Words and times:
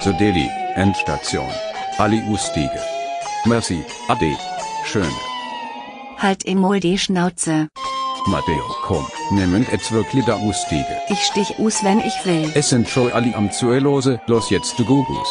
The 0.00 0.12
Delhi, 0.12 0.48
Endstation. 0.76 1.50
Ali 1.98 2.22
Ustige. 2.30 2.78
Merci, 3.46 3.84
Ade. 4.08 4.36
Schön. 4.84 5.10
Halt 6.18 6.46
emol 6.46 6.78
die 6.78 6.96
Schnauze. 6.96 7.66
Matteo, 8.28 8.62
komm, 8.84 9.04
nehmen 9.32 9.66
jetzt 9.72 9.90
wirklich 9.90 10.24
da 10.24 10.36
Ustige. 10.36 10.86
Ich 11.08 11.20
stich 11.24 11.58
us, 11.58 11.82
wenn 11.82 11.98
ich 11.98 12.14
will. 12.24 12.48
Es 12.54 12.68
sind 12.68 12.88
schon 12.88 13.10
alle 13.10 13.34
am 13.34 13.50
Zuelose, 13.50 14.20
los 14.28 14.50
jetzt 14.50 14.78
du 14.78 14.84
Gugus. 14.84 15.28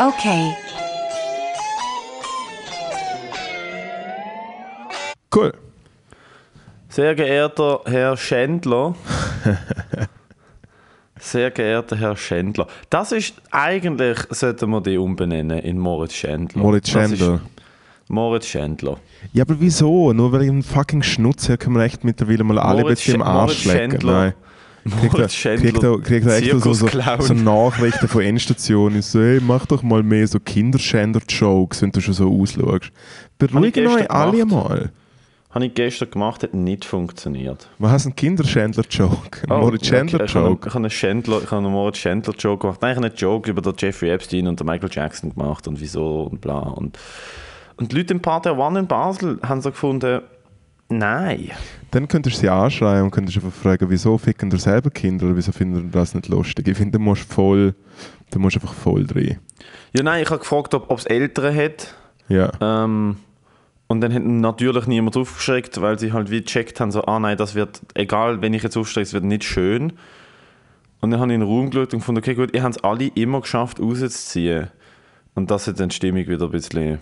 Okay. 0.00 0.52
Cool. 5.32 5.52
Sehr 6.88 7.14
geehrter 7.14 7.82
Herr 7.86 8.16
Schändler. 8.16 8.96
Sehr 11.32 11.50
geehrter 11.50 11.96
Herr 11.96 12.14
Schändler. 12.14 12.66
Das 12.90 13.10
ist, 13.10 13.34
eigentlich 13.50 14.18
sollten 14.28 14.68
wir 14.68 14.82
die 14.82 14.98
umbenennen 14.98 15.60
in 15.60 15.78
Moritz 15.78 16.12
Schändler. 16.12 16.60
Moritz 16.60 16.90
Schändler. 16.90 17.40
Moritz 18.08 18.46
Schändler. 18.48 18.98
Ja, 19.32 19.44
aber 19.44 19.58
wieso? 19.58 20.12
Nur 20.12 20.30
weil 20.30 20.42
ich 20.42 20.50
einen 20.50 20.62
fucking 20.62 21.02
Schnutz 21.02 21.48
her 21.48 21.56
können 21.56 21.76
wir 21.76 21.84
echt 21.84 22.04
mittlerweile 22.04 22.44
mal 22.44 22.58
alle 22.58 22.80
ein 22.80 22.82
Moritz 22.82 22.98
bisschen 22.98 23.14
im 23.14 23.22
Sch- 23.22 23.24
Arsch 23.24 23.64
Moritz 23.64 23.80
lecken. 23.80 24.06
Nein. 24.06 24.34
Kriegt 24.84 25.12
Moritz 25.14 25.34
Schändler. 25.34 26.00
kriegt 26.02 26.26
er, 26.26 26.36
echt 26.36 26.50
so, 26.50 26.74
so, 26.74 26.86
so 26.86 27.34
Nachrichten 27.34 28.08
von 28.08 28.20
Endstationen, 28.20 29.00
so, 29.00 29.18
hey, 29.20 29.40
mach 29.40 29.64
doch 29.64 29.82
mal 29.82 30.02
mehr 30.02 30.26
so 30.26 30.38
Kinderschänder-Jokes, 30.38 31.80
wenn 31.80 31.92
du 31.92 32.02
schon 32.02 32.12
so 32.12 32.28
ausschaust. 32.30 32.90
Beruhigt 33.38 33.72
gestern 33.72 34.02
euch 34.02 34.10
alle 34.10 34.44
mal. 34.44 34.90
Habe 35.52 35.66
ich 35.66 35.74
gestern 35.74 36.10
gemacht, 36.10 36.42
hat 36.42 36.54
nicht 36.54 36.84
funktioniert. 36.84 37.68
Was 37.78 37.92
hast 37.92 38.04
du 38.04 38.08
einen 38.08 38.16
Kinderschändler-Joke? 38.16 39.42
Ein 39.48 39.50
Oh, 39.52 39.58
Moritz. 39.58 39.82
Ich 39.82 39.92
habe 39.92 40.08
Schändler-Joke? 40.08 40.68
ich 40.68 40.74
habe 40.74 40.84
einen, 40.84 40.90
Schändler, 40.90 41.38
ich 41.42 41.50
habe 41.50 41.56
einen 41.62 41.72
Moritz 41.72 41.98
Schändler-Joke 41.98 42.60
gemacht. 42.62 42.82
Eigentlich 42.82 43.04
einen 43.04 43.14
Joke 43.16 43.50
über 43.50 43.60
den 43.60 43.74
Jeffrey 43.76 44.10
Epstein 44.10 44.46
und 44.48 44.58
den 44.60 44.66
Michael 44.66 44.88
Jackson 44.90 45.34
gemacht 45.34 45.68
und 45.68 45.78
wieso 45.80 46.22
und 46.22 46.40
bla. 46.40 46.58
Und, 46.58 46.98
und 47.76 47.92
die 47.92 47.96
Leute 47.96 48.14
im 48.14 48.20
Part 48.20 48.46
der 48.46 48.56
One 48.58 48.78
in 48.78 48.86
Basel 48.86 49.38
haben 49.42 49.60
so 49.60 49.70
gefunden, 49.70 50.22
nein. 50.88 51.50
Dann 51.90 52.08
könntest 52.08 52.36
du 52.36 52.40
sie 52.40 52.48
anschreien 52.48 53.02
und 53.04 53.10
könntest 53.10 53.36
einfach 53.36 53.52
fragen, 53.52 53.90
wieso 53.90 54.16
ficken 54.16 54.50
ihr 54.50 54.58
selber 54.58 54.88
Kinder 54.88 55.26
oder 55.26 55.36
wieso 55.36 55.52
finden 55.52 55.84
ihr 55.84 55.90
das 55.90 56.14
nicht 56.14 56.28
lustig? 56.28 56.66
Ich 56.66 56.78
finde, 56.78 56.98
du 56.98 57.04
musst 57.04 57.30
voll, 57.30 57.74
du 58.30 58.38
musst 58.38 58.56
einfach 58.56 58.72
voll 58.72 59.04
drin. 59.06 59.36
Ja, 59.94 60.02
nein, 60.02 60.22
ich 60.22 60.30
habe 60.30 60.38
gefragt, 60.38 60.72
ob 60.74 60.90
es 60.98 61.04
Eltern 61.04 61.54
hat. 61.54 61.94
Ja. 62.28 62.50
Ähm, 62.60 63.16
und 63.88 64.00
dann 64.00 64.12
hat 64.14 64.24
natürlich 64.24 64.86
niemand 64.86 65.16
aufgeschreckt, 65.16 65.80
weil 65.80 65.98
sie 65.98 66.12
halt 66.12 66.30
wie 66.30 66.40
gecheckt 66.40 66.80
haben, 66.80 66.90
so, 66.90 67.04
ah 67.04 67.18
nein, 67.18 67.36
das 67.36 67.54
wird, 67.54 67.82
egal, 67.94 68.40
wenn 68.40 68.54
ich 68.54 68.62
jetzt 68.62 68.76
aufschrecke, 68.76 69.06
es 69.06 69.12
wird 69.12 69.24
nicht 69.24 69.44
schön. 69.44 69.92
Und 71.00 71.10
dann 71.10 71.20
habe 71.20 71.32
ich 71.32 71.34
in 71.34 71.40
den 71.40 71.48
Raum 71.48 71.70
geschaut 71.70 71.92
und 71.92 72.00
gefunden, 72.00 72.20
okay, 72.20 72.34
gut, 72.34 72.54
ihr 72.54 72.62
habt 72.62 72.76
es 72.76 72.84
alle 72.84 73.08
immer 73.08 73.40
geschafft, 73.40 73.80
rauszuziehen. 73.80 74.68
Und 75.34 75.50
das 75.50 75.66
hat 75.66 75.80
dann 75.80 75.88
die 75.88 75.96
Stimmung 75.96 76.26
wieder 76.26 76.46
ein 76.46 76.50
bisschen, 76.52 77.00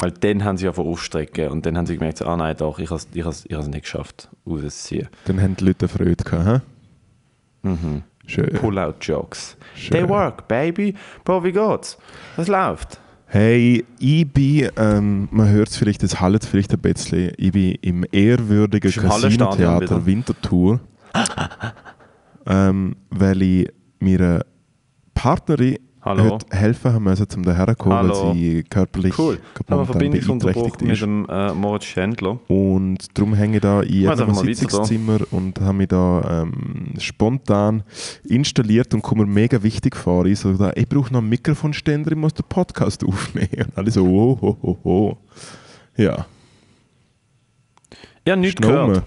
weil 0.00 0.12
dann 0.12 0.44
haben 0.44 0.56
sie 0.56 0.68
einfach 0.68 0.84
aufstrecken 0.84 1.48
und 1.48 1.66
dann 1.66 1.76
haben 1.76 1.86
sie 1.86 1.94
gemerkt, 1.96 2.18
so, 2.18 2.26
ah 2.26 2.36
nein, 2.36 2.56
doch, 2.56 2.78
ich 2.78 2.90
habe 2.90 3.00
es 3.00 3.08
ich 3.12 3.24
has, 3.24 3.44
ich 3.46 3.56
has 3.56 3.66
nicht 3.66 3.82
geschafft, 3.82 4.28
rauszuziehen. 4.46 5.08
Dann 5.24 5.40
haben 5.42 5.56
die 5.56 5.64
Leute 5.64 5.88
Freude 5.88 6.24
gehabt, 6.24 6.46
hä? 6.46 7.68
Mhm. 7.68 8.02
Schön. 8.26 8.50
Pull-out-Jokes. 8.52 9.56
They 9.90 10.08
work, 10.08 10.46
baby. 10.46 10.94
Bro, 11.24 11.42
wie 11.42 11.52
geht's? 11.52 11.98
Es 12.36 12.46
läuft. 12.46 13.00
Hey, 13.32 13.84
ich 14.00 14.26
bin, 14.32 14.70
ähm, 14.76 15.28
man 15.30 15.48
hört 15.50 15.68
es 15.68 15.76
vielleicht, 15.76 16.02
es 16.02 16.20
hallt 16.20 16.44
vielleicht 16.44 16.72
ein 16.72 16.80
bisschen, 16.80 17.30
ich 17.36 17.52
bin 17.52 17.76
im 17.80 18.04
ehrwürdigen 18.10 18.90
Casino-Theater? 18.90 20.04
Winterthur, 20.04 20.80
ähm, 22.46 22.96
weil 23.10 23.40
ich 23.40 23.68
meiner 24.00 24.44
Partnerin 25.14 25.78
Hallo. 26.02 26.24
heute 26.30 26.46
helfen 26.56 26.92
haben 26.94 27.04
müssen, 27.04 27.26
um 27.36 27.42
daher 27.42 27.66
zu 27.68 27.74
kommen, 27.74 27.94
Hallo. 27.94 28.28
weil 28.28 28.34
sie 28.34 28.62
körperlich 28.64 29.18
Cool. 29.18 29.38
Haben 29.68 29.80
wir 29.80 29.84
Verbindungsunterbruch 29.86 30.80
mit 30.80 31.00
dem 31.02 31.26
äh, 31.28 31.52
Moritz 31.52 31.84
Schändler. 31.84 32.38
Und 32.48 33.18
darum 33.18 33.34
hänge 33.34 33.56
ich 33.56 33.60
da 33.60 33.82
in 33.82 33.92
jedem 33.92 34.16
da. 34.16 34.34
Sitzungszimmer 34.34 35.18
und 35.30 35.60
habe 35.60 35.74
mich 35.74 35.88
da 35.88 36.42
ähm, 36.42 36.94
spontan 36.98 37.82
installiert 38.24 38.94
und 38.94 39.02
komme 39.02 39.26
mir 39.26 39.30
mega 39.32 39.62
wichtig 39.62 39.94
vor. 39.94 40.24
Ich 40.24 40.38
so, 40.38 40.54
da, 40.54 40.72
ich 40.74 40.88
brauche 40.88 41.12
noch 41.12 41.20
einen 41.20 41.28
Mikrofonständer, 41.28 42.12
ich 42.12 42.16
muss 42.18 42.32
den 42.32 42.46
Podcast 42.48 43.04
aufnehmen. 43.06 43.48
Und 43.66 43.76
alle 43.78 43.90
so, 43.90 44.06
oh, 44.06 44.38
oh, 44.40 44.56
oh, 44.62 44.76
oh. 44.84 45.16
Ja, 45.96 46.24
Ja, 48.26 48.36
nichts 48.36 48.60
gehört. 48.60 49.02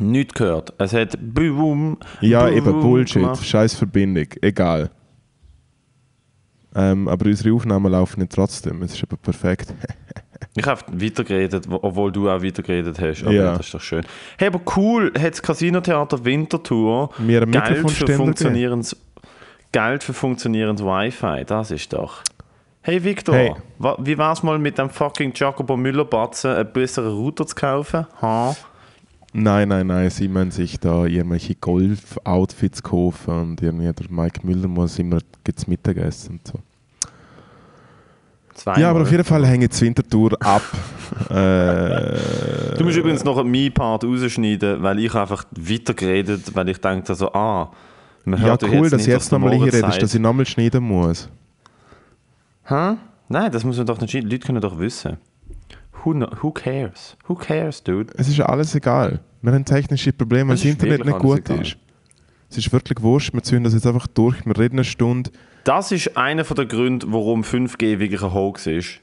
Nichts 0.00 0.34
gehört. 0.34 0.72
Es 0.78 0.94
hat 0.94 1.16
Boom. 1.20 1.98
Ja, 2.20 2.46
Boom 2.46 2.56
eben 2.56 2.80
Bullshit, 2.80 3.22
gemacht. 3.22 3.44
scheiß 3.44 3.74
Verbindung, 3.74 4.26
egal. 4.40 4.90
Ähm, 6.74 7.06
aber 7.08 7.26
unsere 7.26 7.54
Aufnahmen 7.54 7.92
laufen 7.92 8.20
nicht 8.20 8.32
trotzdem, 8.32 8.82
es 8.82 8.94
ist 8.94 9.02
eben 9.02 9.16
perfekt. 9.18 9.72
Ich 10.54 10.66
habe 10.66 10.82
weitergeredet, 10.92 11.64
wo- 11.70 11.78
obwohl 11.80 12.12
du 12.12 12.28
auch 12.28 12.42
weitergeredet 12.42 13.00
hast. 13.00 13.22
Aber 13.22 13.32
Ja. 13.32 13.52
das 13.56 13.60
ist 13.66 13.72
doch 13.74 13.80
schön. 13.80 14.04
Hey, 14.36 14.48
aber 14.48 14.60
cool, 14.76 15.10
hat 15.18 15.32
das 15.32 15.40
Casino-Theater 15.42 16.22
Winterthur 16.26 17.08
Mir 17.18 17.46
Geld 17.46 17.90
für, 17.90 18.06
funktionierendes, 18.08 18.94
Geld 19.70 20.02
für 20.04 20.12
funktionierendes 20.12 20.84
Wi-Fi. 20.84 21.44
Das 21.46 21.70
ist 21.70 21.90
doch. 21.94 22.20
Hey 22.82 23.02
Victor, 23.02 23.34
Hey. 23.34 23.54
wie 24.00 24.18
war's 24.18 24.42
mal 24.42 24.58
mit 24.58 24.76
dem 24.76 24.90
fucking 24.90 25.32
Jacobo 25.34 25.74
Müller-Batzen, 25.76 26.50
einen 26.50 26.70
besseren 26.72 27.12
Router 27.14 27.46
zu 27.46 27.54
kaufen? 27.54 28.06
Ha? 28.20 28.54
Nein, 29.34 29.68
nein, 29.68 29.86
nein, 29.86 30.10
sie 30.10 30.28
müssen 30.28 30.50
sich 30.50 30.78
da 30.78 31.06
irgendwelche 31.06 31.54
Golf-Outfits 31.54 32.82
kaufen 32.82 33.34
und 33.34 33.62
irgendwie 33.62 33.90
der 33.90 34.10
Mike 34.10 34.46
Müller 34.46 34.68
muss 34.68 34.98
immer 34.98 35.18
gibt's 35.42 35.66
Mittagessen 35.66 36.32
und 36.32 36.46
so. 36.46 36.58
Zweimal. 38.54 38.80
Ja, 38.82 38.90
aber 38.90 39.02
auf 39.02 39.10
jeden 39.10 39.24
Fall 39.24 39.46
hängt 39.46 39.74
die 39.74 39.80
Wintertour 39.80 40.36
ab. 40.40 40.62
äh, 41.30 42.76
Du 42.76 42.84
musst 42.84 42.98
übrigens 42.98 43.24
noch 43.24 43.42
meinen 43.42 43.72
Part 43.72 44.04
rausschneiden, 44.04 44.82
weil 44.82 44.98
ich 44.98 45.14
einfach 45.14 45.44
weitergeredet, 45.52 46.54
weil 46.54 46.68
ich 46.68 46.78
dachte 46.78 47.14
so, 47.14 47.32
ah, 47.32 47.70
man 48.24 48.38
ja, 48.40 48.46
hört 48.46 48.62
doch 48.62 48.68
cool, 48.68 48.90
dass 48.90 48.98
nicht, 48.98 49.06
du 49.06 49.12
jetzt 49.12 49.32
der 49.32 49.38
nochmal 49.38 49.56
hier 49.56 49.72
redest, 49.72 50.02
dass 50.02 50.14
ich 50.14 50.20
nochmal 50.20 50.46
schneiden 50.46 50.84
muss. 50.84 51.28
Hä? 52.64 52.96
Nein, 53.28 53.50
das 53.50 53.64
muss 53.64 53.78
man 53.78 53.86
doch 53.86 53.98
nicht 54.00 54.10
schneiden. 54.10 54.28
Die 54.28 54.36
Leute 54.36 54.46
können 54.46 54.60
doch 54.60 54.78
wissen. 54.78 55.16
Who, 56.04 56.14
who 56.42 56.50
cares? 56.50 57.16
Who 57.28 57.34
cares, 57.34 57.82
dude? 57.82 58.12
Es 58.16 58.28
ist 58.28 58.40
alles 58.40 58.74
egal. 58.74 59.20
Wir 59.40 59.52
haben 59.52 59.64
technische 59.64 60.12
Probleme, 60.12 60.48
weil 60.48 60.54
Es 60.54 60.62
das 60.62 60.70
Internet 60.70 61.04
nicht 61.04 61.18
gut 61.18 61.38
egal. 61.40 61.62
ist. 61.62 61.76
Es 62.50 62.58
ist 62.58 62.72
wirklich 62.72 63.00
wurscht, 63.02 63.32
wir 63.32 63.42
ziehen 63.42 63.64
das 63.64 63.72
jetzt 63.72 63.86
einfach 63.86 64.06
durch, 64.06 64.44
wir 64.44 64.56
reden 64.58 64.76
eine 64.76 64.84
Stunde. 64.84 65.30
Das 65.64 65.90
ist 65.92 66.16
einer 66.16 66.42
der 66.44 66.66
Gründe, 66.66 67.06
warum 67.10 67.42
5G 67.42 67.98
wirklich 67.98 68.22
ein 68.22 68.32
Hoax 68.34 68.66
ist. 68.66 69.00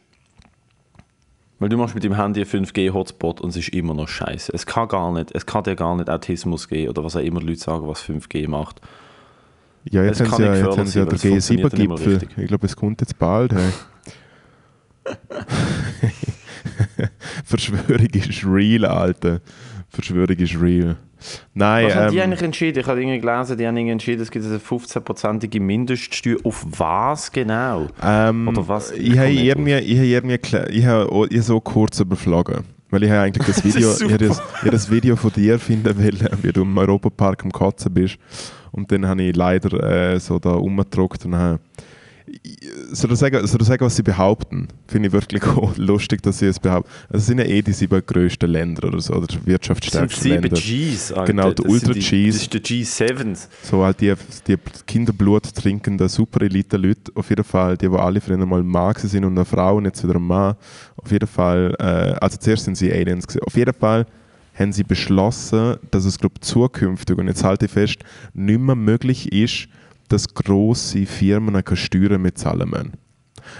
Weil 1.58 1.70
du 1.70 1.78
machst 1.78 1.96
mit 1.96 2.04
dem 2.04 2.16
Handy 2.16 2.42
einen 2.42 2.66
5G-Hotspot 2.66 3.42
und 3.42 3.50
es 3.50 3.58
ist 3.58 3.70
immer 3.70 3.94
noch 3.94 4.08
scheiße. 4.08 4.52
Es 4.54 4.66
kann 4.66 4.88
gar 4.88 5.12
nicht, 5.12 5.32
es 5.36 5.46
kann 5.46 5.64
dir 5.64 5.76
gar 5.76 5.96
nicht 5.96 6.10
Autismus 6.10 6.68
geben 6.70 6.90
oder 6.90 7.04
was 7.04 7.16
auch 7.16 7.22
immer 7.22 7.42
Leute 7.42 7.60
sagen, 7.60 7.88
was 7.88 8.02
5G 8.04 8.48
macht. 8.48 8.80
Ja, 9.90 10.04
jetzt 10.04 10.22
Es 10.22 10.32
haben 10.32 10.38
sie 10.38 10.44
ja, 10.44 10.56
jetzt 10.56 10.78
haben 10.78 10.86
sie 10.88 11.00
ja 11.00 11.06
nicht 11.06 11.24
G7-Gipfel. 11.24 11.80
immer 11.82 12.00
richtig. 12.00 12.30
Ich 12.38 12.48
glaube, 12.48 12.66
es 12.66 12.76
kommt 12.76 13.02
jetzt 13.02 13.18
bald. 13.18 13.54
Hey. 13.54 13.72
Verschwörung 17.46 18.08
ist 18.08 18.46
real, 18.46 18.86
Alter. 18.86 19.42
Verschwörung 19.90 20.36
ist 20.38 20.60
real. 20.62 20.98
Nein, 21.54 21.88
Was 21.88 21.96
haben 21.96 22.12
die 22.12 22.18
ähm, 22.18 22.24
eigentlich 22.24 22.42
entschieden? 22.44 22.80
Ich 22.80 22.88
habe 22.88 23.02
irgendwie 23.02 23.20
gelesen, 23.20 23.58
die 23.58 23.68
haben 23.68 23.76
irgendwie 23.76 23.92
entschieden, 23.92 24.22
es 24.22 24.32
gibt 24.32 24.46
eine 24.46 24.58
15-prozentige 24.58 25.60
Mindeststeuer. 25.60 26.38
Auf 26.44 26.66
was 26.78 27.32
genau? 27.32 27.88
Ähm, 28.02 28.48
Oder 28.48 28.68
was? 28.68 28.92
Ich 28.92 29.18
habe 29.18 29.30
irgendwie, 29.32 29.74
ich 29.74 29.98
habe 29.98 30.08
irgendwie, 30.08 30.78
ich 30.78 30.86
habe 30.86 31.12
auch- 31.12 31.26
ich 31.26 31.32
habe 31.34 31.42
so 31.42 31.60
kurz 31.60 32.00
überflogen. 32.00 32.64
Weil 32.92 33.04
ich 33.04 33.10
habe 33.12 33.22
eigentlich 33.22 33.46
das 33.46 33.64
Video, 33.66 33.92
ich 33.92 33.98
super. 33.98 34.14
habe 34.14 34.28
das, 34.28 34.40
ich 34.40 34.60
habe 34.62 34.72
das 34.72 34.90
Video 34.92 35.16
von 35.16 35.32
dir 35.34 35.60
finden 35.60 35.98
wollen, 35.98 36.30
wie 36.42 36.52
du 36.54 36.62
im 36.62 36.78
Europapark 36.78 37.44
am 37.44 37.52
Kotzen 37.52 37.94
bist. 37.94 38.18
Und 38.72 38.92
dann 38.92 39.06
habe 39.06 39.22
ich 39.24 39.36
leider 39.36 40.14
äh, 40.14 40.20
so 40.20 40.40
da 40.40 40.52
rumgedruckt 40.52 41.26
und 41.26 41.36
habe 41.36 41.60
soll 42.92 43.12
ich 43.12 43.20
sagen, 43.20 43.46
soll 43.48 43.62
ich 43.62 43.68
sagen, 43.68 43.86
was 43.86 43.96
sie 43.96 44.04
behaupten? 44.04 44.68
Finde 44.88 45.08
ich 45.08 45.14
wirklich 45.14 45.44
lustig, 45.78 46.22
dass 46.24 46.40
sie 46.40 46.48
es 46.48 46.60
behaupten. 46.60 46.90
Also 47.10 47.18
es 47.20 47.26
sind 47.28 47.40
ja 47.40 47.46
eh 47.46 47.62
die 47.62 47.74
sieben 47.74 48.02
größten 48.06 48.50
Länder 48.50 48.88
oder 48.88 49.00
so, 49.00 49.14
oder 49.14 49.28
Das 49.28 49.36
sind 49.36 49.48
wirtschaftsstärksten 49.48 50.24
sieben 50.24 50.42
Länder. 50.44 50.58
Gs, 50.60 51.12
Alter. 51.12 51.26
Genau, 51.26 51.52
der 51.52 51.66
Ultra 51.70 51.94
die- 51.94 52.00
Gs. 52.00 52.34
Das 52.36 52.42
ist 52.44 52.54
der 52.54 52.62
G7s. 52.62 53.48
So 53.64 53.84
halt 53.84 54.02
die, 54.02 54.14
die 54.48 54.58
Kinderblut 54.88 55.54
trinkenden 55.56 56.10
super 56.10 56.42
Elite-Leute, 56.42 57.12
auf 57.16 57.30
jeden 57.30 57.44
Fall, 57.44 57.78
die, 57.78 57.88
die 57.90 57.96
alle 57.96 58.22
früher 58.22 58.38
mal 58.46 58.94
gewesen 58.94 59.10
sind 59.10 59.26
und 59.26 59.38
eine 59.38 59.46
Frau 59.46 59.78
und 59.78 59.86
jetzt 59.86 60.04
wieder 60.04 60.16
ein 60.16 60.24
Mann. 60.24 60.56
Auf 60.98 61.12
jeden 61.12 61.28
Fall, 61.28 61.76
äh, 61.80 61.84
also 62.22 62.38
zuerst 62.38 62.66
sind 62.66 62.76
sie 62.78 62.92
Aliens 62.92 63.28
gewesen. 63.28 63.44
Auf 63.46 63.56
jeden 63.56 63.74
Fall 63.74 64.06
haben 64.56 64.74
sie 64.74 64.84
beschlossen, 64.84 65.78
dass 65.92 66.04
es, 66.06 66.18
glaube 66.20 66.40
zukünftig, 66.42 67.18
und 67.18 67.28
jetzt 67.28 67.44
halte 67.44 67.66
ich 67.66 67.72
fest, 67.72 68.00
nicht 68.34 68.60
mehr 68.60 68.76
möglich 68.76 69.32
ist, 69.32 69.68
dass 70.10 70.34
grosse 70.34 71.06
Firmen 71.06 71.64
keine 71.64 71.78
Steuern 71.78 72.22
mehr 72.22 72.36
zahlen 72.36 72.70
müssen. 72.70 72.94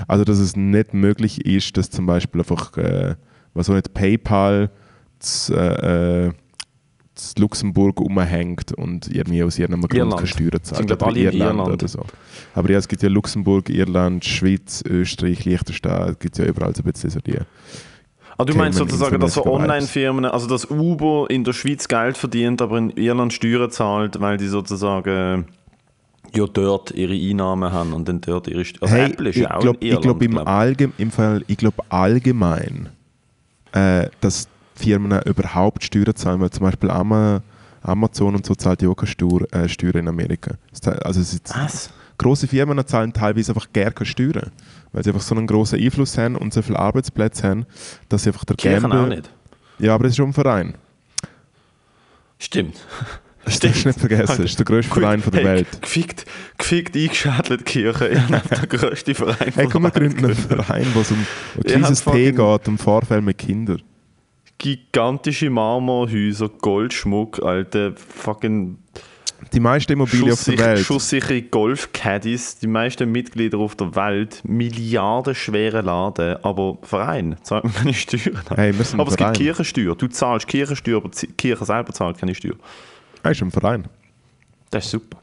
Also, 0.08 0.24
dass 0.24 0.40
es 0.40 0.56
nicht 0.56 0.94
möglich 0.94 1.46
ist, 1.46 1.78
dass 1.78 1.90
zum 1.90 2.06
Beispiel 2.06 2.42
einfach, 2.42 2.78
äh, 2.78 3.16
was 3.54 3.70
auch 3.70 3.76
nicht, 3.76 3.94
PayPal 3.94 4.70
z, 5.20 5.56
äh, 5.56 6.28
äh, 6.28 6.32
Luxemburg 7.38 8.00
rumhängt 8.00 8.72
und 8.74 9.14
irgendwie 9.14 9.44
aus 9.44 9.60
ihrem 9.60 9.82
Grund 9.82 9.94
Irland. 9.94 10.16
keine 10.16 10.28
Steuern 10.28 10.64
zahlt. 10.64 10.88
Sind, 10.88 11.04
alle 11.04 11.20
in 11.20 11.40
Irland. 11.40 11.70
oder 11.70 11.88
so. 11.88 12.06
Aber 12.54 12.70
ja, 12.70 12.78
es 12.78 12.88
gibt 12.88 13.04
ja 13.04 13.10
Luxemburg, 13.10 13.70
Irland, 13.70 14.24
Schweiz, 14.24 14.84
Österreich, 14.86 15.44
Liechtenstein, 15.44 16.12
es 16.12 16.20
gibt 16.20 16.38
ja 16.38 16.46
überall 16.46 16.74
so 16.76 16.82
ein 16.82 16.92
bisschen 16.92 17.10
so 17.10 17.20
die... 17.20 17.38
Ah, 18.38 18.46
du 18.46 18.56
meinst 18.56 18.80
sozusagen, 18.80 19.20
dass 19.20 19.34
so 19.34 19.46
Online-Firmen, 19.46 20.24
also 20.24 20.48
dass 20.48 20.70
Uber 20.72 21.30
in 21.30 21.44
der 21.44 21.52
Schweiz 21.52 21.90
Geld 21.90 22.18
verdient, 22.18 22.62
aber 22.62 22.78
in 22.78 22.92
Irland 22.92 23.34
Steuern 23.34 23.70
zahlt, 23.70 24.22
weil 24.22 24.38
die 24.38 24.48
sozusagen 24.48 25.48
ja 26.36 26.46
dort 26.46 26.92
ihre 26.92 27.14
Einnahmen 27.14 27.72
haben 27.72 27.94
und 27.94 28.08
dann 28.08 28.22
dort 28.22 28.48
ihre 28.48 28.66
Steuern. 28.66 28.92
Also 28.92 28.96
hey, 28.96 29.12
Apple 29.12 29.30
ist 29.30 29.38
ich 29.38 29.50
auch 29.50 29.60
glaube 29.60 29.80
in 29.80 29.88
Irland. 29.88 30.04
glaub 30.04 30.22
im, 30.22 30.32
glaub. 30.32 30.48
Allgem 30.48 30.94
im 30.98 31.12
Fall, 31.12 31.44
ich 31.48 31.58
glaub 31.58 31.86
allgemein, 31.90 32.90
äh, 33.72 34.08
dass 34.22 34.48
Firmen 34.76 35.22
überhaupt 35.24 35.84
Steuern 35.84 36.16
zahlen, 36.16 36.40
weil 36.40 36.50
zum 36.50 36.64
Beispiel 36.64 36.90
Ama, 36.90 37.42
Amazon 37.82 38.36
und 38.36 38.46
so 38.46 38.56
zahlt 38.56 38.82
ja 38.82 38.90
auch 38.90 38.96
keine 38.96 39.46
äh, 39.52 39.70
Steuern 39.70 39.98
in 39.98 40.08
Amerika. 40.08 40.56
Also 41.04 41.22
es 41.22 41.34
ist, 41.34 41.54
Was? 41.56 41.90
große 42.18 42.48
Firmen 42.48 42.86
zahlen 42.88 43.14
teilweise 43.14 43.52
einfach 43.52 43.72
gar 43.74 43.92
keine 43.92 44.06
Steuern, 44.06 44.52
weil 44.92 45.04
sie 45.04 45.10
einfach 45.10 45.22
so 45.22 45.36
einen 45.36 45.48
großen 45.48 45.80
Einfluss 45.80 46.18
haben 46.18 46.36
und 46.36 46.54
so 46.54 46.62
viele 46.62 46.80
Arbeitsplätze 46.80 47.48
haben, 47.48 47.66
dass 48.08 48.24
sie 48.24 48.30
einfach 48.30 48.46
der 48.46 48.56
Kirchen 48.56 48.82
Gamble... 48.82 49.00
auch 49.00 49.08
nicht. 49.08 49.32
Ja, 49.80 49.96
aber 49.96 50.06
es 50.06 50.12
ist 50.12 50.18
schon 50.18 50.30
ein 50.30 50.34
Verein. 50.34 50.76
Stimmt. 52.38 52.78
Das 53.50 53.60
darfst 53.60 53.84
du 53.84 53.88
nicht 53.90 54.00
vergessen. 54.00 54.36
Das 54.38 54.40
ist 54.40 54.60
der 54.60 54.66
grösste 54.66 54.94
Verein 54.94 55.22
von 55.22 55.32
der 55.32 55.42
hey, 55.42 55.50
Welt. 55.50 55.82
Gefickt, 55.82 56.26
gefickt 56.58 56.96
eingeschädelt 56.96 57.66
Kirche. 57.66 58.10
Ihr 58.10 58.30
habt 58.30 58.52
der 58.52 58.68
grösste 58.68 59.16
Verein 59.16 59.52
Hey, 59.56 59.68
komm, 59.68 59.84
wir 59.84 59.90
der 59.90 60.04
Welt 60.04 60.18
gründen 60.18 60.26
einen. 60.26 60.36
Verein, 60.36 60.88
wo 60.94 61.02
es 61.02 61.12
um, 61.12 61.26
um 61.56 61.82
Ja, 61.82 61.92
Tee 61.92 62.32
geht, 62.32 62.68
um 62.68 62.78
Vorfälle 62.78 63.22
mit 63.22 63.40
Kindern. 63.40 63.82
Gigantische 64.60 65.50
Marmorhäuser, 65.50 66.50
Goldschmuck, 66.50 67.42
alte 67.42 67.96
fucking 67.96 68.78
Die 69.54 69.60
meisten 69.60 69.94
Immobilien 69.94 70.34
auf 70.34 70.44
der 70.44 70.60
Welt. 70.60 70.80
schusssichere 70.80 71.42
Golf-Caddies, 71.42 72.60
die 72.60 72.68
meisten 72.68 73.12
Mitglieder 73.12 73.58
auf 73.58 73.76
der 73.76 73.96
Welt, 73.96 74.42
milliardenschwere 74.44 75.82
Laden, 75.82 76.38
aber 76.44 76.78
Verein, 76.84 77.38
zahlt 77.42 77.64
man 77.64 77.74
keine 77.74 77.94
Steuern. 77.96 78.42
Hey, 78.54 78.74
aber 78.74 78.80
es 78.82 78.92
Verein. 78.92 79.34
gibt 79.34 79.38
Kirchensteuer. 79.38 79.96
Du 79.96 80.08
zahlst 80.08 80.48
Kirchensteuer, 80.48 80.98
aber 80.98 81.10
die 81.10 81.28
Kirche 81.28 81.66
selber 81.66 81.94
zahlt 81.94 82.20
keine 82.20 82.36
Steuer. 82.36 82.56
Er 83.24 83.32
ist 83.32 83.42
ein 83.42 83.52
Verein. 83.52 83.86
Das 84.70 84.86
ist 84.86 84.92
super. 84.92 85.18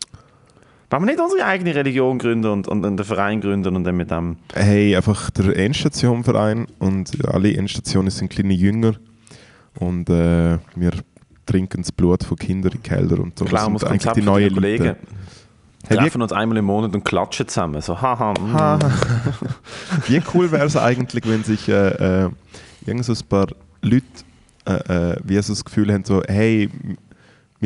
Wollen 0.90 1.02
wir 1.02 1.06
nicht 1.12 1.20
unsere 1.20 1.44
eigene 1.44 1.74
Religion 1.74 2.18
gründen 2.18 2.50
und, 2.50 2.68
und 2.68 2.84
einen 2.84 3.02
Verein 3.02 3.40
gründen 3.40 3.74
und 3.74 3.84
dann 3.84 3.96
mit 3.96 4.10
dem... 4.10 4.36
Hey, 4.54 4.94
einfach 4.94 5.30
der 5.30 5.56
Endstation-Verein 5.56 6.66
und 6.78 7.26
alle 7.26 7.54
Endstationen 7.54 8.10
sind 8.10 8.28
kleine 8.28 8.54
Jünger 8.54 8.94
und 9.80 10.08
äh, 10.08 10.58
wir 10.76 10.92
trinken 11.44 11.82
das 11.82 11.90
Blut 11.90 12.22
von 12.22 12.36
Kindern 12.36 12.72
in 12.72 12.82
Kälder 12.82 13.18
und 13.18 13.38
so. 13.38 13.50
Wir 13.50 13.58
sind 13.58 13.74
das 13.74 13.84
eigentlich 13.84 14.12
die 14.12 14.20
deinen 14.20 14.54
Kollegen. 14.54 14.96
Hey, 15.88 15.98
wie, 15.98 16.02
treffen 16.02 16.22
uns 16.22 16.32
einmal 16.32 16.58
im 16.58 16.64
Monat 16.64 16.94
und 16.94 17.04
klatschen 17.04 17.46
zusammen. 17.46 17.80
So, 17.80 18.00
haha, 18.00 18.32
mm. 18.32 18.80
wie 20.08 20.20
cool 20.34 20.50
wäre 20.50 20.66
es 20.66 20.76
eigentlich, 20.76 21.24
wenn 21.26 21.44
sich 21.44 21.68
äh, 21.68 22.24
äh, 22.24 22.30
irgend 22.86 23.04
so 23.04 23.12
ein 23.12 23.28
paar 23.28 23.46
Leute 23.82 24.04
äh, 24.66 25.12
äh, 25.12 25.16
wie 25.22 25.40
so 25.42 25.52
das 25.52 25.64
Gefühl 25.64 25.92
haben, 25.92 26.04
so, 26.04 26.22
hey, 26.26 26.68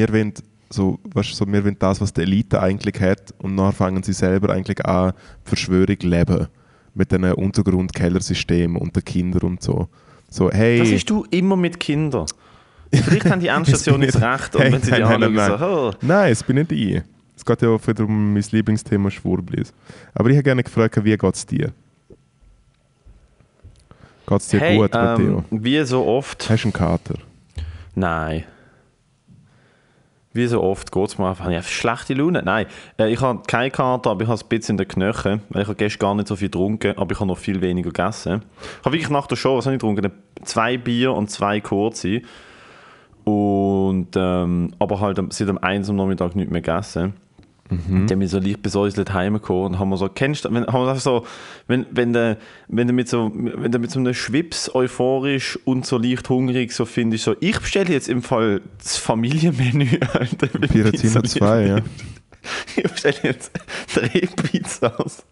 wir 0.00 0.12
wollen, 0.12 0.32
so, 0.70 0.99
weißt, 1.12 1.31
du, 1.31 1.35
so, 1.35 1.47
wir 1.47 1.62
wollen 1.64 1.76
das, 1.79 2.00
was 2.00 2.12
die 2.12 2.23
Elite 2.23 2.61
eigentlich 2.61 3.00
hat 3.00 3.35
und 3.38 3.56
dann 3.56 3.73
fangen 3.73 4.02
sie 4.02 4.12
selber 4.12 4.52
eigentlich 4.52 4.85
an, 4.85 5.12
die 5.44 5.49
Verschwörung 5.49 5.97
leben 6.00 6.47
mit 6.94 7.12
diesen 7.12 7.32
Untergrund-Kellersystemen 7.32 8.76
und 8.81 8.97
den 8.97 9.05
Kindern 9.05 9.43
und 9.43 9.62
so. 9.62 9.88
So, 10.29 10.50
hey, 10.50 10.79
Das 10.79 10.91
bist 10.91 11.11
du 11.11 11.25
immer 11.31 11.56
mit 11.56 11.79
Kindern. 11.79 12.26
Vielleicht 12.93 13.26
haben 13.26 13.41
die 13.41 13.49
Endstation 13.58 14.00
bin 14.00 14.11
recht 14.11 14.56
und 14.56 14.62
Hey, 14.62 14.73
wenn 14.73 14.82
sie 14.82 14.91
nein, 14.91 15.00
die 15.00 15.05
nein, 15.05 15.23
anschauen, 15.23 15.35
nein, 15.35 15.58
so, 15.58 15.67
oh, 15.67 15.93
Nein, 16.00 16.32
es 16.32 16.43
bin 16.43 16.56
nicht 16.56 16.73
ich. 16.73 17.03
Es 17.37 17.44
geht 17.44 17.62
ja 17.62 17.69
auch 17.69 17.87
wieder 17.87 18.05
um 18.05 18.35
mein 18.35 18.44
Lieblingsthema 18.50 19.11
Schwurblis. 19.11 19.73
Aber 20.14 20.29
ich 20.31 20.37
hätte 20.37 20.44
gerne 20.44 20.62
gefragt, 20.62 21.03
wie 21.05 21.17
geht 21.17 21.35
es 21.35 21.46
dir? 21.46 21.73
Geht 24.26 24.41
es 24.41 24.49
dir 24.49 24.61
hey, 24.61 24.76
gut, 24.76 24.93
Matteo? 24.93 25.44
ähm, 25.50 25.64
wie 25.64 25.82
so 25.85 26.06
oft... 26.06 26.49
Hast 26.49 26.64
du 26.64 26.67
einen 26.67 26.73
Kater? 26.73 27.14
Nein. 27.94 28.44
Wie 30.32 30.47
so 30.47 30.62
oft 30.62 30.93
geht 30.93 31.09
es 31.09 31.19
mir 31.19 31.29
einfach, 31.29 31.44
habe 31.44 31.53
ich 31.53 31.59
einfach 31.59 31.71
schlechte 31.71 32.15
Laune. 32.15 32.43
Nein, 32.44 32.67
äh, 32.99 33.12
ich 33.12 33.21
habe 33.21 33.43
keine 33.49 33.71
Karte, 33.71 34.11
aber 34.11 34.23
ich 34.23 34.29
habe 34.29 34.41
ein 34.41 34.49
bisschen 34.49 34.75
in 34.75 34.79
den 34.79 34.88
Knöcheln, 34.88 35.43
weil 35.49 35.62
ich 35.62 35.69
habe 35.69 35.77
gestern 35.77 35.99
gar 35.99 36.15
nicht 36.15 36.29
so 36.29 36.37
viel 36.37 36.49
getrunken, 36.49 36.97
aber 36.97 37.12
ich 37.12 37.19
habe 37.19 37.27
noch 37.27 37.38
viel 37.38 37.61
weniger 37.61 37.91
gegessen. 37.91 38.43
Ich 38.79 38.85
habe 38.85 38.94
wirklich 38.94 39.11
nach 39.11 39.27
der 39.27 39.37
Show, 39.37 39.56
was 39.56 39.67
habe 39.67 39.75
ich 39.75 39.81
getrunken? 39.81 40.12
Zwei 40.44 40.77
Bier 40.77 41.15
und 41.15 41.31
zwei 41.31 41.61
kurze. 41.61 42.23
Und, 43.25 44.09
ähm, 44.15 44.73
aber 44.79 45.00
halt 45.00 45.21
seit 45.32 45.49
dem 45.49 45.59
1 45.59 45.91
am 45.91 45.97
Nachmittag 45.97 46.37
nicht 46.37 46.50
mehr 46.50 46.62
gegessen. 46.62 47.15
Dann 47.70 48.06
bin 48.06 48.22
ich 48.22 48.31
so 48.31 48.38
leicht 48.38 48.62
besäuselt 48.62 49.12
heimgekommen 49.12 49.75
und 49.75 49.78
haben 49.78 49.90
wir 49.90 49.96
so, 49.96 50.08
kennst 50.08 50.44
du, 50.44 50.52
wenn, 50.52 50.67
haben 50.67 50.87
wir 50.87 50.96
so, 50.96 51.25
wenn, 51.69 51.87
wenn, 51.90 52.12
du, 52.12 52.37
wenn, 52.69 52.88
du 52.88 52.93
mit 52.93 53.08
so, 53.08 53.31
wenn 53.32 53.70
du 53.70 53.78
mit 53.78 53.90
so 53.90 54.00
einem 54.00 54.12
Schwips 54.12 54.75
euphorisch 54.75 55.58
und 55.64 55.87
so 55.87 55.99
leicht 55.99 56.28
hungrig 56.28 56.72
so 56.72 56.84
findest, 56.84 57.25
so, 57.25 57.37
ich 57.40 57.58
bestelle 57.58 57.93
jetzt 57.93 58.08
im 58.08 58.22
Fall 58.22 58.61
das 58.78 58.96
Familienmenü, 58.96 60.00
Alter. 60.12 60.46
Pizza. 60.46 61.22
2, 61.22 61.67
ja. 61.67 61.78
Ich 62.76 62.90
bestelle 62.90 63.19
jetzt 63.22 63.52
drei 63.94 64.20
Pizzas, 64.26 65.25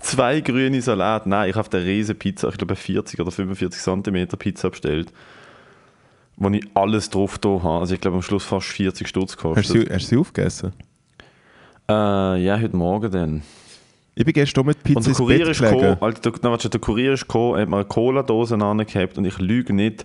zwei 0.00 0.40
grüne 0.40 0.80
Salat. 0.80 1.26
Nein, 1.26 1.50
ich 1.50 1.56
habe 1.56 1.76
eine 1.76 1.84
riesen 1.84 2.16
Pizza, 2.16 2.48
ich 2.48 2.56
glaube 2.56 2.74
eine 2.74 2.80
40 2.80 3.20
oder 3.20 3.30
45 3.32 3.82
cm 3.82 4.28
Pizza 4.38 4.70
bestellt, 4.70 5.12
wo 6.36 6.48
ich 6.50 6.64
alles 6.74 7.10
drauf 7.10 7.38
da 7.38 7.48
habe. 7.48 7.80
Also 7.80 7.94
ich 7.94 8.00
glaube 8.00 8.16
am 8.18 8.22
Schluss 8.22 8.44
fast 8.44 8.68
40 8.68 9.08
Stutz 9.08 9.32
Hast 9.32 9.42
gekostet. 9.42 9.88
du, 9.88 9.94
hast 9.94 10.04
du 10.04 10.08
sie 10.08 10.16
aufgegessen? 10.18 10.72
Äh, 11.88 11.92
ja, 12.42 12.58
heute 12.58 12.76
Morgen 12.76 13.10
dann. 13.10 13.42
Ich 14.16 14.24
bin 14.24 14.34
gestern 14.34 14.66
mit 14.66 14.82
Pizza 14.82 14.98
Und 14.98 15.06
der 15.06 15.10
ins 15.10 15.18
Kurier 15.18 15.38
Bett 15.38 15.48
ist 15.48 15.60
gekommen, 15.60 15.96
Alter, 16.00 16.30
der, 16.32 16.56
der 16.56 16.80
Kurier 16.80 17.12
ist 17.12 17.22
gekommen, 17.22 17.60
hat 17.60 17.68
mir 17.68 17.76
eine 17.76 17.84
Cola-Dose 17.84 18.56
angehabt 18.56 19.18
und 19.18 19.24
ich 19.24 19.38
lüge 19.38 19.72
nicht, 19.72 20.02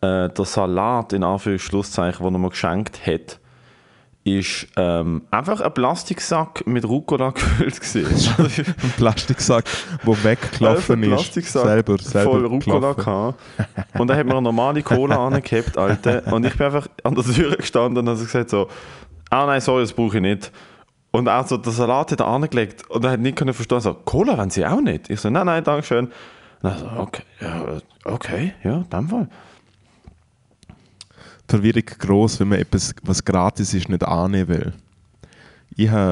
äh, 0.00 0.28
der 0.30 0.44
Salat, 0.44 1.12
in 1.12 1.24
Anführungszeichen, 1.24 2.24
den 2.24 2.34
er 2.34 2.38
mir 2.38 2.48
geschenkt 2.48 3.06
hat, 3.06 3.38
ist 4.24 4.66
ähm, 4.76 5.22
einfach 5.30 5.60
ein 5.60 5.74
Plastiksack 5.74 6.66
mit 6.66 6.86
Rucola 6.86 7.30
gefüllt 7.34 7.80
gewesen. 7.80 8.06
Ein 8.38 8.92
Plastiksack, 8.96 9.64
der 10.06 10.24
weggelaufen 10.24 11.02
ist. 11.02 11.08
Plastiksack 11.08 11.64
Selber, 11.64 11.98
selber 11.98 12.30
voll 12.30 12.46
Rucola 12.46 12.92
gehabt. 12.92 13.40
Und 13.98 14.08
dann 14.08 14.16
hat 14.16 14.24
mir 14.24 14.32
eine 14.32 14.42
normale 14.42 14.82
Cola 14.82 15.26
angehabt, 15.26 15.76
Alter. 15.76 16.32
Und 16.32 16.46
ich 16.46 16.56
bin 16.56 16.66
einfach 16.66 16.86
an 17.02 17.14
der 17.14 17.24
Tür 17.24 17.56
gestanden 17.56 18.06
und 18.08 18.14
habe 18.14 18.24
gesagt 18.24 18.50
so, 18.50 18.68
ah 19.28 19.44
nein, 19.46 19.60
sorry, 19.60 19.82
das 19.82 19.92
brauche 19.92 20.16
ich 20.16 20.22
nicht. 20.22 20.52
Und 21.12 21.28
auch 21.28 21.46
so, 21.46 21.56
der 21.56 21.72
Salat 21.72 22.12
hat 22.12 22.20
er 22.20 22.28
angelegt 22.28 22.88
und 22.88 23.04
er 23.04 23.12
hat 23.12 23.20
nicht 23.20 23.36
können 23.36 23.52
verstehen, 23.52 23.80
so, 23.80 23.94
Cola 23.94 24.38
wollen 24.38 24.50
Sie 24.50 24.64
auch 24.64 24.80
nicht? 24.80 25.10
Ich 25.10 25.20
so, 25.20 25.28
nein, 25.28 25.46
nein, 25.46 25.64
danke 25.64 25.84
schön. 25.84 26.06
Und 26.62 26.70
er 26.70 26.78
so, 26.78 26.86
okay, 26.96 27.22
ja, 27.40 27.80
okay, 28.04 28.54
ja, 28.62 28.76
in 28.76 28.90
dem 28.90 29.08
Fall. 29.08 29.28
Die 30.68 31.56
Verwirrung 31.56 31.84
groß, 31.84 32.40
wenn 32.40 32.48
man 32.48 32.60
etwas, 32.60 32.94
was 33.02 33.24
gratis 33.24 33.74
ist, 33.74 33.88
nicht 33.88 34.04
annehmen 34.04 34.48
will. 34.48 34.72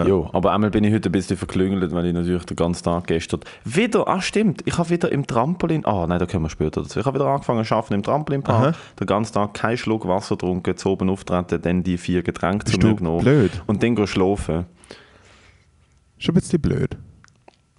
Jo, 0.07 0.31
aber 0.33 0.53
einmal 0.53 0.71
bin 0.71 0.85
ich 0.85 0.93
heute 0.95 1.09
ein 1.09 1.13
bisschen 1.13 1.37
verklüngelt, 1.37 1.93
weil 1.93 2.07
ich 2.07 2.13
natürlich 2.15 2.45
den 2.45 2.57
ganzen 2.57 2.85
Tag 2.85 3.07
gestern 3.07 3.41
wieder, 3.65 4.09
ah 4.09 4.21
stimmt, 4.21 4.63
ich 4.67 4.79
habe 4.79 4.91
wieder 4.91 5.11
im 5.13 5.27
Trampolin, 5.27 5.85
ah 5.85 6.07
nein, 6.07 6.19
da 6.19 6.27
kommen 6.27 6.45
wir 6.45 6.51
später 6.51 6.83
dazu. 6.83 7.01
Ich 7.01 7.07
habe 7.07 7.19
wieder 7.19 7.29
angefangen 7.29 7.65
zu 7.65 7.75
arbeiten 7.75 7.95
im 7.95 8.03
Trampolinpark, 8.03 8.77
den 8.99 9.07
ganzen 9.07 9.35
Tag 9.35 9.55
keinen 9.55 9.77
Schluck 9.77 10.07
Wasser 10.07 10.37
getrunken, 10.37 10.77
zu 10.77 10.91
oben 10.91 11.11
auftreten, 11.11 11.61
dann 11.63 11.83
die 11.83 11.99
vier 11.99 12.23
Getränke 12.23 12.65
zu 12.65 12.73
Bist 12.73 12.83
mir 12.83 12.91
du 12.91 12.97
genommen 12.97 13.23
blöd? 13.23 13.63
und 13.67 13.83
dann 13.83 14.07
schlafen. 14.07 14.67
schon 16.19 16.35
ein 16.35 16.41
bisschen 16.41 16.61
blöd. 16.61 16.97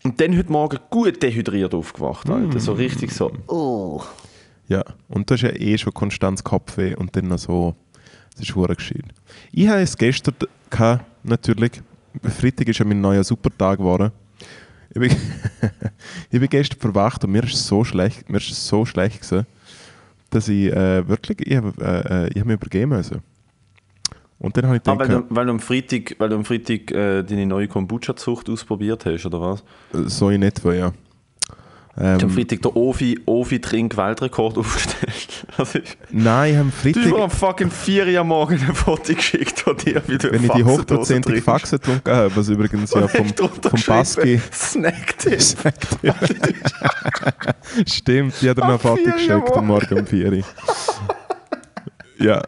Und 0.04 0.22
dann 0.22 0.38
heute 0.38 0.52
Morgen 0.52 0.80
gut 0.90 1.22
dehydriert 1.22 1.74
aufgewacht, 1.74 2.30
Alter. 2.30 2.60
So 2.60 2.74
richtig 2.74 3.12
so, 3.12 3.32
oh. 3.48 4.02
Ja, 4.68 4.84
und 5.08 5.30
du 5.30 5.34
hast 5.34 5.42
ja 5.42 5.50
eh 5.50 5.78
schon 5.78 5.94
konstant 5.94 6.44
Kopfweh 6.44 6.96
und 6.96 7.16
dann 7.16 7.28
noch 7.28 7.40
so. 7.40 7.76
Das 8.36 8.48
ist 8.48 8.56
hure 8.56 8.76
geschehen. 8.76 9.12
Ich 9.52 9.68
habe 9.68 9.82
es 9.82 9.98
gestern 9.98 10.36
gehabt, 10.70 11.06
natürlich. 11.24 11.82
Freitag 12.24 12.68
ist 12.68 12.80
ja 12.80 12.86
mein 12.86 13.02
neuer 13.02 13.24
Supertag 13.24 13.78
geworden. 13.80 14.12
Ich 14.92 15.00
bin, 15.00 15.12
ich 16.32 16.40
bin 16.40 16.50
gestern 16.50 16.80
verwacht 16.80 17.24
und 17.24 17.32
mir 17.32 17.44
ist 17.44 17.66
so 17.68 17.84
schlecht, 17.84 18.30
mir 18.30 18.38
ist 18.38 18.50
so 18.68 18.86
schlecht 18.86 19.22
gewesen, 19.22 19.46
dass 20.32 20.48
ich 20.48 20.68
äh, 20.72 21.08
wirklich, 21.08 21.46
ich 21.48 21.56
habe 21.58 21.74
äh, 21.80 22.26
äh, 22.26 22.30
ich 22.34 22.40
hab 22.40 22.48
mich 22.48 22.56
übergeben 22.56 22.90
müssen. 22.92 23.22
Und 24.40 24.56
dann 24.56 24.68
habe 24.68 24.78
ich 24.78 24.82
Ah, 24.88 24.94
gedacht, 24.96 25.10
weil, 25.10 25.22
du, 25.22 25.36
weil 25.36 25.46
du 25.46 25.52
am 25.52 25.60
Freitag, 25.60 26.16
weil 26.18 26.30
du 26.30 26.36
am 26.38 26.46
Freitag 26.46 26.92
äh, 26.92 27.24
deine 27.24 27.46
neue 27.46 27.68
Kombucha-Zucht 27.68 28.50
ausprobiert 28.50 29.06
hast, 29.06 29.26
oder 29.26 29.42
was? 29.42 29.64
so 29.92 30.30
in 30.30 30.42
etwa, 30.44 30.74
ja. 30.74 30.94
Du 32.00 32.06
hast 32.06 32.24
am 32.24 32.30
Ähm, 32.30 32.36
Freitag 32.36 32.62
den 32.62 32.72
Ofi, 32.76 33.20
Ofi 33.26 33.60
Trink 33.60 33.98
Weltrekord 33.98 34.58
aufgestellt. 34.58 35.46
Also 35.58 35.80
ich, 35.80 35.98
nein, 36.12 36.52
ich 36.52 36.58
habe 36.58 36.70
am 36.70 36.72
Du 36.72 36.78
hast 36.78 36.86
mir 36.96 37.04
Freitag, 37.04 37.22
am 37.22 37.30
fucking 37.30 37.72
4 37.72 38.08
Uhr 38.08 38.24
Morgen 38.24 38.54
ein 38.54 38.74
Foto 38.76 39.14
geschickt 39.14 39.60
von 39.60 39.76
dir, 39.76 40.02
wie 40.08 40.18
du 40.18 40.32
wenn 40.32 40.46
ich 40.46 40.52
die 40.52 40.64
hochprozentige. 40.64 41.42
Faxe 41.42 41.78
getrunken 41.78 42.16
habe, 42.16 42.34
was 42.36 42.48
übrigens 42.48 42.94
ja 42.94 43.06
vom, 43.08 43.28
vom 43.28 43.50
Baski 43.86 44.22
geschrieben, 44.38 44.42
Snacktipp. 44.54 45.42
Stimmt, 47.86 48.34
die 48.42 48.50
hat 48.50 48.58
er 48.58 48.68
noch 48.68 48.74
ein 48.74 48.80
Foto 48.80 48.96
4 48.96 49.06
Uhr 49.06 49.14
geschickt 49.14 49.58
am 49.58 49.68
Morgen 49.68 50.00
um 50.00 50.08
4 50.08 50.32
Uhr. 50.32 50.44
Ja. 52.18 52.42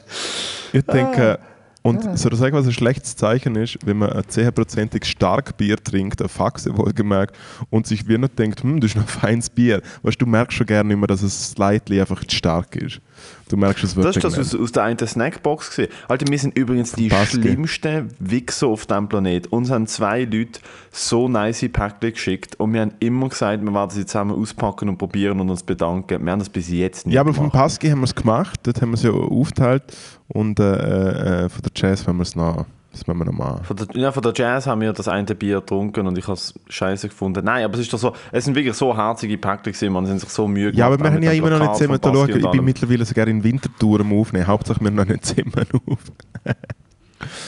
Ich 0.71 0.83
denke, 0.83 1.39
und 1.83 2.17
soll 2.17 2.33
ich 2.33 2.39
sagen, 2.39 2.55
was 2.55 2.67
ein 2.67 2.73
schlechtes 2.73 3.15
Zeichen 3.15 3.55
ist, 3.55 3.79
wenn 3.85 3.97
man 3.97 4.11
ein 4.11 4.21
10%ig 4.23 5.05
Starkbier 5.05 5.77
trinkt, 5.77 6.21
ein 6.21 6.29
Faxe 6.29 6.77
wohlgemerkt, 6.77 7.35
und 7.69 7.87
sich 7.87 8.07
wie 8.07 8.17
nicht 8.17 8.37
denkt, 8.37 8.61
hm, 8.61 8.79
das 8.79 8.91
ist 8.91 8.97
noch 8.97 9.03
ein 9.03 9.07
feines 9.21 9.49
Bier. 9.49 9.81
Weißt 10.03 10.21
du, 10.21 10.25
du 10.25 10.31
merkst 10.31 10.57
schon 10.57 10.67
gerne 10.67 10.93
immer, 10.93 11.07
dass 11.07 11.23
es 11.23 11.51
slightly 11.51 11.99
einfach 11.99 12.23
zu 12.23 12.35
stark 12.35 12.75
ist. 12.75 13.01
Du 13.49 13.57
merkst 13.57 13.83
es 13.83 13.95
Das 13.95 14.03
wirklich 14.03 14.23
ist 14.23 14.37
das 14.37 14.55
aus, 14.55 14.59
aus 14.59 14.71
der 14.71 14.83
einen 14.83 14.97
Snackbox 14.97 15.69
gesehen. 15.69 15.89
Alter, 16.07 16.25
wir 16.29 16.39
sind 16.39 16.57
übrigens 16.57 16.93
die 16.93 17.09
Baski. 17.09 17.41
schlimmsten 17.41 18.09
Wichser 18.19 18.67
auf 18.67 18.85
diesem 18.85 19.09
Planet. 19.09 19.47
Uns 19.47 19.69
haben 19.69 19.87
zwei 19.87 20.23
Leute 20.23 20.59
so 20.91 21.27
nice 21.27 21.65
Päckchen 21.71 22.13
geschickt 22.13 22.55
und 22.59 22.73
wir 22.73 22.81
haben 22.81 22.93
immer 22.99 23.29
gesagt, 23.29 23.63
wir 23.63 23.73
werden 23.73 23.89
sie 23.91 24.05
zusammen 24.05 24.31
auspacken 24.39 24.89
und 24.89 24.97
probieren 24.97 25.39
und 25.39 25.49
uns 25.49 25.63
bedanken. 25.63 26.23
Wir 26.23 26.31
haben 26.31 26.39
das 26.39 26.49
bis 26.49 26.69
jetzt 26.69 27.05
nicht 27.05 27.15
Ja, 27.15 27.21
aber 27.21 27.33
vom 27.33 27.49
gemacht. 27.49 27.53
Pasky 27.63 27.89
haben 27.89 27.99
wir 27.99 28.05
es 28.05 28.15
gemacht, 28.15 28.59
dort 28.63 28.81
haben 28.81 28.89
wir 28.91 28.95
es 28.95 29.03
ja 29.03 29.11
aufgeteilt 29.11 29.83
und 30.27 30.59
äh, 30.59 31.45
äh, 31.45 31.49
von 31.49 31.61
der 31.61 31.71
Jazz 31.75 32.07
haben 32.07 32.17
wir 32.17 32.23
es 32.23 32.35
noch, 32.35 32.65
das 32.91 33.07
müssen 33.07 33.19
wir 33.19 33.25
noch 33.25 33.33
machen. 33.33 33.63
Von 33.63 33.75
der, 33.77 33.87
ja, 33.93 34.11
von 34.11 34.21
der 34.21 34.33
Jazz 34.35 34.67
haben 34.67 34.81
wir 34.81 34.91
das 34.93 35.07
eine 35.07 35.33
Bier 35.35 35.61
getrunken 35.61 36.07
und 36.07 36.17
ich 36.17 36.25
habe 36.25 36.33
es 36.33 36.53
scheiße 36.67 37.07
gefunden. 37.09 37.43
Nein, 37.45 37.63
aber 37.63 37.75
es 37.75 37.81
ist 37.81 37.93
doch 37.93 37.99
so, 37.99 38.13
es 38.31 38.43
sind 38.45 38.55
wirklich 38.55 38.75
so 38.75 38.95
herzige 38.95 39.37
gewesen, 39.37 39.93
man, 39.93 40.05
sind 40.05 40.19
sich 40.19 40.29
so 40.29 40.47
müde 40.47 40.77
Ja, 40.77 40.87
aber 40.87 40.99
wir 40.99 41.11
haben 41.11 41.23
ja 41.23 41.31
immer 41.31 41.49
noch 41.51 41.59
nicht 41.59 42.01
Baski 42.01 42.11
schauen, 42.13 42.29
ich 42.39 42.51
bin 42.51 42.65
mittlerweile 42.65 43.05
sogar 43.05 43.27
in 43.27 43.43
Winterthur 43.43 44.01
am 44.01 44.11
Aufnehmen, 44.13 44.47
Hauptsache 44.47 44.81
wir 44.81 44.91
noch 44.91 45.05
nicht 45.05 45.25
zusammen 45.25 45.53
auf. 45.87 45.99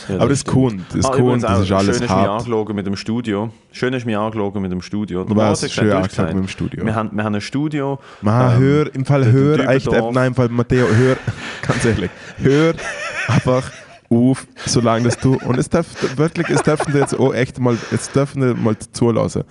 Ja, 0.07 0.17
aber 0.17 0.29
das 0.29 0.41
stimmt. 0.41 0.53
kommt, 0.55 0.85
das 0.95 1.05
Ah, 1.05 1.15
kommt, 1.15 1.43
das 1.43 1.59
ist 1.61 1.71
alles 1.71 1.85
Schön 1.85 1.93
ist 1.95 2.01
mich 2.01 2.09
hart. 2.11 2.29
angelogen 2.41 2.75
mit 2.75 2.85
dem 2.85 2.95
Studio. 2.95 3.49
Schön 3.71 3.93
ist 3.93 4.05
mich 4.05 4.15
angelogen 4.15 4.61
mit 4.61 4.71
dem 4.71 4.81
Studio. 4.83 5.23
Du 5.23 5.35
Was? 5.35 5.61
gesagt, 5.61 5.73
Schön 5.73 5.91
angelogen 5.91 6.35
mit 6.35 6.43
dem 6.43 6.47
Studio. 6.47 6.85
Wir 6.85 6.93
haben, 6.95 7.09
wir 7.17 7.23
haben 7.23 7.33
ein 7.35 7.41
Studio. 7.41 7.99
Man, 8.21 8.53
ähm, 8.55 8.59
hör, 8.61 8.95
im 8.95 9.03
Fall 9.05 9.31
hör, 9.31 9.67
echt, 9.69 9.87
äh, 9.91 10.11
nein, 10.11 10.27
im 10.27 10.35
Fall 10.35 10.49
Matteo, 10.49 10.85
hör, 10.87 11.17
ganz 11.67 11.83
ehrlich, 11.85 12.11
hör 12.37 12.75
einfach 13.27 13.71
auf, 14.13 14.47
solange 14.65 15.05
das 15.05 15.17
du, 15.17 15.35
und 15.45 15.57
es 15.57 15.69
darf 15.69 15.87
wirklich, 16.17 16.49
es 16.49 16.61
dürfen 16.63 16.95
jetzt 16.95 17.17
auch 17.17 17.33
echt 17.33 17.59
mal, 17.59 17.77
es 17.91 18.09
dürfen 18.11 18.61
mal 18.63 18.75
zulassen. 18.91 19.43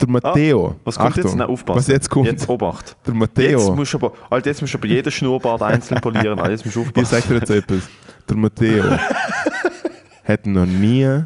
Der 0.00 0.08
Matteo, 0.08 0.68
Ah, 0.68 0.80
Was 0.84 0.96
kommt 0.96 1.10
Achtung, 1.10 1.24
jetzt? 1.24 1.36
Nein, 1.36 1.48
aufpassen. 1.48 1.78
was 1.78 1.86
jetzt 1.86 2.10
kommt, 2.10 2.26
Jetzt 2.26 2.48
Obacht. 2.48 2.96
der 3.06 3.14
Jetzt 3.14 3.20
Matteo, 3.20 3.74
musst 3.76 3.92
du 3.92 3.98
aber, 3.98 4.12
Alter, 4.30 4.50
jetzt 4.50 4.60
musst 4.60 4.74
du 4.74 4.78
aber 4.78 4.86
jeden 4.88 5.12
Schnurrbart 5.12 5.62
einzeln 5.62 6.00
polieren. 6.00 6.38
Alter, 6.40 6.50
Jetzt 6.50 6.64
musst 6.64 6.76
du 6.76 6.80
ich 6.82 6.86
aufpassen. 6.88 7.06
sag 7.20 7.28
dir 7.28 7.34
jetzt 7.36 7.50
etwas, 7.50 7.82
der 8.28 8.36
Matteo 8.36 8.84
hat 10.24 10.46
noch 10.46 10.66
nie 10.66 11.22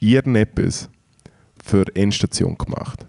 irgendetwas 0.00 0.88
für 1.64 1.84
Endstation 1.96 2.56
gemacht. 2.56 3.06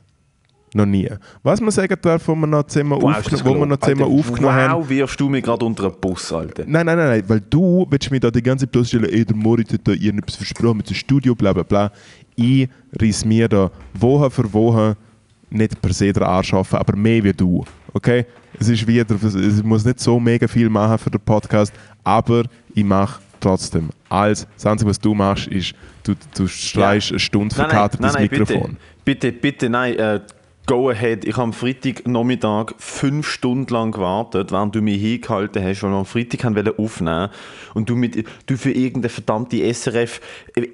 Noch 0.74 0.86
nie. 0.86 1.09
Was 1.43 1.62
man 1.62 1.71
sagen 1.71 1.95
darf, 2.01 2.27
wo 2.27 2.36
wir 2.36 2.45
noch 2.45 2.63
zusammen, 2.63 2.91
Wow, 3.01 3.15
aufgeno- 3.17 3.45
wo 3.45 3.55
wir 3.59 3.65
noch 3.65 3.77
zusammen 3.77 4.03
Alter, 4.03 4.13
aufgenommen 4.13 4.55
haben, 4.55 4.74
Wow, 4.81 4.89
wirfst 4.89 5.19
du 5.19 5.29
mich 5.29 5.43
gerade 5.43 5.65
unter 5.65 5.86
einen 5.86 5.95
Bus, 6.00 6.31
Alter. 6.33 6.63
Nein, 6.67 6.86
nein, 6.86 6.97
nein, 6.97 7.07
nein, 7.07 7.24
weil 7.27 7.41
du 7.50 7.88
willst 7.89 8.12
mir 8.12 8.19
da 8.19 8.29
die 8.29 8.43
ganze 8.43 8.65
Zeit 8.65 8.74
bloßstellen, 8.74 9.09
ey, 9.09 9.24
der 9.25 9.36
Moritz 9.36 9.71
hat 9.74 9.81
da 9.88 9.93
irgendetwas 9.93 10.36
versprochen 10.36 10.77
mit 10.77 10.89
dem 10.89 10.95
Studio, 10.95 11.33
bla 11.36 11.53
bla 11.53 11.63
bla. 11.63 11.91
Ich 12.36 12.67
reiss 13.00 13.24
mir 13.24 13.47
da 13.47 13.71
Woche 13.93 14.29
für 14.29 14.51
Woche 14.53 14.97
nicht 15.50 15.81
per 15.81 15.93
se 15.93 16.12
den 16.12 16.24
Arsch 16.24 16.50
schaffen, 16.50 16.75
aber 16.77 16.95
mehr 16.97 17.24
wie 17.24 17.31
du. 17.33 17.63
Okay? 17.93 18.25
Es 18.59 18.67
ist 18.67 18.86
wieder, 18.86 19.05
ich 19.15 19.63
muss 19.63 19.86
nicht 19.86 20.00
so 20.01 20.19
mega 20.19 20.47
viel 20.47 20.69
machen 20.69 20.97
für 20.97 21.09
den 21.09 21.21
Podcast, 21.21 21.71
aber 22.03 22.43
ich 22.75 22.83
mache 22.83 23.21
trotzdem. 23.39 23.89
Alles, 24.09 24.45
das 24.55 24.65
Einzige, 24.65 24.89
was 24.89 25.00
du 25.00 25.13
machst, 25.13 25.47
ist, 25.47 25.74
du, 26.03 26.13
du 26.36 26.47
streichst 26.47 27.12
eine 27.12 27.19
Stunde 27.19 27.55
Nein, 27.55 27.62
nein, 27.67 27.69
verkatert 27.69 28.01
nein, 28.01 28.07
das 28.12 28.13
nein, 28.15 28.29
Mikrofon. 28.29 28.77
Bitte, 29.05 29.31
bitte, 29.31 29.31
bitte, 29.31 29.69
nein, 29.69 29.95
äh, 29.95 30.19
go 30.67 30.89
ahead. 30.89 31.25
Ich 31.25 31.33
habe 31.33 31.43
am 31.43 31.53
Freitag 31.53 32.07
Nachmittag 32.07 32.75
fünf 32.77 33.27
Stunden 33.27 33.74
lang 33.74 33.91
gewartet, 33.91 34.51
während 34.51 34.75
du 34.75 34.81
mich 34.81 35.01
hingehalten 35.01 35.63
hast, 35.63 35.81
weil 35.81 35.91
wir 35.91 35.97
am 35.97 36.05
Freitag 36.05 36.43
haben 36.43 36.77
aufnehmen 36.77 37.29
und 37.74 37.89
du, 37.89 37.95
mit, 37.95 38.25
du 38.45 38.57
für 38.57 38.71
irgendeine 38.71 39.09
verdammte 39.09 39.74
SRF 39.74 40.19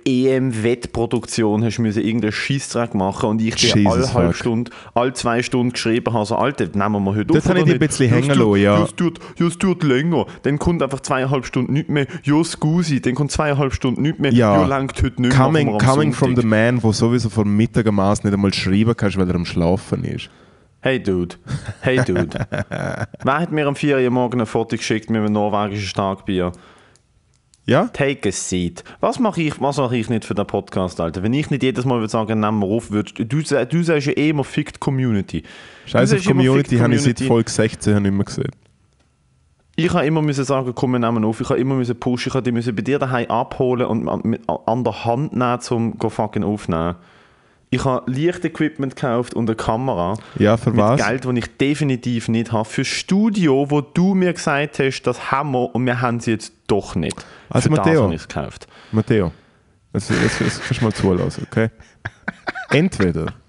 EM-Wettproduktion 0.05 1.63
hast 1.63 1.79
müssen 1.79 2.03
irgendeinen 2.03 2.31
Scheissdreck 2.31 2.93
machen 2.93 3.29
und 3.29 3.41
ich 3.41 3.55
dir 3.55 3.89
alle 3.89 4.13
halbe. 4.13 4.33
Stunde, 4.33 4.71
alle 4.93 5.13
zwei 5.13 5.41
Stunden 5.41 5.73
geschrieben 5.73 6.13
habe, 6.13 6.25
so, 6.25 6.35
Alter, 6.35 6.65
nehmen 6.73 7.03
wir 7.03 7.15
heute 7.15 7.25
Das 7.33 7.43
auf 7.43 7.49
habe 7.49 7.59
ich 7.59 7.65
dich 7.65 7.73
ein 7.73 7.79
bisschen 7.79 8.09
Ja, 8.09 8.15
hängen 8.15 8.37
lassen, 8.37 8.61
ja. 8.61 8.83
es 8.83 8.95
tut, 8.95 9.19
ja, 9.37 9.47
es 9.47 9.57
tut 9.57 9.83
länger. 9.83 10.25
Dann 10.43 10.59
kommt 10.59 10.81
einfach 10.81 11.01
zweieinhalb 11.01 11.45
Stunden 11.45 11.73
nicht 11.73 11.89
mehr. 11.89 12.07
Ja, 12.23 12.43
scusi. 12.43 13.01
Dann 13.01 13.15
kommt 13.15 13.31
zweieinhalb 13.31 13.73
Stunden 13.73 14.01
nicht 14.01 14.19
mehr. 14.19 14.31
Ja. 14.31 14.61
ja 14.61 14.65
langt 14.65 15.01
heute 15.03 15.21
nicht 15.21 15.37
machen 15.37 15.79
Coming, 15.79 16.13
from 16.13 16.35
the 16.35 16.45
man, 16.45 16.79
der 16.79 16.93
sowieso 16.93 17.29
vor 17.29 17.45
Mittag 17.45 17.87
am 17.87 17.95
nicht 17.95 18.25
einmal 18.25 18.53
schreiben 18.53 18.95
kannst, 18.95 19.17
weil 19.17 19.27
er 19.27 19.35
am 19.35 19.45
Schlafen 19.45 20.03
ist. 20.03 20.29
Hey 20.81 21.01
Dude, 21.01 21.35
hey 21.79 21.97
Dude. 21.97 22.27
Wer 22.69 23.07
hat 23.39 23.51
mir 23.53 23.67
am 23.67 23.75
4 23.75 23.99
Uhr 23.99 24.09
morgen 24.09 24.41
ein 24.41 24.45
Foto 24.45 24.75
geschickt 24.75 25.09
mit 25.09 25.21
einem 25.21 25.31
norwegischen 25.31 25.87
Starkbier? 25.87 26.51
Ja? 27.65 27.85
Take 27.93 28.27
a 28.27 28.31
seat. 28.31 28.83
Was 28.99 29.19
mache 29.19 29.41
ich, 29.41 29.61
was 29.61 29.77
mache 29.77 29.95
ich 29.95 30.09
nicht 30.09 30.25
für 30.25 30.35
den 30.35 30.45
Podcast, 30.45 30.99
Alter? 30.99 31.23
Wenn 31.23 31.33
ich 31.33 31.49
nicht 31.49 31.63
jedes 31.63 31.85
Mal 31.85 31.99
würde 31.99 32.09
sagen, 32.09 32.39
nehmen 32.39 32.59
wir 32.59 32.67
auf, 32.67 32.91
würdest, 32.91 33.17
du, 33.19 33.25
du 33.25 33.43
sagst 33.83 34.07
ja 34.07 34.13
eh 34.13 34.29
immer 34.29 34.43
fickt 34.43 34.79
Community. 34.79 35.43
Scheiß 35.85 35.91
Du 35.91 35.97
auf 35.99 36.09
sagst 36.09 36.25
immer, 36.25 36.43
Community 36.43 36.77
habe 36.77 36.95
ich 36.95 37.01
seit. 37.01 37.21
Folge 37.21 37.49
16 37.49 38.03
nicht 38.03 38.11
mehr 38.11 38.25
gesehen. 38.25 38.51
Ich 39.75 39.91
habe 39.91 40.05
immer 40.05 40.21
müssen 40.21 40.43
sagen, 40.43 40.71
komm, 40.75 40.91
wir 40.91 40.99
nehmen 40.99 41.23
auf. 41.25 41.41
Ich 41.41 41.49
habe 41.49 41.59
immer 41.59 41.75
müssen 41.75 41.99
pushen. 41.99 42.29
Ich 42.29 42.33
habe 42.35 42.43
die 42.43 42.51
müssen 42.51 42.75
bei 42.75 42.81
dir 42.83 42.99
daheim 42.99 43.27
abholen 43.29 43.87
und 43.87 44.07
an- 44.07 44.83
der 44.83 45.05
Hand 45.05 45.33
nehmen, 45.33 45.59
um 45.71 45.97
go 45.97 46.09
fucking 46.09 46.43
aufnehmen. 46.43 46.95
Ich 47.73 47.85
habe 47.85 48.09
Lichtequipment 48.11 48.95
gekauft 48.95 49.33
und 49.33 49.49
eine 49.49 49.55
Kamera. 49.55 50.15
Ja, 50.37 50.57
für 50.57 50.69
mit 50.69 50.79
was? 50.79 51.05
Geld, 51.05 51.25
das 51.25 51.33
ich 51.35 51.57
definitiv 51.57 52.27
nicht 52.27 52.51
habe. 52.51 52.69
Für 52.69 52.85
Studio, 52.85 53.69
wo 53.69 53.81
du 53.81 54.13
mir 54.13 54.33
gesagt 54.33 54.79
hast, 54.79 55.01
das 55.03 55.31
haben 55.31 55.51
wir 55.51 55.73
und 55.73 55.85
wir 55.85 55.99
haben 55.99 56.19
sie 56.19 56.31
jetzt 56.31 56.53
doch 56.67 56.95
nicht. 56.95 57.15
Also, 57.49 57.69
Für 57.69 57.75
das 57.75 57.85
Matteo. 57.85 58.11
es 58.11 58.27
gekauft. 58.27 58.67
Matteo, 58.91 59.31
jetzt, 59.93 60.09
jetzt, 60.09 60.39
jetzt 60.39 60.61
kannst 60.63 60.81
du 60.81 60.85
mal 60.85 60.93
zulassen, 60.93 61.47
okay? 61.49 61.69
Entweder. 62.69 63.33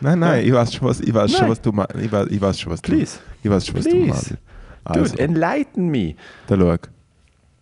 Nein, 0.00 0.18
nein, 0.18 0.44
ich 0.44 0.52
weiß 0.52 0.74
schon, 0.74 0.88
was, 0.88 1.00
ich 1.00 1.14
weiß 1.14 1.30
schon, 1.30 1.42
Nein. 1.42 1.50
was 1.50 1.60
du 1.60 1.70
meinst. 1.70 1.94
Ich 1.94 2.10
weiß, 2.10 2.26
ich 2.28 2.40
weiß 2.40 2.58
schon, 2.58 2.72
was 2.72 2.82
du 2.82 2.90
Please. 2.92 3.18
Ich 3.40 3.48
weiß 3.48 3.66
schon, 3.66 3.76
was 3.76 3.84
du 3.84 3.90
Please. 3.90 4.08
meinst. 4.08 4.34
Also, 4.82 5.12
Dude, 5.12 5.22
enlighten 5.22 5.88
me. 5.88 6.16
da 6.48 6.56
schau. 6.56 6.76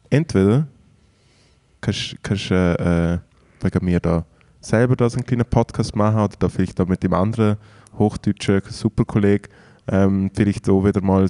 Entweder 0.08 0.66
kannst 1.82 2.16
du 2.50 2.54
äh, 3.22 3.29
wegen 3.64 3.85
mir 3.85 4.00
da 4.00 4.25
selber 4.61 4.97
da 4.97 5.09
so 5.09 5.17
einen 5.17 5.26
kleinen 5.26 5.45
Podcast 5.47 5.97
machen 5.97 6.21
oder 6.21 6.35
da 6.38 6.49
vielleicht 6.49 6.79
da 6.79 6.85
mit 6.85 7.02
dem 7.02 7.14
anderen 7.14 7.57
hochdeutschen 7.99 8.62
Superkollegen 8.69 9.49
ähm, 9.88 10.31
vielleicht 10.35 10.69
auch 10.69 10.85
wieder 10.85 11.00
mal 11.00 11.29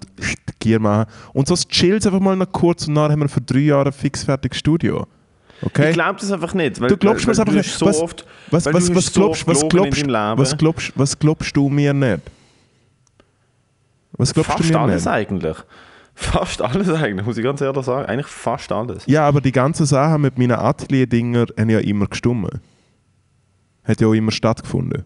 Gier 0.58 0.78
machen. 0.80 1.10
Und 1.32 1.48
so 1.48 1.54
chillt 1.54 2.04
einfach 2.06 2.20
mal 2.20 2.36
noch 2.36 2.50
kurz 2.52 2.86
und 2.88 2.96
dann 2.96 3.10
haben 3.10 3.20
wir 3.20 3.28
für 3.28 3.40
drei 3.40 3.60
Jahre 3.60 3.86
ein 3.86 3.92
fixfertiges 3.92 4.58
Studio. 4.58 5.06
Okay? 5.62 5.88
Ich 5.90 5.94
glaube 5.94 6.18
das 6.20 6.30
einfach 6.32 6.52
nicht. 6.54 6.80
Weil, 6.80 6.88
Du 6.88 6.96
glaubst 6.96 7.26
weil 7.26 7.38
einfach 7.38 7.52
nicht. 7.54 7.70
so 7.72 7.86
Was- 7.86 8.00
oft, 8.00 8.26
Was, 8.50 8.66
was, 8.66 8.94
was, 8.94 9.06
so 9.06 9.20
glaubst, 9.20 9.46
was, 9.46 9.68
glaubst, 9.68 10.06
was, 10.36 10.58
glaubst, 10.58 10.92
was 10.96 11.18
glaubst 11.18 11.56
du 11.56 11.68
mir 11.68 11.92
nicht? 11.94 12.20
Was 14.12 14.34
glaubst 14.34 14.50
Fast 14.52 14.64
du 14.68 14.72
mir 14.72 14.80
alles 14.80 15.04
nicht? 15.04 15.12
eigentlich. 15.12 15.56
Fast 16.20 16.60
alles 16.60 16.88
eigentlich, 16.90 17.24
muss 17.24 17.38
ich 17.38 17.44
ganz 17.44 17.62
ehrlich 17.62 17.84
sagen. 17.84 18.04
Eigentlich 18.04 18.26
fast 18.26 18.70
alles. 18.70 19.04
Ja, 19.06 19.26
aber 19.26 19.40
die 19.40 19.52
ganzen 19.52 19.86
Sachen 19.86 20.20
mit 20.20 20.38
meinen 20.38 20.52
Atelier-Dinger 20.52 21.46
haben 21.58 21.70
ja 21.70 21.78
immer 21.78 22.06
gestummen. 22.06 22.60
Hat 23.84 24.02
ja 24.02 24.06
auch 24.06 24.12
immer 24.12 24.30
stattgefunden. 24.30 25.04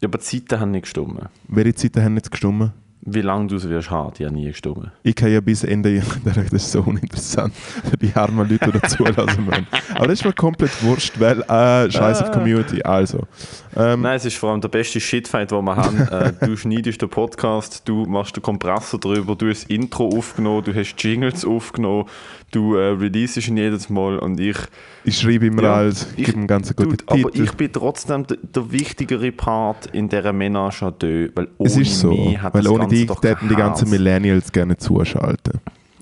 Ja, 0.00 0.08
aber 0.08 0.18
die 0.18 0.24
Zeiten 0.24 0.60
haben 0.60 0.72
nicht 0.72 0.82
gestimmt. 0.82 1.20
Welche 1.46 1.74
Zeiten 1.76 2.02
haben 2.02 2.14
nicht 2.14 2.32
gestummen? 2.32 2.72
Wie 3.02 3.22
lange 3.22 3.46
du 3.46 3.56
es 3.56 3.66
wirst 3.68 3.90
haben, 3.90 4.12
die 4.18 4.26
haben 4.26 4.34
nie 4.34 4.48
gestimmt. 4.48 4.90
Ich 5.02 5.14
kann 5.14 5.32
ja 5.32 5.40
bis 5.40 5.64
Ende, 5.64 6.02
das 6.24 6.36
ist 6.52 6.70
so 6.72 6.82
uninteressant, 6.82 7.54
für 7.54 7.96
die 7.96 8.12
armen 8.14 8.48
Leute, 8.48 8.70
die 8.70 8.78
dazulassen 8.78 9.46
müssen. 9.46 9.66
Aber 9.94 10.06
das 10.06 10.20
ist 10.20 10.24
mir 10.24 10.34
komplett 10.34 10.82
wurscht, 10.82 11.18
weil, 11.18 11.40
äh, 11.42 11.90
scheiß 11.90 12.22
auf 12.22 12.30
Community, 12.30 12.82
also. 12.82 13.26
Ähm, 13.74 14.02
Nein, 14.02 14.16
es 14.16 14.26
ist 14.26 14.36
vor 14.36 14.50
allem 14.50 14.60
der 14.60 14.68
beste 14.68 15.00
Shitfight, 15.00 15.50
den 15.50 15.64
wir 15.64 15.76
haben. 15.76 15.98
äh, 15.98 16.32
du 16.44 16.56
schneidest 16.56 17.00
den 17.00 17.08
Podcast, 17.08 17.88
du 17.88 18.04
machst 18.04 18.36
den 18.36 18.42
Kompressor 18.42 19.00
drüber, 19.00 19.34
du 19.34 19.48
hast 19.48 19.62
das 19.62 19.70
Intro 19.70 20.08
aufgenommen, 20.08 20.64
du 20.64 20.74
hast 20.74 20.94
Jingles 20.98 21.44
aufgenommen, 21.44 22.04
du 22.50 22.74
äh, 22.76 22.88
releasest 22.90 23.48
ihn 23.48 23.56
jedes 23.56 23.88
Mal 23.88 24.18
und 24.18 24.38
ich... 24.40 24.56
ich 25.04 25.18
schreibe 25.18 25.46
immer 25.46 25.62
Ja, 25.62 25.74
alles, 25.76 26.06
ich- 26.16 26.26
gebe 26.26 26.38
ihm 26.38 26.46
ganz 26.46 26.74
guten 26.74 26.90
Dude, 26.90 27.04
aber 27.06 27.30
Titel. 27.30 27.44
ich 27.44 27.52
bin 27.54 27.72
trotzdem 27.72 28.26
der, 28.26 28.36
der 28.42 28.70
wichtigere 28.72 29.32
Part 29.32 29.86
in 29.94 30.08
dieser 30.08 30.30
Ménage 30.32 30.82
à 30.82 30.90
deux, 30.90 31.30
weil 31.34 31.48
ohne 31.58 31.68
es 31.70 31.76
ist 31.76 32.00
so, 32.00 32.10
mich 32.12 32.40
hat 32.40 32.54
weil 32.54 32.62
das 32.62 32.70
ohne 32.72 32.80
Ganze 32.82 32.94
dich 32.96 33.06
doch 33.06 33.22
hätten 33.22 33.48
die 33.48 33.54
ganzen. 33.56 33.90
Millennials 33.90 34.50
gerne 34.52 34.76
zuschalten. 34.76 35.60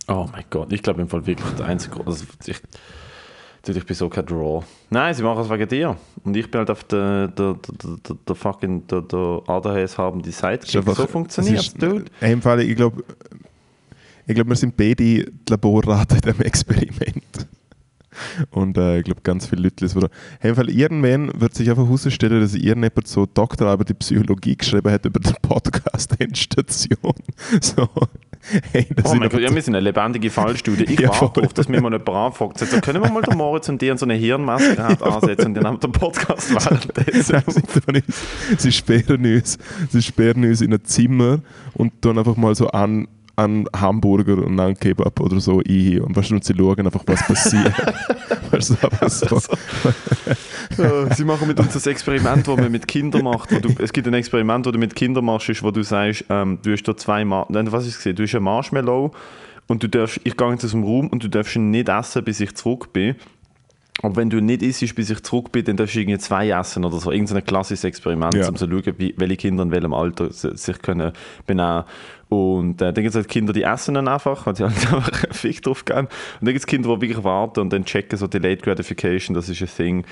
Oh 0.08 0.26
mein 0.32 0.44
Gott, 0.50 0.72
ich 0.72 0.82
glaube 0.82 1.02
im 1.02 1.08
Fall 1.08 1.26
wirklich 1.26 1.50
der 1.58 1.66
einzige. 1.66 2.00
Also 2.06 2.24
ich, 2.46 2.56
ich 3.66 3.84
bin 3.84 3.94
so 3.96 4.08
kein 4.08 4.24
Draw. 4.24 4.64
Nein, 4.88 5.12
sie 5.12 5.22
machen 5.22 5.42
es 5.42 5.50
wegen 5.50 5.68
dir. 5.68 5.96
Und 6.24 6.34
ich 6.34 6.50
bin 6.50 6.60
halt 6.60 6.70
auf 6.70 6.84
der, 6.84 7.28
der, 7.28 7.56
der, 7.82 8.16
der, 8.26 8.34
fucking 8.34 8.86
der, 8.86 9.02
der 9.02 9.42
ADHS 9.46 9.98
haben 9.98 10.22
die 10.22 10.30
Sidekick. 10.30 10.70
So 10.70 11.06
funktioniert 11.06 11.58
es 11.60 11.74
dude. 11.74 12.06
Im 12.22 12.40
Fall, 12.40 12.60
ich 12.62 12.74
glaube, 12.76 13.04
ich 14.28 14.34
glaub, 14.34 14.48
wir 14.48 14.56
sind 14.56 14.76
beide 14.76 14.96
die 14.96 15.26
Laborraten 15.48 16.16
in 16.18 16.22
diesem 16.22 16.40
Experiment. 16.42 17.46
Und 18.50 18.76
äh, 18.76 18.98
ich 18.98 19.04
glaube, 19.04 19.20
ganz 19.22 19.46
viele 19.46 19.62
Leute 19.62 19.84
lesen. 19.84 20.02
würden- 20.02 20.12
Hey, 20.40 20.54
Fall, 20.54 20.68
irgendwann 20.70 21.30
wird 21.40 21.54
sich 21.54 21.70
einfach 21.70 21.84
herausstellen, 21.84 22.40
dass 22.40 22.54
irgendjemand 22.54 23.06
so 23.06 23.26
Doktorarbeit 23.26 23.90
in 23.90 23.96
Psychologie 23.96 24.56
geschrieben 24.56 24.90
hat 24.90 25.04
über 25.04 25.20
den 25.20 25.34
Podcast 25.40 26.16
Endstation. 26.20 27.14
So, 27.60 27.88
hey, 28.72 28.88
das 28.96 29.12
Oh 29.12 29.14
mein 29.14 29.28
Gott, 29.28 29.40
ja, 29.40 29.54
wir 29.54 29.62
sind 29.62 29.76
eine 29.76 29.84
lebendige 29.84 30.30
Fallstudie. 30.30 30.84
Ich 30.84 30.98
Ja, 31.00 31.10
warte 31.10 31.40
darauf, 31.40 31.52
dass 31.52 31.68
mir 31.68 31.80
mal 31.80 31.92
jemand 31.92 32.08
anfragt. 32.08 32.58
So, 32.58 32.80
können 32.80 33.02
wir 33.04 33.10
mal 33.10 33.22
den 33.22 33.36
Moritz 33.36 33.68
und 33.68 33.80
dir 33.80 33.96
so 33.96 34.04
eine 34.04 34.14
Hirnmaske 34.14 34.84
ansetzen 35.00 35.46
und 35.46 35.54
dann 35.54 35.66
haben 35.66 35.74
wir 35.76 35.88
den 35.88 35.92
Podcast 35.92 36.52
währenddessen. 36.54 38.72
Sperren 38.72 39.24
uns, 39.26 39.58
sie 39.90 40.02
sperren 40.02 40.44
uns 40.44 40.60
in 40.60 40.72
ein 40.74 40.84
Zimmer 40.84 41.38
und 41.74 42.02
tun 42.02 42.18
einfach 42.18 42.36
mal 42.36 42.54
so 42.56 42.66
an, 42.68 43.06
an 43.38 43.66
Hamburger 43.74 44.38
und 44.44 44.58
an 44.58 44.74
Kebab 44.74 45.20
oder 45.20 45.38
so 45.38 45.60
ein 45.60 46.00
und 46.00 46.16
weißt 46.16 46.32
und 46.32 46.42
sie 46.42 46.54
schauen 46.56 46.84
einfach, 46.84 47.04
was 47.06 47.24
passiert. 47.24 47.72
weißt 48.50 49.30
du, 49.30 49.38
so. 49.38 49.56
Ja, 50.76 51.14
Sie 51.14 51.24
machen 51.24 51.46
mit 51.46 51.60
uns 51.60 51.72
das 51.72 51.86
Experiment, 51.86 52.48
das 52.48 52.56
man 52.56 52.72
mit 52.72 52.88
Kindern 52.88 53.22
macht. 53.22 53.52
Du, 53.52 53.68
es 53.78 53.92
gibt 53.92 54.08
ein 54.08 54.14
Experiment, 54.14 54.66
das 54.66 54.72
du 54.72 54.78
mit 54.78 54.96
Kindern 54.96 55.24
machst, 55.24 55.48
ist, 55.50 55.62
wo 55.62 55.70
du 55.70 55.82
sagst, 55.82 56.24
ähm, 56.28 56.58
du 56.62 56.72
hast 56.72 56.82
da 56.82 56.96
zwei 56.96 57.24
Mar 57.24 57.46
Nein, 57.48 57.70
was 57.70 57.86
ist 57.86 57.98
gesehen? 57.98 58.16
Du 58.16 58.24
hast 58.24 58.34
ein 58.34 58.42
Marshmallow 58.42 59.12
und 59.68 59.82
du 59.84 59.88
darfst, 59.88 60.20
ich 60.24 60.36
gehe 60.36 60.50
jetzt 60.50 60.64
aus 60.64 60.72
dem 60.72 60.82
Raum 60.82 61.06
und 61.06 61.22
du 61.22 61.28
darfst 61.28 61.54
ihn 61.54 61.70
nicht 61.70 61.88
essen, 61.88 62.24
bis 62.24 62.40
ich 62.40 62.56
zurück 62.56 62.92
bin. 62.92 63.14
Aber 64.02 64.14
wenn 64.16 64.30
du 64.30 64.40
nicht 64.40 64.62
isst, 64.62 64.94
bis 64.94 65.10
ich 65.10 65.22
zurück 65.24 65.50
bin, 65.50 65.64
dann 65.64 65.76
darfst 65.76 65.96
du 65.96 66.00
irgendwie 66.00 66.18
zwei 66.18 66.48
essen 66.50 66.84
oder 66.84 66.98
so. 66.98 67.10
Irgendein 67.10 67.44
klassisches 67.44 67.82
Experiment, 67.84 68.32
Ja. 68.34 68.48
um 68.48 68.54
zu 68.54 68.68
schauen, 68.70 68.94
wie, 68.98 69.12
welche 69.16 69.36
Kinder 69.36 69.64
in 69.64 69.72
welchem 69.72 69.92
Alter 69.92 70.32
si- 70.32 70.56
sich 70.56 70.80
können 70.80 71.10
benehmen 71.46 71.82
Und 72.28 72.80
äh, 72.80 72.92
dann 72.92 72.94
gibt 73.02 73.08
es 73.08 73.14
halt 73.16 73.26
Kinder, 73.28 73.52
die 73.52 73.62
essen 73.64 73.94
dann 73.94 74.06
einfach, 74.06 74.46
weil 74.46 74.54
sie 74.54 74.62
halt 74.62 74.76
einfach 74.92 75.24
einen 75.24 75.32
Fick 75.32 75.62
drauf 75.62 75.84
geben. 75.84 76.06
Und 76.06 76.08
dann 76.42 76.48
gibt 76.54 76.60
es 76.60 76.66
Kinder, 76.66 76.94
die 76.94 77.00
wirklich 77.00 77.24
warten 77.24 77.58
und 77.58 77.72
dann 77.72 77.84
checken 77.84 78.16
so 78.16 78.28
Delayed 78.28 78.62
Gratification, 78.62 79.34
das 79.34 79.48
ist 79.48 79.60
ein 79.62 79.68
Thing. 79.76 80.04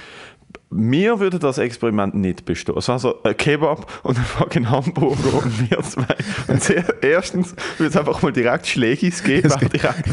Mir 0.70 1.20
würde 1.20 1.38
das 1.38 1.58
Experiment 1.58 2.14
nicht 2.16 2.44
bestehen. 2.44 2.76
Es 2.76 2.88
war 2.88 2.98
so 2.98 3.22
ein 3.22 3.36
Kebab 3.36 4.00
und 4.04 4.18
ein 4.18 4.24
fucking 4.24 4.68
Hamburger 4.68 5.34
und 5.44 5.70
wir 5.70 5.80
zwei. 5.82 6.06
Und 6.48 6.60
sehr, 6.62 6.84
erstens 7.02 7.54
würde 7.78 7.90
es 7.90 7.96
einfach 7.96 8.20
mal 8.22 8.32
direkt 8.32 8.66
Schlägis 8.66 9.22
geben. 9.22 9.48
Direkt. 9.72 10.08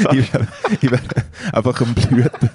ich 0.12 0.32
wäre 0.90 0.92
wär 0.92 1.00
einfach 1.52 1.78
am 1.82 1.94
Blüten. 1.94 2.50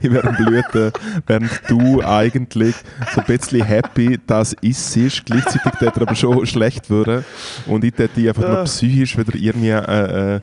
Ich 0.00 0.10
wäre 0.12 0.28
am 0.28 0.36
Blüten, 0.36 0.92
während 1.26 1.50
du 1.68 2.02
eigentlich 2.02 2.74
so 3.14 3.20
ein 3.20 3.26
bisschen 3.26 3.64
happy 3.64 4.18
das 4.26 4.52
ist, 4.60 5.24
gleichzeitig 5.26 5.72
dort 5.80 5.98
aber 6.00 6.14
schon 6.14 6.44
schlecht 6.46 6.90
würde 6.90 7.24
und 7.66 7.84
ich 7.84 7.92
dort 7.94 8.16
einfach 8.18 8.42
nur 8.48 8.58
Ah. 8.58 8.64
psychisch 8.64 9.16
wieder 9.16 9.34
irgendwie 9.34 9.70
äh, 9.70 10.36
äh, 10.36 10.40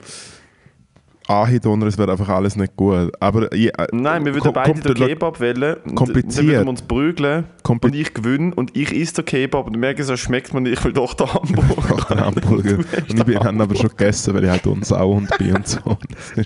anhedonner, 1.28 1.86
es 1.86 1.96
wäre 1.98 2.12
einfach 2.12 2.30
alles 2.30 2.56
nicht 2.56 2.76
gut. 2.76 3.12
Aber 3.20 3.52
ich, 3.54 3.68
äh, 3.78 3.88
Nein, 3.92 4.26
wir 4.26 4.34
würden 4.34 4.52
beide 4.52 4.80
den 4.82 4.96
Kebab 4.96 5.40
wählen. 5.40 5.76
und 5.86 5.94
Kompliziert. 5.94 6.40
Dann 6.40 6.48
würden 6.48 6.66
wir 6.66 6.70
uns 6.72 6.82
prügeln 6.82 7.44
Kompli- 7.64 7.86
und 7.86 7.96
ich 7.96 8.14
gewinne 8.16 8.56
und 8.56 8.76
ich 8.76 8.92
esse 9.00 9.14
den 9.22 9.26
Kebab 9.26 9.68
und 9.68 9.78
merke, 9.78 10.04
so 10.04 10.18
schmeckt 10.18 10.56
man 10.56 10.64
nicht, 10.64 10.80
ich 10.80 10.84
will 10.84 10.94
doch 10.94 11.14
den 11.14 11.32
Hamburger. 11.32 11.84
Nach 11.98 12.06
den 12.06 12.20
Hamburger. 12.20 12.78
Und 13.10 13.30
ich 13.30 13.36
habe 13.38 13.62
aber 13.64 13.76
schon 13.76 13.90
gegessen, 13.90 14.34
weil 14.34 14.46
ich 14.46 14.50
halt 14.50 14.66
ein 14.66 14.82
Sauhund 14.82 15.30
bin 15.38 15.56
und 15.56 15.68
so. 15.68 15.80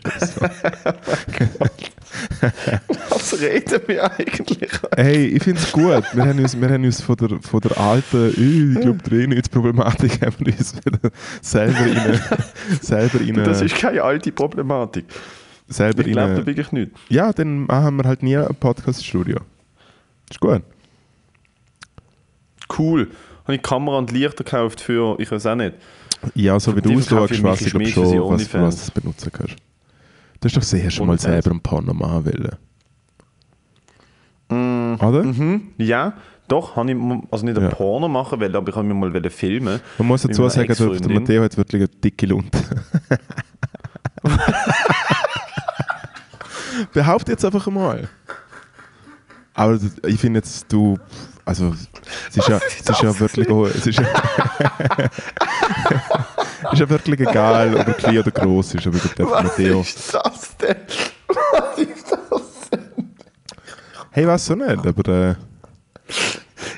Das 0.03 0.21
ist 0.31 0.35
so. 0.35 0.45
Was 3.09 3.39
reden 3.39 3.81
wir 3.87 4.11
eigentlich? 4.11 4.69
Hey, 4.95 5.25
ich 5.27 5.43
finde 5.43 5.59
es 5.59 5.71
gut. 5.71 6.03
Wir 6.13 6.25
haben 6.25 6.39
uns, 6.39 6.59
wir 6.59 6.69
haben 6.69 6.83
uns 6.83 7.01
von, 7.01 7.15
der, 7.15 7.39
von 7.41 7.59
der 7.61 7.77
alten, 7.77 8.73
ich 8.75 8.81
glaube, 8.81 8.99
Drehnetzproblematik 9.03 10.21
haben 10.21 10.35
wir 10.39 10.57
uns 10.57 10.75
wieder 10.75 11.11
selber 11.41 11.85
in 11.85 12.19
selber 12.81 13.21
in 13.21 13.35
Das 13.35 13.61
ist 13.61 13.75
keine 13.75 14.03
alte 14.03 14.31
Problematik. 14.31 15.05
selber 15.67 16.05
Ich 16.05 16.11
glaube 16.11 16.35
da 16.35 16.45
wirklich 16.45 16.71
nicht. 16.71 16.91
Ja, 17.09 17.33
dann 17.33 17.65
machen 17.65 17.97
wir 17.97 18.03
halt 18.03 18.23
nie 18.23 18.37
ein 18.37 18.55
Podcast-Studio. 18.55 19.37
Ist 20.29 20.39
gut. 20.39 20.61
Cool. 22.77 23.09
Habe 23.43 23.55
ich 23.55 23.61
Kamera 23.61 23.97
und 23.97 24.11
Lichter 24.11 24.43
gekauft 24.43 24.81
für, 24.81 25.19
ich 25.19 25.31
weiß 25.31 25.45
auch 25.47 25.55
nicht. 25.55 25.75
Ja, 26.35 26.59
so 26.59 26.75
wie 26.75 26.81
du 26.81 26.97
ausschaust, 26.97 27.43
weiss 27.43 27.61
ich 27.61 27.69
schon, 27.69 27.81
was, 28.29 28.53
was 28.53 28.85
du 28.85 29.01
benutzen 29.01 29.31
kannst. 29.31 29.55
Du 30.43 30.49
hast 30.49 30.57
doch 30.57 30.61
sehr 30.61 30.91
schon 30.91 31.07
mal 31.07 31.17
selber 31.17 31.51
ein 31.51 31.61
Porno 31.61 31.93
machen 31.93 32.25
wollen. 32.25 32.57
Oder? 34.99 35.23
Mhm. 35.23 35.69
Ja, 35.77 36.17
doch, 36.49 36.75
habe 36.75 36.91
ich 36.91 36.97
also 37.31 37.45
nicht 37.45 37.57
ein 37.57 37.63
Ja. 37.63 37.69
Porno 37.69 38.09
machen 38.09 38.41
wollen, 38.41 38.53
aber 38.53 38.69
ich 38.69 38.75
habe 38.75 38.85
mir 38.85 38.93
mal 38.93 39.29
filmen. 39.29 39.79
Man 39.97 40.07
muss 40.09 40.23
dazu 40.23 40.49
sagen, 40.49 40.67
der, 40.67 40.75
der. 40.99 41.11
Matteo 41.17 41.43
hat 41.43 41.55
wirklich 41.55 41.83
eine 41.83 41.87
dicke 41.87 42.25
Lunte. 42.25 42.59
Behaupt 46.91 47.29
jetzt 47.29 47.45
einfach 47.45 47.65
mal. 47.67 48.09
Aber 49.53 49.79
ich 50.05 50.19
finde 50.19 50.39
jetzt, 50.39 50.73
du. 50.73 50.99
Also, 51.45 51.73
es 52.29 52.35
ist 52.37 52.49
ja, 52.49 52.57
es 52.57 52.81
ist 52.89 53.01
ja 53.01 53.17
wirklich. 53.17 53.47
Es 53.49 53.87
ist 53.87 53.97
ja, 53.99 54.05
ist 56.71 56.79
ja 56.79 56.89
wirklich 56.89 57.19
egal, 57.19 57.75
ob 57.75 57.87
er 57.87 57.93
klein 57.93 58.17
oder 58.19 58.31
groß 58.31 58.75
ist. 58.75 58.87
Aber 58.87 58.97
der 59.17 59.25
Matteo. 59.25 59.81
ist 59.81 60.13
das 60.13 60.32
denn? 60.63 60.75
Was 61.27 61.77
ist 61.77 62.11
das 62.11 62.69
denn? 62.71 63.09
Hey, 64.11 64.27
weißt 64.27 64.49
du 64.49 64.55
nicht, 64.55 64.85
aber. 64.85 65.29
Äh, 65.29 65.35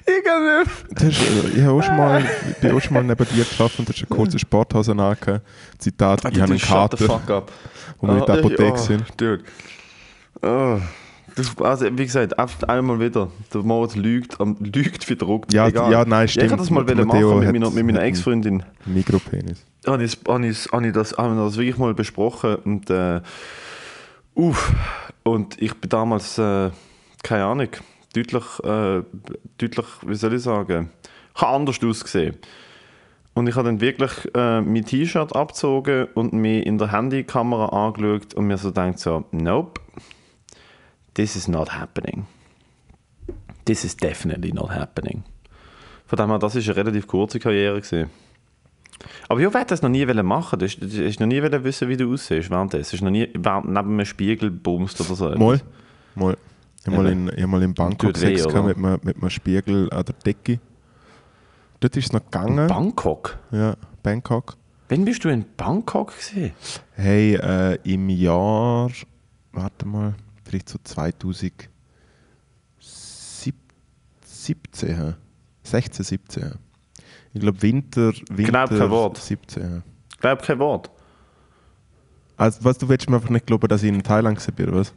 Ich 0.08 0.24
kann 0.24 0.60
nicht. 0.60 0.72
hast, 0.96 1.04
äh, 1.04 1.58
ich, 1.58 1.62
habe 1.64 1.74
auch 1.74 1.84
schon 1.84 1.98
mal, 1.98 2.24
ich 2.50 2.58
bin 2.58 2.72
auch 2.72 2.82
schon 2.82 2.94
mal 2.94 3.04
neben 3.04 3.26
dir 3.28 3.44
gearbeitet 3.44 3.80
und 3.80 3.90
du 3.90 3.94
hast 3.94 4.00
eine 4.08 4.18
kurze 4.18 4.40
Sporthose 4.40 4.92
angehabt. 4.92 5.42
Zitat: 5.78 6.20
Ich 6.32 6.40
habe 6.42 6.52
einen 6.52 6.60
Shut 6.60 6.98
the 6.98 7.06
Kater, 7.06 7.20
fuck 7.20 7.30
up. 7.30 7.52
wo 8.00 8.08
wir 8.08 8.18
in 8.18 8.26
der 8.26 8.30
Ah, 8.36 8.38
ich- 8.40 8.46
Apotheke 8.46 8.74
oh, 8.74 8.78
sind. 8.78 9.04
Dude. 9.18 9.44
Oh. 10.42 10.80
Das, 11.36 11.52
also, 11.60 11.86
wie 11.98 12.06
gesagt, 12.06 12.34
einmal 12.70 12.98
wieder. 13.02 13.30
Der 13.54 13.62
Moritz 13.62 13.96
lügt, 13.96 14.38
lügt 14.62 15.10
wie 15.10 15.16
druckt. 15.18 15.52
Ja, 15.54 15.68
Egal. 15.68 15.92
ja, 15.92 16.06
nein, 16.06 16.12
Ja, 16.20 16.24
ich 16.24 16.32
stimmt. 16.32 16.52
habe 16.52 16.62
das 16.62 16.70
mal 16.70 16.86
Der 16.86 16.96
wollen 16.98 17.08
Matteo 17.08 17.28
machen 17.36 17.52
mit 17.52 17.62
meiner, 17.62 17.70
mit 17.72 17.86
meiner 17.86 18.02
Ex-Freundin. 18.04 18.64
Mikropenis. 18.86 19.66
habe 19.86 20.04
ich, 20.06 20.18
habe 20.26 20.48
ich, 20.48 20.72
habe 20.72 20.88
ich, 20.88 20.94
das, 20.94 21.18
haben 21.18 21.36
wir 21.36 21.44
das 21.44 21.58
wirklich 21.58 21.78
mal 21.78 21.94
besprochen 21.94 22.56
und 22.64 22.90
äh, 22.90 23.20
uff, 24.36 24.74
und 25.24 25.60
ich 25.62 25.74
bin 25.76 25.90
damals, 25.90 26.38
äh, 26.38 26.70
keine 27.24 27.46
Ahnung, 27.46 27.70
deutlich, 28.14 28.44
äh, 28.64 29.04
deutlich, 29.58 29.86
wie 30.06 30.16
soll 30.16 30.34
ich 30.34 30.44
sagen, 30.44 30.92
ich 31.36 31.42
habe 31.42 31.56
anders 31.56 31.84
ausgesehen. 31.84 32.38
Und 33.34 33.48
ich 33.48 33.56
habe 33.56 33.66
dann 33.66 33.82
wirklich 33.82 34.12
äh, 34.34 34.62
mein 34.62 34.86
T-Shirt 34.86 35.36
abgezogen 35.36 36.08
und 36.14 36.32
mich 36.32 36.66
in 36.66 36.78
der 36.78 36.92
Handykamera 36.92 37.66
angeschaut 37.66 38.34
und 38.34 38.48
mir 38.48 38.58
so 38.58 38.70
gedacht 38.70 39.00
so, 39.00 39.26
nope, 39.32 39.82
this 41.16 41.36
is 41.36 41.48
not 41.48 41.74
happening. 41.74 42.28
This 43.66 43.84
is 43.84 43.98
definitely 43.98 44.54
not 44.54 44.70
happening. 44.70 45.24
Von 46.06 46.18
dem 46.18 46.30
her, 46.30 46.40
das 46.40 46.56
war 46.56 46.62
eine 46.62 46.76
relativ 46.76 47.08
kurze 47.08 47.40
Karriere. 47.40 47.82
Gewesen. 47.82 48.10
Aber 49.28 49.40
ich 49.40 49.54
wollte 49.54 49.68
das 49.68 49.82
noch 49.82 49.90
nie 49.90 50.06
machen. 50.06 50.60
Du 50.60 50.66
hast, 50.66 51.20
noch 51.20 51.28
nie 51.28 51.42
wissen, 51.42 51.90
wie 51.90 51.98
du 51.98 52.14
aussiehst 52.14 52.50
währenddessen. 52.50 52.92
Du 52.92 52.98
hast 52.98 53.04
noch 53.04 53.12
nie 53.12 53.30
während- 53.34 53.68
neben 53.68 53.94
einem 53.94 54.06
Spiegel 54.06 54.52
bumst 54.52 55.00
oder 55.02 55.16
so. 55.16 55.30
Mal. 55.32 55.62
Mal. 56.16 56.38
Ich 56.80 56.88
habe 56.88 56.98
mal, 57.04 57.12
in, 57.12 57.32
ich 57.36 57.42
hab 57.42 57.50
mal 57.50 57.64
in 57.64 57.74
Bangkok 57.74 58.16
Sex 58.16 58.48
gehabt 58.48 58.68
mit 58.68 58.78
einem, 58.78 59.00
mit 59.04 59.18
einem 59.18 59.30
Spiegel 59.32 59.90
an 59.92 60.06
der 60.06 60.14
Decke. 60.24 60.60
Dort 61.80 61.98
ist 61.98 62.06
es 62.06 62.14
noch 62.14 62.24
gegangen. 62.24 62.68
Bangkok? 62.68 63.38
ja, 63.52 63.76
Bangkok. 64.04 64.56
Wann 64.90 65.04
bist 65.04 65.24
du 65.24 65.30
in 65.30 65.46
Bangkok 65.58 66.16
gesehen? 66.16 66.52
Hey, 66.92 67.34
äh, 67.36 67.80
im 67.84 68.08
Jahr, 68.10 68.92
warte 69.52 69.88
mal, 69.88 70.14
vielleicht 70.44 70.70
so 70.70 70.78
2017, 70.84 71.68
hä? 74.96 75.14
16, 75.64 76.06
17. 76.06 76.52
Ich 77.36 77.42
glaube 77.42 77.62
Winter, 77.62 78.14
Winter 78.32 78.52
Glaub 78.52 78.70
kein 78.70 78.90
Wort. 78.90 79.18
17. 79.18 79.62
hä? 79.62 79.82
Ich 80.10 80.20
glaube 80.20 80.42
kein 80.42 80.58
Wort. 80.58 80.90
Also, 82.38 82.64
was, 82.64 82.78
du 82.78 82.88
willst 82.88 83.10
mir 83.10 83.18
einfach 83.18 83.30
nicht 83.30 83.46
glauben, 83.46 83.68
dass 83.68 83.84
ich 83.84 83.90
in 83.90 84.02
Thailand 84.02 84.56
bin, 84.56 84.70
oder 84.70 84.78
was? 84.80 84.94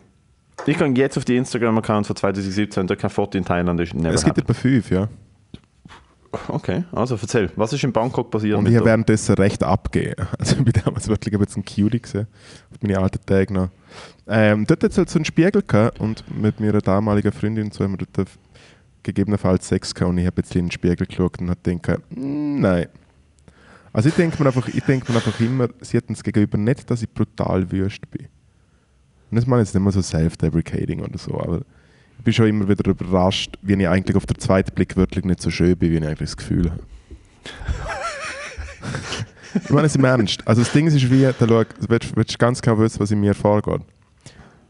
Ich 0.67 0.79
gehe 0.79 0.89
jetzt 0.89 1.19
auf 1.19 1.25
die 1.25 1.37
Instagram-Account 1.37 2.07
von 2.07 2.17
2017 2.17 2.81
und 2.83 2.91
da 2.91 2.97
kein 2.97 3.11
Foto 3.11 3.37
in 3.37 3.45
Thailand 3.45 3.81
ist. 3.81 3.93
Es 3.93 4.25
gibt 4.25 4.39
etwa 4.39 4.55
fünf, 4.55 4.91
ja. 4.91 5.09
Okay, 6.47 6.85
also 6.93 7.17
erzähl. 7.21 7.51
Was 7.57 7.73
ist 7.73 7.83
in 7.83 7.93
Bangkok 7.93 8.31
passiert? 8.31 8.57
Und 8.57 8.69
ich 8.69 8.77
habe 8.77 8.85
währenddessen 8.85 9.35
recht 9.35 9.63
abgegeben. 9.65 10.27
Also 10.39 10.57
ich 10.57 10.65
bin 10.65 10.75
damals 10.85 11.09
wirklich 11.09 11.35
ein 11.35 11.41
bisschen 11.41 11.65
Cutie 11.65 12.01
gesehen, 12.01 12.29
auf 12.71 12.77
meine 12.83 12.99
alten 12.99 13.25
Tage 13.25 13.53
noch. 13.53 13.71
Ähm, 14.29 14.65
dort 14.67 14.85
hat 14.85 14.93
es 14.93 14.99
halt 14.99 15.11
so 15.11 15.19
einen 15.19 15.25
Spiegel 15.25 15.63
gehabt 15.63 15.99
und 16.01 16.25
mit 16.41 16.61
meiner 16.61 16.81
damaligen 16.81 17.33
Freundin 17.33 17.71
so 17.71 17.83
haben 17.83 17.99
wir 17.99 18.07
dort 18.07 18.29
gegebenenfalls 19.03 19.69
Sex 19.69 19.95
gehabt 19.95 20.11
und 20.11 20.19
ich 20.19 20.27
habe 20.27 20.41
jetzt 20.41 20.55
in 20.55 20.67
den 20.67 20.71
Spiegel 20.71 21.07
geschaut 21.07 21.41
und 21.41 21.51
habe 21.51 21.61
gedacht, 21.63 22.01
mm, 22.11 22.61
nein. 22.61 22.87
Also 23.93 24.11
ich 24.11 24.15
denke 24.15 24.43
mir, 24.43 24.49
einfach, 24.49 24.69
ich 24.69 24.83
denk 24.85 25.09
mir 25.09 25.15
einfach 25.15 25.41
immer, 25.41 25.69
sie 25.81 25.97
hat 25.97 26.09
uns 26.09 26.23
gegenüber 26.23 26.59
nicht, 26.59 26.91
dass 26.91 27.03
ich 27.03 27.09
brutal 27.09 27.71
wüst 27.71 28.11
bin. 28.11 28.27
Und 29.31 29.37
das 29.37 29.47
meine 29.47 29.63
ich 29.63 29.69
jetzt 29.69 29.75
nicht 29.75 29.83
mehr 29.83 29.93
so 29.93 30.03
self-deprecating 30.03 31.01
oder 31.01 31.19
so, 31.19 31.41
aber 31.41 31.63
ich 32.19 32.25
bin 32.25 32.33
schon 32.33 32.49
immer 32.49 32.69
wieder 32.69 32.91
überrascht, 32.91 33.57
wie 33.63 33.75
ich 33.75 33.89
eigentlich 33.89 34.17
auf 34.17 34.27
den 34.27 34.39
zweiten 34.39 34.75
Blick 34.75 34.97
wirklich 34.97 35.25
nicht 35.25 35.41
so 35.41 35.51
schön 35.51 35.77
bin, 35.77 35.91
wie 35.91 35.97
ich 35.97 36.05
eigentlich 36.05 36.31
das 36.31 36.37
Gefühl 36.37 36.71
habe. 36.71 36.83
Ich 39.65 39.71
meine 39.71 39.87
es 39.87 39.97
im 39.97 40.05
Ernst. 40.05 40.47
Also 40.47 40.63
das 40.63 40.73
Ding 40.73 40.87
ist 40.87 41.11
wie, 41.11 41.23
da 41.23 41.35
schau, 41.39 41.65
willst, 41.89 42.15
willst 42.15 42.39
ganz 42.39 42.61
genau 42.61 42.79
wissen, 42.79 43.01
was 43.01 43.11
in 43.11 43.21
mir 43.21 43.35
vorgeht. 43.35 43.81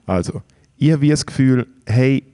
Also, 0.07 0.43
ich 0.79 0.93
habe 0.93 1.03
wie 1.03 1.11
das 1.11 1.27
Gefühl, 1.27 1.67
hey, 1.87 2.25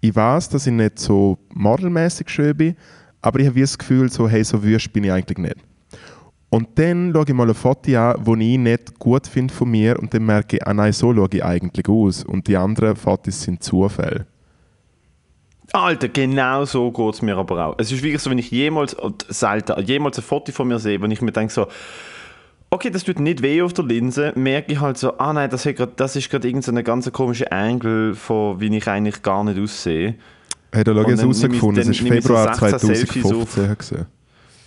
ich 0.00 0.14
weiß, 0.14 0.48
dass 0.48 0.66
ich 0.66 0.72
nicht 0.72 0.98
so 0.98 1.38
modelmäßig 1.54 2.28
schön 2.28 2.56
bin, 2.56 2.76
aber 3.22 3.40
ich 3.40 3.46
habe 3.48 3.60
das 3.60 3.78
Gefühl, 3.78 4.10
so, 4.10 4.28
hey, 4.28 4.42
so 4.42 4.62
wüst 4.62 4.92
bin 4.92 5.04
ich 5.04 5.12
eigentlich 5.12 5.38
nicht. 5.38 5.56
Und 6.48 6.68
dann 6.76 7.12
schaue 7.14 7.24
ich 7.28 7.34
mal 7.34 7.48
ein 7.48 7.54
Foto 7.54 7.96
an, 7.96 8.24
das 8.24 8.36
ich 8.38 8.58
nicht 8.58 8.98
gut 8.98 9.26
finde 9.26 9.54
von 9.54 9.70
mir 9.70 9.98
und 10.00 10.12
dann 10.12 10.24
merke 10.24 10.56
ich, 10.56 10.66
ah 10.66 10.74
nein, 10.74 10.92
so 10.92 11.14
schaue 11.14 11.28
ich 11.32 11.44
eigentlich 11.44 11.88
aus. 11.88 12.24
Und 12.24 12.48
die 12.48 12.56
anderen 12.56 12.96
Fotos 12.96 13.42
sind 13.42 13.62
Zufälle. 13.62 14.26
Alter, 15.72 16.08
genau 16.08 16.64
so 16.64 16.90
geht 16.90 17.14
es 17.14 17.22
mir 17.22 17.36
aber 17.36 17.66
auch. 17.66 17.74
Es 17.78 17.92
ist 17.92 18.02
wirklich 18.02 18.20
so, 18.20 18.30
wenn 18.30 18.38
ich 18.38 18.50
jemals, 18.50 18.94
und 18.94 19.24
selten, 19.28 19.80
jemals 19.84 20.18
ein 20.18 20.24
Foto 20.24 20.50
von 20.50 20.66
mir 20.66 20.80
sehe, 20.80 21.00
wenn 21.00 21.12
ich 21.12 21.22
mir 21.22 21.30
denke 21.30 21.52
so, 21.52 21.68
okay, 22.70 22.90
das 22.90 23.04
tut 23.04 23.18
nicht 23.18 23.42
weh 23.42 23.62
auf 23.62 23.72
der 23.72 23.84
Linse, 23.84 24.32
merke 24.36 24.72
ich 24.72 24.80
halt 24.80 24.96
so, 24.98 25.18
ah 25.18 25.32
nein, 25.32 25.50
das, 25.50 25.64
grad, 25.64 25.98
das 25.98 26.16
ist 26.16 26.30
gerade 26.30 26.46
irgendeine 26.48 26.82
ganz 26.84 27.10
komische 27.12 27.50
Angle, 27.52 28.14
von 28.14 28.60
wie 28.60 28.74
ich 28.76 28.88
eigentlich 28.88 29.22
gar 29.22 29.44
nicht 29.44 29.58
aussehe. 29.60 30.14
Hey, 30.72 30.84
da 30.84 30.92
schau 30.94 31.00
ich 31.02 31.08
es 31.08 31.20
herausgefunden, 31.20 31.82
es 31.82 31.88
ist 31.88 31.98
so 31.98 32.06
Februar 32.06 32.54
16 32.54 32.78
Selfies 32.94 33.22
2015 33.22 33.76
gewesen. 33.76 34.06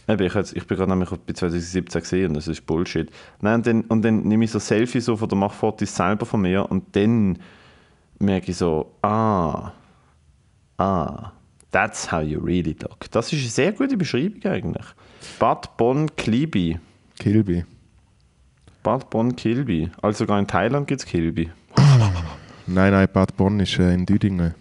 Eben, 0.05 0.23
ich, 0.25 0.33
jetzt- 0.33 0.53
ich 0.57 0.67
bin 0.67 0.77
gerade 0.77 0.89
nämlich 0.91 1.09
bei 1.11 1.31
2017 1.33 2.01
gesehen 2.01 2.27
und 2.27 2.33
das 2.33 2.49
ist 2.49 2.65
Bullshit. 2.65 3.09
Nein, 3.39 3.55
und 3.55 3.67
dann, 3.67 3.81
und 3.83 4.01
dann 4.03 4.23
nehme 4.23 4.43
ich 4.43 4.51
so 4.51 4.59
Selfies 4.59 5.07
auf 5.07 5.21
oder 5.21 5.35
mache 5.37 5.55
Fotos 5.55 5.95
selber 5.95 6.25
von 6.25 6.41
mir 6.41 6.69
und 6.69 6.93
dann 6.97 7.39
merke 8.19 8.51
ich 8.51 8.57
so, 8.57 8.91
ah, 9.01 9.71
ah, 10.77 11.31
that's 11.71 12.11
how 12.11 12.21
you 12.21 12.41
really 12.41 12.75
look. 12.81 13.09
Das 13.11 13.31
ist 13.31 13.39
eine 13.39 13.49
sehr 13.49 13.71
gute 13.71 13.95
Beschreibung 13.95 14.43
eigentlich. 14.43 14.85
Bad 15.39 15.77
Bon 15.77 16.13
Kilby. 16.17 16.77
Kilby. 17.17 17.63
Bad 18.83 19.09
Bon 19.09 19.35
Kilby. 19.35 19.89
Also 20.01 20.25
sogar 20.25 20.39
in 20.39 20.47
Thailand 20.47 20.87
gibt 20.87 21.01
es 21.01 21.05
Kilby. 21.07 21.49
Nein, 22.67 22.91
nein, 22.91 23.07
Bad 23.11 23.35
Bonn 23.35 23.59
ist 23.59 23.79
äh, 23.79 23.93
in 23.93 24.05
Düdingen. 24.05 24.53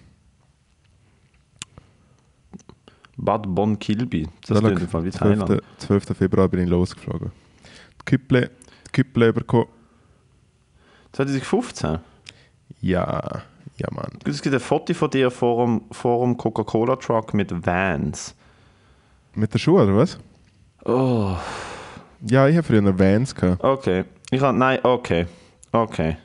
Bad 3.17 3.45
Bon 3.47 3.79
Kilby. 3.79 4.29
Das 4.47 4.61
Da 4.61 4.61
klingt 4.61 4.79
schau, 4.79 4.85
im 4.85 4.89
Fall 4.89 5.05
wie 5.05 5.11
12. 5.11 5.39
Thailand. 5.39 5.63
12. 5.79 6.05
Februar 6.17 6.49
bin 6.49 6.61
ich 6.61 6.69
losgeflogen. 6.69 7.31
Die 8.01 8.05
Küpple, 8.05 8.51
die 8.87 8.91
Küpple 8.93 9.33
bekommen. 9.33 9.69
2015? 11.13 11.99
Ja, 12.81 13.43
ja 13.77 13.89
Mann. 13.93 14.19
Es 14.25 14.43
gibt 14.43 14.55
ein 14.55 14.61
Foto 14.61 14.95
von 14.95 15.11
dir 15.11 15.31
vor 15.31 15.65
dem, 15.67 15.83
vor 15.93 16.25
dem 16.25 16.37
Coca-Cola-Truck 16.37 17.35
mit 17.35 17.67
Vans. 17.67 18.35
Mit 19.35 19.55
der 19.55 19.59
Schuhe, 19.59 19.85
oder 19.85 19.97
was? 19.97 20.19
Oh. 20.85 21.37
Ja, 22.29 22.49
ich 22.49 22.57
habe 22.57 22.67
früher 22.67 22.99
Vans 22.99 23.35
gehabt. 23.35 23.63
Okay. 23.65 24.05
Ich 24.31 24.41
habe, 24.41 24.57
nein, 24.57 24.79
okay. 24.83 25.27
Okay. 25.73 26.17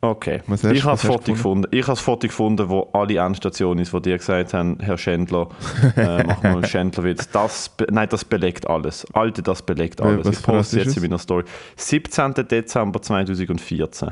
Okay. 0.00 0.42
Was 0.46 0.62
hast- 0.62 0.72
ich 0.72 0.84
habe 0.84 0.92
das 1.00 1.06
Foto 1.06 1.32
gefunden. 1.32 1.66
Ich 1.70 1.86
habe 1.88 1.96
Foto 1.96 2.26
gefunden, 2.26 2.68
wo 2.68 2.90
alle 2.92 3.16
Endstationen, 3.18 3.84
die 3.84 4.00
dir 4.02 4.18
gesagt 4.18 4.52
haben, 4.52 4.76
Herr 4.80 4.98
Schändler, 4.98 5.48
äh, 5.96 6.22
mach 6.24 6.42
mal 6.42 6.52
einen 6.56 6.64
Schändlerwitz. 6.66 7.30
Das, 7.30 7.70
nein, 7.90 8.08
das 8.10 8.24
belegt 8.24 8.68
alles. 8.68 9.06
Alte, 9.14 9.42
das 9.42 9.62
belegt 9.62 10.02
alles. 10.02 10.26
was 10.26 10.36
ich 10.38 10.42
poste 10.42 10.80
ist 10.80 10.86
jetzt 10.86 10.96
in 10.98 11.02
meiner 11.04 11.18
Story. 11.18 11.44
17. 11.76 12.34
Dezember 12.34 13.00
2014. 13.00 14.10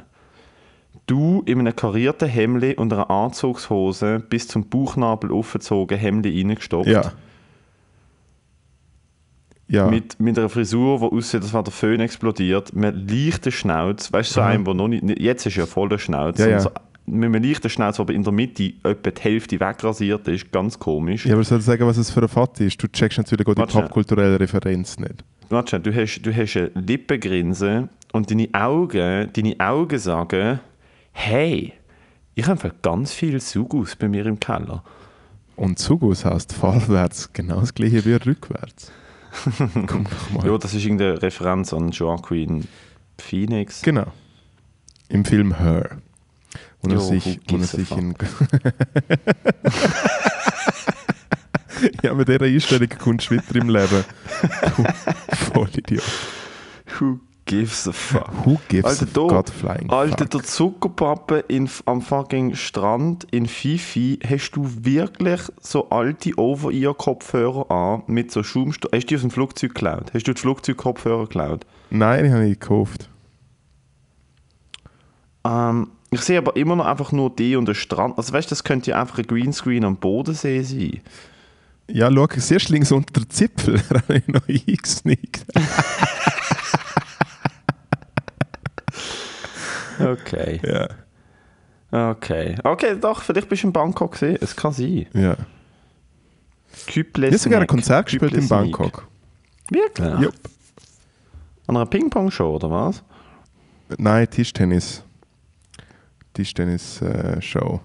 Du 1.07 1.43
in 1.47 1.59
einem 1.59 1.77
karierten 1.77 2.29
Hemd 2.29 2.79
und 2.79 2.93
einer 2.93 3.11
Anzugshose 3.11 4.21
bis 4.21 4.49
zum 4.49 4.69
Bauchnabel 4.69 5.31
aufgezogen, 5.31 5.99
Hemd 5.99 6.25
reingestopft. 6.27 6.89
Ja. 6.89 7.13
Ja. 9.69 9.89
Mit, 9.89 10.21
mit 10.21 10.39
einer 10.39 10.49
Frisur, 10.49 10.99
die 10.99 11.17
aussieht, 11.17 11.43
als 11.43 11.53
wäre 11.53 11.63
der 11.65 11.73
Föhn 11.73 12.01
explodiert, 12.01 12.75
mit 12.75 12.95
einem 12.95 13.07
leichten 13.07 13.53
Schnauz, 13.53 14.13
weißt 14.13 14.31
du, 14.31 14.35
so 14.35 14.41
Aha. 14.43 14.51
einem, 14.51 14.65
der 14.65 14.75
noch 14.75 14.89
nicht, 14.89 15.19
jetzt 15.19 15.47
ist 15.47 15.57
ja 15.57 15.67
voller 15.67 15.99
Schnauz, 15.99 16.39
Ja, 16.39 16.49
ja. 16.49 16.61
So, 16.61 16.71
mit 17.07 17.25
einem 17.25 17.43
leichten 17.43 17.69
Schnauz, 17.71 17.99
aber 17.99 18.13
in 18.13 18.23
der 18.23 18.33
Mitte 18.33 18.73
etwa 18.85 19.11
die 19.11 19.21
Hälfte 19.21 19.59
wegrasiert 19.59 20.29
ist, 20.29 20.53
ganz 20.53 20.79
komisch. 20.79 21.27
ja, 21.27 21.35
aber 21.35 21.45
soll 21.45 21.59
ich 21.59 21.65
sagen, 21.65 21.87
was 21.87 21.97
es 21.97 22.11
für 22.11 22.23
ein 22.23 22.29
Foto 22.29 22.63
ist? 22.65 22.83
Du 22.83 22.87
checkst 22.87 23.19
natürlich 23.19 23.47
auch 23.47 23.55
die 23.55 23.63
popkulturelle 23.63 24.39
Referenz 24.39 24.99
nicht. 24.99 25.25
Warte, 25.49 25.81
du 25.81 25.95
hast, 25.95 26.21
du 26.23 26.35
hast 26.35 26.57
eine 26.57 26.71
Lippengrinse 26.75 27.89
und 28.13 28.31
deine 28.31 28.49
Augen, 28.53 29.31
deine 29.33 29.57
Augen 29.59 29.99
sagen, 29.99 30.61
hey, 31.13 31.73
ich 32.35 32.47
habe 32.47 32.73
ganz 32.83 33.13
viel 33.13 33.41
Sugus 33.41 33.97
bei 33.97 34.09
mir 34.09 34.27
im 34.27 34.39
Keller. 34.39 34.83
Und 35.57 35.79
Zugus 35.79 36.25
heißt 36.25 36.55
vorwärts 36.55 37.33
genau 37.33 37.61
das 37.61 37.75
gleiche 37.75 38.05
wie 38.05 38.15
rückwärts. 38.15 38.91
Guck 39.87 40.11
doch 40.11 40.31
mal. 40.31 40.47
Ja, 40.47 40.59
das 40.59 40.75
ist 40.75 40.85
irgendeine 40.85 41.23
Referenz 41.23 41.73
an 41.73 41.91
Joaquin 41.91 42.69
Phoenix. 43.19 43.83
Genau. 43.83 44.07
Im 45.09 45.25
Film 45.25 45.59
Her. 45.59 45.99
Wo 46.83 46.91
er 46.91 47.01
sich, 47.01 47.41
wo 47.49 47.57
er 47.57 47.65
sich 47.65 47.91
in. 47.93 48.15
ja, 52.03 52.13
mit 52.15 52.29
dieser 52.29 52.43
Einstellung 52.43 52.89
kommst 52.99 53.31
du 53.31 53.37
weiter 53.37 53.57
im 53.57 53.69
Leben. 53.69 54.05
Du 54.77 54.85
Vollidiot. 55.53 56.03
Who 56.99 57.21
gives 57.53 57.87
a 57.87 57.93
fuck? 57.93 58.31
Who 58.47 58.59
gives 58.69 58.87
Alter, 58.87 59.05
a 59.05 59.13
da, 59.13 59.27
godflying 59.27 59.91
Alter, 59.91 60.17
fuck? 60.19 60.31
der 60.31 60.43
Zuckerpappe 60.43 61.45
in, 61.49 61.69
am 61.85 62.01
fucking 62.01 62.55
Strand 62.55 63.27
in 63.31 63.47
Fifi, 63.47 64.19
hast 64.27 64.53
du 64.53 64.67
wirklich 64.81 65.41
so 65.61 65.91
alte 65.91 66.33
Over-Ear-Kopfhörer 66.39 67.71
an 67.71 68.03
mit 68.07 68.33
so 68.33 68.43
Schaumstoff? 68.43 68.91
Hast 68.95 69.05
du 69.05 69.09
die 69.09 69.17
aus 69.17 69.21
dem 69.21 69.31
Flugzeug 69.31 69.75
geklaut? 69.75 70.13
Hast 70.15 70.27
du 70.27 70.33
die 70.33 70.41
Flugzeugkopfhörer 70.41 71.25
geklaut? 71.25 71.67
Nein, 71.91 72.25
die 72.25 72.33
habe 72.33 72.47
ich 72.47 72.59
gekauft. 72.59 73.11
Ähm, 75.45 75.89
ich 76.11 76.23
sehe 76.23 76.39
aber 76.39 76.57
immer 76.57 76.77
noch 76.77 76.87
einfach 76.87 77.13
nur 77.13 77.29
die 77.29 77.57
und 77.57 77.67
den 77.67 77.75
Strand. 77.75 78.17
Also 78.17 78.33
weißt 78.33 78.51
du, 78.51 78.53
das 78.53 78.65
könnte 78.65 78.93
ja 78.93 79.01
einfach 79.01 79.19
ein 79.19 79.27
Greenscreen 79.27 79.85
am 79.85 79.97
Bodensee 79.97 80.63
sein. 80.63 81.01
Ja, 81.89 82.11
schau, 82.11 82.27
siehst 82.35 82.71
du 82.71 82.73
links 82.73 82.93
unter 82.93 83.21
der 83.21 83.29
Zipfel, 83.29 83.83
da 83.91 83.97
habe 83.97 84.17
ich 84.17 84.29
noch 84.29 84.49
eingesneakt. 84.49 85.45
Okay. 90.03 90.61
Ja. 90.65 90.89
Okay. 92.11 92.57
Okay, 92.65 92.97
doch, 93.01 93.23
vielleicht 93.23 93.49
bist 93.49 93.63
du 93.63 93.69
in 93.69 93.73
Bangkok 93.73 94.13
gesehen. 94.13 94.39
Es 94.41 94.57
kann 94.57 94.73
sein. 94.73 95.07
ja. 95.13 95.37
Küble 96.87 97.27
Ich 97.27 97.33
habe 97.35 97.39
sogar 97.39 97.61
ein. 97.61 97.67
Konzert 97.67 98.07
gespielt 98.07 98.33
in. 98.33 98.49
Bangkok. 98.49 99.07
Wirklich? 99.71 100.19
Jupp. 100.21 100.35
An 101.67 101.77
einer 101.77 101.87
Ping-Pong-Show, 101.87 102.57
oder 102.57 102.71
was? 102.71 103.03
Nein, 103.99 104.29
Tischtennis. 104.29 105.05
Tischtennis-Show. 106.35 107.81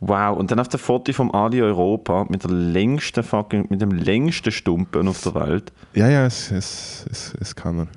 Wow, 0.00 0.36
und 0.36 0.50
dann 0.50 0.60
auf 0.60 0.68
der 0.68 0.78
Foto 0.78 1.12
vom 1.12 1.32
Ali 1.32 1.62
Europa 1.62 2.26
mit 2.28 2.44
der 2.44 2.50
längsten 2.50 3.22
fucking, 3.24 3.66
mit 3.70 3.80
dem 3.80 3.90
längsten 3.90 4.52
Stumpen 4.52 5.08
auf 5.08 5.22
der 5.22 5.34
Welt. 5.34 5.72
ja, 5.94 6.08
ja, 6.08 6.26
es, 6.26 6.50
es, 6.50 7.06
es, 7.10 7.34
es 7.40 7.56
kann 7.56 7.78
er. 7.80 7.88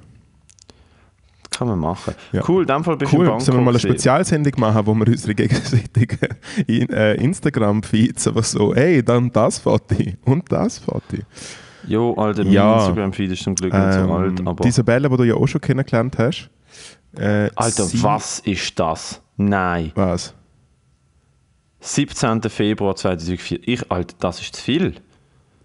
Kann 1.58 1.68
man 1.70 1.80
machen. 1.80 2.14
Ja. 2.34 2.44
Cool, 2.48 2.62
in 2.64 2.68
dem 2.68 2.84
Fall 2.84 2.98
bist 2.98 3.12
du 3.12 3.18
Cool, 3.18 3.26
in 3.26 3.30
Bangkok. 3.32 3.46
sollen 3.46 3.58
wir 3.60 3.64
mal 3.64 3.72
eine. 3.72 3.80
Spezialsendung 3.80 4.54
machen, 4.58 4.86
wo 4.86 4.94
wir 4.94 5.08
unsere 5.08 5.34
gegenseitigen 5.34 6.20
in, 6.68 6.90
äh, 6.90 7.16
Instagram-Feeds 7.16 8.28
einfach 8.28 8.44
so, 8.44 8.76
hey, 8.76 9.02
dann 9.04 9.32
das 9.32 9.58
Foto 9.60 9.96
und 10.26 10.52
das 10.52 10.78
Foto. 10.80 11.18
Jo, 11.88 12.14
Alter, 12.16 12.44
mein 12.44 12.54
Ja. 12.54 12.76
Instagram-Feed 12.78 13.32
ist 13.32 13.44
zum 13.44 13.56
Glück 13.56 13.74
nicht 13.74 13.94
so 13.94 14.00
alt, 14.14 14.40
Ähm, 14.40 14.48
aber... 14.48 14.62
die 14.64 14.68
Isabelle, 14.70 15.10
die 15.10 15.18
du 15.18 15.24
ja 15.24 15.36
auch 15.36 15.48
schon 15.48 15.62
kennengelernt 15.62 16.18
hast. 16.18 16.50
Äh, 17.18 17.50
Alter, 17.56 17.88
was 18.04 18.40
ist 18.42 18.78
das? 18.80 19.22
Nein. 19.38 19.92
Was? 19.96 20.34
17. 21.80 22.42
Februar 22.44 22.96
2004. 22.96 23.60
Ich, 23.68 23.92
Alter, 23.92 24.16
das 24.20 24.42
ist 24.42 24.56
zu 24.56 24.62
viel. 24.64 24.96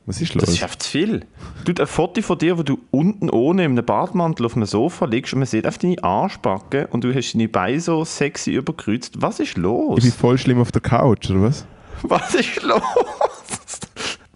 Was 0.04 0.20
ist 0.20 0.34
Das 0.34 0.46
los? 0.46 0.54
ist 0.56 0.62
einfach 0.64 0.76
zu 0.76 0.90
viel. 0.90 1.24
Du, 1.64 1.72
ein 1.80 1.86
Foto 1.86 2.20
von 2.22 2.36
dir, 2.38 2.58
wo 2.58 2.64
du 2.64 2.80
unten 2.90 3.30
ohne 3.30 3.64
in 3.64 3.70
einem 3.72 3.86
Badmantel 3.86 4.46
auf 4.46 4.56
einem 4.56 4.66
Sofa 4.66 5.04
liegst 5.06 5.32
und 5.32 5.38
man 5.38 5.46
sieht 5.46 5.64
auf 5.66 5.78
deine 5.78 6.02
Arschbacken 6.02 6.86
und 6.86 7.04
du 7.04 7.14
hast 7.14 7.32
deine 7.34 7.48
Beine 7.48 7.80
so 7.80 8.04
sexy 8.04 8.52
überkreuzt. 8.54 9.22
Was 9.22 9.38
ist 9.38 9.56
los? 9.56 9.98
ich 9.98 10.04
bin 10.04 10.12
voll 10.12 10.38
schlimm 10.38 10.60
auf 10.60 10.72
der 10.72 10.82
Couch, 10.82 11.30
oder 11.30 11.42
was? 11.42 11.64
Was 12.02 12.34
ist 12.34 12.60
los? 12.62 12.82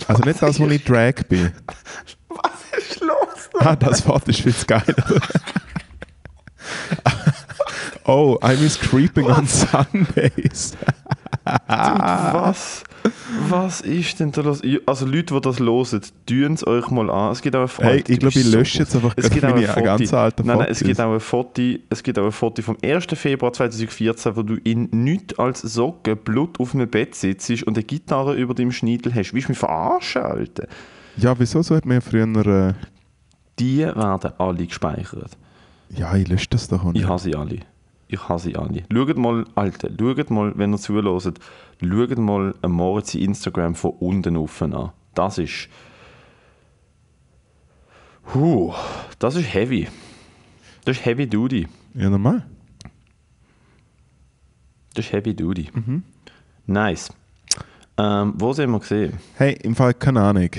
Also 0.07 0.22
nicht 0.22 0.40
das, 0.40 0.61
wo 0.61 0.68
ich 0.68 0.85
Drag 0.85 1.14
bin. 1.29 1.50
Was 2.29 2.79
ist 2.79 3.00
los? 3.00 3.50
Ah, 3.59 3.74
das 3.74 4.02
Foto 4.02 4.31
ist 4.31 4.42
viel 4.42 4.55
geil. 4.68 4.85
oh, 8.05 8.38
I 8.40 8.55
miss 8.61 8.79
creeping 8.79 9.26
on 9.26 9.48
Sundays. 9.48 10.76
Was? 11.66 12.85
Was 13.49 13.81
ist 13.81 14.21
denn 14.21 14.33
da 14.33 14.40
los? 14.42 14.62
Also 14.87 15.07
Leute, 15.07 15.35
die 15.35 15.40
das 15.40 15.59
hören, 15.61 16.01
tun 16.27 16.53
es 16.55 16.66
euch 16.66 16.90
mal 16.90 17.11
an. 17.11 17.33
Es 17.33 17.42
gibt 17.42 17.55
auch 17.57 17.62
ein 17.62 17.69
Foto. 17.69 17.88
Hey, 17.88 18.05
ich 18.07 18.19
glaube, 18.19 18.38
ich 18.38 18.51
lösche 18.51 18.79
jetzt 18.81 18.95
einfach 18.95 19.12
es 19.16 19.31
gibt 19.31 19.45
auch 19.45 19.55
meine 19.55 19.66
ganz 19.66 20.12
alten 20.14 20.47
nein, 20.47 20.59
nein, 20.59 20.69
es 20.71 20.81
gibt 20.81 21.01
auch 21.01 21.12
ein 21.12 21.21
Foto, 21.21 21.62
es 21.88 22.03
gibt 22.03 22.19
auch 22.19 22.25
ein 22.25 22.33
Foto 22.33 22.62
vom 22.62 22.77
1. 22.83 23.07
Februar 23.14 23.53
2014, 23.53 24.37
wo 24.37 24.42
du 24.42 24.55
in 24.57 24.88
nichts 24.92 25.38
als 25.38 25.61
Socken 25.62 26.16
Blut 26.16 26.59
auf 26.61 26.75
einem 26.75 26.88
Bett 26.88 27.14
sitzt 27.14 27.51
und 27.64 27.77
eine 27.77 27.85
Gitarre 27.85 28.35
über 28.35 28.55
dem 28.55 28.73
Schniedel 28.73 29.14
hast. 29.14 29.33
Willst 29.35 29.49
du 29.49 29.53
mich 29.53 29.59
verarschen, 29.59 30.23
Alter? 30.23 30.66
Ja, 31.16 31.38
wieso 31.38 31.62
so 31.62 31.75
hat 31.77 31.85
man 31.87 31.97
ja 31.97 32.01
früher... 32.01 32.47
Äh, 32.47 32.75
Die 33.59 33.79
werden 33.81 34.33
alle 34.38 34.66
gespeichert. 34.66 35.37
ja, 35.90 36.14
ich 36.16 36.29
lösche 36.29 36.49
das 36.51 36.69
doch 36.69 36.85
auch 36.85 36.92
nicht. 36.92 37.03
Ich 37.03 37.09
habe 37.09 37.21
sie 37.21 37.35
alle. 37.35 37.61
Ich 38.09 38.29
habe 38.29 38.38
sie 38.38 38.57
alle. 38.57 38.85
Schaut 38.92 39.16
mal, 39.16 39.45
Alter, 39.55 39.88
schaut 39.99 40.31
mal, 40.31 40.53
wenn 40.57 40.73
ihr 40.73 40.79
zuhört, 40.79 41.40
schaut 41.81 42.19
mal 42.19 42.55
ein 42.62 42.71
Moritz 42.71 43.14
Instagram 43.14 43.75
von 43.75 43.92
unten 43.92 44.37
auf 44.37 44.62
an. 44.62 44.90
Das 45.14 45.38
ist... 45.38 45.69
Huh, 48.35 48.75
das 49.19 49.37
ist 49.37 49.53
heavy. 49.53 49.88
Das 50.85 50.99
ist 50.99 51.05
heavy 51.05 51.27
duty. 51.29 51.66
Ja, 51.95 52.11
normal. 52.11 52.45
Das 54.95 55.07
ist 55.07 55.12
heavy 55.12 55.35
duty. 55.35 55.69
Nice. 56.66 57.12
Ähm, 57.99 58.35
wo 58.37 58.53
sind 58.53 58.71
wir 58.71 58.81
gesehen? 58.81 59.14
Hey, 59.37 59.57
im 59.62 59.75
Fall 59.75 59.95
keine 59.95 60.23
Ahnung. 60.23 60.51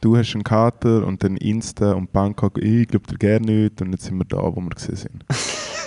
Du 0.00 0.16
hast 0.16 0.34
einen 0.34 0.44
Kater 0.44 1.04
und 1.04 1.24
dann 1.24 1.36
Insta 1.36 1.92
und 1.92 2.12
Bangkok, 2.12 2.58
ich 2.58 2.86
glaube 2.86 3.06
dir 3.08 3.18
gerne 3.18 3.46
nicht 3.46 3.82
und 3.82 3.92
jetzt 3.92 4.04
sind 4.04 4.18
wir 4.18 4.24
da, 4.24 4.38
wo 4.38 4.60
wir 4.60 4.70
gesehen 4.70 4.96
sind. 4.96 5.24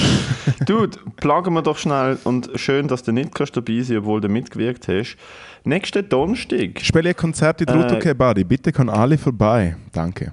Dude, 0.66 0.98
plagen 1.16 1.54
wir 1.54 1.62
doch 1.62 1.78
schnell 1.78 2.18
und 2.24 2.50
schön, 2.54 2.88
dass 2.88 3.02
du 3.02 3.12
nicht 3.12 3.34
kannst 3.34 3.56
dabei 3.56 3.80
sein 3.82 3.98
obwohl 3.98 4.20
du 4.20 4.28
mitgewirkt 4.28 4.88
hast. 4.88 5.16
Nächsten 5.64 6.08
Donnerstag. 6.08 6.80
Ich 6.80 6.86
spiele 6.86 7.10
ein 7.10 7.16
Konzert 7.16 7.60
in 7.60 7.66
der 7.66 7.76
Äh, 7.76 7.94
Ruto 7.94 8.14
Body. 8.14 8.44
Bitte 8.44 8.72
kommen 8.72 8.90
alle 8.90 9.18
vorbei. 9.18 9.76
Danke. 9.92 10.32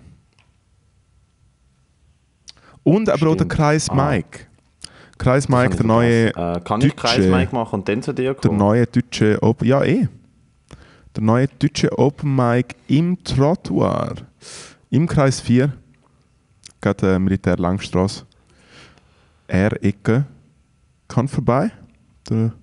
Und 2.84 3.10
aber 3.10 3.28
auch 3.30 3.36
der. 3.36 3.48
Kreis 3.48 3.90
Ah. 3.90 3.96
Mike. 3.96 4.40
Kreis 5.18 5.48
Mike, 5.48 5.78
der 5.78 5.86
neue. 5.86 6.28
Äh, 6.28 6.60
kann 6.64 6.82
ich 6.82 6.94
deutsche- 6.94 6.96
Kreismike 6.96 7.56
machen 7.56 7.76
und 7.80 7.88
dann 7.88 8.02
zu 8.02 8.14
dir 8.14 8.34
der 8.34 8.36
kommen? 8.36 8.58
neue 8.58 8.86
deutsche 8.86 9.42
Open, 9.42 9.68
ja 9.68 9.84
eh. 9.84 10.08
Der 11.16 11.24
neue 11.24 11.48
deutsche 11.48 11.98
Open 11.98 12.36
Mic 12.36 12.76
im 12.88 13.24
Trottoir. 13.24 14.16
Im 14.90 15.08
Kreis 15.08 15.40
4. 15.40 15.72
Gerade 16.82 17.16
äh, 17.16 17.20
Militär 17.20 17.58
Langstrasse. 17.58 18.26
R-Ecke. 19.48 20.26
Kann 21.08 21.28
vorbei. 21.28 21.72
Der 22.30 22.54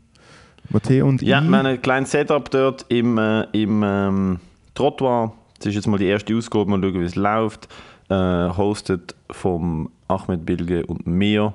Matteo 0.70 1.08
und 1.08 1.22
Ja, 1.22 1.40
ich. 1.40 1.48
wir 1.48 1.58
haben 1.58 1.66
ein 1.66 1.82
kleines 1.82 2.10
Setup 2.10 2.50
dort 2.50 2.86
im, 2.88 3.18
äh, 3.18 3.42
im 3.52 3.82
ähm, 3.84 4.40
Trottoir. 4.74 5.32
Das 5.58 5.66
ist 5.66 5.74
jetzt 5.74 5.86
mal 5.86 5.98
die 5.98 6.06
erste 6.06 6.34
Ausgabe, 6.36 6.70
mal 6.70 6.80
schauen, 6.80 7.00
wie 7.00 7.04
es 7.04 7.16
läuft. 7.16 7.68
Äh, 8.08 8.48
hosted 8.56 9.14
vom 9.30 9.90
Ahmed 10.08 10.44
Bilge 10.46 10.84
und 10.86 11.06
mir. 11.06 11.52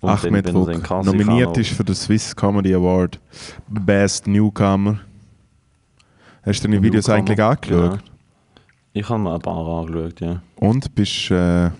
Und 0.00 0.10
Ahmed 0.10 0.44
Kassi 0.82 1.10
nominiert 1.10 1.56
ist 1.56 1.70
für 1.70 1.84
den 1.84 1.94
Swiss 1.94 2.34
Comedy 2.34 2.74
Award 2.74 3.18
Best 3.68 4.26
Newcomer. 4.26 4.98
Hast 6.42 6.62
du 6.62 6.68
deine 6.68 6.82
Videos 6.82 7.06
Newcomer, 7.06 7.18
eigentlich 7.18 7.42
angeschaut? 7.42 7.90
genau. 7.90 8.02
Ich 8.92 9.08
habe 9.08 9.18
mir 9.18 9.34
ein 9.34 9.40
paar 9.40 9.66
angeschaut, 9.66 10.20
ja. 10.20 10.42
Und 10.56 10.94
bist, 10.94 11.30
äh, 11.30 11.70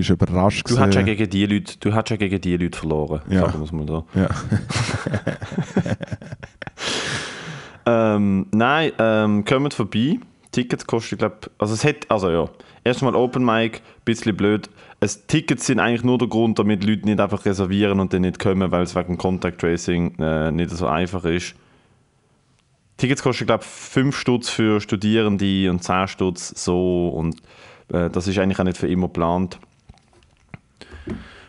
bist 0.00 0.10
überrascht 0.10 0.68
Du 0.68 0.78
hast 0.78 0.94
ja 0.94 1.02
gegen 1.02 1.28
die 1.30 1.46
Leute, 1.46 1.78
du 1.78 1.94
hast 1.94 2.10
ja 2.10 2.16
gegen 2.16 2.40
die 2.40 2.56
Leute 2.56 2.78
verloren, 2.78 3.20
Ja. 3.28 3.40
sagen 3.42 3.58
wir 3.58 3.64
es 3.64 3.72
mal 3.72 3.86
so. 3.86 4.04
Ja. 4.14 4.28
Ähm, 7.86 8.46
nein, 8.52 8.92
ähm, 8.98 9.44
kommt 9.44 9.74
vorbei. 9.74 10.18
Tickets 10.52 10.86
kosten, 10.86 11.16
glaube 11.18 11.36
also 11.58 11.74
es 11.74 11.84
hat, 11.84 12.10
also 12.10 12.30
ja, 12.30 12.48
erstmal 12.84 13.14
Open 13.14 13.44
Mic, 13.44 13.80
bisschen 14.04 14.36
blöd. 14.36 14.68
Es, 15.00 15.26
Tickets 15.26 15.66
sind 15.66 15.80
eigentlich 15.80 16.04
nur 16.04 16.18
der 16.18 16.28
Grund, 16.28 16.58
damit 16.58 16.84
Leute 16.84 17.06
nicht 17.06 17.20
einfach 17.20 17.44
reservieren 17.44 18.00
und 18.00 18.12
dann 18.12 18.22
nicht 18.22 18.38
kommen, 18.38 18.70
weil 18.70 18.82
es 18.82 18.94
wegen 18.94 19.16
Contact 19.16 19.60
Tracing 19.60 20.14
äh, 20.18 20.50
nicht 20.50 20.70
so 20.70 20.86
einfach 20.86 21.24
ist. 21.24 21.54
Tickets 22.96 23.22
kosten, 23.22 23.46
glaube 23.46 23.62
ich, 23.64 23.70
5 23.70 24.16
Stutz 24.16 24.50
für 24.50 24.80
Studierende 24.80 25.70
und 25.70 25.82
10 25.82 26.08
Stutz 26.08 26.52
so 26.62 27.08
und 27.08 27.36
äh, 27.92 28.10
das 28.10 28.28
ist 28.28 28.38
eigentlich 28.38 28.58
auch 28.58 28.64
nicht 28.64 28.76
für 28.76 28.88
immer 28.88 29.06
geplant. 29.06 29.58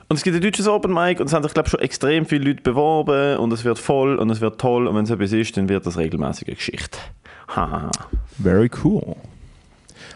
Und 0.08 0.18
es 0.18 0.24
gibt 0.24 0.36
ein 0.36 0.42
deutsches 0.42 0.68
Open 0.68 0.94
Mic 0.94 1.22
und 1.22 1.28
es 1.28 1.34
haben 1.34 1.44
sich, 1.44 1.54
glaube 1.54 1.68
ich, 1.68 1.72
schon 1.72 1.80
extrem 1.80 2.26
viele 2.26 2.50
Leute 2.50 2.62
beworben 2.62 3.38
und 3.38 3.54
es 3.54 3.64
wird 3.64 3.80
voll 3.80 4.18
und 4.18 4.30
es 4.30 4.42
wird 4.42 4.60
toll 4.60 4.88
und 4.88 4.96
wenn 4.96 5.06
es 5.06 5.10
etwas 5.10 5.32
ist, 5.32 5.56
dann 5.56 5.70
wird 5.70 5.86
das 5.86 5.98
regelmäßige 5.98 6.56
Geschichte. 6.56 6.98
Haha. 7.48 7.90
Very 8.42 8.70
cool. 8.84 9.16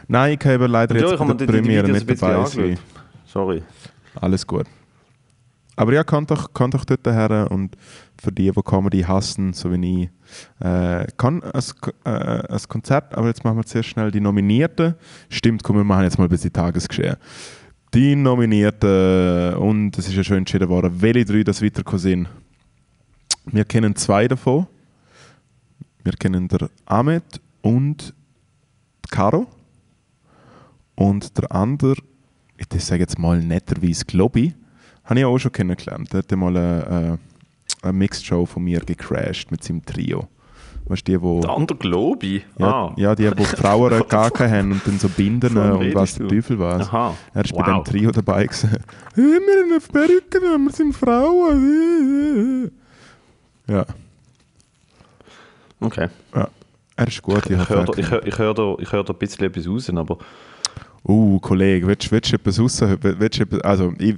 Nein, 0.07 0.37
ich 0.39 0.45
habe 0.45 0.67
leider 0.67 0.95
jetzt 0.95 1.17
bei 1.17 1.33
der 1.33 1.45
Premiere 1.45 1.89
nicht 1.89 2.09
dabei 2.09 2.45
sein. 2.45 2.77
Sorry. 3.25 3.63
Alles 4.19 4.45
gut. 4.45 4.65
Aber 5.77 5.93
ja, 5.93 6.03
kann 6.03 6.25
doch, 6.25 6.53
kann 6.53 6.71
doch 6.71 6.85
dort 6.85 7.05
her 7.05 7.47
und 7.49 7.75
für 8.21 8.31
die, 8.31 8.49
die 8.49 8.61
Comedy 8.63 9.01
hassen, 9.01 9.53
so 9.53 9.71
wie 9.71 10.03
ich, 10.03 10.09
äh, 10.65 11.05
kann 11.17 11.43
ein, 11.43 11.61
äh, 12.05 12.09
ein 12.09 12.61
Konzert, 12.69 13.13
aber 13.15 13.27
jetzt 13.27 13.43
machen 13.43 13.57
wir 13.57 13.65
zuerst 13.65 13.89
schnell 13.89 14.11
die 14.11 14.21
Nominierten. 14.21 14.95
Stimmt, 15.29 15.63
komm, 15.63 15.77
wir 15.77 15.83
machen 15.83 16.03
jetzt 16.03 16.17
mal 16.17 16.25
ein 16.25 16.29
bisschen 16.29 16.53
Tagesgeschehen. 16.53 17.17
Die 17.95 18.13
Nominierten, 18.13 19.53
und 19.53 19.97
es 19.97 20.09
ist 20.09 20.15
ja 20.15 20.23
schon 20.25 20.39
entschieden 20.39 20.67
worden, 20.67 21.01
welche 21.01 21.23
drei 21.23 21.43
das 21.43 21.61
weitergekommen 21.61 21.99
sind. 21.99 22.29
Wir 23.45 23.63
kennen 23.63 23.95
zwei 23.95 24.27
davon. 24.27 24.67
Wir 26.03 26.11
kennen 26.11 26.49
der 26.49 26.69
Ahmed 26.85 27.23
und 27.61 28.13
Caro. 29.09 29.47
Und 30.95 31.37
der 31.37 31.49
andere, 31.53 31.95
ich 32.57 32.83
sage 32.83 33.03
jetzt 33.03 33.17
mal 33.17 33.41
netterweise 33.41 34.03
Globi, 34.03 34.53
habe 35.05 35.19
ich 35.21 35.25
auch 35.25 35.37
schon 35.37 35.53
kennengelernt. 35.53 36.11
Der 36.11 36.17
hat 36.17 36.31
mal 36.31 36.57
eine, 36.57 37.17
äh, 37.81 37.85
eine 37.87 37.93
Mixed-Show 37.93 38.45
von 38.45 38.65
mir 38.65 38.81
gecrashed 38.81 39.51
mit 39.51 39.63
seinem 39.63 39.85
Trio. 39.85 40.27
Weißt 40.87 41.07
du, 41.07 41.11
die, 41.13 41.21
wo, 41.21 41.39
Der 41.41 41.49
andere 41.49 41.77
Globi? 41.77 42.43
ja, 42.59 42.67
ah. 42.67 42.93
ja, 42.95 43.15
die, 43.15 43.25
wo 43.31 43.33
die 43.35 43.43
Frauen 43.61 44.03
gar 44.07 44.29
keine 44.29 44.57
haben 44.59 44.71
und 44.73 44.85
dann 44.85 44.99
so 44.99 45.09
Binden 45.09 45.57
und 45.57 45.95
was 45.95 46.15
der? 46.15 46.27
Teufel 46.27 46.59
was. 46.59 46.87
Aha. 46.89 47.15
Er 47.33 47.43
ist 47.43 47.53
bei 47.55 47.65
Wow. 47.65 47.83
dem 47.83 47.91
Trio 47.91 48.11
dabei 48.11 48.45
gewesen. 48.45 48.69
«Hey, 49.15 49.23
wir 49.23 49.63
haben 49.63 49.77
auf 49.77 49.91
Perücken, 49.91 50.65
wir 50.65 50.71
sind 50.71 50.95
Frauen. 50.95 52.71
Ja, 53.67 53.85
Okay. 55.79 56.07
ja. 56.35 56.47
Er 56.95 57.07
ist 57.07 57.21
gut. 57.21 57.45
Ich 57.49 57.57
habe 57.57 57.69
höre 57.69 57.83
da, 57.85 57.93
ich 57.97 58.09
hör, 58.11 58.25
ich 58.25 58.37
hör 58.37 58.53
da, 58.53 58.75
ich 58.79 58.91
hör 58.91 59.03
da 59.03 59.11
ein 59.13 59.19
bisschen 59.19 59.45
etwas 59.45 59.67
raus, 59.67 59.89
aber 59.89 60.17
Uh, 61.07 61.39
Kollege, 61.39 61.85
willst, 61.85 62.11
willst 62.11 62.31
du 62.31 62.35
etwas 62.35 62.59
raus? 62.59 62.81
Willst 63.01 63.39
etwas, 63.39 63.61
also, 63.61 63.93
ich, 63.99 64.15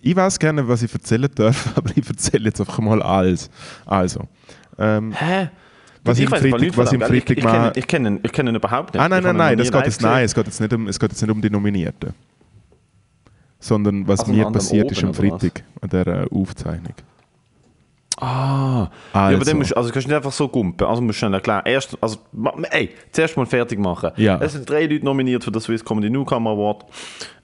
ich 0.00 0.16
weiß 0.16 0.38
gerne, 0.38 0.66
was 0.66 0.82
ich 0.82 0.90
erzählen 0.92 1.28
darf, 1.34 1.72
aber 1.76 1.90
ich 1.94 2.08
erzähle 2.08 2.44
jetzt 2.46 2.60
einfach 2.60 2.78
mal 2.78 3.02
alles. 3.02 3.50
Also, 3.84 4.22
ähm, 4.78 5.12
Hä? 5.12 5.48
Was 6.04 6.18
Ich 6.18 6.24
ich 6.24 6.26
am 6.28 6.32
weiss 6.32 6.42
mal 6.42 6.48
Freitag- 6.50 6.60
nichts 6.60 6.74
von 6.76 6.84
was 6.84 6.90
gell? 6.90 7.00
Freitag 7.00 7.14
ich, 7.30 7.38
ich, 7.38 7.82
ich, 7.82 7.86
kenne, 7.88 8.20
ich 8.22 8.32
kenne 8.32 8.50
ihn 8.50 8.56
überhaupt 8.56 8.94
nicht. 8.94 9.02
ah, 9.02 9.08
nein, 9.08 9.22
nein, 9.22 9.34
ihn 9.34 9.38
nein, 9.38 9.58
das 9.58 9.72
geht 9.72 9.84
jetzt, 9.86 10.02
nein 10.02 10.24
es 10.24 10.34
geht 10.34 10.46
jetzt, 10.46 10.60
nicht 10.60 10.72
um, 10.72 10.86
es 10.86 10.98
geht 11.00 11.10
jetzt 11.10 11.20
nicht 11.22 11.30
um 11.30 11.40
die 11.42 11.50
Nominierten. 11.50 12.14
Sondern 13.58 14.06
was 14.06 14.20
Also 14.20 14.32
mir 14.32 14.50
passiert 14.52 14.90
ist 14.92 15.02
am? 15.02 15.14
Freitag 15.14 15.62
an 15.80 15.88
dieser 15.88 16.06
äh, 16.06 16.26
Aufzeichnung. 16.30 16.94
Ah, 18.18 18.88
Also, 19.12 19.30
ja, 19.32 19.36
aber 19.36 19.44
dann 19.44 19.58
musst, 19.58 19.72
du- 19.72 19.76
also 19.76 19.90
kannst 19.90 20.06
du 20.06 20.10
nicht 20.10 20.16
einfach 20.16 20.32
so 20.32 20.48
gumpen. 20.48 20.86
Also 20.86 21.02
musst 21.02 21.16
du 21.16 21.18
schnell 21.20 21.34
erklären. 21.34 21.62
Erst, 21.66 21.98
also, 22.00 22.18
ey, 22.70 22.90
zuerst 23.12 23.36
mal 23.36 23.44
fertig 23.44 23.78
machen. 23.78 24.12
Ja. 24.16 24.38
Es 24.40 24.52
sind 24.52 24.68
drei 24.68 24.86
Leute 24.86 25.04
nominiert 25.04 25.44
für 25.44 25.50
den 25.50 25.60
Swiss 25.60 25.84
Comedy 25.84 26.08
Newcomer 26.08 26.50
Award. 26.50 26.84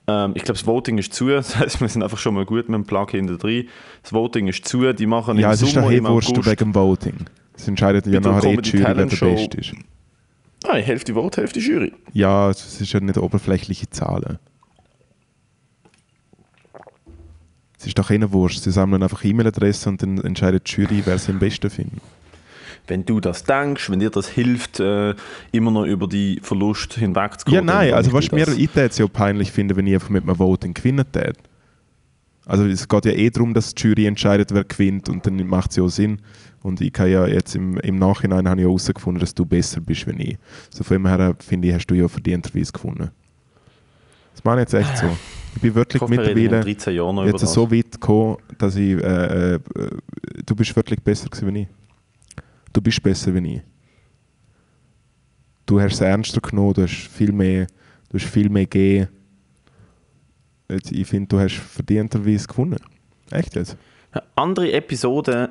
Ähm, 0.08 0.32
ich 0.34 0.42
glaube, 0.42 0.58
das 0.58 0.66
Voting 0.66 0.98
ist 0.98 1.12
zu. 1.14 1.26
Das 1.28 1.56
heißt, 1.56 1.80
wir 1.80 1.88
sind 1.88 2.02
einfach 2.02 2.18
schon 2.18 2.34
mal 2.34 2.44
gut 2.44 2.68
mit 2.68 2.74
dem 2.76 2.84
Plug 2.84 3.06
hinter 3.10 3.38
drin. 3.38 3.68
Das 4.02 4.12
Voting 4.12 4.48
ist 4.48 4.66
zu. 4.66 4.92
Die 4.92 5.06
machen 5.06 5.38
ja, 5.38 5.48
im 5.48 5.54
es 5.54 5.62
ist 5.62 5.72
Sommer, 5.72 5.86
doch 5.86 5.92
eh 5.92 5.96
im 5.98 6.06
August. 6.06 6.36
wegen 6.46 6.56
dem 6.56 6.74
Voting. 6.74 7.16
Es 7.54 7.68
entscheidet 7.68 8.06
ja 8.06 8.20
nachher 8.20 8.50
eh 8.52 8.56
die 8.56 8.70
Jury, 8.70 8.84
wer 8.84 8.94
der. 8.94 9.04
Beste 9.04 9.58
ist. 9.58 9.74
Ah, 10.64 10.74
Hälfte 10.76 11.14
Vote, 11.14 11.40
Hälfte 11.40 11.60
Jury. 11.60 11.92
Ja, 12.12 12.50
es 12.50 12.80
ist 12.80 12.92
ja 12.92 13.00
nicht 13.00 13.18
oberflächliche 13.18 13.90
Zahlen. 13.90 14.38
Es 17.78 17.86
ist 17.86 17.98
doch 17.98 18.10
eh 18.10 18.32
wurscht. 18.32 18.60
Sie 18.60 18.70
sammeln 18.70 19.02
einfach 19.02 19.24
E-Mail-Adressen 19.24 19.88
und 19.90 20.02
dann 20.02 20.18
entscheidet 20.18 20.68
die 20.68 20.80
Jury, 20.80 21.02
wer 21.04 21.18
sie 21.18 21.32
am 21.32 21.40
besten 21.40 21.68
findet. 21.68 22.00
Wenn 22.86 23.04
du 23.04 23.20
das 23.20 23.44
denkst, 23.44 23.90
wenn 23.90 24.00
dir 24.00 24.10
das 24.10 24.28
hilft, 24.28 24.80
äh, 24.80 25.14
immer 25.52 25.70
noch 25.70 25.84
über 25.84 26.08
die 26.08 26.40
Verlust 26.42 26.94
hinwegzugehen. 26.94 27.66
Ja, 27.66 27.74
nein, 27.74 27.94
also 27.94 28.12
was 28.12 28.24
ich 28.24 28.32
mir 28.32 28.48
ich 28.48 28.70
es 28.74 28.98
ja 28.98 29.06
peinlich 29.06 29.52
finden, 29.52 29.76
wenn 29.76 29.86
ich 29.86 29.94
einfach 29.94 30.10
mit 30.10 30.24
einem 30.24 30.38
Voting 30.38 30.74
gewinnen 30.74 31.04
täte. 31.10 31.38
Also 32.44 32.64
es 32.66 32.88
geht 32.88 33.04
ja 33.04 33.12
eh 33.12 33.30
darum, 33.30 33.54
dass 33.54 33.74
die 33.74 33.82
Jury 33.82 34.06
entscheidet, 34.06 34.52
wer 34.52 34.64
gewinnt 34.64 35.08
und 35.08 35.24
dann 35.24 35.46
macht 35.46 35.70
es 35.70 35.76
ja 35.76 35.84
auch 35.84 35.88
Sinn. 35.88 36.20
Und 36.62 36.80
ich 36.80 36.92
kann 36.92 37.10
ja 37.10 37.26
jetzt 37.26 37.54
im, 37.54 37.76
im 37.78 37.98
Nachhinein 37.98 38.48
habe 38.48 38.60
ich 38.60 38.66
herausgefunden, 38.66 39.20
dass 39.20 39.34
du 39.34 39.44
besser 39.44 39.80
bist 39.80 40.06
als 40.06 40.16
ich. 40.18 40.38
So 40.70 40.84
von 40.84 40.96
dem 40.96 41.06
her 41.06 41.34
finde 41.38 41.68
ich, 41.68 41.74
hast 41.74 41.86
du 41.86 41.94
ja 41.94 42.08
verdienterweise 42.08 42.72
gewonnen. 42.72 43.10
Das 44.34 44.44
meine 44.44 44.62
ich 44.62 44.72
jetzt 44.72 44.74
echt 44.74 44.98
so. 44.98 45.06
Ich 45.54 45.60
bin 45.60 45.70
Ich 45.70 45.76
wirklich 45.76 46.00
hoffe, 46.00 46.12
wir 46.12 46.20
reden 46.20 46.30
in 46.30 46.42
mittlerweile 46.42 46.64
13 46.64 46.94
Jahren 46.94 47.14
noch 47.16 47.22
über 47.24 47.38
jetzt 47.38 47.52
so 47.52 47.70
weit 47.70 47.92
gekommen, 47.92 48.36
dass 48.58 48.76
ich, 48.76 49.02
äh, 49.02 49.54
äh, 49.54 49.60
du 50.46 50.54
bist 50.54 50.74
wirklich 50.74 51.00
besser 51.00 51.28
gewesen 51.28 51.48
als 51.48 51.56
ich. 51.56 51.68
Du 52.72 52.80
bist 52.80 53.02
besser 53.02 53.34
als 53.34 53.44
ich. 53.44 53.60
Du 55.66 55.80
hast 55.80 55.94
es 55.94 56.00
ernster 56.00 56.40
genommen, 56.40 56.74
du 56.74 56.82
hast 56.82 57.08
viel 57.08 57.32
mehr, 57.32 57.66
du 58.08 58.18
hast 58.18 58.26
viel 58.26 58.48
mehr 58.48 58.66
gegeben. 58.66 59.08
Jetzt, 60.68 60.90
ich 60.90 61.06
finde, 61.06 61.28
du 61.28 61.38
hast 61.38 61.56
verdienterweise 61.56 62.46
gewonnen. 62.46 62.80
Echt 63.30 63.54
jetzt? 63.54 63.76
Andere 64.34 64.72
Episode, 64.72 65.50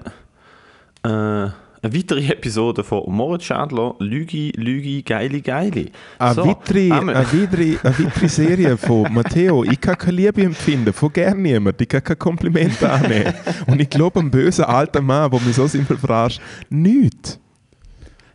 äh, 1.04 1.50
eine 1.84 1.96
weitere 1.96 2.28
Episode 2.32 2.84
von 2.84 3.04
Moritz 3.08 3.46
Schädler, 3.46 3.96
Lügi, 4.00 4.52
Lügi, 4.56 5.02
Geili, 5.02 5.42
Geili. 5.42 5.92
Eine, 6.20 6.34
So, 6.36 6.46
weitere, 6.46 6.92
eine, 6.92 7.16
weitere, 7.16 7.78
eine 7.84 8.00
weitere 8.06 8.28
Serie 8.28 8.78
von 8.78 9.12
Matteo. 9.12 9.64
Ich 9.64 9.82
kann 9.82 9.98
keine 9.98 10.18
Liebe 10.18 10.44
empfinden, 10.44 10.94
von 10.94 11.12
gar 11.12 11.34
niemand. 11.34 11.82
Ich 11.82 11.90
kann 11.90 12.04
kein 12.04 12.20
Kompliment 12.20 12.84
annehmen. 12.84 13.34
Und 13.66 13.82
ich 13.82 13.90
glaube, 13.90 14.20
ein 14.20 14.30
böser 14.30 14.70
alter 14.70 15.02
Mann, 15.02 15.32
der 15.32 15.40
mich 15.42 15.56
so 15.56 15.66
immer 15.66 15.98
verarscht, 15.98 16.40
nichts. 16.70 17.40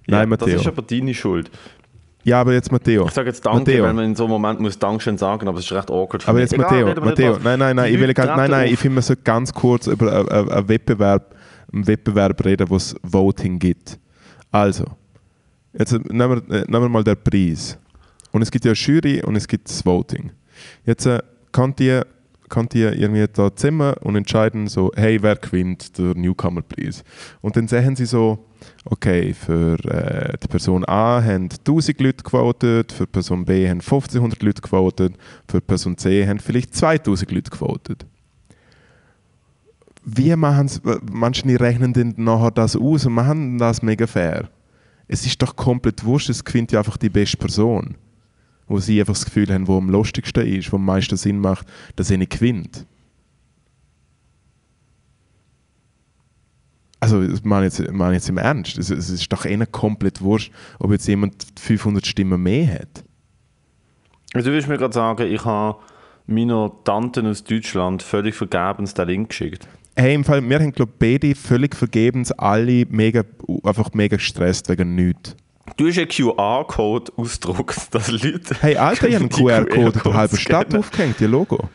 Nein, 0.08 0.20
ja, 0.20 0.26
Matteo. 0.26 0.46
Das 0.48 0.60
ist 0.62 0.66
aber 0.66 0.82
deine 0.82 1.14
Schuld. 1.14 1.50
Ja, 2.24 2.40
aber 2.40 2.54
jetzt 2.54 2.72
Matteo. 2.72 3.04
Ich 3.06 3.12
sage 3.12 3.28
jetzt 3.28 3.46
Danke, 3.46 3.58
Matteo. 3.60 3.84
weil 3.84 3.94
man 3.94 4.04
in 4.06 4.16
so 4.16 4.24
einem 4.24 4.32
Moment 4.32 4.58
muss 4.58 4.76
Dankeschön 4.76 5.16
sagen, 5.16 5.46
aber 5.46 5.60
es 5.60 5.66
ist 5.66 5.72
recht 5.72 5.88
awkward. 5.92 6.24
für 6.24 6.28
Aber 6.30 6.40
mich. 6.40 6.50
jetzt 6.50 6.54
Egal, 6.54 6.84
Matteo, 6.84 7.04
Matteo, 7.04 7.38
nein, 7.44 7.58
nein, 7.60 7.76
nein, 7.76 7.86
Die 7.86 7.94
ich 7.94 8.00
will 8.00 8.08
Leute 8.08 8.26
gar, 8.26 8.36
nein, 8.36 8.50
nein, 8.50 8.72
ich 8.72 8.78
finde, 8.80 8.96
man 8.96 9.02
sollte 9.04 9.22
ganz 9.22 9.54
kurz 9.54 9.86
über 9.86 10.28
einen 10.28 10.68
Wettbewerb, 10.68 11.35
einen 11.72 11.86
Wettbewerb 11.86 12.44
reden, 12.44 12.68
wo 12.68 12.76
es 12.76 12.94
Voting 13.02 13.58
gibt. 13.58 13.98
Also, 14.50 14.84
jetzt 15.72 15.92
nehmen 15.92 16.42
wir, 16.48 16.56
äh, 16.56 16.64
nehmen 16.66 16.84
wir 16.84 16.88
mal 16.88 17.04
den 17.04 17.16
Preis. 17.22 17.78
Und 18.32 18.42
es 18.42 18.50
gibt 18.50 18.64
ja 18.64 18.72
eine 18.72 18.78
Jury 18.78 19.22
und 19.22 19.36
es 19.36 19.48
gibt 19.48 19.68
das 19.68 19.84
Voting. 19.84 20.30
Jetzt 20.84 21.06
äh, 21.06 21.20
kann 21.52 21.74
die, 21.76 22.00
kann 22.48 22.68
die 22.68 22.82
irgendwie 22.82 23.26
da 23.32 23.54
zusammen 23.54 23.94
und 24.02 24.16
entscheiden 24.16 24.68
so, 24.68 24.92
hey, 24.94 25.22
wer 25.22 25.36
gewinnt 25.36 25.98
der 25.98 26.14
Newcomer-Preis? 26.14 27.02
Und 27.40 27.56
dann 27.56 27.68
sehen 27.68 27.96
sie 27.96 28.06
so, 28.06 28.46
okay, 28.84 29.34
für 29.34 29.78
äh, 29.86 30.36
die 30.42 30.48
Person 30.48 30.84
A 30.86 31.22
haben 31.22 31.48
1000 31.50 32.00
Leute 32.00 32.24
gewotet, 32.24 32.92
für 32.92 33.06
Person 33.06 33.44
B 33.44 33.68
haben 33.68 33.80
1500 33.80 34.42
Leute 34.42 34.62
gewotet, 34.62 35.14
für 35.48 35.60
Person 35.60 35.96
C 35.96 36.26
haben 36.26 36.38
vielleicht 36.38 36.74
2000 36.74 37.32
Leute 37.32 37.50
gewotet. 37.50 38.06
Wie 40.08 40.34
machen 40.36 40.70
manche 41.10 41.58
rechnen 41.58 41.92
dann 41.92 42.14
nachher 42.16 42.52
das 42.52 42.76
aus 42.76 43.06
und 43.06 43.14
machen 43.14 43.58
das 43.58 43.82
mega 43.82 44.06
fair. 44.06 44.48
Es 45.08 45.26
ist 45.26 45.42
doch 45.42 45.56
komplett 45.56 46.04
wurscht, 46.04 46.30
es 46.30 46.44
gewinnt 46.44 46.70
ja 46.70 46.78
einfach 46.78 46.96
die 46.96 47.08
beste 47.08 47.36
Person. 47.36 47.96
Wo 48.68 48.78
sie 48.78 49.00
einfach 49.00 49.14
das 49.14 49.24
Gefühl 49.24 49.52
haben, 49.52 49.66
wo 49.66 49.78
am 49.78 49.90
lustigsten 49.90 50.46
ist, 50.46 50.72
wo 50.72 50.76
am 50.76 50.84
meisten 50.84 51.16
Sinn 51.16 51.40
macht, 51.40 51.66
dass 51.96 52.06
sie 52.06 52.18
nicht 52.18 52.30
gewinnt. 52.30 52.86
Also, 57.00 57.26
das 57.26 57.42
meine 57.42 57.66
ich 57.66 57.76
jetzt, 57.76 57.92
meine 57.92 58.14
jetzt 58.14 58.28
im 58.28 58.38
Ernst. 58.38 58.78
Es, 58.78 58.90
es 58.90 59.10
ist 59.10 59.32
doch 59.32 59.44
ihnen 59.44 59.70
komplett 59.70 60.22
wurscht, 60.22 60.52
ob 60.78 60.92
jetzt 60.92 61.08
jemand 61.08 61.46
500 61.58 62.06
Stimmen 62.06 62.40
mehr 62.40 62.80
hat. 62.80 63.04
Also, 64.34 64.50
du 64.50 64.54
willst 64.54 64.68
mir 64.68 64.78
gerade 64.78 64.94
sagen, 64.94 65.26
ich 65.26 65.44
habe 65.44 65.78
meiner 66.26 66.70
Tante 66.84 67.22
aus 67.28 67.42
Deutschland 67.42 68.02
völlig 68.02 68.36
vergebens 68.36 68.94
den 68.94 69.08
Link 69.08 69.28
geschickt. 69.30 69.68
Hey, 69.98 70.14
im 70.14 70.24
Fall, 70.24 70.46
wir 70.46 70.58
haben, 70.58 70.72
glaube 70.72 70.92
ich, 70.92 70.98
beide 70.98 71.34
völlig 71.34 71.74
vergebens 71.74 72.30
alle 72.32 72.84
mega, 72.90 73.24
einfach 73.64 73.94
mega 73.94 74.16
gestresst 74.16 74.68
wegen 74.68 74.94
nichts. 74.94 75.34
Du 75.78 75.88
hast 75.88 75.98
einen 75.98 76.08
QR-Code 76.08 77.12
ausgedruckt, 77.16 77.78
dass 77.94 78.10
Leute. 78.10 78.56
Hey, 78.60 78.76
Alter, 78.76 79.08
ich 79.08 79.14
habe 79.14 79.24
einen 79.24 79.30
QR-Code 79.30 79.92
der 79.92 80.02
QR-Codes 80.02 80.14
halben 80.14 80.36
Stadt 80.36 80.74
aufgehängt, 80.74 81.18
ihr 81.22 81.28
Logo. 81.28 81.70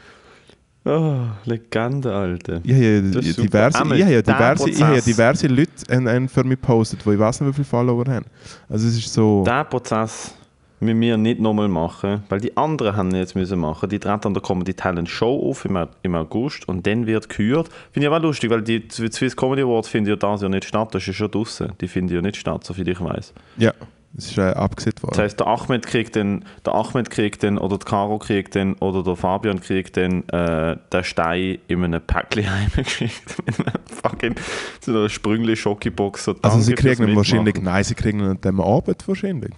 Oh, 0.86 1.26
Legende, 1.46 2.14
Alter. 2.14 2.62
Ich 2.64 2.74
habe 2.74 2.84
ja 2.84 3.02
diverse, 3.02 3.82
Einmal 3.82 3.98
ich 3.98 4.04
habe 4.04 4.14
ja 4.14 4.22
der 4.22 4.34
diverse, 4.36 4.70
ich 4.70 4.82
habe 4.82 4.96
ja 4.96 5.02
diverse 5.02 5.48
Leute 5.48 6.28
für 6.28 6.44
mich 6.44 6.62
gepostet, 6.62 7.00
die 7.06 7.10
ich 7.10 7.20
weiß 7.20 7.42
nicht, 7.42 7.50
wie 7.50 7.54
viele 7.54 7.66
Follower 7.66 8.06
haben. 8.08 8.26
Also 8.70 8.88
es 8.88 8.98
ist 8.98 9.12
so... 9.14 9.44
Diesen 9.44 9.70
Prozess 9.70 10.34
müssen 10.82 11.00
wir 11.00 11.16
nicht 11.18 11.40
nochmal 11.40 11.68
machen, 11.68 12.24
weil 12.30 12.40
die 12.42 12.58
anderen 12.58 12.96
haben 12.96 13.14
jetzt 13.16 13.36
müssen 13.36 13.60
machen. 13.60 13.88
Die 13.90 14.00
treten 14.00 14.28
an 14.28 14.34
der 14.34 14.44
Comedy 14.44 14.74
Talent 14.74 15.10
Show 15.10 15.50
auf 15.50 15.64
im, 15.66 15.78
im 16.02 16.16
August 16.16 16.68
und 16.68 16.86
dann 16.86 17.06
wird 17.08 17.30
gekürt. 17.30 17.70
Finde 17.92 18.08
ich 18.08 18.14
aber 18.14 18.20
lustig, 18.20 18.50
weil 18.50 18.62
die 18.62 18.84
Swiss 18.90 19.36
Comedy 19.38 19.62
Awards 19.62 19.88
finden 19.88 20.10
ja 20.10 20.16
das 20.16 20.42
ja 20.42 20.50
nicht 20.50 20.66
statt. 20.66 20.94
Das 20.94 21.04
ist 21.04 21.08
ja 21.08 21.14
schon 21.14 21.32
draußen. 21.32 21.72
Die 21.80 21.88
finden 21.88 22.14
ja 22.14 22.22
nicht 22.22 22.36
statt, 22.36 22.64
soviel 22.64 22.88
ich 22.90 23.00
weiß. 23.00 23.34
Ja, 23.58 23.74
es 24.18 24.32
ist 24.32 24.38
äh, 24.38 24.42
abgesetzt 24.42 24.98
Das 24.98 25.04
worden. 25.04 25.20
heißt, 25.24 25.40
der 25.40 25.48
Ahmed 25.48 25.86
kriegt 25.86 26.16
dann, 26.18 26.44
der 26.66 26.74
Ahmed 26.76 27.10
kriegt 27.10 27.44
dann, 27.44 27.58
oder 27.58 27.78
der 27.78 27.86
Caro 27.86 28.18
kriegt 28.20 28.56
dann, 28.56 28.74
oder 28.76 29.04
der 29.04 29.16
Fabian 29.16 29.62
kriegt 29.62 29.96
dann 29.96 30.28
äh, 30.30 30.76
den 30.92 31.04
Stein 31.04 31.60
in 31.68 31.84
einem 31.84 32.02
Päckchen 32.02 32.46
heimgeschickt. 32.52 33.38
Mit 33.46 33.60
einem 33.60 33.74
fucking, 33.86 34.36
so 34.82 34.92
einer 34.92 35.10
sprüngli 35.10 35.56
Schokibox. 35.56 36.26
So, 36.26 36.36
Also 36.42 36.60
sie 36.60 36.74
kriegen 36.74 37.08
ihn 37.08 37.16
wahrscheinlich... 37.16 37.62
Nein, 37.62 37.84
sie 37.84 37.96
kriegen 37.96 38.20
ihn 38.20 38.26
an 38.32 38.42
dem 38.42 38.60
Abend 38.60 39.08
wahrscheinlich. 39.08 39.52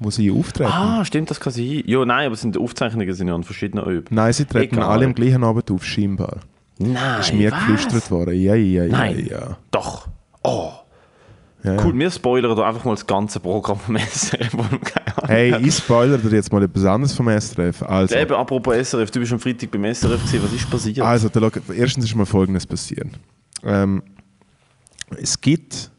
Wo 0.00 0.10
sie 0.10 0.30
auftreten. 0.30 0.70
Ah, 0.72 1.04
stimmt, 1.04 1.30
das 1.30 1.40
kann 1.40 1.52
sein. 1.52 1.82
Ja, 1.84 2.04
nein, 2.04 2.26
aber 2.26 2.36
sind 2.36 2.54
die 2.54 2.60
Aufzeichnungen 2.60 3.12
sind 3.14 3.26
ja 3.28 3.34
an 3.34 3.42
verschiedenen 3.42 3.84
Öben. 3.84 4.14
Nein, 4.14 4.32
sie 4.32 4.44
treten 4.44 4.76
Egal. 4.76 4.88
alle 4.90 5.06
am 5.06 5.14
gleichen 5.14 5.42
Abend 5.42 5.70
auf, 5.70 5.84
scheinbar. 5.84 6.38
Nein, 6.78 7.20
ist 7.20 7.32
mir 7.34 7.50
was? 7.50 7.58
geflüstert 7.58 8.10
worden. 8.12 8.40
Ja, 8.40 8.54
ja, 8.54 8.84
ja, 8.84 8.92
Nein. 8.92 9.26
ja. 9.28 9.56
Doch. 9.72 10.06
Oh. 10.44 10.70
ja, 11.64 11.74
ja. 11.74 11.84
Cool, 11.84 11.98
wir 11.98 12.10
spoilern 12.12 12.56
da 12.56 12.68
einfach 12.68 12.84
mal 12.84 12.92
das 12.92 13.04
ganze 13.04 13.40
Programm 13.40 13.80
vom 13.80 13.96
SRF. 13.98 14.52
Hey, 15.26 15.56
ich 15.66 15.74
spoilere 15.74 16.18
dir 16.18 16.36
jetzt 16.36 16.52
mal 16.52 16.62
etwas 16.62 16.84
anderes 16.84 17.12
vom 17.14 17.28
SRF. 17.28 17.82
Also, 17.82 18.14
Eben, 18.14 18.34
apropos 18.34 18.76
SRF, 18.76 19.10
du 19.10 19.18
bist 19.18 19.32
am 19.32 19.40
Freitag 19.40 19.72
beim 19.72 19.84
SRF 19.92 20.22
gewesen. 20.24 20.44
Was 20.44 20.52
ist 20.52 20.70
passiert? 20.70 21.00
Also, 21.00 21.28
Log- 21.40 21.60
erstens 21.76 22.04
ist 22.04 22.14
mal 22.14 22.24
Folgendes 22.24 22.64
passiert. 22.64 23.08
Ähm, 23.64 24.04
es 25.20 25.40
gibt 25.40 25.90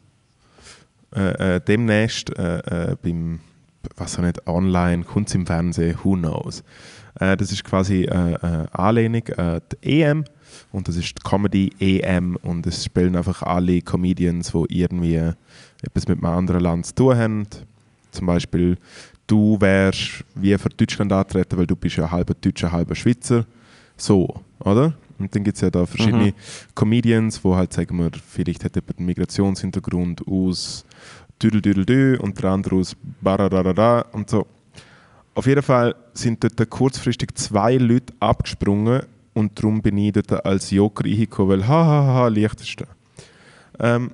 äh, 1.14 1.56
äh, 1.56 1.60
demnächst 1.60 2.30
äh, 2.38 2.92
äh, 2.92 2.96
beim, 3.02 3.40
was 3.96 4.18
auch 4.18 4.22
nicht, 4.22 4.46
online, 4.46 5.04
kommt 5.04 5.28
es 5.28 5.34
im 5.34 5.46
Fernsehen, 5.46 5.96
who 6.02 6.14
knows. 6.14 6.62
Äh, 7.18 7.36
das 7.36 7.52
ist 7.52 7.64
quasi 7.64 8.04
äh, 8.04 8.32
äh, 8.32 8.66
Anlehnung 8.72 9.26
äh, 9.28 9.60
die 9.82 10.02
EM 10.02 10.24
und 10.72 10.88
das 10.88 10.96
ist 10.96 11.18
die 11.18 11.28
Comedy 11.28 11.70
EM 11.78 12.36
und 12.42 12.66
es 12.66 12.84
spielen 12.84 13.16
einfach 13.16 13.42
alle 13.42 13.82
Comedians, 13.82 14.52
die 14.52 14.80
irgendwie 14.80 15.16
etwas 15.82 16.08
mit 16.08 16.18
einem 16.18 16.34
anderen 16.34 16.62
Land 16.62 16.86
zu 16.86 16.94
tun 16.94 17.16
haben. 17.16 17.46
Zum 18.10 18.26
Beispiel, 18.26 18.76
du 19.26 19.60
wärst 19.60 20.24
wie 20.34 20.56
für 20.58 20.68
Deutschland 20.68 21.12
antreten, 21.12 21.56
weil 21.56 21.66
du 21.66 21.76
bist 21.76 21.96
ja 21.96 22.10
halber 22.10 22.34
Deutscher, 22.34 22.72
halber 22.72 22.94
Schweizer. 22.94 23.46
So, 23.96 24.42
oder? 24.58 24.94
Und 25.18 25.34
dann 25.34 25.44
gibt 25.44 25.56
es 25.56 25.60
ja 25.60 25.70
da 25.70 25.84
verschiedene 25.84 26.32
Comedians, 26.74 27.44
wo 27.44 27.54
halt, 27.54 27.72
sagen 27.72 27.98
wir, 27.98 28.10
vielleicht 28.26 28.64
hat 28.64 28.74
jemand 28.74 28.98
einen 28.98 29.06
Migrationshintergrund 29.06 30.26
aus 30.26 30.84
Düdel 31.42 32.16
und 32.20 32.42
der 32.42 32.50
andere 32.50 32.76
aus 32.76 32.96
Barararara 33.20 34.06
und 34.12 34.30
so. 34.30 34.46
Auf 35.34 35.46
jeden 35.46 35.62
Fall 35.62 35.94
sind 36.12 36.42
dort 36.42 36.68
kurzfristig 36.70 37.34
zwei 37.36 37.76
Leute 37.76 38.12
abgesprungen 38.20 39.02
und 39.32 39.58
darum 39.58 39.80
bin 39.80 39.96
ich 39.98 40.12
dort 40.12 40.44
als 40.44 40.70
Joker 40.70 41.04
reingekommen, 41.04 41.60
weil 41.60 41.68
hahaha, 41.68 42.28
leichteste. 42.28 42.86
Ähm, 43.78 44.10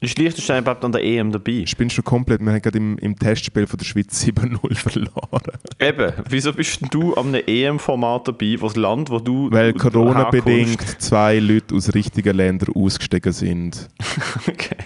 Ist 0.00 0.18
Liechtenstein 0.18 0.62
überhaupt 0.62 0.84
an 0.84 0.92
der 0.92 1.02
EM 1.04 1.30
dabei? 1.30 1.64
spinnst 1.66 1.96
du 1.96 2.02
komplett, 2.02 2.40
wir 2.40 2.52
haben 2.52 2.60
gerade 2.60 2.78
im, 2.78 2.98
im 2.98 3.16
Testspiel 3.18 3.66
von 3.66 3.78
der 3.78 3.86
Schweiz 3.86 4.22
7-0 4.26 4.74
verloren. 4.74 5.52
Eben, 5.78 6.12
wieso 6.28 6.52
bist 6.52 6.80
du 6.90 7.16
am 7.16 7.32
EM-Format 7.32 8.28
dabei, 8.28 8.56
das 8.60 8.76
Land, 8.76 9.08
wo 9.08 9.18
du 9.18 9.50
Weil 9.50 9.72
Corona-bedingt 9.72 11.00
zwei 11.00 11.38
Leute 11.38 11.74
aus 11.74 11.94
richtigen 11.94 12.36
Ländern 12.36 12.74
ausgestiegen 12.74 13.32
sind. 13.32 13.88
Okay. 14.48 14.76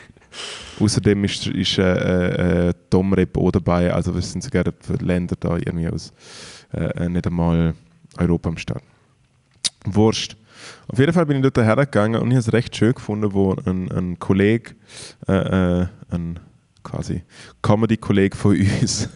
Außerdem 0.81 1.25
ist, 1.25 1.47
ist 1.47 1.79
äh, 1.79 2.69
äh, 2.69 2.75
Domrep 2.91 3.37
auch 3.37 3.53
dabei, 3.53 3.93
also 3.93 4.13
es 4.17 4.33
sind 4.33 4.43
sogar 4.43 4.65
die 4.65 5.05
Länder 5.05 5.37
da 5.39 5.57
irgendwie 5.57 5.89
aus 5.89 6.13
äh, 6.73 7.09
nicht 7.09 7.27
einmal 7.27 7.75
Europa 8.19 8.49
am 8.49 8.57
Start. 8.57 8.83
Wurscht. 9.85 10.37
Auf 10.89 10.99
jeden 10.99 11.13
Fall 11.13 11.27
bin 11.27 11.37
ich 11.37 11.43
dort 11.43 11.59
hergegangen 11.59 12.21
und 12.21 12.31
ich 12.31 12.37
habe 12.37 12.47
es 12.47 12.53
recht 12.53 12.75
schön 12.77 12.95
gefunden, 12.95 13.33
wo 13.33 13.55
ein, 13.67 13.91
ein 13.91 14.19
Kollege, 14.19 14.75
äh, 15.29 15.83
äh, 15.83 15.87
ein 16.11 16.41
quasi 16.83 17.23
Comedy-Kollege 17.63 18.37
von 18.37 18.57
uns, 18.57 19.09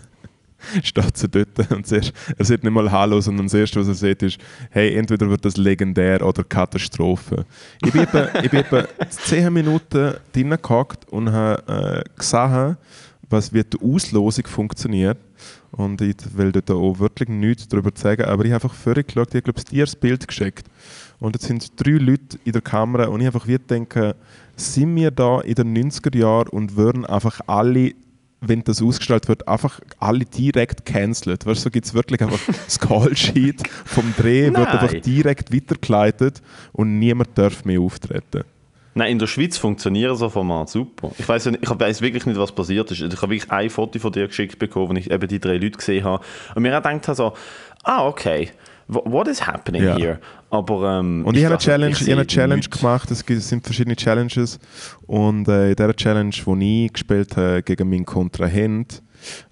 steht 0.82 1.16
so 1.16 1.26
dort 1.26 1.70
und 1.70 1.86
zuerst, 1.86 2.12
er 2.36 2.44
sieht 2.44 2.62
nicht 2.62 2.72
mal 2.72 2.90
Hallo, 2.90 3.20
sondern 3.20 3.46
das 3.46 3.54
Erste, 3.54 3.80
was 3.80 3.88
er 3.88 3.94
sieht, 3.94 4.22
ist, 4.22 4.38
hey, 4.70 4.94
entweder 4.96 5.28
wird 5.30 5.44
das 5.44 5.56
legendär 5.56 6.24
oder 6.24 6.44
Katastrophe. 6.44 7.44
Ich 7.84 7.92
bin 7.92 8.02
etwa, 8.02 8.28
ich 8.42 8.50
bin 8.50 8.60
etwa 8.60 8.84
10 9.08 9.52
Minuten 9.52 10.14
drinnen 10.32 10.58
gehockt 10.60 11.08
und 11.08 11.32
habe 11.32 12.04
äh, 12.06 12.18
gesehen, 12.18 12.76
was 13.30 13.52
wie 13.52 13.62
die 13.62 13.78
Auslosung 13.80 14.46
funktioniert. 14.46 15.18
Und 15.70 16.00
ich 16.00 16.16
will 16.34 16.50
dort 16.50 16.70
auch 16.70 16.98
wirklich 16.98 17.28
nichts 17.28 17.68
darüber 17.68 17.90
sagen, 17.94 18.24
aber 18.24 18.44
ich 18.44 18.52
habe 18.52 18.64
einfach 18.64 18.74
völlig 18.74 19.08
geschaut, 19.08 19.34
ich 19.34 19.44
glaube 19.44 19.62
dir 19.62 19.84
das 19.84 19.96
Bild 19.96 20.26
geschickt. 20.26 20.66
Und 21.20 21.34
jetzt 21.34 21.46
sind 21.46 21.72
drei 21.76 21.92
Leute 21.92 22.38
in 22.44 22.52
der 22.52 22.62
Kamera 22.62 23.06
und 23.06 23.20
ich 23.20 23.26
einfach 23.26 23.46
wie 23.46 23.58
denke, 23.58 24.16
sind 24.56 24.96
wir 24.96 25.10
da 25.10 25.40
in 25.40 25.54
den 25.54 25.76
90er 25.76 26.16
Jahren 26.16 26.48
und 26.48 26.76
würden 26.76 27.04
einfach 27.04 27.40
alle, 27.46 27.92
wenn 28.40 28.62
das 28.62 28.82
ausgestrahlt 28.82 29.28
wird, 29.28 29.48
einfach 29.48 29.80
alle 29.98 30.24
direkt 30.24 30.84
cancelled. 30.84 31.44
Weißt 31.44 31.60
du, 31.60 31.64
so 31.64 31.70
gibt 31.70 31.86
es 31.86 31.94
wirklich 31.94 32.20
einfach 32.20 32.40
das 32.64 32.78
Call-Sheet 32.78 33.68
vom 33.84 34.14
Dreh, 34.16 34.44
wird 34.44 34.54
Nein. 34.54 34.66
einfach 34.66 34.94
direkt 35.00 35.52
weitergeleitet 35.52 36.42
und 36.72 36.98
niemand 36.98 37.36
darf 37.36 37.64
mehr 37.64 37.80
auftreten. 37.80 38.44
Nein, 38.94 39.12
in 39.12 39.18
der 39.18 39.28
Schweiz 39.28 39.56
funktionieren 39.56 40.16
so 40.16 40.28
Formate 40.28 40.72
super. 40.72 41.12
Ich 41.18 41.28
weiß 41.28 41.46
ich 41.46 41.70
weiß 41.70 42.00
wirklich 42.00 42.26
nicht, 42.26 42.38
was 42.38 42.50
passiert 42.50 42.90
ist. 42.90 43.00
Ich 43.00 43.22
habe 43.22 43.32
wirklich 43.32 43.50
ein 43.50 43.70
Foto 43.70 43.98
von 43.98 44.12
dir 44.12 44.26
geschickt 44.26 44.58
bekommen, 44.58 44.88
wo 44.88 44.94
ich 44.94 45.10
eben 45.10 45.28
die 45.28 45.38
drei 45.38 45.56
Leute 45.56 45.78
gesehen 45.78 46.04
habe. 46.04 46.24
Und 46.54 46.62
mir 46.62 46.76
auch 46.76 46.82
gedacht 46.82 47.06
habe 47.06 47.14
so, 47.14 47.32
ah, 47.84 48.06
okay, 48.06 48.50
what 48.88 49.28
is 49.28 49.46
happening 49.46 49.82
Ja. 49.82 49.96
here? 49.96 50.18
Aber, 50.50 50.98
ähm, 50.98 51.24
Und 51.26 51.36
ich, 51.36 51.44
habe 51.44 51.54
eine 51.54 51.62
Challenge, 51.62 51.92
ich 52.00 52.10
eine 52.12 52.26
Challenge 52.26 52.56
nichts. 52.56 52.78
gemacht, 52.78 53.10
es 53.10 53.24
gibt- 53.24 53.38
es 53.40 53.48
sind 53.48 53.64
verschiedene 53.64 53.96
Challenges 53.96 54.58
und 55.06 55.46
äh, 55.48 55.70
in 55.70 55.76
dieser 55.76 55.94
Challenge, 55.94 56.30
die 56.30 56.86
ich 56.86 56.92
gespielt 56.94 57.36
habe 57.36 57.62
gegen 57.62 57.88
meinen 57.90 58.06
Kontrahent, 58.06 59.02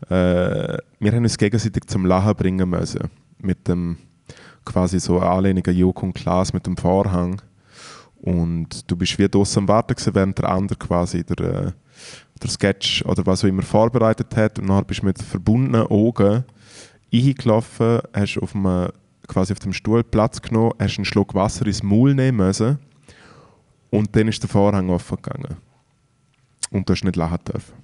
äh, 0.08 0.78
wir 0.98 1.12
haben 1.12 1.22
uns 1.24 1.36
gegenseitig 1.36 1.84
zum 1.86 2.06
Lachen 2.06 2.34
bringen 2.34 2.68
müssen. 2.70 3.10
Mit 3.38 3.68
dem 3.68 3.98
quasi 4.64 4.98
so 4.98 5.18
anlehnigen 5.20 5.76
Joko 5.76 6.06
und 6.06 6.14
Klaas 6.14 6.52
mit 6.52 6.66
dem 6.66 6.76
Vorhang. 6.76 7.40
Und 8.22 8.90
du 8.90 8.96
bist 8.96 9.18
wie 9.18 9.28
draussen 9.28 9.60
am 9.60 9.68
Warten 9.68 9.94
gewesen, 9.94 10.14
während 10.14 10.38
der 10.38 10.48
andere 10.48 10.78
quasi 10.78 11.22
der, 11.22 11.38
äh, 11.66 11.72
der 12.42 12.50
Sketch 12.50 13.04
oder 13.04 13.24
was 13.26 13.44
auch 13.44 13.48
immer 13.48 13.62
vorbereitet 13.62 14.34
hat 14.36 14.58
und 14.58 14.68
dann 14.68 14.84
bist 14.84 15.02
du 15.02 15.06
mit 15.06 15.22
verbundenen 15.22 15.86
Augen 15.86 16.44
eingelaufen, 17.12 18.00
hast 18.12 18.38
auf 18.38 18.54
einem, 18.54 18.88
quasi 19.26 19.52
auf 19.52 19.58
dem 19.58 19.72
Stuhl 19.72 20.02
Platz 20.04 20.40
genommen, 20.42 20.72
hast 20.78 20.98
einen 20.98 21.04
Schluck 21.04 21.34
Wasser 21.34 21.66
ins 21.66 21.82
Maul 21.82 22.14
nehmen 22.14 22.38
müssen 22.38 22.78
und 23.90 24.14
dann 24.16 24.28
ist 24.28 24.42
der 24.42 24.48
Vorhang 24.50 24.90
offen 24.90 25.16
gegangen. 25.16 25.56
Und 26.70 26.88
du 26.88 26.92
hast 26.92 27.04
nicht 27.04 27.16
lachen 27.16 27.38
dürfen. 27.46 27.74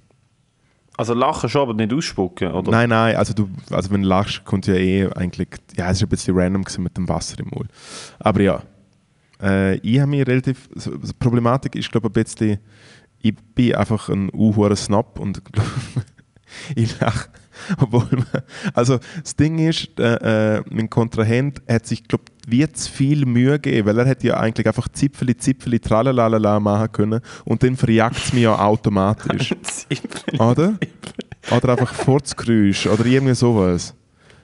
Also 0.95 1.13
lachen 1.15 1.49
schon, 1.49 1.61
aber 1.63 1.73
nicht 1.73 1.91
ausspucken, 1.93 2.51
oder? 2.51 2.69
Nein, 2.69 2.89
nein, 2.89 3.15
also, 3.15 3.33
du, 3.33 3.49
also 3.71 3.89
wenn 3.89 4.03
du 4.03 4.07
lachst, 4.07 4.45
kommt 4.45 4.67
ja 4.67 4.75
eh 4.75 5.09
eigentlich, 5.13 5.47
ja, 5.75 5.89
es 5.89 6.01
war 6.01 6.07
ein 6.07 6.09
bisschen 6.09 6.37
random 6.37 6.63
mit 6.79 6.95
dem 6.97 7.09
Wasser 7.09 7.39
im 7.39 7.47
Maul. 7.49 7.67
Aber 8.19 8.41
ja, 8.41 8.61
äh, 9.41 9.77
ich 9.77 9.99
habe 9.99 10.11
mich 10.11 10.27
relativ, 10.27 10.69
so- 10.75 10.91
so 10.91 10.97
die 10.97 11.13
Problematik 11.13 11.75
ist 11.75 11.91
glaube 11.91 12.07
ich 12.09 12.15
ein 12.15 12.23
bisschen, 12.23 12.59
ich 13.21 13.33
bin 13.55 13.73
einfach 13.73 14.09
ein 14.09 14.29
unhurer 14.29 14.75
Snob 14.75 15.17
und 15.19 15.41
ich 16.75 16.99
lache, 16.99 17.29
obwohl 17.79 18.07
also 18.73 18.99
das 19.21 19.35
Ding 19.35 19.59
ist, 19.59 19.99
äh, 19.99 20.57
äh, 20.57 20.63
mein 20.69 20.89
Kontrahent 20.89 21.61
hat 21.67 21.85
sich 21.85 22.07
glaube 22.07 22.25
wie 22.45 22.69
zu 22.71 22.91
viel 22.91 23.25
Mühe 23.25 23.59
gegeben, 23.59 23.87
weil 23.87 23.99
er 23.99 24.05
hätte 24.05 24.27
ja 24.27 24.37
eigentlich 24.37 24.67
einfach 24.67 24.89
Zipfeli, 24.89 25.37
Zipfeli, 25.37 25.79
Tralalala 25.79 26.59
machen 26.59 26.91
können 26.91 27.21
und 27.45 27.63
dann 27.63 27.77
verjagt 27.77 28.17
es 28.17 28.33
mich 28.33 28.43
ja 28.43 28.59
automatisch. 28.59 29.55
Oder? 30.39 30.73
Oder 31.51 31.69
einfach 31.69 31.93
Furzgeräusch 31.93 32.87
oder 32.87 33.05
irgendwie 33.05 33.35
sowas. 33.35 33.93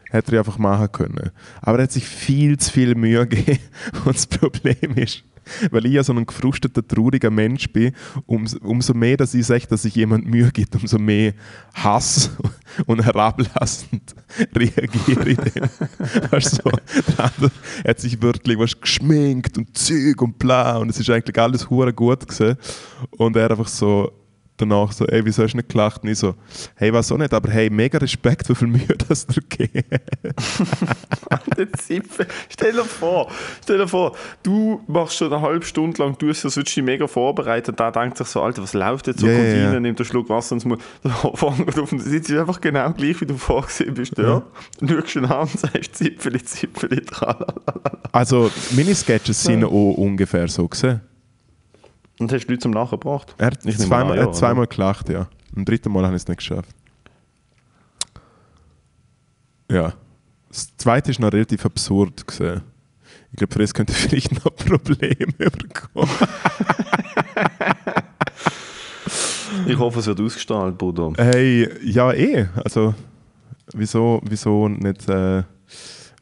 Hätte 0.10 0.36
er 0.36 0.40
einfach 0.40 0.58
machen 0.58 0.92
können. 0.92 1.32
Aber 1.62 1.78
er 1.78 1.84
hat 1.84 1.92
sich 1.92 2.06
viel 2.06 2.58
zu 2.58 2.72
viel 2.72 2.96
Mühe 2.96 3.28
gegeben. 3.28 3.60
Und 4.06 4.16
das 4.16 4.26
Problem 4.26 4.96
ist, 4.96 5.24
weil 5.72 5.86
ich 5.86 5.94
ja 5.94 6.04
so 6.04 6.14
ein 6.14 6.26
gefrusteter, 6.26 6.86
trauriger 6.86 7.30
Mensch 7.30 7.72
bin, 7.72 7.94
ums, 8.28 8.56
umso 8.56 8.94
mehr, 8.94 9.18
dass 9.18 9.34
ich 9.34 9.46
sage, 9.46 9.68
dass 9.68 9.84
sich 9.84 9.96
jemand 9.96 10.26
Mühe 10.26 10.52
gibt, 10.52 10.76
umso 10.76 10.98
mehr 10.98 11.34
Hass 11.74 12.32
und 12.86 13.04
herablassend 13.04 14.16
reagiere 14.56 15.30
ich 15.30 15.38
dann. 15.38 15.70
Weißt 16.32 16.64
du, 16.64 16.70
so, 16.70 16.72
der 17.18 17.52
hat 17.88 18.00
sich 18.00 18.22
wirklich 18.22 18.58
was 18.58 18.80
geschminkt 18.80 19.58
und 19.58 19.78
Zeug 19.78 20.22
und 20.22 20.40
bla 20.40 20.78
und 20.78 20.90
es 20.90 21.00
ist 21.00 21.10
eigentlich 21.10 21.38
alles 21.40 21.70
hure 21.70 21.94
gut 21.94 22.28
gewesen. 22.28 22.58
Und 23.12 23.36
er 23.36 23.52
einfach 23.52 23.68
so 23.68 24.12
danach 24.62 24.92
so, 24.92 25.06
ey, 25.06 25.24
wieso 25.26 25.44
hast 25.44 25.54
du 25.54 25.58
nicht 25.58 25.70
gelacht? 25.70 26.04
Und 26.04 26.10
ich 26.10 26.20
so, 26.20 26.36
hey, 26.76 26.94
was 26.94 27.12
auch 27.12 27.18
nicht, 27.18 27.34
aber 27.34 27.50
hey, 27.50 27.70
mega 27.70 27.98
Respekt, 27.98 28.50
wie 28.50 28.56
viel 28.56 28.68
Mühe 28.68 28.96
das 29.08 29.26
dir 31.60 31.72
Zipfel. 31.74 32.28
Stell 32.50 32.74
dir 32.74 32.86
vor, 32.86 33.30
stell 33.64 33.78
dir 33.78 33.88
vor, 33.88 34.16
du 34.44 34.82
machst 34.88 35.18
schon 35.18 35.32
eine 35.32 35.42
halbe 35.42 35.66
Stunde 35.66 36.02
lang, 36.02 36.18
du 36.18 36.30
hast 36.30 36.44
ja 36.44 36.50
sonst 36.50 36.76
dich 36.76 36.84
mega 36.84 37.08
vorbereitet, 37.08 37.80
da 37.80 37.92
denkt 37.92 38.18
sich 38.18 38.28
so, 38.28 38.42
Alter, 38.42 38.64
was 38.64 38.74
läuft 38.74 39.08
jetzt 39.08 39.20
so, 39.20 39.28
Ja, 39.28 39.34
ja, 39.34 39.40
kommt 39.40 39.58
ja. 39.58 39.72
rein, 39.72 39.82
nimmt 39.82 40.00
einen 40.00 40.06
Schluck 40.06 40.30
Wasser 40.30 40.56
ins 40.56 40.66
Mund, 40.66 40.82
dann 41.04 41.14
fängt 41.36 41.80
auf 41.80 41.92
und 41.92 42.00
sitzt 42.00 42.32
einfach 42.32 42.62
genau 42.62 42.92
gleich, 42.94 43.20
wie 43.22 43.26
du 43.26 43.38
vorgesehen 43.38 43.94
bist, 43.94 44.18
ja. 44.18 44.24
Ja. 44.24 44.44
Schaust 44.88 45.16
du 45.16 45.20
ihn 45.20 45.26
an 45.26 45.42
und 45.42 45.60
sagst, 45.60 45.96
Zipfeli, 45.96 46.44
Zipfeli, 46.44 47.02
tralala. 47.02 47.54
Also, 48.12 48.52
meine 48.72 48.96
Sketches 48.96 49.44
sind 49.44 49.64
auch 49.64 49.94
ungefähr 49.94 50.48
so 50.48 50.68
gesehen. 50.68 51.02
Und 52.20 52.32
hast 52.34 52.46
du 52.46 52.52
Leute 52.52 52.62
zum 52.62 52.74
Lachen 52.74 53.00
gebracht? 53.00 53.34
Er 53.38 53.48
hat 53.48 53.66
Ich 53.66 53.78
zweimal, 53.78 54.18
er 54.18 54.24
ja, 54.24 54.28
hat 54.28 54.36
zweimal 54.36 54.68
gelacht, 54.68 55.10
ja. 55.10 55.28
Am 55.56 55.66
dritten 55.66 55.92
Mal 55.92 56.06
habe 56.06 56.16
ich 56.16 56.24
es 56.24 56.28
nicht 56.28 56.38
geschafft. 56.38 56.70
Ja. 59.72 59.94
Das 60.50 60.76
zweite 60.78 61.12
ist 61.12 61.20
noch 61.20 61.32
relativ 61.32 61.66
absurd 61.66 62.28
gesehen. 62.28 62.62
Ich 63.32 63.38
glaube, 63.38 63.54
für 63.54 63.60
das 63.60 63.74
könnte 63.74 63.94
ich 63.94 64.00
vielleicht 64.10 64.44
noch 64.44 64.56
Probleme 64.56 65.34
bekommen. 65.38 66.10
Ich 69.66 69.78
hoffe, 69.78 70.00
es 70.00 70.08
wird 70.08 70.20
ausgestrahlt, 70.20 70.78
Bruder. 70.78 71.14
Hey, 71.18 71.70
ja 71.84 72.12
eh. 72.12 72.48
Also, 72.64 72.94
wieso, 73.74 74.22
wieso 74.24 74.68
nicht, 74.68 75.08
äh, 75.08 75.44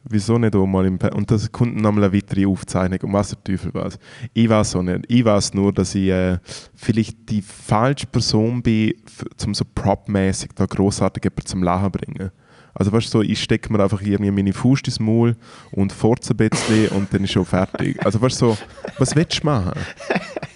wieso 0.09 0.37
nicht 0.37 0.55
auch 0.55 0.65
mal 0.65 0.85
im 0.85 0.97
Pa- 0.97 1.09
Und 1.15 1.29
das 1.31 1.51
kommt 1.51 1.75
nochmal 1.75 2.05
eine 2.05 2.13
weitere 2.13 2.45
Aufzeichnung, 2.45 2.99
um 3.03 3.13
was 3.13 3.29
der 3.29 3.43
Teufel 3.43 3.73
weiß. 3.73 3.97
Ich 4.33 4.49
weiß 4.49 4.75
auch 4.75 4.83
nicht. 4.83 5.05
Ich 5.07 5.23
weiß 5.25 5.53
nur, 5.53 5.73
dass 5.73 5.95
ich 5.95 6.09
äh, 6.09 6.37
vielleicht 6.75 7.29
die 7.29 7.41
falsche 7.41 8.07
Person 8.07 8.61
bin, 8.61 8.93
zum 9.37 9.53
so 9.53 9.65
propmäßig 9.73 10.51
da 10.55 10.65
grossartig 10.65 11.23
jemanden 11.23 11.45
zum 11.45 11.63
Lachen 11.63 11.91
bringen. 11.91 12.31
Also 12.73 12.91
weißt 12.91 13.07
du, 13.07 13.09
so, 13.09 13.21
ich 13.23 13.41
stecke 13.41 13.73
mir 13.73 13.81
einfach 13.81 14.01
irgendwie 14.01 14.29
meine 14.29 14.53
Faust 14.53 14.85
ins 14.87 14.99
Maul 14.99 15.35
und 15.71 15.91
furze 15.91 16.35
ein 16.35 16.37
bisschen 16.37 16.89
und 16.89 17.11
dann 17.11 17.23
ist 17.23 17.31
schon 17.31 17.43
fertig. 17.45 17.97
Also 18.05 18.21
weißt 18.21 18.39
du, 18.41 18.51
so, 18.53 18.57
was 18.99 19.15
willst 19.15 19.41
du 19.41 19.47
machen? 19.47 19.79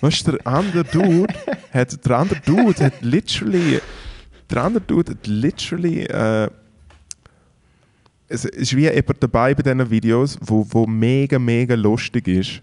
Weißt 0.01 0.27
du, 0.27 0.33
der 0.33 0.45
andere 0.45 0.83
Dude 0.83 1.33
hat, 1.73 2.05
der 2.05 2.17
andere 2.17 2.39
Dude 2.45 2.85
hat 2.85 2.93
literally, 3.01 3.79
der 4.51 4.63
andere 4.63 4.83
Dude 4.83 5.13
hat 5.13 5.25
literally, 5.25 6.03
äh, 6.03 6.47
es 8.31 8.45
ist 8.45 8.75
wie 8.75 8.87
jemand 8.87 9.21
dabei 9.21 9.53
bei 9.53 9.61
diesen 9.61 9.89
Videos, 9.89 10.37
wo, 10.41 10.65
wo 10.69 10.87
mega, 10.87 11.37
mega 11.37 11.75
lustig 11.75 12.27
ist. 12.27 12.61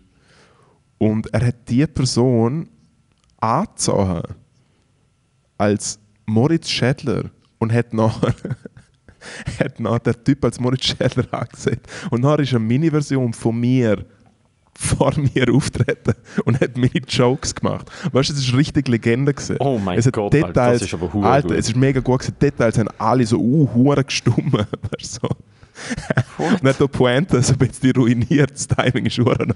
Und 0.99 1.33
er 1.33 1.47
hat 1.47 1.69
die 1.69 1.87
Person 1.87 2.69
angezogen 3.39 4.23
als 5.59 5.99
Moritz 6.27 6.69
Schädler 6.69 7.31
und 7.59 7.73
hat 7.73 7.93
nachher 7.93 8.35
hat 9.61 9.79
nachher 9.79 10.01
der 10.01 10.25
Typ 10.25 10.45
als 10.45 10.59
Moritz 10.59 10.87
Schädler 10.87 11.27
angesehen. 11.33 11.81
Und 12.11 12.23
nachher 12.23 12.41
ist 12.41 12.51
eine 12.51 12.61
Mini-Version 12.61 13.33
von 13.33 13.59
mir 13.59 14.05
vor 14.79 15.13
mir 15.35 15.53
auftreten 15.53 16.15
und 16.45 16.61
hat 16.61 16.77
meine 16.77 17.03
Jokes 17.09 17.55
gemacht. 17.55 17.91
Weißt 18.13 18.31
du, 18.31 18.35
es 18.35 18.41
ist 18.41 18.55
richtig 18.55 18.89
Legende 18.89 19.35
gewesen. 19.35 19.57
Oh 19.59 19.79
mein 19.79 20.01
Gott, 20.01 20.35
Alter, 20.35 20.47
Details, 20.47 20.81
das 20.81 20.89
ist 20.89 20.95
aber 20.95 21.27
Alter, 21.27 21.49
gut. 21.49 21.57
es 21.57 21.69
ist 21.69 21.77
mega 21.77 22.01
gut 22.01 22.21
gewesen. 22.21 22.37
Details 22.41 22.79
haben 22.79 22.89
alle 22.97 23.27
so 23.27 23.39
uh, 23.39 23.95
gestummen. 24.07 24.53
Weißt 24.99 25.19
du, 25.23 25.29
so. 25.29 25.29
Und 26.39 26.63
hat 26.63 26.81
die 26.81 26.89
Pointe 26.89 27.43
so 27.43 27.53
ein 27.55 27.59
bisschen 27.59 27.93
ruiniert. 27.93 28.53
Das 28.53 28.69
Timing 28.69 29.07
ist 29.07 29.17
gewesen. 29.17 29.53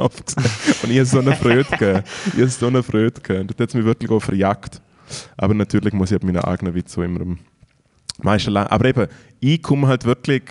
Und 0.82 0.90
ich 0.90 0.98
habe 0.98 1.04
so 1.04 1.18
eine 1.20 1.36
Freude 1.36 1.64
gegeben. 1.70 2.02
Ich 2.26 2.40
habe 2.40 2.48
so 2.48 2.66
eine 2.66 2.82
Freude 2.82 3.20
gegeben. 3.20 3.48
Das 3.48 3.68
hat 3.68 3.74
mich 3.74 3.84
wirklich 3.84 4.10
auch 4.10 4.20
verjagt. 4.20 4.80
Aber 5.36 5.54
natürlich 5.54 5.92
muss 5.92 6.10
ich 6.10 6.16
ab 6.16 6.24
meinen 6.24 6.42
eigenen 6.42 6.74
Witz 6.74 6.92
so 6.92 7.02
immer 7.02 7.20
am 7.20 7.38
meisten 8.22 8.50
lang. 8.50 8.66
Aber 8.68 8.84
eben, 8.84 9.06
ich 9.40 9.62
komme 9.62 9.88
halt 9.88 10.04
wirklich, 10.04 10.42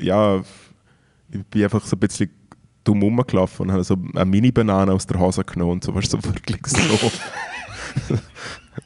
ja, 0.00 0.42
ich 1.30 1.44
bin 1.46 1.64
einfach 1.64 1.84
so 1.84 1.96
ein 1.96 2.00
bisschen 2.00 2.30
dumm 2.84 3.02
rumgelaufen 3.02 3.66
und 3.66 3.72
habe 3.72 3.84
so 3.84 3.96
eine 4.14 4.24
Mini-Banane 4.26 4.92
aus 4.92 5.06
der 5.06 5.18
Hose 5.18 5.42
genommen 5.42 5.72
und 5.72 5.84
so, 5.84 5.94
weißt 5.94 6.12
du, 6.12 6.18
so 6.20 6.28
wirklich 6.28 6.66
so. 6.66 7.10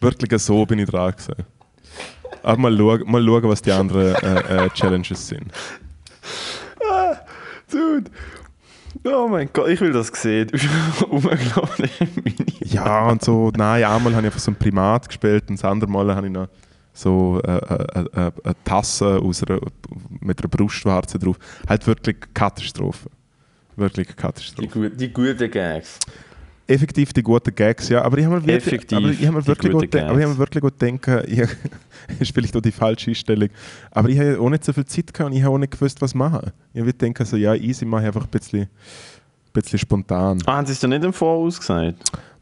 wirklich 0.01 0.43
so 0.43 0.65
bin 0.65 0.79
ich 0.79 0.89
dran 0.89 1.13
gewesen. 1.13 1.35
Aber 2.43 2.57
mal 2.59 2.77
schauen, 2.77 3.11
mal 3.11 3.25
schauen 3.25 3.49
was 3.49 3.63
die 3.63 3.73
anderen 3.73 4.15
äh, 4.15 4.67
äh, 4.67 4.71
Challenges 4.71 5.29
sind. 5.29 5.53
Dude. 7.71 8.11
Oh 9.05 9.29
mein 9.29 9.49
Gott, 9.53 9.69
ich 9.69 9.81
will 9.81 9.93
das 9.93 10.09
sehen. 10.09 10.51
Mini. 12.25 12.37
Ja, 12.65 13.09
und 13.09 13.23
so, 13.23 13.51
nein, 13.57 13.85
einmal 13.85 14.13
habe 14.15 14.23
ich 14.23 14.27
einfach 14.27 14.41
so 14.41 14.51
ein 14.51 14.57
Primat 14.57 15.09
gespielt 15.09 15.45
und 15.49 15.59
das 15.59 15.65
andere 15.65 15.91
Mal 15.91 16.15
habe 16.15 16.27
ich 16.27 16.33
noch 16.33 16.49
so 16.93 17.41
äh, 17.45 17.53
äh, 17.53 18.01
äh, 18.01 18.07
eine 18.43 18.57
Tasse 18.65 19.21
aus 19.23 19.45
einer, 19.45 19.61
mit 20.21 20.41
einer 20.41 20.49
Brustwarze 20.49 21.19
drauf. 21.19 21.39
Halt 21.69 21.87
wirklich 21.87 22.17
Katastrophe. 22.35 23.09
Wirklich 23.77 24.09
Die, 24.09 24.15
Katastrophe. 24.15 24.69
gut, 24.69 25.01
die 25.01 25.13
guten 25.13 25.51
Gags. 25.51 26.01
Effektiv 26.69 27.15
die 27.15 27.23
guten 27.23 27.55
Gags, 27.55 27.89
ja. 27.89 28.03
Aber 28.03 28.19
ich 28.19 28.27
habe 28.27 28.37
mir 28.37 28.47
wirklich, 28.47 28.83
ich 28.91 29.27
habe 29.27 29.37
mir 29.39 29.47
wirklich, 29.47 29.73
gut, 29.73 29.97
aber 29.97 30.19
ich 30.19 30.25
habe 30.25 30.33
mir 30.35 30.39
wirklich 30.39 30.63
gut 30.63 30.81
denken, 30.81 31.23
ich, 31.27 31.41
ist 32.21 32.35
vielleicht 32.35 32.55
auch 32.55 32.61
die 32.61 32.73
falsche 32.73 33.11
Einstellung, 33.11 33.49
aber 33.91 34.11
ich 34.11 34.19
habe 34.19 34.39
auch 34.39 34.51
nicht 34.51 34.65
so 34.65 34.75
viel 34.75 34.85
Zeit 34.85 35.15
gehabt 35.15 35.31
und 35.31 35.37
ich 35.37 35.43
habe 35.43 35.55
auch 35.55 35.59
nicht 35.59 35.73
gewusst, 35.73 36.03
was 36.03 36.15
machen. 36.15 36.53
Ich 36.75 36.81
habe 36.81 36.93
denken 36.93 37.25
so, 37.25 37.37
ja, 37.37 37.55
easy 37.55 37.87
mache 37.87 38.03
ich 38.03 38.07
einfach 38.09 38.25
ein 38.25 38.31
bisschen, 38.31 38.69
bisschen 39.53 39.79
spontan. 39.79 40.43
Ah, 40.45 40.57
haben 40.57 40.67
sie 40.67 40.73
es 40.73 40.81
dir 40.81 40.89
nicht 40.89 41.03
im 41.05 41.13
Voraus 41.15 41.59
gesagt? 41.59 41.95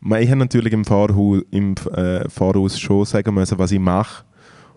Ich 0.03 0.29
habe 0.29 0.37
natürlich 0.37 0.73
im, 0.73 0.85
Fahrhaus, 0.85 1.43
im 1.53 1.75
äh, 1.95 2.29
Voraus 2.29 2.81
schon 2.81 3.05
sagen 3.05 3.33
müssen, 3.33 3.59
was 3.59 3.71
ich 3.71 3.79
mache. 3.79 4.25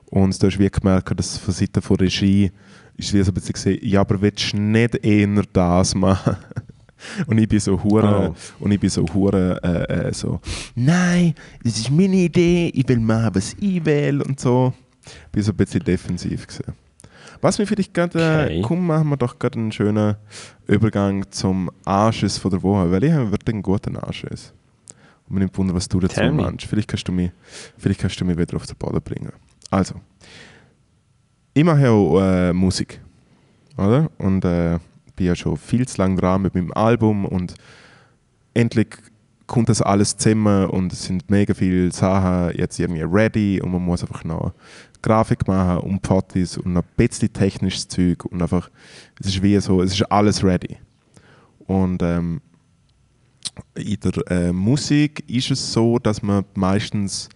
Und 0.05 0.41
da 0.41 0.47
hast 0.47 0.57
du 0.57 0.59
wie 0.59 0.69
gemerkt, 0.69 1.19
dass 1.19 1.37
von 1.37 1.53
Seiten 1.53 1.81
der 1.81 1.99
Regie 1.99 2.51
ist 2.97 3.13
wie 3.13 3.23
so 3.23 3.31
ein 3.31 3.33
bisschen 3.33 3.53
gesehen, 3.53 3.79
ja, 3.81 4.01
aber 4.01 4.21
willst 4.21 4.53
du 4.53 4.57
nicht 4.57 5.03
eher 5.03 5.43
das 5.53 5.95
machen? 5.95 6.37
Und 7.27 7.37
ich 7.37 7.47
bin 7.47 7.59
so 7.59 7.81
hure 7.83 8.33
Oh. 8.33 8.63
und 8.63 8.71
ich 8.71 8.79
bin 8.79 8.89
so 8.89 9.05
hure 9.13 9.59
äh, 9.63 10.07
äh, 10.09 10.13
so, 10.13 10.39
nein, 10.75 11.33
das 11.63 11.77
ist 11.77 11.89
meine 11.91 12.15
Idee, 12.15 12.71
ich 12.73 12.87
will 12.87 12.99
machen, 12.99 13.31
was 13.35 13.55
ich 13.59 13.83
will 13.85 14.21
und 14.21 14.39
so. 14.39 14.73
Ich 15.05 15.31
bin 15.31 15.43
so 15.43 15.51
ein 15.51 15.57
bisschen 15.57 15.83
defensiv 15.83 16.45
gewesen. 16.47 16.73
Was 17.41 17.57
wir 17.57 17.65
vielleicht 17.65 17.93
gerade, 17.93 18.19
äh, 18.19 18.43
Okay. 18.45 18.61
komm, 18.63 18.85
machen 18.87 19.09
wir 19.09 19.17
doch 19.17 19.39
gerade 19.39 19.57
einen 19.57 19.71
schönen 19.71 20.15
Übergang 20.67 21.23
zum 21.31 21.71
Anschiss 21.85 22.37
von 22.37 22.51
der 22.51 22.61
Woche, 22.61 22.91
weil 22.91 23.03
ich 23.05 23.11
habe 23.13 23.31
wirklich 23.31 23.53
einen 23.53 23.63
guten 23.63 23.95
Anschiss. 23.95 24.51
Und 25.27 25.35
mir 25.35 25.39
nimmt 25.41 25.57
Wunder, 25.57 25.73
was 25.73 25.87
du 25.87 25.99
dazu 26.01 26.19
meinst. 26.21 26.65
Vielleicht 26.65 26.89
kannst, 26.89 27.07
du 27.07 27.11
mich, 27.13 27.31
vielleicht 27.77 28.01
kannst 28.01 28.19
du 28.19 28.25
mich 28.25 28.37
wieder 28.37 28.55
auf 28.57 28.65
den 28.67 28.75
Boden 28.75 29.01
bringen. 29.01 29.31
Also, 29.69 29.95
ich 31.53 31.63
mache 31.63 31.81
ja 31.81 31.91
auch 31.91 32.19
äh, 32.21 32.51
Musik, 32.53 32.99
oder? 33.77 34.09
Und 34.17 34.43
äh, 34.43 34.79
bin 35.19 35.27
ja 35.27 35.35
schon 35.35 35.57
viel 35.57 35.85
zu 35.85 36.01
lange 36.01 36.15
dran 36.15 36.41
mit 36.41 36.55
meinem 36.55 36.71
Album 36.71 37.25
und 37.25 37.53
endlich 38.53 38.87
kommt 39.47 39.67
das 39.67 39.81
alles 39.81 40.15
zusammen 40.15 40.67
und 40.67 40.93
es 40.93 41.03
sind 41.03 41.29
mega 41.29 41.53
viele 41.53 41.91
Sachen 41.91 42.57
jetzt 42.57 42.79
irgendwie 42.79 43.01
ready 43.01 43.59
und 43.61 43.69
man 43.71 43.83
muss 43.83 44.01
einfach 44.01 44.23
noch 44.23 44.53
Grafik 45.01 45.45
machen 45.45 45.79
und 45.79 46.07
Fotos 46.07 46.57
und 46.57 46.71
noch 46.71 46.83
ein 46.83 46.89
bisschen 46.95 47.33
technisches 47.33 47.89
Zeug 47.89 48.23
und 48.25 48.41
einfach, 48.41 48.69
es 49.19 49.27
ist 49.27 49.43
wie 49.43 49.59
so, 49.59 49.81
es 49.81 49.91
ist 49.91 50.03
alles 50.03 50.41
ready. 50.41 50.77
Und 51.67 52.01
ähm, 52.01 52.39
in 53.75 53.99
der 53.99 54.31
äh, 54.31 54.53
Musik 54.53 55.23
ist 55.27 55.51
es 55.51 55.73
so, 55.73 55.99
dass 55.99 56.21
man 56.21 56.45
meistens 56.55 57.27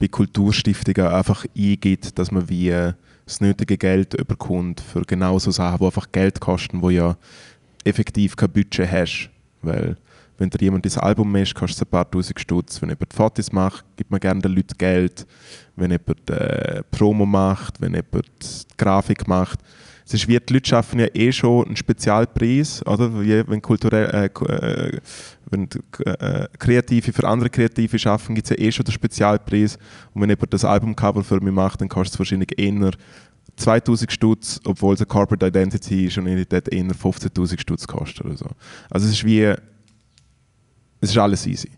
bei 0.00 0.08
Kulturstiftungen 0.08 1.06
einfach 1.06 1.46
eingibt, 1.56 2.18
dass 2.18 2.32
man 2.32 2.48
wie 2.48 2.92
das 3.28 3.42
nötige 3.42 3.76
Geld 3.76 4.16
bekommt 4.26 4.80
für 4.80 5.02
genau 5.02 5.38
so 5.38 5.50
Sachen, 5.50 5.78
die 5.78 5.84
einfach 5.84 6.10
Geld 6.10 6.40
kosten, 6.40 6.80
wo 6.80 6.88
ja 6.88 7.16
effektiv 7.84 8.34
kein 8.34 8.50
Budget 8.50 8.90
hast. 8.90 9.28
Weil 9.60 9.98
wenn 10.38 10.48
dir 10.48 10.62
jemand 10.62 10.86
das 10.86 10.96
Album 10.96 11.30
misst, 11.30 11.54
kostet 11.54 11.76
es 11.76 11.82
ein 11.82 11.90
paar 11.90 12.10
tausend 12.10 12.40
Stutz. 12.40 12.80
Wenn 12.80 12.88
jemand 12.88 13.12
Fotos 13.12 13.52
macht, 13.52 13.84
gibt 13.96 14.10
man 14.10 14.20
gerne 14.20 14.40
den 14.40 14.52
Leuten 14.52 14.78
Geld. 14.78 15.26
Wenn 15.76 15.90
jemand 15.90 16.30
äh, 16.30 16.82
Promo 16.90 17.26
macht, 17.26 17.78
wenn 17.82 17.94
jemand 17.94 18.66
Grafik 18.78 19.28
macht. 19.28 19.60
Es 20.06 20.14
ist 20.14 20.26
wie, 20.26 20.40
die 20.40 20.54
Leute 20.54 20.70
schaffen 20.70 21.00
ja 21.00 21.06
eh 21.12 21.30
schon 21.30 21.66
einen 21.66 21.76
Spezialpreis, 21.76 22.86
oder? 22.86 23.20
Wie, 23.20 23.46
wenn, 23.46 23.60
kulturell, 23.60 24.06
äh, 24.10 24.44
äh, 24.44 25.00
wenn 25.50 25.68
äh, 26.04 26.46
Kreative 26.58 27.12
für 27.12 27.26
andere 27.26 27.50
Kreative 27.50 27.98
schaffen, 27.98 28.34
gibt 28.34 28.50
es 28.50 28.56
ja 28.56 28.64
eh 28.64 28.72
schon 28.72 28.84
den 28.84 28.92
Spezialpreis. 28.92 29.78
Und 30.14 30.22
wenn 30.22 30.30
jemand 30.30 30.52
das 30.52 30.64
Albumcover 30.64 31.24
für 31.24 31.40
mich 31.40 31.52
macht, 31.52 31.80
dann 31.80 31.88
kostet 31.88 32.14
es 32.14 32.18
wahrscheinlich 32.18 32.58
eher 32.58 32.90
2000 33.56 34.12
Stutz, 34.12 34.60
obwohl 34.64 34.94
es 34.94 35.00
eine 35.00 35.06
Corporate 35.06 35.46
Identity 35.46 36.06
ist 36.06 36.18
und 36.18 36.24
nicht 36.24 36.52
eher 36.52 36.62
15.000 36.62 37.60
Stutz 37.60 37.86
kostet 37.86 38.24
oder 38.24 38.36
so. 38.36 38.46
Also 38.90 39.06
es 39.06 39.14
ist 39.14 39.24
wie, 39.24 39.42
es 39.42 41.10
ist 41.10 41.18
alles 41.18 41.46
easy. 41.46 41.70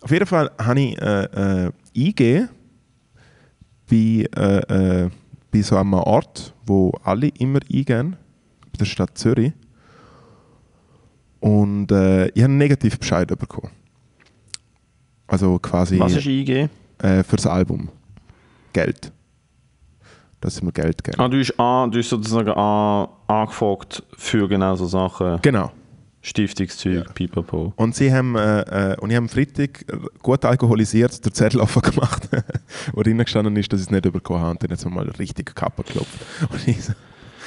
Auf 0.00 0.10
jeden 0.10 0.26
Fall 0.26 0.50
habe 0.58 0.80
ich 0.80 1.00
äh, 1.00 1.24
äh, 1.66 1.72
eingegeben 1.96 2.48
bei, 3.88 4.26
äh, 4.36 5.04
äh, 5.04 5.10
bei 5.50 5.62
so 5.62 5.76
einem 5.76 5.94
Ort, 5.94 6.54
wo 6.66 6.90
alle 7.02 7.28
immer 7.28 7.60
eingehen, 7.72 8.16
bei 8.72 8.78
der 8.78 8.84
Stadt 8.84 9.16
Zürich. 9.16 9.52
Und 11.44 11.92
äh, 11.92 12.28
ich 12.28 12.42
habe 12.42 12.44
einen 12.44 12.56
negativen 12.56 12.98
Bescheid 12.98 13.28
bekommen. 13.28 13.70
Also 15.26 15.58
quasi 15.58 15.98
Was 16.00 16.16
ist 16.16 16.24
IG? 16.24 16.70
äh, 17.02 17.22
fürs 17.22 17.46
Album. 17.46 17.90
Geld. 18.72 19.12
Dass 20.40 20.56
sie 20.56 20.64
mir 20.64 20.72
Geld 20.72 21.04
geben. 21.04 21.20
Ah, 21.20 21.28
du 21.28 21.38
hast, 21.38 21.60
an, 21.60 21.90
du 21.90 21.98
hast 21.98 22.08
sozusagen 22.08 22.48
an, 22.48 23.08
angefragt 23.26 24.02
für 24.16 24.48
genau 24.48 24.74
so 24.74 24.86
Sachen. 24.86 25.38
Genau. 25.42 25.70
Stiftungszeug, 26.22 27.14
pipapo. 27.14 27.74
Und 27.76 27.94
sie 27.94 28.10
haben, 28.10 28.36
äh, 28.36 28.92
äh, 28.92 28.96
und 29.00 29.10
ich 29.10 29.16
habe 29.16 29.24
am 29.24 29.28
Freitag 29.28 29.84
gut 30.22 30.46
alkoholisiert 30.46 31.22
den 31.26 31.34
Zettel 31.34 31.60
offen 31.60 31.82
gemacht, 31.82 32.26
wo 32.94 33.02
drin 33.02 33.18
gestanden 33.18 33.54
ist, 33.56 33.70
dass 33.70 33.80
ich 33.80 33.86
es 33.88 33.90
nicht 33.90 34.10
bekommen 34.10 34.40
habe. 34.40 34.50
Und 34.52 34.62
dann 34.62 34.70
hat 34.70 34.78
es 34.78 34.84
mir 34.86 34.90
mal 34.92 35.10
richtig 35.10 35.54
Kappe 35.54 35.82
geklopft. 35.82 36.18
Und 36.50 36.66
ich 36.66 36.82
so, 36.84 36.94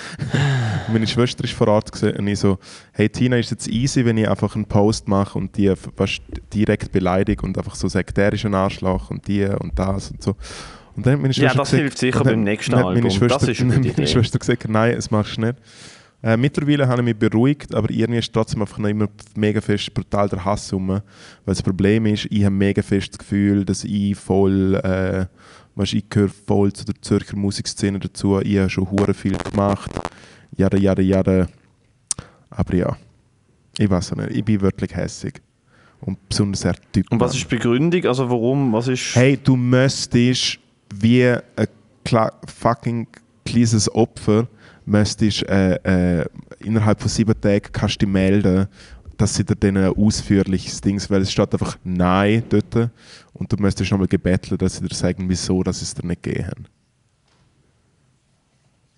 meine 0.92 1.08
Schwester 1.08 1.44
ist 1.44 1.54
vor 1.54 1.68
Ort 1.68 1.92
und 2.04 2.28
ich 2.28 2.40
so, 2.40 2.58
hey 2.94 3.10
Tina, 3.10 3.38
ist 3.38 3.52
jetzt 3.52 3.68
easy, 3.68 4.06
wenn 4.06 4.18
ich 4.18 4.30
einfach 4.30 4.56
einen 4.56 4.66
Post 4.66 5.08
mache 5.08 5.38
und 5.38 5.56
die 5.58 5.74
fast 5.96 6.22
direkt 6.54 6.92
beleidige 6.92 7.44
und 7.46 7.58
einfach 7.58 7.76
so 7.76 7.88
sage, 7.88 8.14
der 8.14 8.34
ist 8.34 8.46
ein 8.46 8.54
Arschloch 8.56 9.10
und 9.12 9.28
die 9.28 9.46
und 9.46 9.78
das 9.78 10.12
und 10.12 10.22
so. 10.24 10.36
Und 10.96 11.06
dann 11.06 11.14
hat 11.14 11.22
meine 11.22 11.34
Ja, 11.34 11.50
Schwester 11.50 11.58
das 11.60 11.70
gesagt- 11.70 11.82
hilft 11.82 11.98
sicher 12.00 12.24
dann- 12.24 12.34
beim 12.34 12.44
nächsten 12.44 12.72
dann 12.72 12.80
hat 12.80 12.86
meine 12.88 12.98
Album. 13.06 13.12
Schwester, 13.12 13.40
Das 13.40 13.48
ist 13.50 13.62
eine 13.62 13.76
gute 13.76 13.94
meine. 13.96 14.08
Schwester 14.08 14.40
gesagt, 14.40 14.68
nein, 14.70 14.96
das 14.96 15.12
machst 15.12 15.38
du 15.38 15.42
nicht. 15.42 15.56
Äh, 16.24 16.36
mittlerweile 16.36 16.88
habe 16.88 17.02
ich 17.02 17.06
mich 17.06 17.16
beruhigt, 17.16 17.76
aber 17.76 17.92
irgendwie 17.92 18.18
ist 18.18 18.34
trotzdem 18.34 18.62
einfach 18.62 18.80
noch 18.80 18.90
immer 18.90 19.08
mega 19.36 19.62
fest 19.62 19.94
brutal 19.94 20.28
der 20.28 20.44
Hass 20.44 20.74
rum. 20.74 20.88
Weil 20.90 21.02
das 21.46 21.62
Problem 21.62 22.08
ist, 22.08 22.26
ich 22.32 22.44
habe 22.44 22.56
mega 22.56 22.82
fest 22.82 23.12
das 23.14 23.20
Gefühl, 23.20 23.64
dass 23.64 23.84
ich 23.84 24.16
voll, 24.16 24.74
äh, 24.84 25.28
weißt, 25.78 25.94
ich 25.94 26.10
gehöre 26.10 26.30
voll 26.30 26.74
zu 26.74 26.86
der 26.86 26.96
Zürcher 27.02 27.38
Musikszene 27.38 28.00
dazu. 28.00 28.40
Ich 28.42 28.58
habe 28.58 28.70
schon 28.70 28.90
hure 28.90 29.14
viel 29.14 29.38
gemacht. 29.38 29.92
Jahre, 30.56 30.78
Jahre, 30.80 31.02
Jahre. 31.02 31.48
Aber 32.50 32.76
ja, 32.76 32.98
ich 33.78 33.90
weiß 33.90 34.16
nicht, 34.16 34.32
ich 34.32 34.44
bin 34.44 34.62
wirklich 34.62 34.96
hässig. 34.96 35.42
Und 36.02 36.18
besonders 36.30 36.62
der 36.62 36.76
Typ. 36.92 37.12
Und 37.12 37.20
was 37.20 37.36
ist 37.36 37.44
die 37.44 37.56
Begründung? 37.56 38.06
Also 38.06 38.30
warum? 38.30 38.72
Was 38.74 38.88
ist... 38.88 39.16
Hey, 39.16 39.38
du 39.42 39.56
müsstest 39.56 40.60
wie 40.94 41.26
ein 41.26 41.68
fucking 42.46 43.08
kleines 43.46 43.94
Opfer 43.94 44.48
müsstest, 44.86 45.44
äh, 45.50 46.22
äh, 46.22 46.26
innerhalb 46.60 47.00
von 47.00 47.10
sieben 47.10 47.40
Tagen 47.40 47.68
kannst 47.72 48.02
du 48.02 48.06
dich 48.06 48.14
melden, 48.14 48.68
dass 49.18 49.36
sie 49.36 49.44
dir 49.44 49.56
dann 49.56 49.78
ein 49.78 49.94
ausführliches 49.96 50.80
Ding, 50.82 51.02
weil 51.10 51.22
es 51.22 51.32
steht 51.32 51.52
einfach 51.54 51.78
Nein 51.84 52.44
dort 52.50 52.92
und 53.34 53.52
du 53.52 53.58
müsstest 53.58 53.92
nochmal 53.92 54.08
gebetteln, 54.08 54.58
dass 54.58 54.76
sie 54.78 54.88
dir 54.88 54.96
sagen, 54.96 55.28
wieso 55.28 55.64
dass 55.64 55.80
sie 55.80 55.84
es 55.86 55.94
dir 55.96 56.06
nicht 56.08 56.24
gegeben 56.24 56.48
haben. 56.48 56.66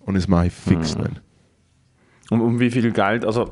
Und 0.00 0.14
das 0.14 0.28
mache 0.28 0.46
ich 0.46 0.52
fix 0.52 0.94
Hm. 0.94 1.02
nicht. 1.02 1.22
Um, 2.30 2.40
um 2.42 2.60
wie 2.60 2.70
viel 2.70 2.92
Geld? 2.92 3.24
Also 3.24 3.46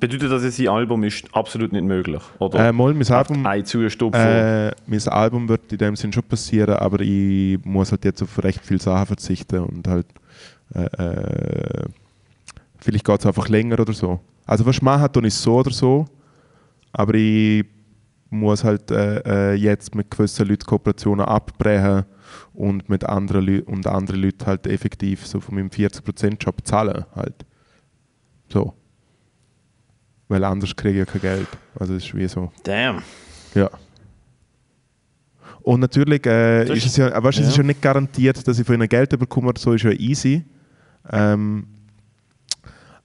bedeutet 0.00 0.32
das, 0.32 0.42
dass 0.42 0.58
ein 0.58 0.66
Album 0.68 1.04
ist 1.04 1.24
absolut 1.32 1.72
nicht 1.72 1.84
möglich? 1.84 2.20
Oder 2.40 2.68
Äh, 2.68 2.72
mal, 2.72 2.92
mein 2.92 3.06
Album, 3.06 3.46
ein 3.46 3.64
Zustopfen? 3.64 4.20
Äh, 4.20 4.72
mein 4.88 5.08
Album 5.08 5.48
wird 5.48 5.70
in 5.70 5.78
dem 5.78 5.94
Sinn 5.94 6.12
schon 6.12 6.24
passieren, 6.24 6.74
aber 6.74 6.98
ich 7.00 7.64
muss 7.64 7.92
halt 7.92 8.04
jetzt 8.04 8.20
auf 8.22 8.42
recht 8.42 8.60
viele 8.64 8.80
Sachen 8.80 9.06
verzichten 9.06 9.60
und 9.60 9.86
halt 9.86 10.06
äh, 10.74 10.84
äh, 10.84 11.84
vielleicht 12.80 13.04
geht 13.04 13.20
es 13.20 13.26
einfach 13.26 13.48
länger 13.48 13.78
oder 13.78 13.92
so. 13.92 14.18
Also 14.48 14.64
was 14.66 14.80
machen 14.80 15.12
tue 15.12 15.26
ich 15.26 15.34
so 15.34 15.56
oder 15.58 15.70
so, 15.70 16.06
aber 16.92 17.14
ich 17.14 17.64
muss 18.30 18.64
halt 18.64 18.90
äh, 18.90 19.52
äh, 19.52 19.54
jetzt 19.54 19.94
mit 19.94 20.10
gewissen 20.10 20.48
Leuten 20.48 20.64
Kooperationen 20.66 21.24
abbrechen 21.26 22.04
und 22.54 22.88
mit 22.88 23.04
anderen 23.04 23.44
Leu 23.46 23.62
und 23.66 23.86
andere 23.86 24.16
Leute 24.16 24.46
halt 24.46 24.66
effektiv 24.66 25.26
so 25.26 25.38
von 25.40 25.54
meinem 25.54 25.68
40% 25.68 26.36
Job 26.42 26.56
zahlen 26.66 27.04
halt. 27.14 27.44
So. 28.50 28.72
Weil 30.28 30.44
anders 30.44 30.74
kriege 30.74 31.02
ich 31.02 31.06
ja 31.06 31.12
kein 31.12 31.20
Geld. 31.22 31.48
Also 31.78 31.94
es 31.94 32.04
ist 32.04 32.14
wie 32.14 32.26
so. 32.28 32.50
Damn. 32.64 33.02
Ja. 33.54 33.70
Und 35.62 35.80
natürlich 35.80 36.24
äh, 36.26 36.64
ist 36.64 36.70
ist- 36.78 36.86
es 36.86 36.96
ja, 36.96 37.22
weißt, 37.22 37.38
es 37.40 37.48
ist 37.48 37.56
ja. 37.56 37.62
ja 37.62 37.66
nicht 37.66 37.82
garantiert, 37.82 38.46
dass 38.46 38.58
ich 38.58 38.66
von 38.66 38.74
ihnen 38.76 38.88
Geld 38.88 39.10
bekomme 39.18 39.52
so, 39.58 39.72
ist 39.74 39.82
ja 39.84 39.90
easy. 39.90 40.44
Ähm, 41.10 41.66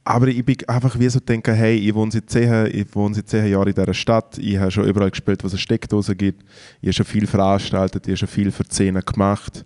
aber 0.06 0.28
ich 0.28 0.44
bin 0.44 0.58
einfach 0.68 1.00
wie 1.00 1.08
so 1.10 1.20
denke, 1.20 1.54
hey, 1.54 1.78
ich 1.78 1.94
wohne 1.94 2.12
seit 2.12 2.30
zehn, 2.30 2.68
ich 2.68 2.94
wohne 2.94 3.16
seit 3.16 3.30
zehn 3.30 3.48
Jahren 3.48 3.70
in 3.70 3.76
dieser 3.76 3.94
Stadt, 3.94 4.38
ich 4.38 4.58
habe 4.58 4.70
schon 4.72 4.86
überall 4.88 5.12
gespielt, 5.12 5.44
wo 5.44 5.48
es 5.48 5.60
Steckdose 5.60 6.16
gibt, 6.16 6.44
ich 6.82 6.88
habe 6.88 6.94
schon 6.94 7.06
viel 7.06 7.26
veranstaltet, 7.28 8.06
ich 8.08 8.12
habe 8.12 8.18
schon 8.18 8.28
viel 8.28 8.52
für 8.52 8.64
die 8.64 8.72
Szene 8.72 9.02
gemacht. 9.02 9.66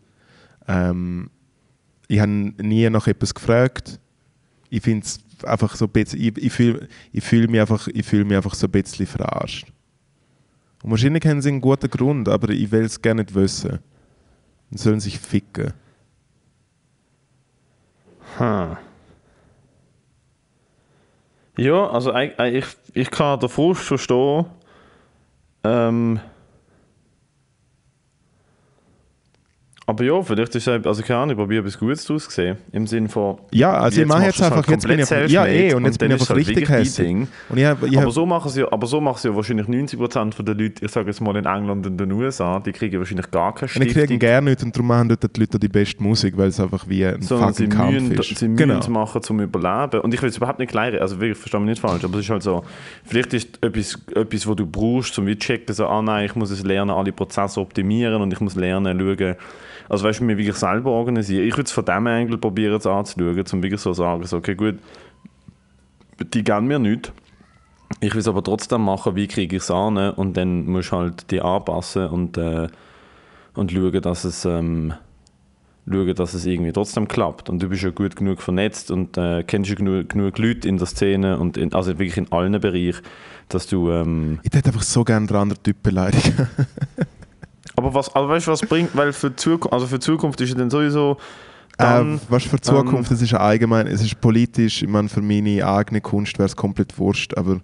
Ähm, 0.67 1.29
ich 2.07 2.19
habe 2.19 2.31
nie 2.31 2.89
nach 2.89 3.07
etwas 3.07 3.33
gefragt. 3.33 3.99
Ich 4.69 4.81
finde 4.83 5.05
es 5.05 5.19
einfach 5.45 5.75
so 5.75 5.85
ein 5.85 5.91
bisschen, 5.91 6.19
ich, 6.21 6.37
ich 6.37 6.53
fühle 6.53 6.87
fühl 7.19 7.47
mich, 7.47 7.59
einfach- 7.59 7.87
ich 7.87 8.05
fühl 8.05 8.23
mich 8.23 8.37
einfach 8.37 8.53
so 8.53 8.67
ein 8.67 8.71
bisschen 8.71 9.07
verarscht. 9.07 9.67
Und 10.83 10.91
wahrscheinlich 10.91 11.25
haben 11.25 11.41
sie 11.41 11.49
einen 11.49 11.61
guten 11.61 11.89
Grund, 11.89 12.29
aber 12.29 12.49
ich 12.49 12.71
will 12.71 12.83
es 12.83 13.01
gerne 13.01 13.23
nicht 13.23 13.33
wissen. 13.33 13.79
Dann 14.69 14.77
sollen 14.77 14.99
sich 14.99 15.17
ficken. 15.19 15.73
Hm. 18.37 18.77
Ja, 21.57 21.89
also 21.89 22.15
ich, 22.15 22.37
ich, 22.39 22.65
ich 22.93 23.11
kann 23.11 23.39
den 23.39 23.49
Frust 23.49 23.81
verstehen. 23.81 24.45
Ähm, 25.63 26.19
aber 29.89 30.03
ja, 30.03 30.21
vielleicht 30.21 30.53
ist 30.53 30.67
es, 30.67 30.85
also 30.85 31.01
keine 31.01 31.19
Ahnung, 31.19 31.31
ich 31.31 31.37
probiere 31.37 31.61
etwas 31.61 31.79
Gutes 31.79 32.03
daraus 32.03 32.27
gesehen. 32.27 32.57
Im 32.73 32.85
Sinne 32.87 33.07
von. 33.07 33.37
Ja, 33.53 33.71
also 33.71 34.01
ich 34.01 34.05
mache 34.05 34.25
jetzt 34.25 34.35
es 34.35 34.41
halt 34.41 34.51
einfach, 34.51 34.69
jetzt 34.69 34.85
bin 34.85 34.99
ich 34.99 35.09
einfach, 35.09 35.29
ja 35.29 35.47
eh, 35.47 35.73
und 35.73 35.85
jetzt 35.85 36.01
dann 36.01 36.09
bin 36.09 36.17
ich 36.17 36.21
einfach 36.21 36.35
halt 36.35 36.45
richtig 36.45 36.69
hässlich. 36.69 37.15
Und 37.47 37.57
ich 37.57 37.63
habe, 37.63 37.87
ich 37.87 37.95
aber 37.95 38.07
hab, 38.07 38.11
so 38.11 38.25
machen 38.25 38.51
sie 38.51 38.65
aber 38.69 38.85
so 38.85 38.99
machen 38.99 39.17
sie 39.21 39.29
ja 39.29 39.35
wahrscheinlich 39.37 39.67
90% 39.67 40.43
der 40.43 40.55
Leute, 40.55 40.83
ich 40.83 40.91
sage 40.91 41.07
jetzt 41.07 41.21
mal 41.21 41.37
in 41.37 41.45
England 41.45 41.87
und 41.87 41.97
den 41.97 42.11
USA, 42.11 42.59
die 42.59 42.73
kriegen 42.73 42.99
wahrscheinlich 42.99 43.31
gar 43.31 43.55
keine 43.55 43.71
und 43.73 43.81
ich 43.81 43.93
kriege 43.93 43.99
Stiftung. 43.99 44.19
gerne 44.19 44.49
nicht 44.49 44.61
und 44.61 44.75
darum 44.75 44.87
machen 44.87 45.07
dort 45.07 45.33
die 45.33 45.39
Leute 45.39 45.57
die 45.57 45.69
beste 45.69 46.03
Musik, 46.03 46.37
weil 46.37 46.49
es 46.49 46.59
einfach 46.59 46.85
wie 46.89 47.05
ein 47.05 47.21
sondern 47.21 47.53
fucking 47.53 47.69
Kampf 47.69 47.93
müssen, 47.93 48.11
ist. 48.11 48.27
sie 48.39 48.47
müssen 48.49 48.57
genau. 48.57 48.79
es 48.79 48.89
machen 48.89 49.23
zum 49.23 49.39
Überleben. 49.39 50.01
Und 50.01 50.13
ich 50.13 50.21
will 50.21 50.27
es 50.27 50.35
überhaupt 50.35 50.59
nicht 50.59 50.69
klein, 50.69 50.99
also 50.99 51.17
wirklich, 51.21 51.37
verstehe 51.37 51.61
mich 51.61 51.69
nicht 51.69 51.81
falsch, 51.81 52.03
aber 52.03 52.15
es 52.15 52.25
ist 52.25 52.29
halt 52.29 52.43
so, 52.43 52.65
vielleicht 53.05 53.33
ist 53.33 53.63
etwas, 53.63 53.97
etwas 54.13 54.45
was 54.45 54.55
du 54.57 54.65
brauchst, 54.65 55.17
um 55.17 55.27
zu 55.27 55.37
checken, 55.37 55.73
so, 55.73 55.87
ah 55.87 56.01
nein, 56.01 56.25
ich 56.25 56.35
muss 56.35 56.51
es 56.51 56.65
lernen, 56.65 56.91
alle 56.91 57.13
Prozesse 57.13 57.61
optimieren 57.61 58.21
und 58.21 58.33
ich 58.33 58.41
muss 58.41 58.55
lernen, 58.55 58.99
schauen, 58.99 59.35
also 59.89 60.03
weißt 60.03 60.19
du, 60.19 60.25
mir 60.25 60.37
wirklich 60.37 60.55
selber 60.55 60.91
organisieren. 60.91 61.47
Ich 61.47 61.53
würde 61.53 61.63
es 61.63 61.71
von 61.71 61.85
dem 61.85 62.07
Angle 62.07 62.37
probieren, 62.37 62.75
es 62.75 62.85
anzuschauen, 62.85 63.43
um 63.51 63.63
wirklich 63.63 63.81
so 63.81 63.91
zu 63.91 63.95
sagen, 63.95 64.23
so, 64.23 64.37
okay 64.37 64.55
gut, 64.55 64.79
die 66.33 66.43
geben 66.43 66.67
mir 66.67 66.79
nichts. 66.79 67.11
Ich 68.01 68.13
will 68.13 68.19
es 68.19 68.27
aber 68.27 68.43
trotzdem 68.43 68.83
machen, 68.83 69.15
wie 69.15 69.27
kriege 69.27 69.55
ich 69.55 69.63
es 69.63 69.71
an 69.71 69.97
und 69.97 70.35
dann 70.35 70.65
musst 70.65 70.91
du 70.91 70.97
halt 70.97 71.31
die 71.31 71.41
anpassen 71.41 72.07
und, 72.07 72.37
äh, 72.37 72.67
und 73.53 73.71
schauen, 73.71 74.01
dass 74.01 74.25
es, 74.25 74.43
ähm, 74.43 74.93
schauen, 75.89 76.13
dass 76.13 76.33
es 76.33 76.45
irgendwie 76.45 76.73
trotzdem 76.73 77.07
klappt. 77.07 77.49
Und 77.49 77.63
du 77.63 77.69
bist 77.69 77.83
ja 77.83 77.89
gut 77.91 78.15
genug 78.17 78.41
vernetzt 78.41 78.91
und 78.91 79.17
äh, 79.17 79.43
kennst 79.43 79.69
ja 79.69 79.75
genug, 79.75 80.09
genug 80.09 80.37
Leute 80.37 80.67
in 80.67 80.77
der 80.77 80.85
Szene 80.85 81.39
und 81.39 81.55
in, 81.55 81.73
also 81.73 81.91
wirklich 81.97 82.17
in 82.17 82.31
allen 82.31 82.59
Bereichen, 82.59 83.01
dass 83.47 83.67
du. 83.67 83.89
Ähm, 83.89 84.39
Ich 84.43 84.53
hätte 84.53 84.67
einfach 84.67 84.83
so 84.83 85.05
gerne 85.05 85.27
den 85.27 85.37
anderen 85.37 85.63
Typ 85.63 85.81
beleidigen. 85.81 86.49
aber 87.77 87.93
was, 87.93 88.13
aber 88.15 88.29
weißt 88.29 88.47
du, 88.47 88.51
was 88.51 88.61
bringt? 88.61 88.95
Weil 88.97 89.13
für 89.13 89.35
Zukunft, 89.35 89.71
also 89.71 89.87
für 89.87 89.99
Zukunft 89.99 90.41
ist 90.41 90.49
ja 90.49 90.55
dann 90.55 90.69
sowieso. 90.69 91.17
Dann, 91.77 92.13
ähm, 92.13 92.19
was 92.29 92.43
für 92.43 92.55
die 92.55 92.63
Zukunft, 92.63 93.11
es 93.11 93.21
ist 93.21 93.31
ja 93.31 93.39
allgemein, 93.39 93.85
es 93.85 94.01
ist 94.01 94.19
politisch, 94.19 94.81
ich 94.81 94.89
meine, 94.89 95.09
für 95.09 95.21
meine 95.21 95.65
eigene 95.65 96.01
Kunst 96.01 96.39
wäre 96.39 96.47
es 96.47 96.55
komplett 96.55 96.97
wurscht, 96.97 97.37
aber 97.37 97.59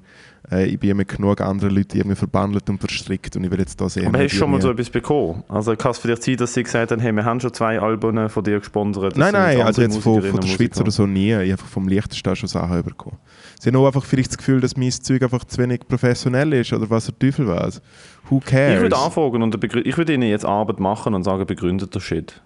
äh, 0.51 0.66
ich 0.68 0.80
bin 0.80 0.95
mit 0.95 1.07
genug 1.07 1.41
anderen 1.41 1.74
Leuten 1.74 1.97
irgendwie 1.97 2.16
verbandelt 2.16 2.70
und 2.70 2.78
verstrickt 2.78 3.36
und 3.36 3.43
ich 3.43 3.49
will 3.49 3.59
jetzt 3.59 3.82
da 3.82 3.89
sehen. 3.89 4.07
aber 4.07 4.20
hast 4.20 4.34
du 4.34 4.38
schon 4.38 4.51
mal 4.51 4.61
so 4.61 4.70
etwas 4.70 4.91
bekommen? 4.91 5.43
Also 5.47 5.76
kann 5.76 5.91
es 5.91 5.97
vielleicht 5.97 6.22
sein, 6.22 6.38
dass 6.38 6.53
sie 6.53 6.61
gesagt 6.61 6.91
haben, 6.91 7.01
hey, 7.01 7.11
wir 7.11 7.26
haben 7.26 7.39
schon 7.39 7.53
zwei 7.53 7.80
Alben 7.80 8.30
von 8.30 8.43
dir 8.43 8.59
gesponsert. 8.59 9.18
Nein, 9.18 9.34
nein, 9.34 9.61
also 9.61 9.82
jetzt 9.82 9.97
von, 9.97 10.22
von 10.22 10.39
der 10.41 10.47
Schweiz 10.47 10.80
oder 10.80 10.91
so 10.91 11.07
nie. 11.07 11.30
Ich 11.30 11.34
habe 11.34 11.51
einfach 11.51 11.68
vom 11.68 11.88
Liechtenstein 11.88 12.36
schon 12.36 12.49
Sachen 12.49 12.84
bekommen. 12.84 13.18
Sie 13.59 13.70
haben 13.70 13.78
auch 13.78 13.88
einfach 13.88 14.03
vielleicht 14.03 14.30
das 14.30 14.38
Gefühl, 14.38 14.59
dass 14.59 14.78
mein 14.78 14.91
Zeug 14.91 15.24
einfach 15.24 15.43
zu 15.45 15.57
wenig 15.57 15.88
professionell 15.88 16.53
ist 16.53 16.72
oder 16.72 16.89
was 16.89 17.05
der 17.05 17.18
Teufel 17.18 17.47
weiß. 17.47 17.82
Who 18.30 18.41
cares? 18.45 18.76
Ich 18.76 18.82
würde 18.82 18.97
anfragen 18.97 19.41
und 19.41 19.64
ich 19.64 19.97
würde 19.97 20.14
ihnen 20.14 20.30
jetzt 20.30 20.45
Arbeit 20.45 20.80
machen 20.80 21.14
und 21.16 21.24
sagen, 21.24 21.45
begründet 21.47 21.95
der 21.95 21.99
Shit. 21.99 22.41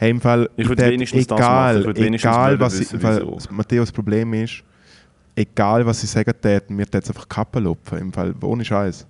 Hey, 0.00 0.10
im 0.12 0.20
Fall, 0.22 0.48
Ich 0.56 0.66
würde 0.66 0.86
wenigstens 0.88 1.26
das 1.26 1.38
egal, 1.38 1.72
machen. 1.74 1.80
Ich 1.82 1.86
würde 1.88 2.00
wenigstens 2.00 2.30
egal 2.32 2.58
was 2.58 2.80
ich, 2.80 2.88
wieso. 2.90 3.38
das 3.80 3.92
Problem 3.92 4.32
ist, 4.32 4.62
egal 5.36 5.84
was 5.84 6.00
sie 6.00 6.06
sagen 6.06 6.32
täten, 6.40 6.74
mir 6.74 6.86
jetzt 6.90 7.06
einfach 7.10 7.28
Kappen 7.28 7.64
lupfen, 7.64 7.98
im 7.98 8.10
Fall, 8.10 8.34
ohne 8.40 8.64
Scheiß. 8.64 9.06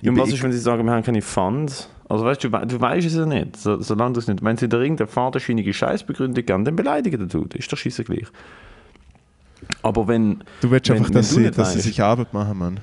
Ja, 0.00 0.10
und 0.10 0.18
was 0.18 0.30
ist, 0.32 0.42
wenn 0.42 0.50
sie 0.50 0.58
sagen, 0.58 0.84
wir 0.84 0.90
haben 0.92 1.04
keine 1.04 1.22
Funds? 1.22 1.88
Also 2.08 2.24
weißt 2.24 2.42
du, 2.42 2.48
du, 2.48 2.52
wei- 2.54 2.64
du 2.64 2.80
weißt 2.80 3.06
es 3.06 3.14
ja 3.14 3.24
nicht, 3.24 3.56
so, 3.56 3.80
solange 3.80 4.14
du 4.14 4.18
es 4.18 4.26
nicht. 4.26 4.42
Wenn 4.42 4.56
sie 4.56 4.68
da 4.68 4.80
irgendeine 4.80 5.06
fadenscheinige 5.06 5.72
Scheißbegründung 5.72 6.44
geben, 6.44 6.64
dann 6.64 6.74
beleidigen 6.74 7.20
den 7.20 7.28
Dude. 7.28 7.56
Ist 7.56 7.72
doch 7.72 7.78
scheiße 7.78 8.02
gleich. 8.02 8.26
Aber 9.82 10.08
wenn. 10.08 10.42
Du 10.60 10.72
willst 10.72 10.88
wenn- 10.88 10.96
einfach, 10.96 11.10
wenn 11.10 11.14
dass, 11.14 11.28
du 11.28 11.34
sie, 11.36 11.50
dass 11.52 11.72
sie 11.74 11.80
sich 11.82 12.02
Arbeit 12.02 12.34
machen, 12.34 12.58
Mann. 12.58 12.80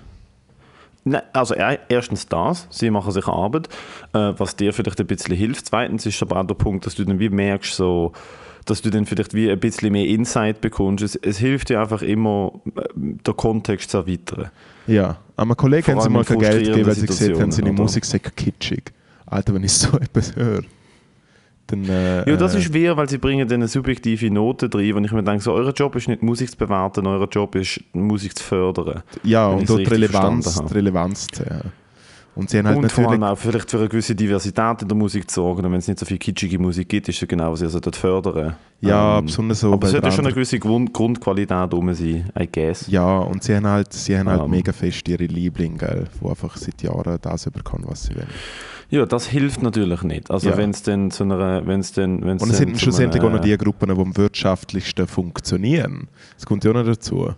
Nein, 1.09 1.21
also 1.33 1.53
er- 1.55 1.79
erstens 1.89 2.27
das, 2.27 2.67
sie 2.69 2.89
machen 2.89 3.11
sich 3.11 3.27
Arbeit, 3.27 3.67
äh, 4.13 4.33
was 4.37 4.55
dir 4.55 4.73
vielleicht 4.73 4.99
ein 4.99 5.07
bisschen 5.07 5.35
hilft. 5.35 5.65
Zweitens 5.67 6.05
ist 6.05 6.21
aber 6.21 6.39
auch 6.39 6.45
der 6.47 6.55
Punkt, 6.55 6.85
dass 6.85 6.95
du 6.95 7.03
dann 7.05 7.19
wie 7.19 7.29
merkst, 7.29 7.73
so, 7.75 8.13
dass 8.65 8.81
du 8.81 8.89
dann 8.89 9.05
vielleicht 9.05 9.33
wie 9.33 9.49
ein 9.49 9.59
bisschen 9.59 9.91
mehr 9.91 10.05
Insight 10.05 10.61
bekommst. 10.61 11.03
Es, 11.03 11.15
es 11.15 11.37
hilft 11.39 11.69
dir 11.69 11.81
einfach 11.81 12.01
immer, 12.01 12.51
äh, 12.75 12.81
den 12.95 13.35
Kontext 13.35 13.89
zu 13.91 13.97
erweitern. 13.97 14.51
Ja, 14.87 15.17
aber 15.35 15.55
Kollegen 15.55 15.85
haben 15.87 16.01
sie 16.01 16.09
mal 16.09 16.19
in 16.19 16.25
kein 16.25 16.39
Geld 16.39 16.65
gegeben, 16.65 16.87
weil 16.87 16.95
sie 16.95 17.07
gesehen 17.07 17.39
haben, 17.41 17.51
seine 17.51 17.71
Musik 17.83 18.05
sei 18.05 18.19
kitschig. 18.19 18.91
Alter, 19.25 19.53
wenn 19.53 19.63
ich 19.63 19.73
so 19.73 19.97
etwas 19.99 20.35
höre, 20.35 20.61
dann... 21.71 21.83
Äh, 21.85 22.29
Ja, 22.29 22.35
das 22.37 22.55
äh, 22.55 22.59
ist 22.59 22.73
weird, 22.73 22.97
weil 22.97 23.09
sie 23.09 23.17
bringen 23.17 23.47
dann 23.47 23.61
eine 23.61 23.67
subjektive 23.67 24.29
Note 24.31 24.69
drin, 24.69 24.93
und 24.93 25.05
ich 25.05 25.11
mir 25.11 25.23
denke, 25.23 25.43
so, 25.43 25.53
euer 25.53 25.71
Job 25.71 25.95
ist 25.95 26.07
nicht 26.07 26.21
Musik 26.23 26.51
zu 26.51 26.57
bewerten, 26.57 27.07
euer 27.07 27.27
Job 27.29 27.55
ist 27.55 27.81
Musik 27.93 28.37
zu 28.37 28.43
fördern. 28.43 29.03
Ja, 29.23 29.47
und 29.47 29.69
dort 29.69 29.89
Relevanz, 29.89 30.61
Relevanz 30.73 31.27
zu 31.27 31.45
haben. 31.45 31.71
Und 32.35 32.49
sie 32.49 32.59
haben 32.59 32.67
halt 32.67 32.77
und 32.77 32.89
vor 32.89 33.09
allem 33.09 33.23
auch 33.23 33.37
vielleicht 33.37 33.69
für 33.69 33.79
eine 33.79 33.89
gewisse 33.89 34.15
Diversität 34.15 34.81
in 34.83 34.87
der 34.87 34.95
Musik 34.95 35.29
zu 35.29 35.41
sorgen. 35.41 35.65
Und 35.65 35.71
wenn 35.73 35.79
es 35.79 35.87
nicht 35.89 35.99
so 35.99 36.05
viel 36.05 36.17
kitschige 36.17 36.57
Musik 36.57 36.87
gibt, 36.87 37.09
ist 37.09 37.21
es 37.21 37.27
genau, 37.27 37.51
was 37.51 37.61
ihr 37.61 37.67
solltet 37.67 37.97
fördern. 37.97 38.55
Ja, 38.79 39.17
Ähm, 39.17 39.25
besonders 39.25 39.59
so 39.59 39.73
aber 39.73 39.87
es 39.87 39.91
sollte 39.91 40.11
schon 40.11 40.25
eine 40.25 40.33
gewisse 40.33 40.57
Grund 40.57 40.93
Grundqualität 40.93 41.73
rum 41.73 41.93
sein, 41.93 42.29
I 42.39 42.47
guess. 42.49 42.87
Ja, 42.87 43.17
und 43.17 43.43
sie 43.43 43.55
haben 43.55 43.67
halt, 43.67 43.91
sie 43.91 44.17
haben 44.17 44.29
halt 44.29 44.43
Ähm. 44.43 44.51
mega 44.51 44.71
fest 44.71 45.05
ihre 45.09 45.25
Lieblinge, 45.25 45.77
gell, 45.79 46.07
die 46.23 46.29
einfach 46.29 46.55
seit 46.55 46.81
Jahren 46.81 47.17
das 47.21 47.45
überkommen, 47.45 47.87
was 47.89 48.03
sie 48.03 48.15
wollen. 48.15 48.27
Ja, 48.89 49.05
das 49.05 49.27
hilft 49.27 49.61
natürlich 49.61 50.01
nicht. 50.01 50.31
Also 50.31 50.49
Ja. 50.49 50.57
wenn 50.57 50.71
es 50.71 50.81
dann 50.81 51.11
zu 51.11 51.23
einer, 51.23 51.65
wenn 51.67 51.79
es 51.79 51.91
dann, 51.93 52.21
wenn 52.21 52.37
es 52.37 52.43
Und 52.43 52.49
es 52.49 52.57
dann 52.57 52.67
sind 52.69 52.79
schlussendlich 52.79 53.21
auch 53.21 53.31
noch 53.31 53.39
die 53.39 53.55
Gruppen, 53.57 53.93
die 53.93 54.01
am 54.01 54.17
wirtschaftlichsten 54.17 55.05
funktionieren. 55.07 56.07
Das 56.35 56.45
kommt 56.45 56.63
ja 56.63 56.71
auch 56.71 56.75
noch 56.75 56.85
dazu. 56.85 57.33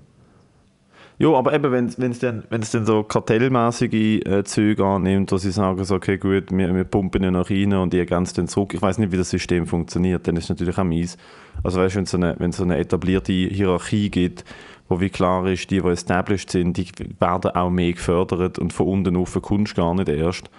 Ja, 1.22 1.30
aber 1.34 1.54
eben, 1.54 1.72
wenn 1.72 2.12
es 2.12 2.20
dann, 2.20 2.43
wenn's 2.49 2.72
dann 2.72 2.86
so 2.88 3.04
kartellmäßige 3.04 4.26
äh, 4.26 4.43
Züge 4.43 4.84
annimmt, 4.84 5.32
wo 5.32 5.38
sie 5.38 5.52
sagen, 5.52 5.84
so, 5.84 5.93
okay, 5.95 6.18
gut, 6.18 6.45
wir, 6.52 6.74
wir 6.74 6.84
pumpen 6.84 7.22
ihn 7.24 7.34
nach 7.34 7.47
rein 7.47 7.74
und 7.74 7.93
ihr 7.93 7.99
ergänzt 7.99 8.39
den 8.39 8.47
zurück. 8.47 8.74
Ich 8.74 8.82
weiß 8.82 8.97
nicht, 8.97 9.12
wie 9.12 9.18
das 9.18 9.30
System 9.30 9.68
funktioniert, 9.68 10.28
dann 10.28 10.36
ist 10.38 10.45
es 10.45 10.49
natürlich 10.49 10.80
auch 10.80 10.84
mies. 10.84 11.18
Also 11.62 11.80
weißt 11.80 11.93
du, 11.93 11.97
wenn 11.97 12.04
es 12.06 12.12
so 12.12 12.18
eine, 12.18 12.52
so 12.54 12.64
eine 12.64 12.78
etablierte 12.80 13.34
Hierarchie 13.34 14.10
gibt, 14.10 14.45
wo 14.89 14.99
wie 14.99 15.10
klar 15.10 15.45
ist, 15.45 15.70
die, 15.70 15.80
die 15.80 15.88
established 15.89 16.49
sind, 16.49 16.78
die 16.78 16.88
werden 17.20 17.52
auch 17.52 17.70
mehr 17.70 17.93
gefördert 17.93 18.58
und 18.58 18.74
von 18.74 18.88
unten 18.88 19.16
auf 19.16 19.39
kommst 19.43 19.78
du 19.78 19.82
gar 19.84 19.93
nicht 19.93 20.10
erst. 20.10 20.49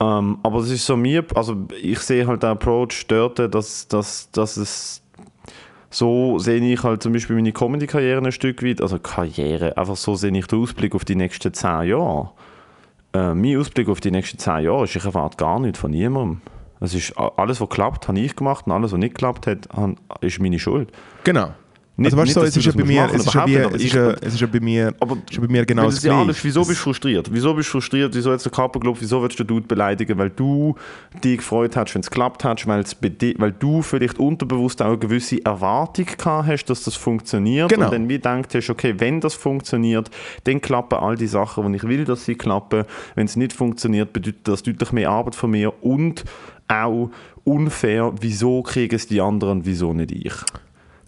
Ähm, 0.00 0.38
aber 0.42 0.60
es 0.60 0.70
ist 0.70 0.86
so 0.86 0.96
mir, 0.96 1.24
also 1.34 1.56
ich 1.82 1.98
sehe 1.98 2.26
halt 2.26 2.42
den 2.42 2.50
Approach 2.50 3.06
dort, 3.06 3.38
dass, 3.38 3.86
dass, 3.86 4.30
dass 4.30 4.56
es 4.56 5.02
so 5.90 6.38
sehe 6.38 6.60
ich 6.60 6.82
halt 6.84 7.02
zum 7.02 7.12
Beispiel 7.12 7.36
meine 7.36 7.52
Comedy-Karriere 7.52 8.24
ein 8.24 8.32
Stück 8.32 8.62
weit, 8.62 8.80
also 8.80 8.98
Karriere, 8.98 9.76
einfach 9.76 9.96
so 9.96 10.14
sehe 10.14 10.30
ich 10.36 10.46
den 10.46 10.62
Ausblick 10.62 10.94
auf 10.94 11.04
die 11.04 11.16
nächsten 11.16 11.52
zehn 11.52 11.82
Jahre. 11.82 12.30
Äh, 13.12 13.34
mein 13.34 13.58
Ausblick 13.58 13.88
auf 13.88 14.00
die 14.00 14.12
nächsten 14.12 14.38
zehn 14.38 14.60
Jahre 14.64 14.84
ist, 14.84 14.96
ich 14.96 15.04
erwarte 15.04 15.36
gar 15.36 15.58
nichts 15.58 15.80
von 15.80 15.90
niemandem. 15.90 16.40
Es 16.78 16.94
ist 16.94 17.14
alles, 17.18 17.60
was 17.60 17.68
klappt, 17.68 18.08
habe 18.08 18.18
ich 18.20 18.34
gemacht 18.34 18.66
und 18.66 18.72
alles, 18.72 18.92
was 18.92 18.98
nicht 18.98 19.14
geklappt 19.14 19.46
hat, 19.46 19.68
ist 20.22 20.40
meine 20.40 20.58
Schuld. 20.58 20.90
Genau. 21.24 21.50
Nicht- 22.00 22.12
also 22.12 22.16
weißt 22.16 22.36
du, 22.36 22.40
so, 22.40 22.46
es 22.46 22.56
ist 22.56 22.64
ja 22.66 22.72
bei 22.72 22.84
mir, 22.84 23.02
machen, 23.02 23.14
es 23.16 23.26
ist 23.26 23.34
ja, 23.34 23.44
überhaupt 23.44 23.48
wie, 23.48 23.54
nicht, 23.56 23.64
aber 23.66 23.74
es 23.76 23.80
ich- 23.82 23.86
ist 23.88 23.94
ja, 23.94 24.10
es 24.28 24.34
ist 24.34 24.40
ja 24.40 24.46
bei 24.46 24.60
mir, 24.60 24.94
Aber 25.00 25.12
es 25.16 25.18
ist 25.30 25.34
ja 25.34 25.40
bei 25.42 25.48
mir 25.52 25.66
genau 25.66 25.84
das 25.84 25.94
das 25.96 26.04
ja 26.04 26.08
Gleiche. 26.12 26.24
alles, 26.24 26.44
wieso 26.44 26.60
bist 26.60 26.70
du 26.80 26.82
frustriert? 26.84 27.28
Wieso 27.32 27.54
bist 27.54 27.68
du 27.68 27.72
frustriert? 27.72 28.14
Wieso 28.14 28.32
jetzt 28.32 28.44
der 28.46 28.52
Körperclub? 28.52 28.96
Wieso 29.00 29.22
willst 29.22 29.38
du 29.38 29.44
den 29.44 29.48
Dude 29.48 29.66
beleidigen? 29.66 30.16
Weil 30.18 30.30
du 30.30 30.74
dich 31.22 31.36
gefreut 31.38 31.76
hast, 31.76 31.94
wenn 31.94 32.00
es 32.00 32.10
geklappt 32.10 32.42
hat, 32.44 32.66
weil 32.66 33.52
du 33.52 33.82
vielleicht 33.82 34.18
unterbewusst 34.18 34.80
auch 34.82 34.86
eine 34.86 34.98
gewisse 34.98 35.44
Erwartung 35.44 36.06
gehabt 36.06 36.46
hast, 36.48 36.64
dass 36.66 36.84
das 36.84 36.94
funktioniert. 36.96 37.68
Genau. 37.68 37.84
Und 37.86 37.92
dann 37.92 38.08
wie 38.08 38.14
gedacht 38.14 38.54
hast, 38.54 38.70
okay, 38.70 38.94
wenn 38.98 39.20
das 39.20 39.34
funktioniert, 39.34 40.10
dann 40.44 40.60
klappen 40.60 40.98
all 40.98 41.16
die 41.16 41.26
Sachen, 41.26 41.70
die 41.70 41.76
ich 41.76 41.84
will, 41.84 42.04
dass 42.04 42.24
sie 42.24 42.34
klappen. 42.34 42.84
Wenn 43.14 43.26
es 43.26 43.36
nicht 43.36 43.52
funktioniert, 43.52 44.12
bedeutet 44.14 44.48
das 44.48 44.62
deutlich 44.62 44.92
mehr 44.92 45.10
Arbeit 45.10 45.34
von 45.34 45.50
mir 45.50 45.72
und 45.84 46.24
auch 46.68 47.10
unfair, 47.44 48.12
wieso 48.20 48.62
kriegen 48.62 48.94
es 48.94 49.06
die 49.06 49.20
anderen, 49.20 49.66
wieso 49.66 49.92
nicht 49.92 50.12
ich? 50.12 50.32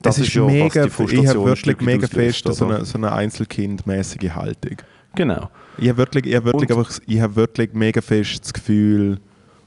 Das 0.02 0.18
ist, 0.18 0.32
ja, 0.34 0.42
was 0.44 0.52
mega, 0.52 0.84
ich 0.84 0.92
habe 1.28 1.44
wirklich 1.44 1.58
Stück 1.58 1.82
mega 1.82 2.06
fest 2.06 2.44
so 2.52 2.66
oder? 2.66 2.76
eine, 2.76 2.84
so 2.84 2.98
eine 2.98 3.12
Einzelkindmäßige 3.12 4.30
Haltung. 4.30 4.76
Genau. 5.14 5.50
Ich 5.78 5.88
habe 5.88 5.98
wirklich, 5.98 6.26
ich 6.26 6.34
habe 6.34 6.46
wirklich, 6.46 6.70
Und- 6.70 6.78
einfach, 6.78 6.98
ich 7.06 7.20
habe 7.20 7.36
wirklich 7.36 7.72
mega 7.72 8.00
fest 8.00 8.44
das 8.44 8.52
Gefühl, 8.52 9.18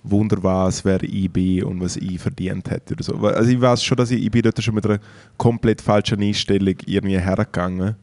Wunder 0.03 0.41
was, 0.43 0.85
wer 0.85 1.01
ich 1.03 1.31
bin 1.31 1.63
und 1.63 1.81
was 1.81 1.97
ich 1.97 2.19
verdient 2.19 2.69
hätte 2.69 2.93
oder 2.93 3.03
so. 3.03 3.15
Also 3.15 3.49
ich 3.49 3.59
weiß 3.59 3.83
schon, 3.83 3.97
dass 3.97 4.11
ich, 4.11 4.23
ich 4.23 4.31
bin 4.31 4.43
dort 4.43 4.61
schon 4.61 4.75
mit 4.75 4.85
einer 4.85 4.99
komplett 5.37 5.81
falschen 5.81 6.21
Einstellung 6.21 6.75
irgendwie 6.85 7.19
hergegangen. 7.19 7.95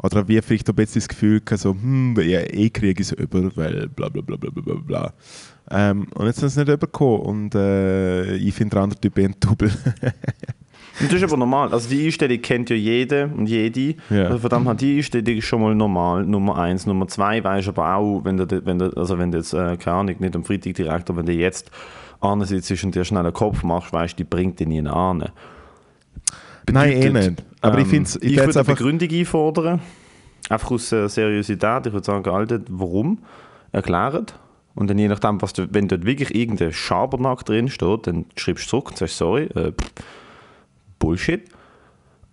Oder 0.00 0.28
wie 0.28 0.40
vielleicht 0.40 0.68
ein 0.68 0.74
bisschen 0.76 1.00
das 1.00 1.08
Gefühl 1.08 1.40
gehabt, 1.40 1.60
so, 1.62 1.72
hm, 1.72 2.14
ja, 2.20 2.40
eh 2.40 2.70
kriege 2.70 3.02
ich 3.02 3.08
es 3.10 3.12
über, 3.12 3.50
weil 3.56 3.88
bla 3.88 4.08
bla 4.08 4.22
bla 4.22 4.36
bla 4.36 4.50
bla 4.50 4.74
bla. 4.74 5.12
Ähm, 5.70 6.06
und 6.14 6.26
jetzt 6.26 6.38
sind 6.38 6.50
sie 6.50 6.60
nicht 6.60 6.68
übergekommen 6.68 7.20
und 7.20 7.54
äh, 7.54 8.36
ich 8.36 8.54
finde 8.54 8.74
der 8.76 8.82
andere 8.84 9.00
Typ 9.00 9.18
eher 9.18 9.28
ein 9.30 9.34
Double. 9.40 9.70
Und 11.00 11.12
das 11.12 11.18
ist 11.18 11.24
aber 11.24 11.36
normal. 11.36 11.72
Also 11.72 11.88
die 11.88 12.06
Einstellung 12.06 12.40
kennt 12.42 12.70
ja 12.70 12.76
jeder 12.76 13.24
und 13.24 13.46
jede. 13.46 13.94
Ja. 14.10 14.24
Also 14.24 14.38
von 14.38 14.50
dem 14.50 14.64
her, 14.64 14.74
die 14.74 14.96
Einstellung 14.96 15.36
ist 15.36 15.44
schon 15.44 15.60
mal 15.60 15.74
normal. 15.74 16.24
Nummer 16.24 16.58
eins. 16.58 16.86
Nummer 16.86 17.06
zwei 17.08 17.42
weisst 17.42 17.68
aber 17.68 17.94
auch, 17.94 18.20
wenn 18.24 18.36
du, 18.36 18.66
wenn 18.66 18.78
du, 18.78 18.90
also 18.96 19.18
wenn 19.18 19.30
du 19.30 19.38
jetzt, 19.38 19.52
äh, 19.52 19.76
keine 19.76 19.96
Ahnung, 19.96 20.16
nicht 20.18 20.36
am 20.36 20.44
Freitag 20.44 20.74
direkt, 20.74 21.10
aber 21.10 21.18
wenn 21.18 21.26
du 21.26 21.32
jetzt 21.32 21.70
ansitzt 22.20 22.84
und 22.84 22.94
dir 22.94 23.04
schnell 23.04 23.24
einen 23.24 23.32
Kopf 23.32 23.62
machst, 23.62 23.92
weißt 23.92 24.14
du, 24.14 24.16
die 24.18 24.24
bringt 24.24 24.58
dich 24.58 24.66
nie 24.66 24.86
an. 24.86 25.24
Nein, 26.70 26.92
eh 26.92 27.10
nicht. 27.10 27.42
Aber 27.60 27.78
ich 27.78 27.84
ähm, 27.84 27.90
finde 27.90 28.08
es 28.08 28.16
ich 28.16 28.32
ich 28.32 28.38
würde 28.38 28.58
eine. 28.58 28.64
Begründung 28.64 29.08
einfordern. 29.10 29.80
Einfach 30.48 30.70
aus 30.70 30.92
äh, 30.92 31.08
Seriosität. 31.08 31.86
Ich 31.86 31.92
würde 31.92 32.04
sagen, 32.04 32.28
Alter, 32.28 32.60
warum? 32.68 33.18
Erklärt. 33.72 34.34
Und 34.74 34.88
dann 34.88 34.98
je 34.98 35.08
nachdem, 35.08 35.42
was 35.42 35.52
du, 35.52 35.66
wenn 35.72 35.88
dort 35.88 36.04
wirklich 36.04 36.34
irgendein 36.34 36.72
Schabernack 36.72 37.44
drin 37.44 37.68
steht, 37.68 38.06
dann 38.06 38.26
schreibst 38.36 38.66
du 38.66 38.70
zurück 38.70 38.90
und 38.90 38.98
sagst, 38.98 39.16
sorry, 39.16 39.44
äh, 39.54 39.72
pff, 39.72 39.92
Bullshit. 40.98 41.48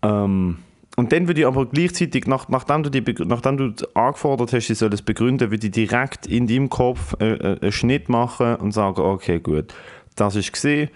Ähm, 0.01 0.57
und 0.97 1.11
dann 1.11 1.27
würde 1.27 1.41
ich 1.41 1.47
aber 1.47 1.65
gleichzeitig, 1.65 2.25
nach, 2.25 2.47
nachdem, 2.47 2.83
du 2.83 2.89
die, 2.89 3.03
nachdem 3.25 3.57
du 3.57 3.73
angefordert 3.93 4.53
hast, 4.53 4.67
sie 4.67 4.75
soll 4.75 4.93
es 4.93 5.01
begründen, 5.01 5.51
würde 5.51 5.67
ich 5.67 5.71
direkt 5.71 6.25
in 6.25 6.47
deinem 6.47 6.69
Kopf 6.69 7.15
äh, 7.19 7.33
äh, 7.33 7.59
einen 7.59 7.71
Schnitt 7.71 8.07
machen 8.07 8.55
und 8.55 8.71
sagen, 8.71 9.01
okay, 9.01 9.39
gut, 9.39 9.73
das 10.15 10.35
ist 10.37 10.53
gesehen, 10.53 10.89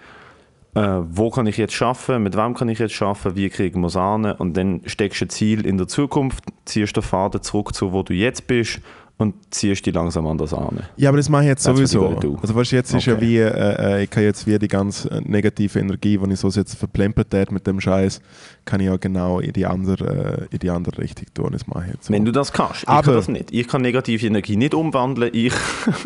äh, 0.76 1.00
wo 1.02 1.30
kann 1.30 1.48
ich 1.48 1.58
jetzt 1.58 1.74
schaffen, 1.74 2.24
mit 2.24 2.38
wem 2.38 2.54
kann 2.54 2.70
ich 2.70 2.80
jetzt 2.80 2.94
schaffen, 2.94 3.36
wie 3.36 3.50
kriegen 3.50 3.82
wir 3.82 3.88
es 3.88 3.98
an? 3.98 4.26
Und 4.26 4.56
dann 4.56 4.82
steckst 4.86 5.20
du 5.20 5.26
ein 5.26 5.30
Ziel 5.30 5.66
in 5.66 5.78
der 5.78 5.88
Zukunft, 5.88 6.46
ziehst 6.64 6.96
den 6.96 7.04
Faden 7.04 7.42
zurück 7.42 7.74
zu, 7.74 7.92
wo 7.92 8.04
du 8.04 8.14
jetzt 8.14 8.48
bist 8.48 8.80
und 9.20 9.36
ziehst 9.52 9.86
dich 9.86 9.94
langsam 9.94 10.26
an 10.28 10.38
das 10.38 10.54
an. 10.54 10.80
Ja, 10.96 11.10
aber 11.10 11.18
das 11.18 11.28
mache 11.28 11.44
ich 11.44 11.48
jetzt 11.50 11.64
sowieso. 11.64 12.08
Also 12.42 12.56
weißt, 12.56 12.72
du, 12.72 12.76
jetzt 12.78 12.94
ist 12.94 13.06
ja 13.06 13.14
Okay. 13.16 13.22
wie, 13.22 13.38
äh, 13.38 13.98
äh, 14.00 14.04
ich 14.04 14.10
kann 14.10 14.24
jetzt 14.24 14.48
wie 14.48 14.58
die 14.58 14.70
ganze 14.70 15.12
äh, 15.12 15.22
negative 15.26 15.78
Energie, 15.78 16.18
die 16.18 16.34
ich 16.34 16.40
so 16.40 16.48
jetzt 16.50 16.76
verplempert 16.76 17.34
habe 17.34 17.54
mit 17.54 17.68
dem 17.68 17.82
Scheiß, 17.82 18.22
kann 18.64 18.80
ich 18.80 18.86
ja 18.88 18.96
genau 18.96 19.40
in 19.42 19.52
die 19.52 19.66
andere, 19.66 20.48
äh, 20.50 20.54
in 20.56 20.60
die 20.60 20.70
andere 20.70 21.00
Richtung 21.00 21.26
tun. 21.34 21.50
Das 21.52 21.68
mache 21.68 21.84
ich 21.88 21.92
jetzt 21.96 22.06
so. 22.06 22.14
Wenn 22.14 22.24
du 22.24 22.32
das 22.32 22.54
kannst, 22.54 22.84
ich 22.84 22.88
Aber- 22.90 23.04
kann 23.04 23.14
das 23.16 23.28
nicht. 23.28 23.52
Ich 23.52 23.68
kann 23.68 23.82
negative 23.82 24.26
Energie 24.26 24.56
nicht 24.56 24.74
umwandeln, 24.74 25.30
ich... 25.34 25.54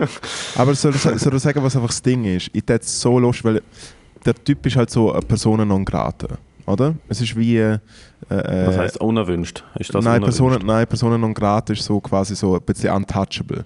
Aber 0.56 0.74
soll 0.74 0.96
ich, 0.96 1.02
soll 1.02 1.36
ich 1.36 1.42
sagen, 1.42 1.64
was 1.64 1.76
einfach 1.76 1.90
das 1.90 2.02
Ding 2.02 2.26
ist? 2.26 2.50
Ich 2.54 2.64
hätte 2.68 2.86
so 2.86 3.20
Lust, 3.20 3.44
weil 3.44 3.62
der 4.26 4.34
Typ 4.44 4.66
ist 4.66 4.76
halt 4.76 4.90
so 4.90 5.12
eine 5.12 5.22
Persona 5.22 5.66
non 5.66 5.86
grata, 5.86 6.30
oder? 6.66 6.96
Es 7.10 7.22
ist 7.22 7.36
wie... 7.36 7.58
Äh, 7.58 7.80
äh, 8.30 8.68
Was 8.68 8.78
heißt 8.78 9.02
unerwünscht? 9.02 9.64
Ist 9.80 9.94
das 9.94 10.04
nein, 10.04 10.24
unerwünscht? 10.24 10.40
Persona, 10.40 10.60
nein, 10.64 10.88
Persona 10.88 11.18
non 11.18 11.34
grata 11.34 11.74
ist 11.74 11.84
so 11.84 12.00
quasi 12.00 12.36
so 12.36 12.56
ein 12.56 12.62
bisschen 12.62 12.94
untouchable. 12.94 13.66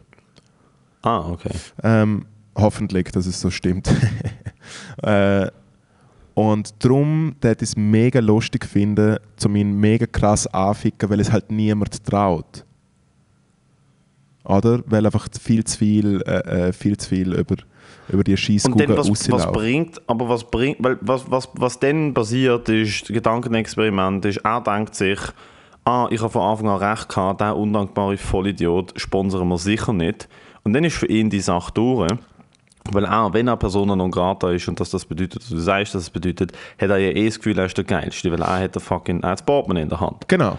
Ah, 1.02 1.30
okay. 1.30 1.52
Ähm, 1.84 2.26
hoffentlich, 2.56 3.12
dass 3.12 3.26
es 3.26 3.40
so 3.40 3.50
stimmt. 3.50 3.90
äh, 5.04 5.48
und 6.34 6.84
darum 6.84 7.36
würde 7.42 7.64
ich 7.64 7.70
es 7.70 7.76
mega 7.76 8.20
lustig 8.20 8.66
finden, 8.66 9.18
zu 9.38 9.50
ihn 9.50 9.80
mega 9.80 10.06
krass 10.06 10.46
anficken, 10.48 11.10
weil 11.10 11.20
es 11.20 11.32
halt 11.32 11.52
niemand 11.52 12.04
traut. 12.04 12.64
Oder? 14.44 14.82
Weil 14.86 15.06
einfach 15.06 15.28
viel 15.42 15.64
zu 15.64 15.78
viel, 15.78 16.22
äh, 16.28 16.68
äh, 16.68 16.74
viel 16.74 16.96
zu 16.98 17.10
viel 17.10 17.34
über, 17.34 17.56
über 18.10 18.24
die 18.24 18.32
Und 18.32 18.38
Scheisskugel 18.38 18.88
dann, 18.88 18.98
was, 18.98 19.32
was 19.32 19.52
bringt, 19.52 20.02
aber 20.08 20.30
was 20.30 20.44
bringt, 20.44 20.78
weil 20.80 20.98
was, 21.02 21.30
was, 21.30 21.50
was 21.54 21.80
dann 21.80 22.14
passiert, 22.14 22.70
ist, 22.70 23.04
das 23.04 23.10
Gedankenexperiment 23.10 24.26
ist, 24.26 24.38
er 24.38 24.62
denkt 24.62 24.96
sich, 24.96 25.20
ah, 25.86 26.08
ich 26.10 26.22
habe 26.22 26.30
von 26.30 26.42
Anfang 26.42 26.70
an 26.70 26.78
recht 26.78 27.10
gehabt, 27.10 27.42
der 27.42 27.56
undankbare 27.56 28.18
Vollidiot 28.18 28.94
sponsern 28.98 29.48
wir 29.48 29.58
sicher 29.58 29.94
nicht. 29.94 30.28
Und 30.64 30.74
dann 30.74 30.84
ist 30.84 30.98
für 30.98 31.08
ihn 31.08 31.30
die 31.30 31.40
Sache 31.40 31.72
durch. 31.74 32.12
Weil 32.92 33.06
auch, 33.06 33.34
wenn 33.34 33.48
er 33.48 33.58
Persona 33.58 33.96
non 33.96 34.12
grata 34.12 34.52
ist 34.52 34.68
und 34.68 34.80
dass 34.80 34.90
das 34.90 35.06
bedeutet, 35.06 35.42
dass 35.42 35.50
du 35.50 35.58
sagst, 35.58 35.94
dass 35.94 36.04
es 36.04 36.10
bedeutet, 36.10 36.54
hat 36.80 36.90
er 36.90 36.98
ja 36.98 37.10
eh 37.10 37.26
das 37.26 37.38
Gefühl, 37.38 37.58
er 37.58 37.66
ist 37.66 37.78
der 37.78 37.84
Geilste, 37.84 38.32
weil 38.32 38.42
er 38.42 38.64
hat 38.64 38.76
der 38.76 38.82
fucking, 38.82 39.22
das 39.22 39.44
Portemonnaie 39.44 39.84
in 39.84 39.90
der 39.90 40.00
Hand. 40.00 40.28
Genau. 40.28 40.58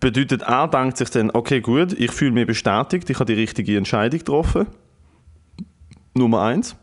Bedeutet, 0.00 0.42
er 0.42 0.66
denkt 0.66 0.96
sich 0.96 1.10
dann, 1.10 1.30
okay 1.30 1.60
gut, 1.60 1.92
ich 1.92 2.10
fühle 2.10 2.32
mich 2.32 2.46
bestätigt, 2.46 3.08
ich 3.08 3.16
habe 3.20 3.32
die 3.32 3.40
richtige 3.40 3.76
Entscheidung 3.76 4.18
getroffen. 4.18 4.66
Nummer 6.14 6.42
eins. 6.42 6.76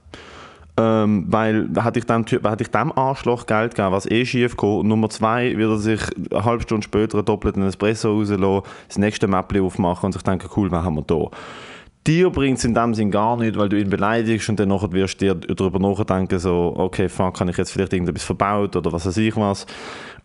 Ähm, 0.78 1.26
weil 1.28 1.70
hätte 1.76 2.00
ich, 2.00 2.06
dem, 2.06 2.26
hätte 2.26 2.64
ich 2.64 2.72
dem 2.72 2.98
Arschloch 2.98 3.46
Geld 3.46 3.76
gegeben, 3.76 3.92
was 3.92 4.06
eh 4.06 4.26
schief 4.26 4.56
geht. 4.56 4.84
Nummer 4.86 5.10
zwei 5.10 5.58
wird 5.58 5.72
er 5.72 5.78
sich 5.78 6.02
eine 6.32 6.46
halbe 6.46 6.64
Stunde 6.64 6.86
später 6.86 7.18
einen 7.18 7.26
doppelten 7.26 7.64
Espresso 7.64 8.14
rauslassen, 8.14 8.62
das 8.88 8.98
nächste 8.98 9.28
Mäppchen 9.28 9.66
aufmachen 9.66 10.06
und 10.06 10.12
sich 10.14 10.22
denken, 10.22 10.48
cool, 10.56 10.72
was 10.72 10.86
haben 10.86 10.96
wir 10.96 11.02
da? 11.02 11.26
Dir 12.08 12.30
bringt 12.30 12.58
es 12.58 12.66
in 12.66 12.74
dem 12.74 12.94
Sinn 12.94 13.12
gar 13.12 13.36
nicht, 13.38 13.58
weil 13.58 13.70
du 13.70 13.78
ihn 13.78 13.90
beleidigst 13.90 14.50
und 14.50 14.60
dann 14.60 14.70
wirst 14.70 15.22
du 15.22 15.36
dir 15.36 15.36
darüber 15.36 15.80
nachdenken, 15.80 16.40
so, 16.40 16.74
okay, 16.78 17.10
fuck, 17.10 17.38
kann 17.38 17.50
ich 17.50 17.58
jetzt 17.58 17.72
vielleicht 17.72 17.94
irgendetwas 17.94 18.24
verbaut 18.24 18.76
oder 18.76 18.92
was 18.92 19.06
weiß 19.06 19.18
ich 19.18 19.36
was. 19.36 19.66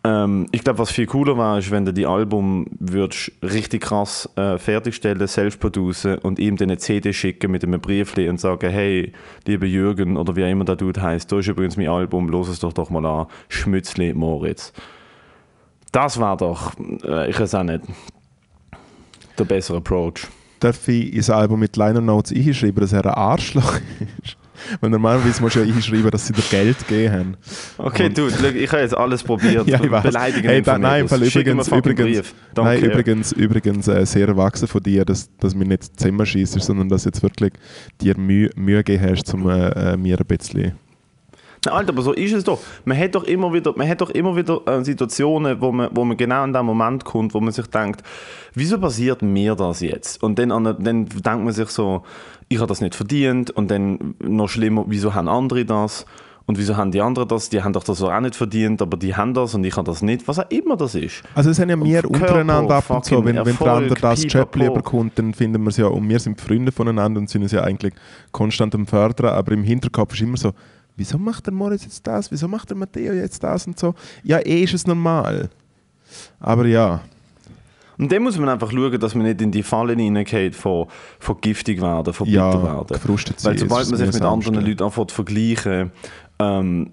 Ähm, 0.05 0.47
ich 0.53 0.63
glaube, 0.63 0.79
was 0.79 0.91
viel 0.91 1.07
cooler 1.07 1.37
war, 1.37 1.59
ist, 1.59 1.71
wenn 1.71 1.85
du 1.85 1.93
die 1.93 2.07
Album 2.07 2.67
würdest 2.79 3.33
richtig 3.43 3.83
krass 3.83 4.29
äh, 4.37 4.59
fertigstellen, 4.59 5.27
selbst 5.27 5.59
producen 5.59 6.19
und 6.19 6.39
ihm 6.39 6.57
dann 6.57 6.71
eine 6.71 6.79
CD 6.79 7.13
schicken 7.13 7.51
mit 7.51 7.65
einem 7.65 7.81
Briefli 7.81 8.29
und 8.29 8.39
sagen, 8.39 8.71
hey, 8.71 9.13
lieber 9.47 9.67
Jürgen 9.67 10.17
oder 10.17 10.37
wie 10.37 10.45
auch 10.45 10.51
immer 10.51 10.65
der 10.65 10.77
Dude 10.77 11.03
heißt, 11.03 11.33
da 11.33 11.39
ist 11.39 11.49
übrigens 11.49 11.77
mein 11.77 11.89
Album, 11.89 12.29
los 12.29 12.49
es 12.49 12.61
doch 12.61 12.73
doch 12.73 12.91
mal 12.91 13.05
an, 13.05 13.27
Schmützli 13.49 14.13
Moritz. 14.15 14.73
Das 15.91 16.21
war 16.21 16.37
doch, 16.37 16.73
äh, 17.05 17.31
ich 17.31 17.41
weiß 17.41 17.55
auch 17.57 17.63
nicht, 17.63 17.83
der 19.39 19.45
bessere 19.45 19.79
Approach. 19.79 20.29
Darf 20.65 20.89
ich 20.89 21.13
ins 21.13 21.29
Album 21.29 21.61
mit 21.61 21.77
Liner 21.77 22.01
Notes 22.01 22.33
einschreiben, 22.35 22.81
dass 22.81 22.95
er 22.95 23.05
ein 23.05 23.13
Arschloch 23.13 23.75
ist? 24.23 24.39
Weil 24.81 24.89
normalerweise 24.89 25.43
musst 25.43 25.57
du 25.57 25.61
ja 25.61 25.67
einschreiben, 25.67 26.11
dass 26.11 26.27
sie 26.27 26.33
dir 26.33 26.43
Geld 26.51 26.79
gegeben 26.89 27.13
haben. 27.13 27.37
Okay, 27.77 28.07
Und- 28.07 28.17
du, 28.17 28.29
ich 28.29 28.73
habe 28.73 28.81
jetzt 28.81 28.97
alles 28.97 29.23
probiert. 29.23 29.67
Ja, 29.69 29.79
ich 29.83 29.91
weiß. 29.91 30.05
Beleidigen 30.05 30.49
Hey, 30.49 30.63
da, 30.63 30.79
nein. 30.79 31.07
Fall 31.07 31.23
übrigens, 31.23 31.69
übrigens, 31.69 32.35
nein, 32.57 32.83
übrigens, 32.83 33.33
übrigens 33.33 33.89
äh, 33.89 34.07
sehr 34.07 34.27
erwachsen 34.27 34.67
von 34.67 34.83
dir, 34.83 35.05
dass, 35.05 35.29
dass 35.37 35.55
mir 35.55 35.67
nicht 35.67 36.01
Zimmer 36.01 36.25
schießt, 36.25 36.59
sondern 36.63 36.89
dass 36.89 37.05
jetzt 37.05 37.23
wirklich 37.23 37.53
dir 38.01 38.17
Mühe, 38.17 38.49
Mühe 38.57 38.83
gegeben 38.83 39.11
hast, 39.11 39.35
um 39.35 39.47
äh, 39.51 39.69
äh, 39.69 39.97
mir 39.99 40.19
ein 40.19 40.27
bisschen. 40.27 40.73
Alter, 41.73 41.91
aber 41.91 42.03
so 42.03 42.13
ist 42.13 42.33
es 42.33 42.45
doch. 42.45 42.61
Man 42.85 42.99
hat 42.99 43.15
doch 43.15 43.25
immer 43.25 43.53
wieder, 43.53 43.73
man 43.77 43.89
hat 43.89 44.01
doch 44.01 44.11
immer 44.11 44.37
wieder 44.37 44.61
äh, 44.67 44.85
Situationen, 44.85 45.61
wo 45.61 45.73
man, 45.73 45.91
wo 45.93 46.05
man 46.05 46.17
genau 46.17 46.45
in 46.45 46.53
dem 46.53 46.67
Moment 46.67 47.05
kommt, 47.05 47.35
wo 47.35 47.41
man 47.41 47.53
sich 47.53 47.67
denkt, 47.67 48.03
wieso 48.55 48.79
passiert 48.79 49.23
mir 49.23 49.55
das 49.55 49.81
jetzt? 49.81 50.23
Und 50.23 50.39
dann, 50.39 50.53
an, 50.53 50.65
dann 50.65 51.07
denkt 51.07 51.25
man 51.45 51.53
sich 51.53 51.69
so, 51.69 52.03
ich 52.49 52.59
habe 52.59 52.69
das 52.69 52.81
nicht 52.81 52.95
verdient. 52.95 53.51
Und 53.51 53.71
dann 53.71 54.15
noch 54.21 54.49
schlimmer, 54.49 54.85
wieso 54.89 55.15
haben 55.15 55.29
andere 55.29 55.65
das? 55.65 56.07
Und 56.47 56.59
wieso 56.59 56.77
haben 56.77 56.91
die 56.91 57.01
anderen 57.01 57.27
das? 57.27 57.49
Die 57.49 57.63
haben 57.63 57.73
doch 57.73 57.85
das 57.85 58.03
auch 58.03 58.21
nicht 58.21 58.37
verdient, 58.37 58.83
aber 58.83 58.99
die 58.99 59.17
haben 59.17 59.33
das 59.33 59.55
und 59.55 59.65
ich 59.65 59.77
habe 59.77 59.87
das 59.87 60.03
nicht. 60.03 60.29
Was 60.29 60.39
auch 60.39 60.51
immer 60.51 60.77
das 60.77 60.95
ist. 60.95 61.23
Also 61.35 61.51
es 61.51 61.57
sind 61.57 61.71
ja 61.71 61.83
wir 61.83 62.05
untereinander 62.05 62.75
ab 62.77 62.91
und 62.91 63.05
zu, 63.05 63.17
wenn, 63.25 63.37
wenn 63.37 63.37
der 63.37 63.47
Erfolg, 63.47 63.71
andere 63.71 64.01
das. 64.01 64.31
Job 64.31 64.55
lieber 64.57 64.83
kommt, 64.83 65.19
dann 65.19 65.33
finden 65.33 65.63
wir 65.63 65.71
es 65.71 65.79
ja, 65.79 65.87
und 65.87 66.07
wir 66.07 66.19
sind 66.19 66.39
Freunde 66.39 66.71
voneinander 66.71 67.19
und 67.19 67.31
sind 67.31 67.43
uns 67.43 67.53
ja 67.53 67.63
eigentlich 67.63 67.95
konstant 68.33 68.75
am 68.75 68.87
Fördern, 68.87 69.33
aber 69.33 69.53
im 69.53 69.63
Hinterkopf 69.63 70.13
ist 70.13 70.21
immer 70.21 70.37
so, 70.37 70.53
wieso 70.97 71.19
macht 71.19 71.47
der 71.47 71.53
Moritz 71.53 71.85
jetzt 71.85 72.07
das, 72.07 72.31
wieso 72.31 72.49
macht 72.49 72.71
der 72.71 72.77
Matteo 72.77 73.13
jetzt 73.13 73.43
das 73.43 73.67
und 73.67 73.79
so. 73.79 73.95
Ja, 74.23 74.39
eh 74.39 74.63
ist 74.63 74.75
es 74.75 74.87
normal. 74.87 75.49
Aber 76.41 76.67
ja, 76.67 77.01
Und 77.99 78.11
dann 78.11 78.23
muss 78.23 78.37
man 78.39 78.49
einfach 78.49 78.71
schauen, 78.73 78.99
dass 78.99 79.15
man 79.15 79.25
nicht 79.27 79.41
in 79.41 79.51
die 79.53 79.63
Falle 79.63 79.95
hineingeht 79.95 80.55
von, 80.57 80.87
von 81.21 81.41
giftig 81.41 81.81
werden, 81.81 82.13
von 82.13 82.27
Ja, 82.29 82.51
bitter 82.51 82.65
werden. 82.65 82.87
gefrustet 82.89 83.39
sein 83.41 83.53
Weil 83.53 83.59
sobald 83.59 83.89
man 83.89 83.99
sich 83.99 84.13
mit 84.13 84.23
anderen 84.23 84.67
Leuten 84.67 84.83
anfängt 84.83 85.11
zu 85.11 85.15
vergleichen, 85.15 85.93
ähm, 86.41 86.91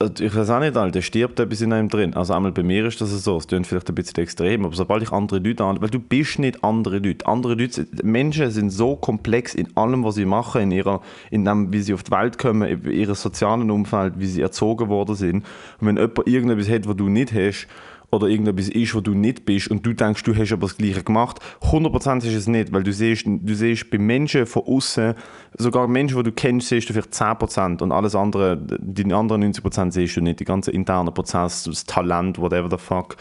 also 0.00 0.24
ich 0.24 0.34
weiß 0.34 0.50
auch 0.50 0.58
nicht, 0.58 0.76
Alter, 0.76 1.00
stirbt 1.00 1.38
etwas 1.38 1.60
in 1.60 1.72
einem 1.72 1.88
drin. 1.88 2.14
Also 2.14 2.34
einmal 2.34 2.50
bei 2.50 2.64
mir 2.64 2.86
ist 2.86 3.00
das 3.00 3.10
so, 3.10 3.36
es 3.36 3.46
klingt 3.46 3.66
vielleicht 3.66 3.88
ein 3.88 3.94
bisschen 3.94 4.18
extrem, 4.18 4.64
aber 4.64 4.74
sobald 4.74 5.02
ich 5.02 5.12
andere 5.12 5.38
Leute 5.38 5.62
an, 5.64 5.80
weil 5.80 5.90
du 5.90 6.00
bist 6.00 6.40
nicht 6.40 6.64
andere 6.64 6.98
Leute. 6.98 7.26
Andere 7.26 7.54
Leute, 7.54 7.86
Menschen 8.02 8.50
sind 8.50 8.70
so 8.70 8.96
komplex 8.96 9.54
in 9.54 9.76
allem, 9.76 10.02
was 10.02 10.16
sie 10.16 10.24
machen, 10.24 10.62
in 10.62 10.70
ihrer, 10.72 11.02
in 11.30 11.44
dem, 11.44 11.72
wie 11.72 11.80
sie 11.80 11.94
auf 11.94 12.02
die 12.02 12.10
Welt 12.10 12.36
kommen, 12.38 12.68
in 12.68 12.90
ihrem 12.90 13.14
sozialen 13.14 13.70
Umfeld, 13.70 14.14
wie 14.18 14.26
sie 14.26 14.42
erzogen 14.42 14.88
worden 14.88 15.14
sind. 15.14 15.44
Und 15.80 15.86
wenn 15.86 15.96
jemand 15.96 16.26
irgendetwas 16.26 16.68
hat, 16.68 16.88
was 16.88 16.96
du 16.96 17.08
nicht 17.08 17.32
hast, 17.32 17.68
oder 18.10 18.26
irgendetwas 18.26 18.68
ist, 18.68 18.94
wo 18.94 19.00
du 19.00 19.14
nicht 19.14 19.44
bist 19.44 19.68
und 19.68 19.86
du 19.86 19.92
denkst, 19.92 20.24
du 20.24 20.34
hast 20.34 20.52
aber 20.52 20.66
das 20.66 20.76
Gleiche 20.76 21.02
gemacht. 21.02 21.38
100% 21.62 22.18
ist 22.26 22.34
es 22.34 22.46
nicht, 22.48 22.72
weil 22.72 22.82
du 22.82 22.92
siehst, 22.92 23.24
du 23.26 23.54
siehst 23.54 23.90
bei 23.90 23.98
Menschen 23.98 24.46
von 24.46 24.62
außen, 24.64 25.14
sogar 25.56 25.86
Menschen, 25.86 26.16
die 26.18 26.24
du 26.24 26.32
kennst, 26.32 26.68
siehst 26.68 26.88
du 26.88 26.92
vielleicht 26.92 27.12
10% 27.12 27.82
und 27.82 27.92
alles 27.92 28.14
andere, 28.14 28.56
die 28.58 29.12
anderen 29.12 29.52
90% 29.52 29.92
siehst 29.92 30.16
du 30.16 30.20
nicht. 30.20 30.40
Die 30.40 30.44
ganzen 30.44 30.74
internen 30.74 31.14
Prozesse, 31.14 31.70
das 31.70 31.84
Talent, 31.84 32.38
whatever 32.38 32.68
the 32.68 32.78
fuck. 32.78 33.16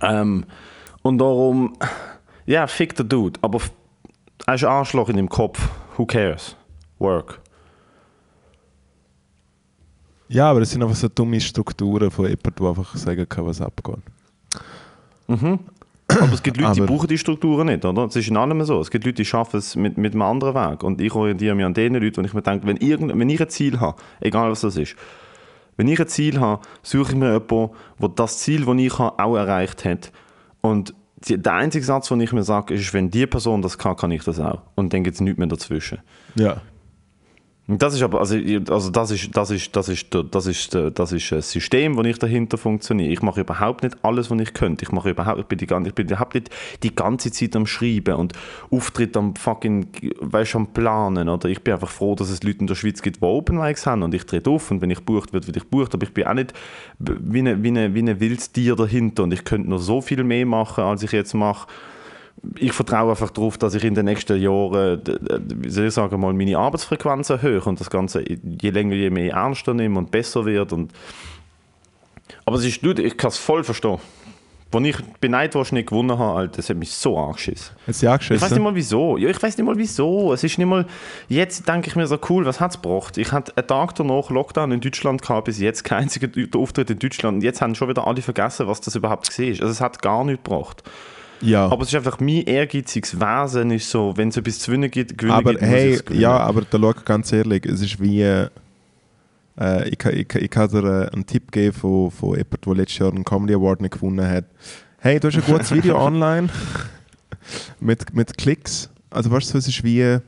Ähm, 0.00 0.44
und 1.02 1.18
darum, 1.18 1.76
ja, 2.46 2.66
fick 2.66 2.94
der 2.94 3.04
Dude, 3.04 3.38
aber 3.42 3.60
er 4.46 4.54
ist 4.54 4.64
Arschloch 4.64 5.08
in 5.08 5.16
dem 5.16 5.28
Kopf. 5.28 5.68
Who 5.96 6.06
cares? 6.06 6.56
Work. 6.98 7.41
Ja, 10.32 10.50
aber 10.50 10.60
es 10.60 10.70
sind 10.70 10.82
einfach 10.82 10.96
so 10.96 11.08
dumme 11.08 11.40
Strukturen 11.40 12.10
von 12.10 12.24
jemandem, 12.26 12.52
der 12.58 12.68
einfach 12.68 12.96
sagen 12.96 13.28
kann, 13.28 13.46
was 13.46 13.60
abgeht. 13.60 13.96
Aber 15.28 16.32
es 16.32 16.42
gibt 16.42 16.58
Leute, 16.58 16.72
die 16.74 16.80
Aber- 16.82 16.92
brauchen 16.92 17.08
die 17.08 17.16
Strukturen 17.18 17.66
nicht, 17.68 17.84
oder? 17.84 18.04
Es 18.04 18.16
ist 18.16 18.28
in 18.28 18.36
allem 18.36 18.62
so. 18.64 18.80
Es 18.80 18.90
gibt 18.90 19.04
Leute, 19.04 19.16
die 19.16 19.24
schaffen 19.24 19.58
es 19.58 19.76
mit, 19.76 19.96
mit 19.96 20.12
einem 20.12 20.22
anderen 20.22 20.54
Weg. 20.54 20.82
Und 20.82 21.00
ich 21.00 21.14
orientiere 21.14 21.54
mich 21.54 21.64
an 21.64 21.74
den 21.74 21.94
Leuten, 21.94 22.16
wo 22.22 22.26
ich 22.26 22.34
mir 22.34 22.42
denke, 22.42 22.66
wenn, 22.66 22.76
irgend, 22.78 23.18
wenn 23.18 23.30
ich 23.30 23.40
ein 23.40 23.48
Ziel 23.48 23.80
habe, 23.80 23.96
egal 24.20 24.50
was 24.50 24.60
das 24.60 24.76
ist, 24.76 24.94
wenn 25.78 25.88
ich 25.88 25.98
ein 25.98 26.08
Ziel 26.08 26.38
habe, 26.38 26.60
suche 26.82 27.12
ich 27.12 27.18
mir 27.18 27.32
jemanden, 27.32 27.70
der 27.98 28.08
das 28.10 28.38
Ziel, 28.38 28.66
das 28.66 28.76
ich 28.76 28.98
habe, 28.98 29.18
auch 29.24 29.36
erreicht 29.36 29.84
hat. 29.86 30.12
Und 30.60 30.92
die, 31.26 31.38
der 31.38 31.54
einzige 31.54 31.84
Satz, 31.84 32.08
den 32.08 32.20
ich 32.20 32.32
mir 32.32 32.42
sage, 32.42 32.74
ist, 32.74 32.92
wenn 32.92 33.10
die 33.10 33.26
Person 33.26 33.62
das 33.62 33.78
kann, 33.78 33.96
kann 33.96 34.10
ich 34.10 34.22
das 34.24 34.38
auch. 34.38 34.60
Und 34.74 34.92
dann 34.92 35.04
gibt 35.04 35.14
es 35.14 35.20
nichts 35.22 35.38
mehr 35.38 35.46
dazwischen. 35.48 35.98
Ja. 36.34 36.60
Das 37.78 37.94
ist 37.94 38.02
aber, 38.02 38.20
also, 38.20 38.36
also 38.68 38.90
das 38.90 39.10
ist, 39.10 39.36
das 39.36 39.50
ist, 39.50 39.74
das 39.76 39.88
ist, 39.88 40.14
das 40.14 40.46
ist, 40.46 40.74
das 40.74 41.12
ist 41.12 41.32
ein 41.32 41.42
System, 41.42 41.96
wo 41.96 42.02
ich 42.02 42.18
dahinter 42.18 42.58
funktioniere. 42.58 43.12
Ich 43.12 43.22
mache 43.22 43.40
überhaupt 43.40 43.82
nicht 43.82 43.96
alles, 44.02 44.30
was 44.30 44.40
ich 44.40 44.52
könnte. 44.52 44.84
Ich 44.84 44.92
mache 44.92 45.10
überhaupt, 45.10 45.40
ich 45.40 45.46
bin 45.46 45.58
die 45.58 45.66
ganze, 45.66 45.88
ich 45.88 45.94
bin 45.94 46.06
überhaupt 46.06 46.34
nicht 46.34 46.50
die 46.82 46.94
ganze 46.94 47.30
Zeit 47.30 47.54
am 47.56 47.66
Schreiben 47.66 48.14
und 48.14 48.32
Auftritt 48.70 49.16
am 49.16 49.36
fucking, 49.36 49.86
weißt, 50.20 50.56
am 50.56 50.66
Planen, 50.68 51.28
oder? 51.28 51.48
Ich 51.48 51.62
bin 51.62 51.74
einfach 51.74 51.90
froh, 51.90 52.14
dass 52.14 52.30
es 52.30 52.42
Leute 52.42 52.60
in 52.60 52.66
der 52.66 52.74
Schweiz 52.74 53.00
gibt, 53.02 53.16
die 53.16 53.22
Open 53.22 53.58
Mics 53.58 53.86
haben 53.86 54.02
und 54.02 54.14
ich 54.14 54.24
trete 54.24 54.50
auf 54.50 54.70
und 54.70 54.80
wenn 54.80 54.90
ich 54.90 55.00
bucht 55.00 55.32
wird, 55.32 55.46
werde 55.46 55.58
ich 55.58 55.68
bucht, 55.68 55.94
aber 55.94 56.04
ich 56.04 56.12
bin 56.12 56.26
auch 56.26 56.34
nicht 56.34 56.52
wie 56.98 57.40
ein 57.40 57.62
wie 57.62 57.68
eine, 57.68 57.94
wie 57.94 58.00
eine 58.00 58.20
wildes 58.20 58.52
Tier 58.52 58.76
dahinter 58.76 59.22
und 59.24 59.32
ich 59.32 59.44
könnte 59.44 59.70
noch 59.70 59.78
so 59.78 60.00
viel 60.00 60.24
mehr 60.24 60.46
machen, 60.46 60.84
als 60.84 61.02
ich 61.02 61.12
jetzt 61.12 61.34
mache 61.34 61.68
ich 62.56 62.72
vertraue 62.72 63.10
einfach 63.10 63.30
darauf, 63.30 63.56
dass 63.56 63.74
ich 63.74 63.84
in 63.84 63.94
den 63.94 64.04
nächsten 64.04 64.40
Jahren, 64.40 65.00
wie 65.60 65.70
soll 65.70 65.86
ich 65.86 65.94
sagen, 65.94 66.18
mal 66.20 66.32
meine 66.32 66.58
Arbeitsfrequenz 66.58 67.30
erhöhe 67.30 67.60
und 67.60 67.80
das 67.80 67.88
Ganze 67.88 68.24
je 68.28 68.70
länger, 68.70 68.94
je 68.94 69.10
mehr 69.10 69.32
ernster 69.32 69.74
nehme 69.74 69.98
und 69.98 70.10
besser 70.10 70.44
wird. 70.44 70.72
Und 70.72 70.92
Aber 72.44 72.56
es 72.56 72.64
ist, 72.64 72.82
ich 72.82 73.16
kann 73.16 73.28
es 73.28 73.38
voll 73.38 73.62
verstehen. 73.62 73.98
Als 74.74 74.86
ich 74.86 74.96
beneid 75.20 75.54
war, 75.54 75.66
nicht 75.70 75.90
gewonnen 75.90 76.18
habe, 76.18 76.38
Alter, 76.38 76.56
das 76.56 76.70
hat 76.70 76.78
mich 76.78 76.92
so 76.92 77.18
angeschissen. 77.18 77.76
Hat 77.86 77.94
sie 77.94 78.06
Ich 78.06 78.10
weiß 78.10 78.20
nicht 78.22 78.32
angeschissen? 78.32 78.62
mal 78.62 78.74
wieso. 78.74 79.18
Ja, 79.18 79.28
ich 79.28 79.42
weiß 79.42 79.58
nicht 79.58 79.66
mal 79.66 79.76
wieso. 79.76 80.32
Es 80.32 80.42
ist 80.42 80.56
nicht 80.56 80.66
mal. 80.66 80.86
Jetzt 81.28 81.68
denke 81.68 81.88
ich 81.88 81.96
mir 81.96 82.06
so 82.06 82.18
cool, 82.30 82.46
was 82.46 82.58
hat 82.58 82.70
es 82.70 82.80
gebracht? 82.80 83.18
Ich 83.18 83.32
hatte 83.32 83.54
einen 83.56 83.66
Tag 83.66 83.94
danach 83.96 84.30
Lockdown 84.30 84.72
in 84.72 84.80
Deutschland 84.80 85.20
gehabt, 85.20 85.44
bis 85.44 85.60
jetzt 85.60 85.84
kein 85.84 86.04
einziger 86.04 86.28
Auftritt 86.58 86.88
in 86.88 86.98
Deutschland. 86.98 87.36
Und 87.36 87.42
jetzt 87.42 87.60
haben 87.60 87.74
schon 87.74 87.90
wieder 87.90 88.06
alle 88.06 88.22
vergessen, 88.22 88.66
was 88.66 88.80
das 88.80 88.96
überhaupt 88.96 89.38
war. 89.38 89.46
Also 89.46 89.66
es 89.66 89.80
hat 89.82 90.00
gar 90.00 90.24
nichts 90.24 90.42
gebracht. 90.42 90.82
Ja. 91.42 91.66
Aber 91.68 91.82
es 91.82 91.88
ist 91.88 91.94
einfach 91.96 92.20
mein 92.20 92.42
ehrgeiziges 92.44 93.18
Wesen, 93.18 93.70
ist 93.72 93.90
so, 93.90 94.16
wenn 94.16 94.28
es 94.28 94.36
etwas 94.36 94.60
zu 94.60 94.70
gewinnen 94.70 94.90
gibt, 94.90 95.18
gewinnen 95.18 95.36
Aber 95.36 95.50
gibt, 95.52 95.62
hey, 95.62 96.00
ja, 96.12 96.36
aber 96.38 96.62
da 96.62 96.78
schau 96.78 96.92
ganz 97.04 97.32
ehrlich, 97.32 97.66
es 97.66 97.80
ist 97.82 98.00
wie. 98.00 98.22
äh, 98.22 98.48
ich, 99.88 99.98
kann- 99.98 100.14
ich, 100.16 100.32
ich 100.34 100.50
kann 100.50 100.70
dir 100.70 100.84
äh, 100.84 101.12
einen 101.12 101.26
Tipp 101.26 101.50
geben 101.52 101.72
von, 101.74 102.10
von 102.10 102.30
jemandem, 102.30 102.60
der 102.64 102.74
letztes 102.74 102.98
Jahr 102.98 103.10
einen 103.10 103.24
Comedy 103.24 103.54
Award 103.54 103.80
nicht 103.82 103.94
gewonnen 103.94 104.26
hat. 104.26 104.44
Hey, 104.98 105.18
du 105.20 105.28
hast 105.28 105.34
ein 105.36 105.42
gutes 105.44 105.72
Video 105.74 105.98
online 106.00 106.48
mit, 107.80 108.14
mit 108.14 108.38
Klicks. 108.38 108.88
Also 109.10 109.30
weißt 109.30 109.52
du, 109.52 109.58
es 109.58 109.68
ist 109.68 109.82
wie... 109.84 110.18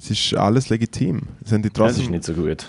Es 0.00 0.10
ist 0.10 0.34
alles 0.36 0.68
legitim. 0.68 1.22
Es 1.44 1.50
haben 1.52 1.62
die 1.62 1.70
Das 1.70 1.98
ist 1.98 2.08
nicht 2.10 2.22
so 2.24 2.32
gut. 2.34 2.66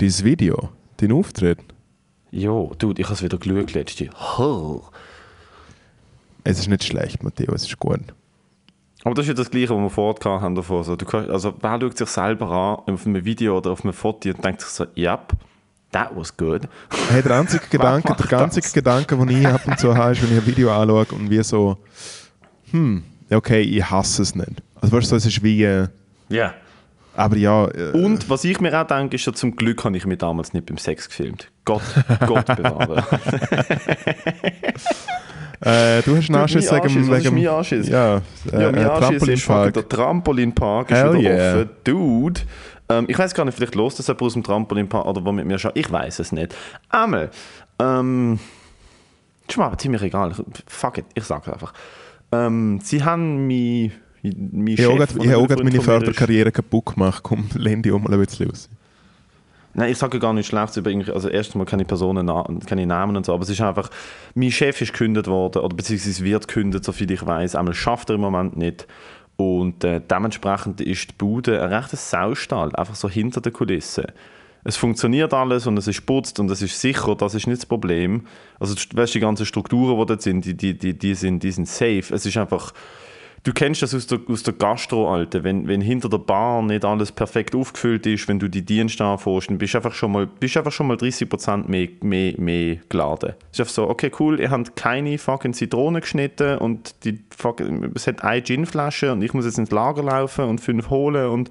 dieses 0.00 0.24
Video, 0.24 0.70
dein 0.96 1.12
Auftritt. 1.12 1.58
Jo, 2.30 2.72
dude, 2.78 3.00
ich 3.02 3.06
habe 3.08 3.14
es 3.14 3.22
wieder 3.22 3.36
geschaut 3.36 3.74
letzte. 3.74 4.08
Oh. 4.38 4.82
Es 6.44 6.58
ist 6.58 6.68
nicht 6.68 6.84
schlecht, 6.84 7.22
Matteo, 7.22 7.54
es 7.54 7.62
ist 7.64 7.78
gut. 7.78 8.00
Aber 9.04 9.14
das 9.14 9.24
ist 9.24 9.28
ja 9.28 9.34
das 9.34 9.50
Gleiche, 9.50 9.70
was 9.70 9.78
wir 9.80 9.90
vorher 9.90 10.40
haben 10.40 10.54
davor. 10.54 10.84
So, 10.84 10.96
du 10.96 11.04
kannst, 11.04 11.30
also, 11.30 11.54
wer 11.60 11.80
schaut 11.80 11.98
sich 11.98 12.08
selber 12.08 12.50
an 12.86 12.94
auf 12.94 13.06
einem 13.06 13.24
Video 13.24 13.58
oder 13.58 13.70
auf 13.72 13.84
einem 13.84 13.92
Foto 13.92 14.28
und 14.28 14.44
denkt 14.44 14.60
sich 14.60 14.70
so, 14.70 14.86
yep, 14.96 15.32
that 15.90 16.10
was 16.14 16.36
good. 16.36 16.62
Hey, 17.10 17.22
der 17.22 17.38
einzige 17.38 17.66
Gedanke, 17.70 18.14
der 18.28 18.40
einzige? 18.40 18.68
Gedanke, 18.72 19.16
den 19.16 19.28
ich 19.28 19.46
ab 19.46 19.60
und 19.66 19.78
zu 19.78 19.96
habe, 19.96 20.12
ist, 20.12 20.22
wenn 20.22 20.32
ich 20.36 20.42
ein 20.42 20.46
Video 20.46 20.72
anschaue 20.72 21.06
und 21.12 21.30
wie 21.30 21.42
so, 21.42 21.78
hm, 22.70 23.02
ja, 23.28 23.36
okay, 23.36 23.60
ich 23.62 23.88
hasse 23.90 24.22
es 24.22 24.34
nicht. 24.34 24.62
Also 24.80 24.96
weißt 24.96 25.10
du, 25.12 25.16
es 25.16 25.26
ist 25.26 25.42
wie, 25.42 25.64
äh, 25.64 25.88
Ja. 26.28 26.54
aber 27.16 27.36
ja, 27.36 27.66
äh, 27.68 27.90
Und 27.92 28.28
was 28.30 28.44
ich 28.44 28.60
mir 28.60 28.80
auch 28.80 28.86
denke, 28.86 29.16
ist 29.16 29.26
ja, 29.26 29.32
zum 29.32 29.56
Glück 29.56 29.84
habe 29.84 29.96
ich 29.96 30.06
mich 30.06 30.18
damals 30.18 30.52
nicht 30.52 30.66
beim 30.66 30.78
Sex 30.78 31.08
gefilmt. 31.08 31.50
Gott, 31.64 31.82
Gott 32.26 32.46
bewahre. 32.46 33.04
äh, 35.62 36.02
du 36.02 36.16
hast 36.16 36.28
einen 36.28 36.36
Anschiss 36.40 36.70
wegen, 36.70 36.82
Anschiss, 36.82 37.08
was 37.08 37.24
ist 37.24 37.30
mein 37.32 37.46
Anschiss? 37.48 37.88
Ja, 37.88 38.16
äh, 38.16 38.20
Ja, 38.52 38.72
mein 38.72 38.86
Anschiss 38.90 39.28
ist 39.28 39.42
fucking 39.44 39.72
der 39.72 39.88
Trampolinpark 39.88 40.90
ist 40.90 40.96
Hell 40.98 41.14
wieder 41.14 41.30
yeah. 41.30 41.54
offen. 41.56 41.70
Dude. 41.84 42.40
Ähm, 42.88 43.04
ich 43.08 43.18
weiß 43.18 43.32
gar 43.34 43.44
nicht, 43.44 43.54
vielleicht 43.54 43.74
los 43.74 43.94
das 43.96 44.06
jemand 44.08 44.22
aus 44.22 44.32
dem 44.34 44.42
Trampolinpark 44.42 45.06
oder 45.06 45.24
wo 45.24 45.32
mit 45.32 45.46
mir 45.46 45.58
schaut. 45.58 45.76
Ich 45.76 45.90
weiß 45.90 46.18
es 46.18 46.32
nicht. 46.32 46.54
Einmal. 46.90 47.30
Ähm, 47.78 48.38
ist 49.48 49.56
mir 49.56 49.64
aber 49.64 49.78
ziemlich 49.78 50.02
egal. 50.02 50.34
Fuck 50.66 50.98
it, 50.98 51.04
ich 51.14 51.24
sag's 51.24 51.48
einfach. 51.48 51.72
Ähm, 52.32 52.80
sie 52.82 53.02
haben 53.04 53.46
mich. 53.46 53.92
Mein 54.22 54.66
Ich 54.68 54.80
habe 54.84 54.92
auch 54.94 54.98
gerade- 54.98 55.36
auch 55.58 55.62
meine 55.64 55.80
Förderkarriere 55.80 56.52
kaputt 56.52 56.86
gemacht. 56.94 57.22
Komm, 57.22 57.48
lehn 57.54 57.82
dich 57.82 57.92
um 57.92 58.02
mal 58.04 58.12
ein 58.12 58.20
bisschen 58.20 58.50
aus. 58.50 58.68
Nein, 59.74 59.90
ich 59.90 59.98
sage 59.98 60.18
gar 60.18 60.34
nicht 60.34 60.46
schlecht 60.46 60.76
über 60.76 60.90
irgendwie, 60.90 61.12
also 61.12 61.28
erstens 61.28 61.54
mal 61.54 61.64
keine 61.64 61.84
Personen, 61.84 62.30
keine 62.66 62.86
Namen 62.86 63.16
und 63.16 63.24
so, 63.24 63.32
aber 63.32 63.42
es 63.42 63.48
ist 63.48 63.60
einfach, 63.60 63.88
mein 64.34 64.50
Chef 64.50 64.80
ist 64.82 64.92
gekündigt 64.92 65.28
worden, 65.28 65.62
oder 65.62 65.74
beziehungsweise 65.74 66.24
wird 66.24 66.46
gekündigt, 66.46 66.84
soviel 66.84 67.10
ich 67.10 67.24
weiß. 67.24 67.54
Einmal 67.54 67.74
schafft 67.74 68.10
er 68.10 68.16
im 68.16 68.20
Moment 68.20 68.56
nicht. 68.56 68.86
Und 69.36 69.82
äh, 69.82 70.00
dementsprechend 70.00 70.80
ist 70.80 71.10
die 71.10 71.14
Bude 71.16 71.62
ein 71.62 71.72
rechter 71.72 71.96
Saustall, 71.96 72.74
einfach 72.76 72.94
so 72.94 73.08
hinter 73.08 73.40
der 73.40 73.52
Kulisse. 73.52 74.12
Es 74.64 74.76
funktioniert 74.76 75.34
alles 75.34 75.66
und 75.66 75.76
es 75.76 75.88
ist 75.88 76.06
putzt 76.06 76.38
und 76.38 76.50
es 76.50 76.62
ist 76.62 76.80
sicher, 76.80 77.16
das 77.16 77.34
ist 77.34 77.46
nicht 77.48 77.62
das 77.62 77.66
Problem. 77.66 78.26
Also 78.60 78.76
weißt, 78.94 79.14
die 79.14 79.20
ganzen 79.20 79.46
Strukturen, 79.46 79.98
die 79.98 80.06
dort 80.06 80.22
sind, 80.22 80.44
die, 80.44 80.54
die, 80.54 80.78
die, 80.78 80.96
die, 80.96 81.14
sind, 81.14 81.42
die 81.42 81.50
sind 81.50 81.66
safe. 81.66 82.14
Es 82.14 82.24
ist 82.26 82.36
einfach, 82.36 82.72
Du 83.44 83.52
kennst 83.52 83.82
das 83.82 83.92
aus 83.92 84.06
der, 84.06 84.20
aus 84.28 84.44
der 84.44 84.54
Gastro, 84.54 85.12
Alte. 85.12 85.42
Wenn, 85.42 85.66
wenn 85.66 85.80
hinter 85.80 86.08
der 86.08 86.18
Bar 86.18 86.62
nicht 86.62 86.84
alles 86.84 87.10
perfekt 87.10 87.56
aufgefüllt 87.56 88.06
ist, 88.06 88.28
wenn 88.28 88.38
du 88.38 88.46
die 88.46 88.64
Dienste 88.64 89.04
anfährst, 89.04 89.50
dann 89.50 89.58
bist 89.58 89.74
du 89.74 89.78
einfach 89.78 89.94
schon 89.94 90.12
mal, 90.12 90.28
bist 90.28 90.56
einfach 90.56 90.70
schon 90.70 90.86
mal 90.86 90.96
30% 90.96 91.68
mehr, 91.68 91.88
mehr, 92.02 92.34
mehr 92.38 92.76
geladen. 92.88 93.34
Es 93.50 93.58
ist 93.58 93.60
einfach 93.60 93.74
so, 93.74 93.88
okay, 93.88 94.12
cool, 94.20 94.38
ihr 94.38 94.50
habt 94.50 94.76
keine 94.76 95.18
fucking 95.18 95.54
Zitronen 95.54 96.02
geschnitten 96.02 96.58
und 96.58 97.04
die 97.04 97.18
fucking, 97.36 97.90
es 97.96 98.06
hat 98.06 98.22
eine 98.22 98.42
Ginflasche 98.42 99.10
und 99.10 99.22
ich 99.22 99.34
muss 99.34 99.44
jetzt 99.44 99.58
ins 99.58 99.72
Lager 99.72 100.04
laufen 100.04 100.44
und 100.44 100.60
fünf 100.60 100.88
holen 100.88 101.28
und 101.28 101.48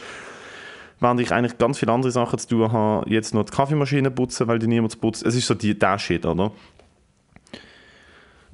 während 1.01 1.19
ich 1.19 1.33
eigentlich 1.33 1.57
ganz 1.57 1.79
viele 1.79 1.91
andere 1.91 2.11
Sachen 2.13 2.39
zu 2.39 2.47
tun 2.47 2.71
habe, 2.71 3.09
jetzt 3.09 3.33
noch 3.33 3.43
die 3.43 3.51
Kaffeemaschine 3.51 4.11
putzen, 4.11 4.47
weil 4.47 4.59
die 4.59 4.67
niemand 4.67 5.01
putzt. 5.01 5.25
Es 5.25 5.35
ist 5.35 5.45
so 5.45 5.55
die, 5.55 5.77
der 5.77 5.99
Shit, 5.99 6.25
oder? 6.25 6.53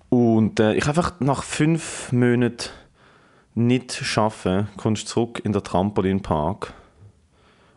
Und 0.10 0.60
äh, 0.60 0.74
ich 0.74 0.88
einfach 0.88 1.20
nach 1.20 1.44
fünf 1.44 2.12
Monaten 2.12 2.70
nicht 3.58 3.92
schaffen, 3.94 4.68
kommst 4.78 5.04
du 5.04 5.08
zurück 5.08 5.42
in 5.44 5.52
den 5.52 5.64
Trampolinpark. 5.64 6.74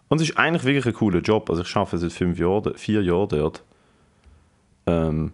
Und 0.09 0.21
es 0.21 0.29
ist 0.29 0.37
eigentlich 0.37 0.65
wirklich 0.65 0.87
ein 0.87 0.93
cooler 0.95 1.21
Job. 1.21 1.49
Also 1.49 1.63
ich 1.63 1.77
arbeite 1.77 1.99
seit 1.99 2.13
fünf 2.13 2.39
Jahren, 2.39 2.75
vier 2.77 3.03
Jahren 3.03 3.29
dort. 3.29 3.63
Ähm, 4.87 5.33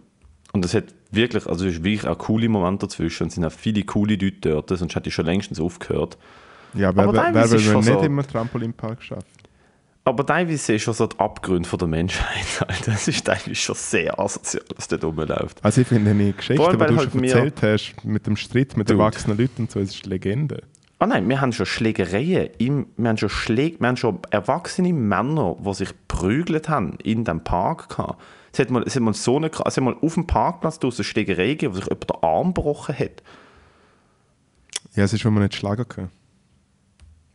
und 0.53 0.63
es 0.63 0.73
hat 0.73 0.85
wirklich, 1.11 1.45
also 1.47 1.65
es 1.65 1.73
ist 1.75 1.83
wirklich 1.83 2.07
auch 2.07 2.17
coole 2.17 2.47
Momente 2.47 2.85
dazwischen. 2.87 3.27
Es 3.27 3.35
sind 3.35 3.43
auch 3.45 3.51
viele 3.51 3.83
coole 3.83 4.13
Leute 4.15 4.51
dort, 4.51 4.69
sonst 4.69 4.95
hätte 4.95 5.09
ich 5.09 5.15
schon 5.15 5.25
längstens 5.25 5.59
aufgehört. 5.59 6.17
Ja, 6.73 6.95
wer, 6.95 7.03
Aber 7.03 7.13
wer, 7.13 7.33
wer 7.33 7.51
will 7.51 7.75
nicht 7.75 7.85
so- 7.85 7.99
immer 8.01 8.25
Trampolinpark 8.25 9.01
schaffen? 9.03 9.25
Aber 10.07 10.25
teilweise 10.25 10.75
ist 10.75 10.83
schon 10.83 10.93
so 10.93 11.05
der 11.05 11.19
Abgrund 11.19 11.67
von 11.67 11.79
der 11.79 11.87
Menschheit. 11.89 12.45
Alter. 12.67 12.93
Es 12.93 13.09
ist 13.09 13.25
teilweise 13.25 13.55
schon 13.55 13.75
sehr 13.75 14.17
asozial, 14.17 14.63
was 14.75 14.87
dort 14.87 15.03
rumläuft. 15.03 15.63
Also 15.63 15.81
ich 15.81 15.87
finde 15.87 16.13
die 16.13 16.31
Geschichte, 16.31 16.63
die 16.71 16.77
du 16.77 16.87
schon 16.87 16.97
halt 16.97 17.15
mir- 17.15 17.35
erzählt 17.35 17.61
hast, 17.61 18.05
mit 18.05 18.25
dem 18.25 18.37
Streit 18.37 18.77
mit 18.77 18.89
Dude. 18.89 18.99
erwachsenen 18.99 19.37
Leuten 19.37 19.63
und 19.63 19.71
so, 19.71 19.81
das 19.81 19.89
ist 19.89 20.05
eine 20.05 20.13
Legende. 20.15 20.63
Ah 20.99 21.07
nein, 21.07 21.27
wir 21.27 21.41
haben 21.41 21.51
schon 21.51 21.65
Schlägereien. 21.65 22.49
Im, 22.57 22.87
wir, 22.95 23.09
haben 23.09 23.17
schon 23.17 23.27
Schläge, 23.29 23.81
wir 23.81 23.87
haben 23.89 23.97
schon 23.97 24.19
erwachsene 24.31 24.93
Männer, 24.93 25.57
die 25.59 25.73
sich 25.73 25.89
prügelt 26.07 26.69
haben 26.69 26.97
in 27.03 27.25
dem 27.25 27.43
Park. 27.43 27.89
Gehabt. 27.89 28.21
Es 28.53 28.59
hat 28.59 28.71
mal, 28.71 28.83
es 28.83 28.95
hat 28.95 29.03
mal 29.03 29.13
so 29.13 29.35
eine, 29.35 29.47
es 29.47 29.77
hat 29.77 29.83
mal 29.83 29.97
auf 30.01 30.13
dem 30.13 30.25
Parkplatz 30.25 30.79
draussen 30.79 31.01
eine 31.01 31.03
Schlägerei 31.03 31.47
gegeben, 31.49 31.73
wo 31.73 31.79
sich 31.79 31.85
jemand 31.85 32.09
den 32.09 32.23
Arm 32.23 32.53
gebrochen 32.53 32.97
hat. 32.97 33.21
Ja, 34.95 35.03
es 35.03 35.11
ist, 35.11 35.25
wenn 35.25 35.33
man 35.33 35.43
nicht 35.43 35.55
schlagen 35.55 35.87
kann. 35.87 36.09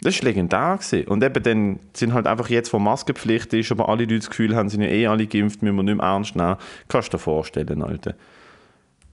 Das 0.02 0.18
war 0.18 0.24
legendär. 0.24 0.78
Gewesen. 0.78 1.08
Und 1.08 1.22
eben 1.22 1.42
dann 1.42 1.80
sind 1.94 2.12
halt 2.12 2.26
einfach 2.26 2.50
jetzt, 2.50 2.72
wo 2.72 2.78
Maskenpflicht 2.78 3.52
ist, 3.54 3.72
aber 3.72 3.88
alle 3.88 4.02
Leute 4.02 4.18
das 4.18 4.30
Gefühl 4.30 4.54
haben, 4.54 4.68
sind 4.68 4.82
ja 4.82 4.88
eh 4.88 5.06
alle 5.06 5.26
geimpft, 5.26 5.62
müssen 5.62 5.76
wir 5.76 5.82
nicht 5.82 5.96
mehr 5.96 6.06
ernst 6.06 6.36
nehmen. 6.36 6.56
Kannst 6.88 7.12
du 7.12 7.16
dir 7.16 7.22
vorstellen, 7.22 7.82
Alter. 7.82 8.14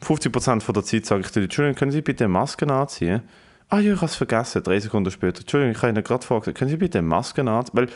50% 0.04 0.62
von 0.62 0.74
der 0.74 0.84
Zeit 0.84 1.06
sage 1.06 1.22
ich 1.26 1.32
dir, 1.32 1.44
Entschuldigung, 1.44 1.78
können 1.78 1.92
Sie 1.92 2.02
bitte 2.02 2.28
Masken 2.28 2.72
anziehen? 2.72 3.22
Ah 3.70 3.80
ja, 3.80 3.94
ich 3.94 3.98
habe 3.98 4.08
es 4.08 4.16
vergessen, 4.16 4.64
drei 4.64 4.80
Sekunden 4.80 5.12
später. 5.12 5.42
Entschuldigung, 5.42 5.76
ich 5.76 5.82
habe 5.82 5.92
Ihnen 5.92 6.04
gerade 6.04 6.26
vorgesagt, 6.26 6.58
können 6.58 6.72
Sie 6.72 6.78
bitte 6.78 7.02
Masken 7.02 7.48
anziehen? 7.48 7.74
Weil 7.76 7.88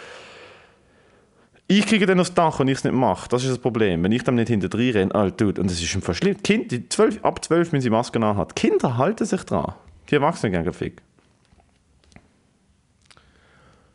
ich 1.68 1.88
kriege 1.88 2.06
dann 2.06 2.20
aufs 2.20 2.34
Dach 2.34 2.60
und 2.60 2.68
ich 2.68 2.78
es 2.78 2.84
nicht 2.84 2.94
mache. 2.94 3.30
Das 3.30 3.44
ist 3.44 3.50
das 3.50 3.58
Problem. 3.58 4.04
Wenn 4.04 4.12
ich 4.12 4.24
dann 4.24 4.36
nicht 4.36 4.50
hinter 4.50 4.78
renne, 4.78 5.32
dude, 5.32 5.62
und 5.62 5.72
das 5.72 5.82
ist 5.82 5.96
im 5.96 6.02
Fall 6.02 6.14
schlimm. 6.14 6.36
Die 6.38 6.44
Kind, 6.44 6.72
die 6.72 6.88
12, 6.90 7.24
ab 7.24 7.44
12 7.44 7.72
müssen 7.72 7.84
sie 7.84 7.90
Masken 7.90 8.24
anhaben. 8.24 8.54
Kinder 8.54 8.98
halten 8.98 9.26
sich 9.26 9.44
dran. 9.44 9.74
Die 10.10 10.16
Erwachsenen 10.16 10.62
gehen 10.64 10.74
Fick. 10.74 11.02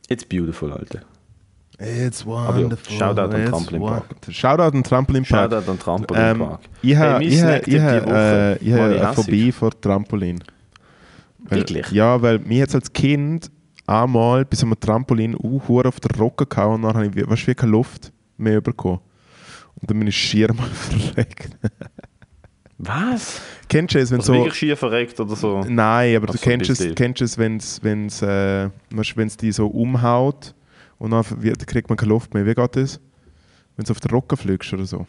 It's 0.08 0.24
beautiful, 0.24 0.72
Alter. 0.72 1.02
It's 1.80 2.26
Aber 2.26 2.58
ja, 2.58 2.68
Shoutout 2.98 3.20
an 3.34 3.40
it's 3.42 3.50
Trampolinpark. 3.50 3.80
wonderful. 4.10 4.34
Shoutout 4.34 4.76
an 4.76 4.82
Trampolinpark. 4.82 5.50
Shoutout 5.52 5.70
an 5.70 5.78
Trampolinpark. 5.78 6.60
Ähm, 6.60 6.68
ich 6.82 6.96
habe 6.96 7.08
Hey, 7.10 7.12
mein 7.18 7.22
ich 7.28 7.42
habe- 7.42 7.52
habe, 7.82 8.00
die 8.00 8.06
Woche. 8.06 8.58
äh, 8.60 8.70
Mal 8.76 8.98
eine. 8.98 9.14
Phobie 9.14 9.52
vor 9.52 9.80
Trampolin. 9.80 10.42
Weil, 11.38 11.58
Wirklich? 11.60 11.90
Ja, 11.92 12.20
weil 12.20 12.40
mir 12.40 12.58
jetzt 12.58 12.74
als 12.74 12.92
Kind 12.92 13.50
einmal 13.86 14.44
bei 14.44 14.56
so 14.56 14.66
einem 14.66 14.78
Trampolin 14.80 15.36
uh, 15.40 15.60
auf 15.86 16.00
der 16.00 16.18
Rocke 16.18 16.46
gehauen 16.46 16.76
und 16.76 16.82
dann 16.82 16.94
habe 16.94 17.06
ich 17.06 17.14
du, 17.14 17.46
wie 17.46 17.54
keine 17.54 17.72
Luft 17.72 18.12
mehr 18.36 18.60
bekommen. 18.60 19.00
Und 19.80 19.88
dann 19.88 19.98
bin 20.00 20.08
ich 20.08 20.16
schier 20.16 20.52
mal 20.52 20.66
verreckt. 21.14 21.56
Was? 22.78 23.40
Kennst 23.68 23.94
du 23.94 23.98
es, 23.98 24.10
wenn 24.12 24.20
Also 24.20 24.32
so... 24.32 24.38
wirklich 24.38 24.54
schier 24.54 24.76
verreckt 24.76 25.18
oder 25.18 25.34
so? 25.34 25.64
Nein, 25.68 26.14
aber 26.16 26.28
du 26.28 26.38
kennst 26.38 26.70
es, 26.70 26.94
kennst 26.94 27.20
es 27.22 27.36
wenn 27.36 27.56
es 27.56 27.82
wenn's, 27.82 28.22
äh, 28.22 28.70
wenn's 28.90 29.36
die 29.36 29.50
so 29.52 29.66
umhaut 29.66 30.54
und 30.98 31.10
dann 31.10 31.24
wird- 31.42 31.66
kriegt 31.66 31.88
man 31.88 31.96
keine 31.96 32.10
Luft 32.10 32.34
mehr. 32.34 32.46
Wie 32.46 32.54
geht 32.54 32.76
das? 32.76 33.00
Wenn 33.76 33.84
du 33.84 33.90
auf 33.92 34.00
der 34.00 34.10
Rocke 34.12 34.36
fliegst 34.36 34.72
oder 34.72 34.84
so. 34.86 35.06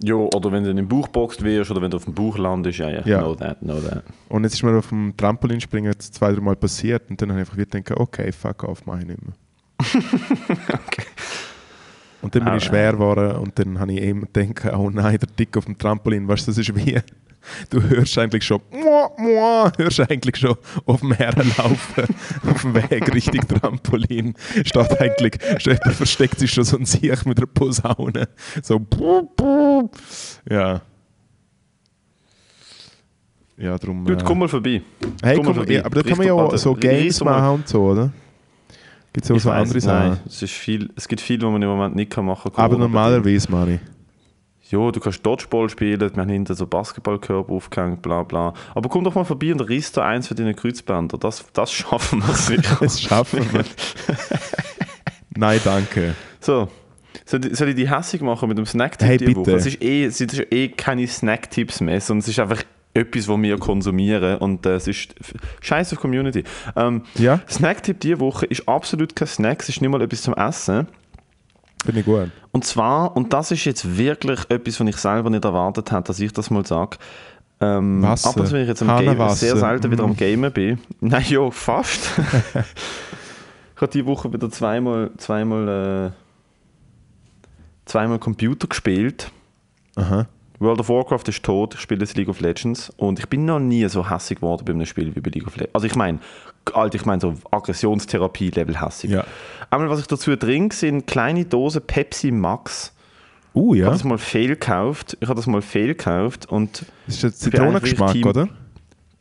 Ja, 0.00 0.14
oder 0.14 0.50
wenn 0.50 0.64
du 0.64 0.70
in 0.70 0.76
den 0.76 0.88
Bauch 0.88 1.06
geboxt 1.06 1.42
wirst 1.44 1.70
oder 1.70 1.80
wenn 1.82 1.90
du 1.90 1.96
auf 1.96 2.04
dem 2.04 2.14
Bauch 2.14 2.36
landest. 2.38 2.78
Ja, 2.78 2.88
ja, 2.90 3.02
Ja. 3.04 3.18
know 3.20 3.34
that, 3.36 3.60
know 3.60 3.80
that. 3.80 4.02
Und 4.28 4.44
jetzt 4.44 4.54
ist 4.54 4.62
mir 4.62 4.76
auf 4.76 4.88
dem 4.88 5.16
Trampolinspringen 5.16 5.92
jetzt 5.92 6.14
zwei, 6.14 6.32
drei 6.32 6.40
Mal 6.40 6.56
passiert 6.56 7.08
und 7.10 7.20
dann 7.20 7.30
habe 7.30 7.40
ich 7.40 7.46
einfach 7.48 7.56
wieder 7.58 7.80
gedacht, 7.80 7.98
okay, 8.00 8.32
fuck 8.32 8.64
off, 8.64 8.84
mache 8.86 9.00
ich 9.00 9.06
nicht 9.06 9.20
mehr. 9.22 9.34
Und 12.22 12.34
dann 12.34 12.44
bin 12.44 12.54
ich 12.56 12.62
Alright. 12.62 12.62
schwer 12.64 12.92
geworden 12.92 13.36
und 13.36 13.58
dann 13.58 13.78
habe 13.80 13.92
ich 13.92 14.00
immer 14.02 14.26
gedacht, 14.32 14.72
oh 14.74 14.90
nein, 14.90 15.18
der 15.18 15.28
Dick 15.38 15.56
auf 15.56 15.64
dem 15.64 15.76
Trampolin, 15.76 16.28
weißt 16.28 16.46
du, 16.46 16.50
das 16.52 16.58
ist 16.58 16.74
wie, 16.76 16.96
du 17.70 17.82
hörst 17.82 18.16
eigentlich 18.16 18.44
schon, 18.44 18.60
muah, 18.70 19.10
muah, 19.18 19.72
hörst 19.76 19.98
eigentlich 20.08 20.36
schon 20.36 20.54
auf 20.86 21.00
dem 21.00 21.12
Herrenlaufen, 21.12 22.04
auf 22.48 22.62
dem 22.62 22.74
Weg 22.76 23.12
Richtung 23.12 23.40
Trampolin, 23.48 24.34
steht 24.64 25.00
eigentlich, 25.00 25.34
steht, 25.58 25.80
versteckt 25.90 26.38
sich 26.38 26.52
schon 26.52 26.62
so 26.64 26.78
ein 26.78 26.84
Siech 26.86 27.24
mit 27.24 27.38
einer 27.38 27.48
Posaune, 27.48 28.28
so, 28.62 28.80
ja. 30.48 30.80
Ja, 33.58 33.78
darum... 33.78 34.04
Gut, 34.04 34.20
äh, 34.22 34.24
komm 34.24 34.38
mal 34.38 34.48
vorbei. 34.48 34.80
Hey, 35.22 35.36
Komm 35.36 35.44
mal 35.46 35.50
komm, 35.52 35.54
vorbei. 35.56 35.72
ja, 35.74 35.84
aber 35.84 36.02
da 36.02 36.08
kann 36.08 36.18
man 36.18 36.26
ja 36.26 36.32
auch 36.32 36.56
so 36.56 36.74
Games 36.74 37.22
mal- 37.22 37.40
machen 37.40 37.54
und 37.56 37.68
so, 37.68 37.82
oder? 37.82 38.12
Gibt 39.12 39.24
es 39.26 39.30
auch 39.30 39.36
Ich 39.36 39.42
so 39.42 39.50
weiss, 39.50 39.62
andere 39.62 39.80
Sachen? 39.80 40.08
Nein, 40.10 40.20
es, 40.26 40.42
ist 40.42 40.52
viel, 40.52 40.90
es 40.96 41.06
gibt 41.08 41.20
viel, 41.20 41.40
was 41.42 41.50
man 41.50 41.60
im 41.62 41.68
Moment 41.68 41.94
nicht 41.96 42.16
machen 42.16 42.52
kann. 42.52 42.64
Aber 42.64 42.78
normalerweise, 42.78 43.50
Mari. 43.50 43.80
Ja, 44.70 44.90
du 44.90 45.00
kannst 45.00 45.24
Dodgeball 45.26 45.68
spielen, 45.68 46.00
wir 46.00 46.10
haben 46.16 46.30
hinten 46.30 46.54
so 46.54 46.66
Basketballkörper 46.66 47.52
aufgehängt, 47.52 48.00
bla 48.00 48.22
bla. 48.22 48.54
Aber 48.74 48.88
komm 48.88 49.04
doch 49.04 49.14
mal 49.14 49.24
vorbei 49.24 49.52
und 49.52 49.60
riss 49.60 49.92
da 49.92 50.06
eins 50.06 50.28
für 50.28 50.34
deine 50.34 50.54
Kreuzbänder. 50.54 51.18
Das, 51.18 51.44
das 51.52 51.70
schaffen 51.72 52.20
wir 52.26 52.34
sicher. 52.34 52.76
Das 52.80 52.98
schaffen 53.02 53.46
wir. 53.52 53.64
Nein, 55.36 55.60
danke. 55.62 56.14
so, 56.40 56.68
Soll, 57.26 57.68
ich- 57.68 57.74
die 57.74 57.90
hässig 57.90 58.22
machen 58.22 58.48
mit 58.48 58.56
dem 58.56 58.64
Snacktipp 58.66 59.08
Hey, 59.08 59.20
Woche? 59.20 59.34
bitte. 59.44 59.54
Es 59.56 59.66
ist, 59.66 59.82
eh, 59.82 60.04
es 60.04 60.20
ist 60.20 60.40
eh 60.50 60.68
keine 60.68 61.06
Snacktipps 61.06 61.80
mehr, 61.82 62.00
sondern 62.00 62.20
es 62.20 62.28
ist 62.28 62.38
einfach 62.38 62.62
etwas, 62.94 63.26
was 63.28 63.40
wir 63.40 63.58
konsumieren 63.58 64.38
und 64.38 64.66
äh, 64.66 64.74
es 64.74 64.86
ist 64.86 65.14
scheiß 65.60 65.92
auf 65.94 66.00
Community. 66.00 66.44
Ähm, 66.76 67.02
Ja, 67.14 67.40
Snacktipp 67.48 68.00
diese 68.00 68.20
Woche 68.20 68.46
ist 68.46 68.68
absolut 68.68 69.16
kein 69.16 69.28
Snack, 69.28 69.62
es 69.62 69.68
ist 69.70 69.80
nicht 69.80 69.90
mal 69.90 70.02
etwas 70.02 70.22
zum 70.22 70.34
Essen. 70.34 70.86
finde 71.84 72.00
ich 72.00 72.06
gut. 72.06 72.30
Und 72.50 72.64
zwar, 72.64 73.16
und 73.16 73.32
das 73.32 73.50
ist 73.50 73.64
jetzt 73.64 73.96
wirklich 73.96 74.40
etwas, 74.50 74.78
was 74.78 74.88
ich 74.88 74.96
selber 74.98 75.30
nicht 75.30 75.44
erwartet 75.44 75.90
habe, 75.90 76.06
dass 76.06 76.20
ich 76.20 76.32
das 76.32 76.50
mal 76.50 76.66
sage. 76.66 76.98
Ähm, 77.60 78.02
Wasser. 78.02 78.30
ab 78.30 78.36
und 78.36 78.46
zu, 78.46 78.52
wenn 78.54 78.62
ich 78.62 78.68
jetzt 78.68 78.82
am 78.82 78.98
Game, 78.98 79.28
sehr 79.30 79.56
selten 79.56 79.90
wieder 79.90 80.02
am 80.04 80.10
Mm. 80.10 80.16
Gamen 80.16 80.52
bin. 80.52 80.78
Nein, 81.00 81.24
ja, 81.28 81.48
fast. 81.50 82.10
ich 83.76 83.80
habe 83.80 83.92
diese 83.92 84.04
Woche 84.06 84.32
wieder 84.32 84.50
zweimal, 84.50 85.12
zweimal, 85.16 86.10
äh, 86.10 86.10
zweimal 87.86 88.18
Computer 88.18 88.66
gespielt. 88.66 89.30
Aha. 89.96 90.26
World 90.62 90.80
of 90.80 90.88
Warcraft 90.88 91.24
ist 91.28 91.42
tot, 91.42 91.74
ich 91.74 91.80
spiele 91.80 92.00
jetzt 92.00 92.16
League 92.16 92.28
of 92.28 92.40
Legends 92.40 92.90
und 92.96 93.18
ich 93.18 93.28
bin 93.28 93.44
noch 93.44 93.58
nie 93.58 93.86
so 93.88 94.08
hässig 94.08 94.38
geworden 94.38 94.64
bei 94.64 94.72
einem 94.72 94.86
Spiel 94.86 95.14
wie 95.14 95.20
bei 95.20 95.30
League 95.30 95.46
of 95.46 95.56
Legends. 95.56 95.74
Also 95.74 95.86
ich 95.86 95.94
meine, 95.94 96.18
Alter, 96.72 96.96
ich 96.96 97.04
meine 97.04 97.20
so 97.20 97.34
Aggressionstherapie-Level 97.50 98.80
hässig. 98.80 99.10
Ja. 99.10 99.24
Einmal, 99.70 99.90
was 99.90 100.00
ich 100.00 100.06
dazu 100.06 100.34
trinke, 100.36 100.74
sind 100.74 101.06
kleine 101.06 101.44
Dosen 101.44 101.82
Pepsi 101.82 102.30
Max. 102.30 102.92
Uh, 103.54 103.74
Ich 103.74 103.80
ja. 103.80 103.86
habe 103.86 103.96
das 103.96 104.04
mal 104.04 104.18
fehl 104.18 104.48
gekauft. 104.48 105.16
Ich 105.20 105.28
habe 105.28 105.36
das 105.36 105.46
mal 105.46 105.60
fehl 105.62 105.88
gekauft 105.88 106.46
und 106.46 106.84
Das 107.06 107.16
ist 107.16 107.18
Ich 107.18 107.24
eigentlich 107.24 107.38
Zitronengeschmack, 107.38 108.26
oder? 108.26 108.48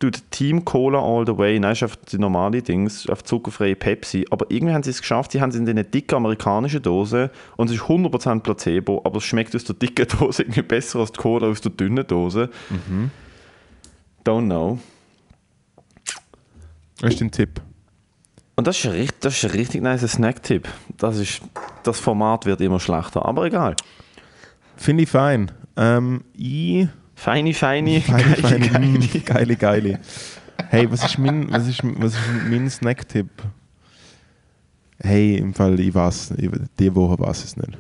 Tut 0.02 0.30
Team 0.32 0.66
Cola 0.66 1.00
all 1.00 1.26
the 1.26 1.38
way. 1.38 1.58
Nein, 1.58 1.72
ist 1.72 1.84
auf 1.84 1.96
die 1.96 2.18
normale 2.18 2.62
Dings, 2.62 3.08
auf 3.08 3.24
zuckerfreie 3.24 3.76
Pepsi. 3.78 4.26
Aber 4.30 4.46
irgendwie 4.50 4.74
haben 4.74 4.84
sie 4.84 4.90
es 4.90 5.00
geschafft, 5.00 5.34
die 5.34 5.40
haben 5.40 5.52
es 5.52 5.56
in 5.56 5.66
den 5.66 5.90
dicken 5.90 6.16
amerikanischen 6.16 6.82
Dosen 6.82 7.30
und 7.56 7.70
es 7.70 7.78
ist 7.78 7.84
100% 7.84 8.42
Placebo, 8.42 9.02
aber 9.06 9.18
es 9.18 9.24
schmeckt 9.24 9.56
aus 9.56 9.64
der 9.64 9.76
dicken 9.76 10.06
Dose 10.20 10.42
irgendwie 10.44 10.64
besser 10.64 11.00
als 11.00 11.14
die 11.14 11.20
Cola 11.22 11.48
aus 11.48 11.62
der 11.62 11.72
dünnen 11.72 12.06
Dose. 12.06 12.50
Mhm. 12.70 13.12
Don't 14.26 14.46
know. 14.46 14.80
Das 17.00 17.12
ist 17.14 17.22
dein 17.22 17.32
Tipp. 17.32 17.62
Und 18.56 18.68
das 18.68 18.78
ist 18.78 18.86
ein 18.86 18.92
richtig, 18.92 19.20
das 19.22 19.36
ist 19.38 19.46
ein 19.46 19.52
richtig 19.52 19.82
nice 19.82 20.08
Snack-Tipp. 20.08 20.68
Das, 20.98 21.18
ist- 21.18 21.42
das 21.84 22.00
Format 22.00 22.46
wird 22.46 22.62
immer 22.62 22.80
schlechter, 22.80 23.26
aber 23.26 23.46
egal. 23.46 23.76
Finde 24.78 25.04
ich 25.04 25.10
fein. 25.10 25.52
Ähm, 25.78 26.24
ich... 26.36 26.88
Feini, 27.22 27.54
feini, 27.54 28.02
Feine, 28.02 28.36
geili, 28.36 28.70
feine, 28.70 28.80
mm, 28.80 29.24
geile, 29.26 29.56
geile. 29.56 30.00
Hey, 30.70 30.90
was 30.90 31.04
ist 31.04 31.20
mein, 31.20 31.52
was 31.52 31.68
ist, 31.68 31.84
was 31.84 32.14
ist 32.14 32.20
mein 32.50 32.68
Snack-Tipp? 32.68 33.30
Hey, 34.98 35.38
im 35.38 35.54
Fall, 35.54 35.80
ich 35.80 35.94
weiß, 35.94 36.34
ich, 36.38 36.50
die 36.80 36.96
Woche 36.96 37.20
weiß 37.20 37.44
es 37.44 37.58
nicht. 37.58 37.78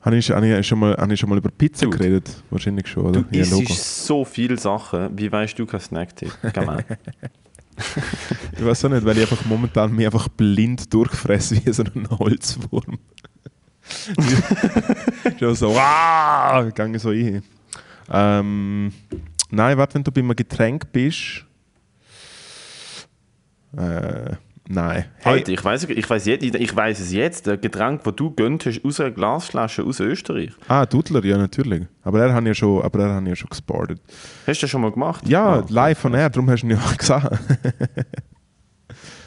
Habe 0.00 0.16
ich, 0.16 0.30
habe 0.30 0.58
ich, 0.58 0.66
schon 0.66 0.78
mal, 0.78 0.96
habe 0.96 1.12
ich 1.12 1.20
schon 1.20 1.28
mal 1.28 1.36
über 1.36 1.50
Pizza 1.50 1.84
Dude. 1.84 1.98
geredet? 1.98 2.42
Wahrscheinlich 2.48 2.86
schon, 2.86 3.04
oder? 3.04 3.20
Du 3.20 3.36
Ja, 3.36 3.42
isst 3.42 4.06
so 4.06 4.24
viele 4.24 4.56
Sachen. 4.56 5.10
Wie 5.18 5.30
weißt 5.30 5.58
du 5.58 5.66
kein 5.66 5.80
Snack-Tipp? 5.80 6.32
Ich 8.56 8.64
weiß 8.64 8.84
auch 8.84 8.90
nicht, 8.90 9.04
weil 9.04 9.18
ich 9.18 9.22
einfach 9.28 9.44
momentan 9.46 9.92
mich 9.92 10.06
einfach 10.06 10.28
blind 10.28 10.94
durchfresse 10.94 11.60
wie 11.66 11.72
so 11.72 11.82
ein 11.82 12.08
Holzwurm. 12.08 12.98
Schon 15.38 15.54
so, 15.54 15.74
wow, 15.74 16.72
gehe 16.74 16.98
so 16.98 17.10
ein. 17.10 17.42
Ähm, 18.10 18.92
nein, 19.50 19.76
warte, 19.78 19.94
wenn 19.94 20.04
du 20.04 20.10
bei 20.12 20.20
einem 20.20 20.34
Getränk 20.36 20.90
bist. 20.92 21.44
Äh, 23.76 24.36
nein. 24.68 25.04
Hey, 25.18 25.32
Alter, 25.38 25.52
ich 25.52 25.64
weiß 25.64 25.84
ich 25.84 26.08
weiß 26.10 26.26
jetzt, 26.26 26.44
ich 26.44 26.76
weiß 26.76 27.00
es 27.00 27.12
jetzt. 27.12 27.46
Der 27.46 27.56
Getränk, 27.56 28.04
das 28.04 28.14
du 28.16 28.30
gönnt 28.30 28.64
hast, 28.66 28.84
aus 28.84 29.00
einer 29.00 29.10
Glasflasche 29.10 29.82
aus 29.84 30.00
Österreich. 30.00 30.52
ah, 30.68 30.86
Dudler, 30.86 31.24
ja, 31.24 31.36
natürlich. 31.38 31.84
Aber 32.02 32.20
er 32.20 32.32
hat 32.34 32.44
ja 32.44 32.54
schon, 32.54 32.82
aber 32.82 33.00
er 33.04 33.14
hat 33.16 33.26
ja 33.26 33.36
schon 33.36 33.48
gesportet. 33.50 34.00
Hast 34.46 34.60
du 34.60 34.64
das 34.64 34.70
schon 34.70 34.80
mal 34.82 34.92
gemacht? 34.92 35.26
Ja, 35.28 35.60
Ah, 35.60 35.64
live 35.68 35.98
von 35.98 36.14
er, 36.14 36.30
darum 36.30 36.48
hast 36.50 36.62
du 36.62 36.66
ihn 36.68 36.70
ja 36.72 36.92
gesagt. 36.98 37.38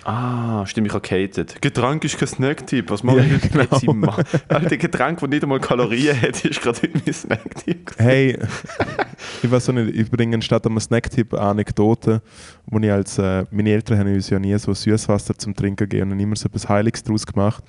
Ah, 0.08 0.66
stimmt, 0.66 0.88
ich 0.88 0.94
habe 0.94 1.06
gehatet. 1.06 1.62
Getränk 1.62 2.06
ist 2.06 2.18
kein 2.18 2.30
Snack-Tipp. 2.30 2.90
Was 2.90 3.04
mache 3.04 3.18
Ja, 3.18 3.24
ich 3.26 3.54
mit 3.54 3.70
genau. 3.70 3.94
Max? 3.94 4.24
Alter, 4.48 4.78
Getränk, 4.78 5.20
das 5.20 5.30
nicht 5.30 5.44
einmal 5.44 5.60
Kalorien 5.60 6.22
hat, 6.22 6.46
ist 6.46 6.62
gerade 6.62 6.80
irgendwie 6.88 7.12
Snack-Tipp. 7.12 7.92
Hey, 7.98 8.40
ich 9.44 9.52
weiß 9.52 9.68
auch 9.68 9.74
nicht, 9.74 9.94
ich 9.94 10.10
bringe 10.10 10.42
statt 10.42 10.66
einem 10.66 10.80
Snacktipp 10.80 11.34
eine 11.34 11.42
Anekdote, 11.42 12.22
wo 12.68 12.80
ich 12.80 12.90
als, 12.90 13.18
äh, 13.18 13.44
meine 13.52 13.70
Eltern 13.72 14.00
haben 14.00 14.14
uns 14.14 14.30
ja 14.30 14.40
nie 14.40 14.58
so 14.58 14.74
Süßwasser 14.74 15.38
zum 15.38 15.54
Trinken 15.54 15.90
gegeben 15.90 16.04
und 16.04 16.12
haben 16.12 16.20
immer 16.22 16.38
so 16.38 16.48
etwas 16.48 16.70
Heiliges 16.70 17.04
daraus 17.04 17.26
gemacht, 17.26 17.62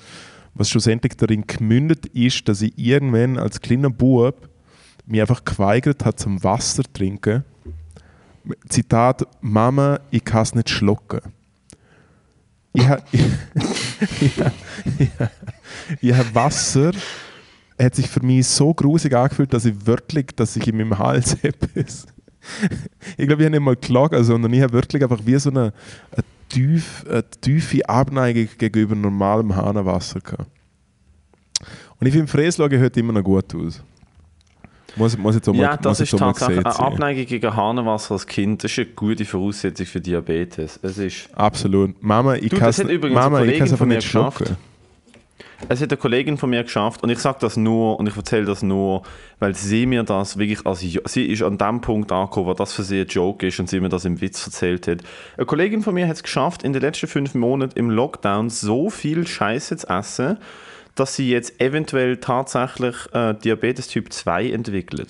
was 0.54 0.70
schlussendlich 0.70 1.16
darin 1.16 1.44
gemündet 1.44 2.06
ist, 2.06 2.48
dass 2.48 2.62
ich 2.62 2.72
irgendwann 2.78 3.36
als 3.36 3.60
kleiner 3.60 3.90
Bub 3.90 4.48
mich 5.06 5.20
einfach 5.20 5.44
geweigert 5.44 6.04
hat 6.04 6.20
zum 6.20 6.44
Wasser 6.44 6.84
zu 6.84 6.92
trinken. 6.92 7.42
Zitat, 8.68 9.26
Mama, 9.40 9.98
ich 10.12 10.24
kann 10.24 10.42
es 10.42 10.54
nicht 10.54 10.70
schlucken. 10.70 11.20
Ich 12.72 12.86
habe 12.86 13.02
ich, 13.12 13.22
ich, 14.20 14.38
ich, 14.98 15.10
ich 16.00 16.14
hab 16.14 16.34
Wasser 16.34 16.92
hat 17.80 17.94
sich 17.94 18.08
für 18.08 18.24
mich 18.24 18.46
so 18.46 18.74
grusig 18.74 19.14
angefühlt, 19.14 19.52
dass 19.52 19.64
ich 19.64 19.86
wirklich, 19.86 20.26
dass 20.34 20.56
ich 20.56 20.66
in 20.66 20.76
meinem 20.76 20.98
Hals 20.98 21.34
etwas. 21.42 22.06
ich 23.16 23.26
glaube, 23.26 23.42
ich 23.42 23.46
habe 23.46 23.50
nicht 23.50 23.60
mal 23.60 23.76
gelogen, 23.76 24.22
sondern 24.24 24.52
ich 24.52 24.62
habe 24.62 24.72
wirklich 24.72 25.02
einfach 25.02 25.20
wie 25.24 25.38
so 25.38 25.50
eine, 25.50 25.72
eine, 26.10 26.24
tief, 26.48 27.04
eine 27.08 27.24
tiefe 27.40 27.88
Abneigung 27.88 28.48
gegenüber 28.58 28.94
normalem 28.94 29.54
Hahnenwasser 29.54 30.20
gehabt. 30.20 30.50
Und 32.00 32.06
ich 32.06 32.12
finde, 32.12 32.28
Fräslage 32.28 32.78
hört 32.78 32.96
immer 32.96 33.12
noch 33.12 33.24
gut 33.24 33.54
aus. 33.54 33.82
Muss, 34.96 35.16
muss 35.18 35.34
jetzt 35.34 35.48
auch 35.48 35.52
mal, 35.52 35.62
Ja, 35.62 35.76
das 35.76 36.00
ist 36.00 36.16
tatsächlich 36.16 36.64
eine. 36.64 36.78
Abneigung 36.78 37.26
gegen 37.26 37.54
Hahnenwasser 37.54 38.12
als 38.14 38.26
Kind. 38.26 38.64
Das 38.64 38.72
ist 38.72 38.78
eine 38.78 38.86
gute 38.88 39.24
Voraussetzung 39.24 39.86
für 39.86 40.00
Diabetes. 40.00 40.80
Es 40.82 40.98
ist 40.98 41.28
Absolut. 41.34 42.02
Mama, 42.02 42.34
ich 42.36 42.50
kann 42.50 42.70
es 42.70 42.82
Mama, 42.82 43.42
ich 43.42 43.60
einfach 43.60 43.80
mir 43.80 43.96
nicht 43.96 44.04
geschafft. 44.04 44.54
Es 45.68 45.80
hat 45.82 45.90
eine 45.90 45.96
Kollegin 45.96 46.36
von 46.38 46.50
mir 46.50 46.62
geschafft 46.62 47.02
und 47.02 47.10
ich 47.10 47.18
sage 47.18 47.38
das 47.40 47.56
nur 47.56 47.98
und 47.98 48.08
ich 48.08 48.16
erzähle 48.16 48.44
das 48.44 48.62
nur, 48.62 49.02
weil 49.40 49.56
sie 49.56 49.86
mir 49.86 50.04
das 50.04 50.38
wirklich 50.38 50.64
als 50.64 50.82
Jo- 50.82 51.00
sie 51.04 51.24
ist 51.26 51.42
an 51.42 51.58
dem 51.58 51.80
Punkt 51.80 52.12
angekommen, 52.12 52.46
wo 52.46 52.54
das 52.54 52.72
für 52.72 52.84
sie 52.84 53.00
ein 53.00 53.08
Joke 53.08 53.44
ist 53.46 53.58
und 53.58 53.68
sie 53.68 53.80
mir 53.80 53.88
das 53.88 54.04
im 54.04 54.20
Witz 54.20 54.46
erzählt 54.46 54.86
hat. 54.86 54.98
Eine 55.36 55.46
Kollegin 55.46 55.82
von 55.82 55.94
mir 55.94 56.06
hat 56.06 56.14
es 56.14 56.22
geschafft, 56.22 56.62
in 56.62 56.72
den 56.72 56.82
letzten 56.82 57.08
fünf 57.08 57.34
Monaten 57.34 57.76
im 57.76 57.90
Lockdown 57.90 58.50
so 58.50 58.88
viel 58.88 59.26
Scheiße 59.26 59.76
zu 59.78 59.88
essen, 59.88 60.38
dass 61.00 61.14
sie 61.16 61.30
jetzt 61.30 61.60
eventuell 61.60 62.16
tatsächlich 62.18 62.94
äh, 63.12 63.34
Diabetes 63.34 63.88
Typ 63.88 64.12
2 64.12 64.50
entwickelt. 64.50 65.08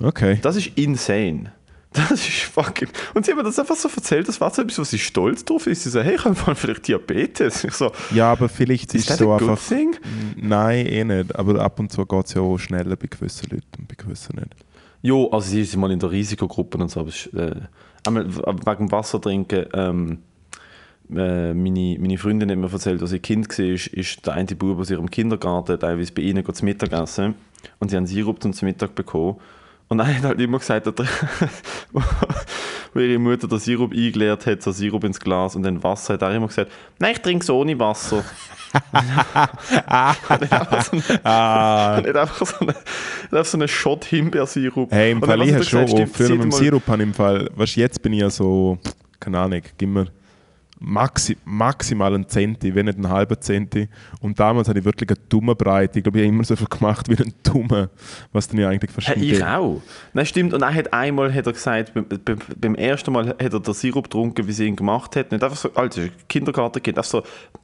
Okay. 0.00 0.38
Das 0.42 0.56
ist 0.56 0.70
insane. 0.76 1.52
Das 1.92 2.10
ist 2.12 2.42
fucking. 2.42 2.88
Und 3.14 3.24
sie 3.24 3.32
hat 3.32 3.38
mir 3.38 3.44
das 3.44 3.58
einfach 3.58 3.74
so 3.74 3.88
erzählt, 3.88 4.28
das 4.28 4.40
war 4.42 4.50
so 4.52 4.60
etwas, 4.60 4.78
was 4.78 4.90
sie 4.90 4.98
stolz 4.98 5.44
drauf 5.44 5.66
ist. 5.66 5.84
Sie 5.84 5.90
so, 5.90 6.00
hey, 6.02 6.16
ich 6.16 6.24
habe 6.24 6.54
vielleicht 6.54 6.86
Diabetes. 6.86 7.64
Ich 7.64 7.72
so, 7.72 7.90
Ja, 8.14 8.30
aber 8.30 8.48
vielleicht 8.50 8.94
ist 8.94 9.00
ist 9.02 9.10
das 9.10 9.18
so 9.18 9.32
ein 9.32 9.38
good 9.38 9.50
einfach. 9.50 9.68
thing? 9.68 9.96
Nein, 10.36 10.86
eh 10.86 11.02
nicht. 11.04 11.34
Aber 11.34 11.60
ab 11.60 11.80
und 11.80 11.90
zu 11.90 12.04
geht 12.04 12.26
es 12.26 12.34
ja 12.34 12.42
auch 12.42 12.58
schneller 12.58 12.94
bei 12.96 13.06
gewissen 13.06 13.48
Leuten 13.50 13.66
und 13.78 13.88
bei 13.88 13.94
gewissen 13.96 14.36
nicht. 14.36 14.54
Jo, 15.00 15.28
also 15.30 15.48
sie 15.48 15.62
ist 15.62 15.74
mal 15.76 15.90
in 15.90 15.98
der 15.98 16.10
Risikogruppe 16.10 16.76
und 16.76 16.90
so, 16.90 17.00
aber 17.00 17.08
es 17.08 17.26
ist, 17.26 17.34
äh, 17.34 17.54
einmal 18.06 18.26
wegen 18.36 18.76
dem 18.86 18.92
Wasser 18.92 19.20
trinken, 19.20 19.64
ähm, 19.72 20.18
äh, 21.14 21.54
meine, 21.54 21.96
meine 21.98 22.18
Freundin 22.18 22.50
hat 22.50 22.58
mir 22.58 22.72
erzählt, 22.72 23.00
als 23.00 23.10
sie 23.10 23.18
Kind 23.18 23.48
war, 23.58 23.64
ist, 23.64 23.86
ist 23.88 24.26
der 24.26 24.34
eine 24.34 24.46
Bub 24.46 24.78
aus 24.78 24.90
ihrem 24.90 25.10
Kindergarten 25.10 25.78
teilweise 25.78 26.12
bei 26.12 26.22
ihnen 26.22 26.44
zum 26.54 26.66
Mittagessen 26.66 27.34
und 27.78 27.90
sie 27.90 27.96
haben 27.96 28.06
Sirup 28.06 28.42
zum 28.42 28.52
Mittag 28.62 28.94
bekommen. 28.94 29.36
Und 29.88 30.00
er 30.00 30.16
hat 30.16 30.22
halt 30.22 30.40
immer 30.40 30.58
gesagt, 30.58 30.86
dass 30.86 31.08
wo 32.92 33.00
ihre 33.00 33.18
Mutter 33.18 33.48
den 33.48 33.58
Sirup 33.58 33.92
eingeleert 33.92 34.44
hat, 34.44 34.62
so 34.62 34.70
Sirup 34.70 35.02
ins 35.04 35.18
Glas 35.18 35.56
und 35.56 35.62
dann 35.62 35.82
Wasser, 35.82 36.14
hat 36.14 36.22
er 36.22 36.34
immer 36.34 36.48
gesagt, 36.48 36.70
nein, 36.98 37.12
ich 37.12 37.20
trinke 37.20 37.42
es 37.42 37.48
ohne 37.48 37.78
Wasser. 37.78 38.18
und 38.92 38.92
dann 38.92 40.60
einfach 40.60 40.84
so 40.84 40.92
eine, 40.92 41.24
Ah. 41.24 42.02
nicht 42.04 42.14
so 42.36 42.58
eine, 42.60 42.74
nicht 43.30 43.46
so 43.46 43.56
einen 43.56 43.68
Shot 43.68 44.04
Himbeersirup. 44.04 44.92
Hey, 44.92 45.12
im 45.12 45.22
Fall, 45.22 45.40
ich 45.40 45.54
habe 45.54 45.64
schon 45.64 45.86
gesagt, 45.86 46.16
für 46.16 46.26
zieht 46.26 46.36
mit 46.36 46.44
dem 46.44 46.52
Sirup 46.52 46.86
habe 46.86 47.02
ich 47.02 47.08
im 47.08 47.14
Fall, 47.14 47.48
weißt 47.56 47.76
du, 47.76 47.80
jetzt 47.80 48.02
bin 48.02 48.12
ich 48.12 48.20
ja 48.20 48.28
so, 48.28 48.76
keine 49.18 49.38
Ahnung, 49.38 49.62
gib 49.78 49.88
mir 49.88 50.08
maxi 50.80 51.36
maximal 51.44 52.14
einen 52.14 52.28
Zenti, 52.28 52.74
wenn 52.74 52.86
nicht 52.86 52.96
einen 52.96 53.08
halben 53.08 53.40
Zenti. 53.40 53.88
Und 54.20 54.38
damals 54.38 54.68
hatte 54.68 54.78
ich 54.78 54.84
wirklich 54.84 55.10
eine 55.10 55.18
dumme 55.28 55.54
Breite. 55.54 55.98
Ich 55.98 56.02
glaube, 56.02 56.18
ich 56.18 56.24
habe 56.24 56.34
immer 56.34 56.44
so 56.44 56.56
viel 56.56 56.66
gemacht 56.66 57.08
wie 57.08 57.22
ein 57.22 57.32
Dummer, 57.42 57.90
was 58.32 58.48
dann 58.48 58.58
ja 58.58 58.68
eigentlich 58.68 58.90
Hey, 59.06 59.18
nicht 59.18 59.32
ich 59.32 59.44
auch. 59.44 59.80
Nein, 60.12 60.26
stimmt. 60.26 60.54
Und 60.54 60.62
er 60.62 60.74
hat 60.74 60.92
einmal 60.92 61.32
hat 61.32 61.46
er 61.46 61.52
gesagt, 61.52 61.94
beim, 61.94 62.06
beim, 62.56 62.74
ersten 62.74 63.12
Mal 63.12 63.28
hat 63.28 63.40
er 63.40 63.60
den 63.60 63.74
Sirup 63.74 64.04
getrunken, 64.04 64.46
wie 64.46 64.52
sie 64.52 64.66
ihn 64.66 64.76
gemacht 64.76 65.16
hat. 65.16 65.32
Nicht 65.32 65.42
einfach 65.42 65.56
so, 65.56 65.72
also 65.74 66.02
Kindergartenkind, 66.28 66.98
einfach 66.98 67.10
so, 67.10 67.22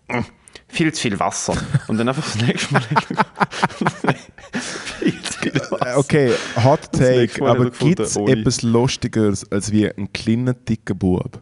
«Mm, 0.08 0.20
viel 0.68 0.92
zu 0.92 1.02
viel 1.02 1.18
Wasser. 1.18 1.54
Und 1.88 1.98
dann 1.98 2.08
einfach 2.08 2.24
das 2.24 2.36
nächste 2.42 2.72
Mal 2.72 2.82
viel 4.98 5.22
zu 5.22 5.38
viel 5.38 5.54
Wasser. 5.54 5.98
Okay, 5.98 6.32
Hot 6.62 6.92
Take, 6.92 7.40
er 7.40 7.50
aber 7.50 7.70
gibt 7.70 8.00
es 8.00 8.16
etwas 8.16 8.62
Lustigeres 8.62 9.50
als 9.50 9.70
wie 9.72 9.88
ein 9.88 10.12
kleiner, 10.12 10.54
dicker 10.54 10.94
Bub, 10.94 11.40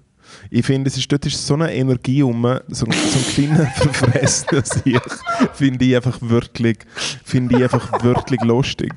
Ich 0.50 0.66
finde, 0.66 0.88
es 0.88 0.96
ist, 0.96 1.10
dort 1.10 1.26
ist 1.26 1.46
so 1.46 1.54
eine 1.54 1.72
Energie 1.74 2.22
um, 2.22 2.42
so, 2.68 2.86
so 2.86 3.18
ein 3.18 3.24
kleiner 3.34 3.66
verfressener 3.76 4.64
sich, 4.64 5.00
finde 5.54 5.84
ich 5.84 5.96
einfach 5.96 6.18
wirklich, 6.20 6.78
finde 7.24 7.56
ich 7.56 7.62
einfach 7.62 8.02
wirklich 8.02 8.40
lustig. 8.42 8.92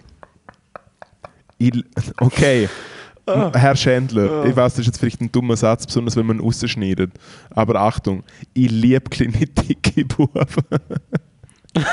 Ich, 1.58 1.72
okay, 2.20 2.68
Herr 3.28 3.76
Schändler, 3.76 4.46
ich 4.46 4.56
weiß, 4.56 4.74
das 4.74 4.82
ist 4.82 4.86
jetzt 4.88 5.00
vielleicht 5.00 5.20
ein 5.20 5.32
dummer 5.32 5.56
Satz, 5.58 5.88
besonders 5.88 6.16
wenn 6.16 6.28
man 6.28 6.40
rausschneidet. 6.40 7.12
Aber 7.50 7.82
Achtung, 7.82 8.24
ich 8.54 8.70
liebe 8.70 9.10
kleine 9.10 9.32
dicke 9.48 10.06
Buben. 10.06 10.46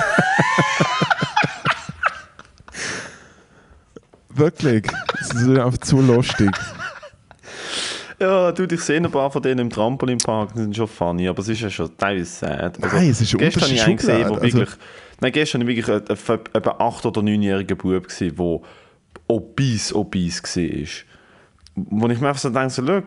Wirklich, 4.35 4.85
das 5.19 5.35
ist 5.35 5.49
einfach 5.49 5.79
zu 5.79 6.01
lustig. 6.01 6.51
Ja, 8.23 8.53
du, 8.53 8.63
ich 8.73 8.81
sehe 8.83 8.99
ein 8.99 9.11
paar 9.11 9.33
von 9.33 9.43
denen 9.43 9.59
im 9.59 9.71
Trampolinpark, 9.71 10.53
die 10.55 10.61
sind 10.61 10.77
schon 10.77 10.87
funny, 10.87 11.27
aber 11.27 11.41
es 11.41 11.49
ist 11.49 11.61
ja 11.61 11.69
schon 11.69 11.91
teilweise 11.97 12.27
sad. 12.27 12.81
Also, 12.81 12.97
Nein, 12.97 13.11
es 13.11 13.21
ist 13.21 13.37
Gestern 13.37 13.63
habe 13.65 13.75
ich 13.75 13.85
einen 13.85 13.97
gesehen, 13.97 14.29
wo 14.29 14.41
wirklich, 14.41 14.69
nein, 15.21 15.33
gestern 15.33 15.63
habe 15.63 15.73
ich 15.73 15.77
wirklich 15.79 16.09
ein, 16.09 16.09
ein, 16.09 16.41
etwa 16.53 16.71
8- 16.71 17.07
oder 17.07 17.21
9-jähriger 17.21 17.75
Bub 17.75 18.07
gesehen, 18.07 18.37
der 18.37 18.61
obese, 19.27 19.97
obese 19.97 20.41
war. 20.41 20.89
Wo 21.75 22.09
ich 22.09 22.21
mir 22.21 22.29
einfach 22.29 22.41
so 22.41 22.51
denke, 22.51 22.71
so, 22.71 22.87
schau, 22.87 23.03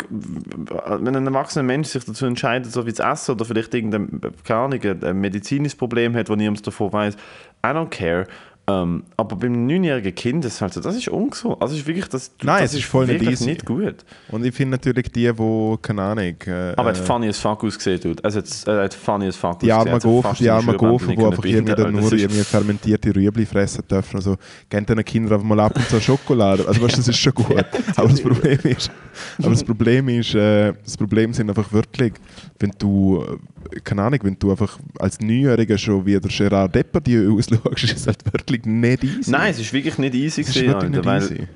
wenn 0.99 1.15
ein 1.15 1.27
erwachsener 1.27 1.63
Mensch 1.63 1.87
sich 1.87 2.03
dazu 2.03 2.25
entscheidet, 2.25 2.73
so 2.73 2.85
wie 2.85 2.93
zu 2.93 3.03
essen 3.03 3.31
oder 3.31 3.45
vielleicht 3.45 3.73
irgendein, 3.73 4.19
keine 4.43 4.59
Ahnung, 4.59 4.81
ein 5.01 5.21
medizinisches 5.21 5.77
Problem 5.77 6.13
hat, 6.15 6.29
wo 6.29 6.35
niemand 6.35 6.67
davon 6.67 6.91
weiß, 6.91 7.15
I 7.15 7.67
don't 7.67 7.89
care. 7.89 8.25
Ähm, 8.67 9.03
aber 9.15 9.35
beim 9.35 9.67
9-jährigen 9.67 10.15
Kind 10.15 10.43
ist 10.43 10.55
es 10.55 10.61
halt 10.61 10.73
so, 10.73 10.81
das 10.81 10.95
ist 10.95 11.07
ungesund. 11.07 11.57
Also 11.61 11.75
ist 11.75 11.85
wirklich, 11.85 12.07
das, 12.07 12.31
Nein, 12.41 12.63
das 12.63 12.73
es 12.73 12.79
ist 12.79 12.85
voll 12.85 13.05
nicht 13.05 13.21
wirklich 13.21 13.39
nicht 13.41 13.63
gut. 13.65 13.97
Und 14.31 14.43
ich 14.43 14.55
finde 14.55 14.71
natürlich 14.77 15.11
die, 15.11 15.31
die, 15.31 15.75
keine 15.83 16.01
Ahnung. 16.01 16.35
Äh, 16.47 16.73
Aber 16.75 16.89
er 16.89 16.95
hat 16.95 16.97
äh, 16.99 17.03
funny 17.03 17.27
as 17.27 17.37
fuck 17.37 17.63
ausgesehen, 17.63 17.99
dude. 17.99 18.23
Also, 18.23 18.39
jetzt- 18.39 18.67
er 18.67 18.83
hat 18.85 18.93
funny 18.95 19.27
as 19.27 19.35
fuck 19.35 19.59
die 19.59 19.71
ausgesehen. 19.71 20.15
Hat 20.15 20.23
fast 20.23 20.39
die 20.41 20.49
armen 20.49 20.77
Gofen, 20.77 21.15
die 21.15 21.23
einfach 21.23 21.45
irgendwie 21.45 21.75
dann 21.75 21.85
binden. 21.93 22.01
nur 22.01 22.13
irgendwie 22.13 22.43
fermentierte 22.43 23.15
Rüebli 23.15 23.45
fressen 23.45 23.83
dürfen. 23.87 24.15
Also, 24.15 24.35
geben 24.67 24.85
den 24.87 25.05
Kindern 25.05 25.33
einfach 25.33 25.45
mal 25.47 25.59
ab 25.59 25.75
und 25.75 25.87
zu 25.87 26.01
Schokolade. 26.01 26.67
Also, 26.67 26.81
weißt, 26.81 26.93
du, 26.93 26.97
das 26.97 27.07
ist 27.09 27.17
schon 27.17 27.33
gut. 27.35 27.51
aber 27.95 28.09
das 28.09 28.21
Problem 28.21 28.59
ist, 28.63 28.89
aber 29.37 29.49
das 29.51 29.63
Problem 29.63 30.09
ist, 30.09 30.33
äh, 30.33 30.73
das 30.83 30.97
Problem 30.97 31.33
sind 31.33 31.49
einfach 31.49 31.71
wirklich, 31.71 32.13
wenn 32.59 32.71
du, 32.79 33.23
äh, 33.23 33.37
keine 33.83 34.03
Ahnung, 34.03 34.19
wenn 34.23 34.39
du 34.39 34.51
einfach 34.51 34.79
als 34.99 35.19
Neunjähriger 35.19 35.77
schon 35.77 36.05
wie 36.05 36.19
der 36.19 36.31
Gerard 36.31 36.75
Depardieu 36.75 37.33
ausschaust, 37.37 37.83
ist 37.83 37.97
es 37.97 38.07
halt 38.07 38.25
wirklich 38.25 38.65
nicht 38.65 39.03
easy. 39.03 39.31
Nein, 39.31 39.51
es 39.51 39.59
ist 39.59 39.73
wirklich 39.73 39.97
nicht 39.97 40.15
easy 40.15 40.41
es 40.41 40.47
ist 40.49 40.55
gewesen, 40.55 40.73
wirklich 40.73 41.07
Alter, 41.07 41.19
nicht 41.19 41.31
easy. 41.31 41.47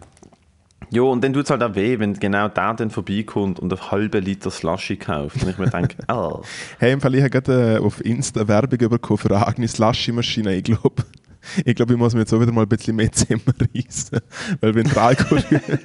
Ja, 0.92 1.04
und 1.04 1.24
dann 1.24 1.34
tut 1.34 1.44
es 1.44 1.50
halt 1.52 1.62
auch 1.62 1.76
weh, 1.76 2.00
wenn 2.00 2.14
genau 2.16 2.48
der 2.48 2.74
dann 2.74 2.90
vorbeikommt 2.90 3.60
und 3.60 3.72
einen 3.72 3.92
halben 3.92 4.24
Liter 4.24 4.50
Slushy 4.50 4.98
kauft. 4.98 5.44
Und 5.44 5.50
ich 5.50 5.58
mir 5.58 5.70
denke, 5.70 5.96
oh. 6.08 6.42
Hey, 6.80 6.94
im 6.94 7.02
Fall, 7.02 7.14
ich 7.14 7.22
habe 7.22 7.30
gerade 7.30 7.76
äh, 7.76 7.78
auf 7.78 8.04
Insta 8.04 8.48
Werbung 8.48 8.90
bekommen 8.90 9.20
für 9.20 9.30
eine 9.30 9.46
eigene 9.46 9.68
Slushy-Maschine. 9.68 10.56
Ich 10.56 10.64
glaube, 10.64 11.04
ich, 11.66 11.76
glaub, 11.76 11.92
ich 11.92 11.98
muss 11.98 12.16
mir 12.16 12.22
jetzt 12.22 12.34
auch 12.34 12.42
wieder 12.42 12.52
mal 12.52 12.64
ein 12.64 12.70
bisschen 12.70 12.96
mehr 12.96 13.12
zusammenreißen. 13.12 14.20
Weil 14.62 14.76
wenn 14.76 14.86
der, 14.86 14.98
Algorithmus, 14.98 15.80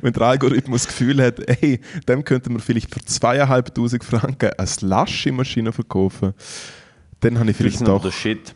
wenn 0.00 0.12
der 0.12 0.22
Algorithmus 0.22 0.82
das 0.84 0.88
Gefühl 0.88 1.22
hat, 1.22 1.40
hey, 1.60 1.80
dem 2.08 2.24
könnte 2.24 2.50
man 2.50 2.60
vielleicht 2.60 2.92
für 2.94 3.04
zweieinhalbtausend 3.04 4.04
Franken 4.04 4.50
eine 4.56 4.66
Slushy-Maschine 4.66 5.72
verkaufen, 5.72 6.34
dann 7.20 7.38
habe 7.38 7.50
ich 7.50 7.56
Vielleicht 7.56 7.76
vielleicht 7.78 7.88
noch 7.88 7.96
doch... 7.98 8.04
der 8.04 8.10
Shit. 8.12 8.54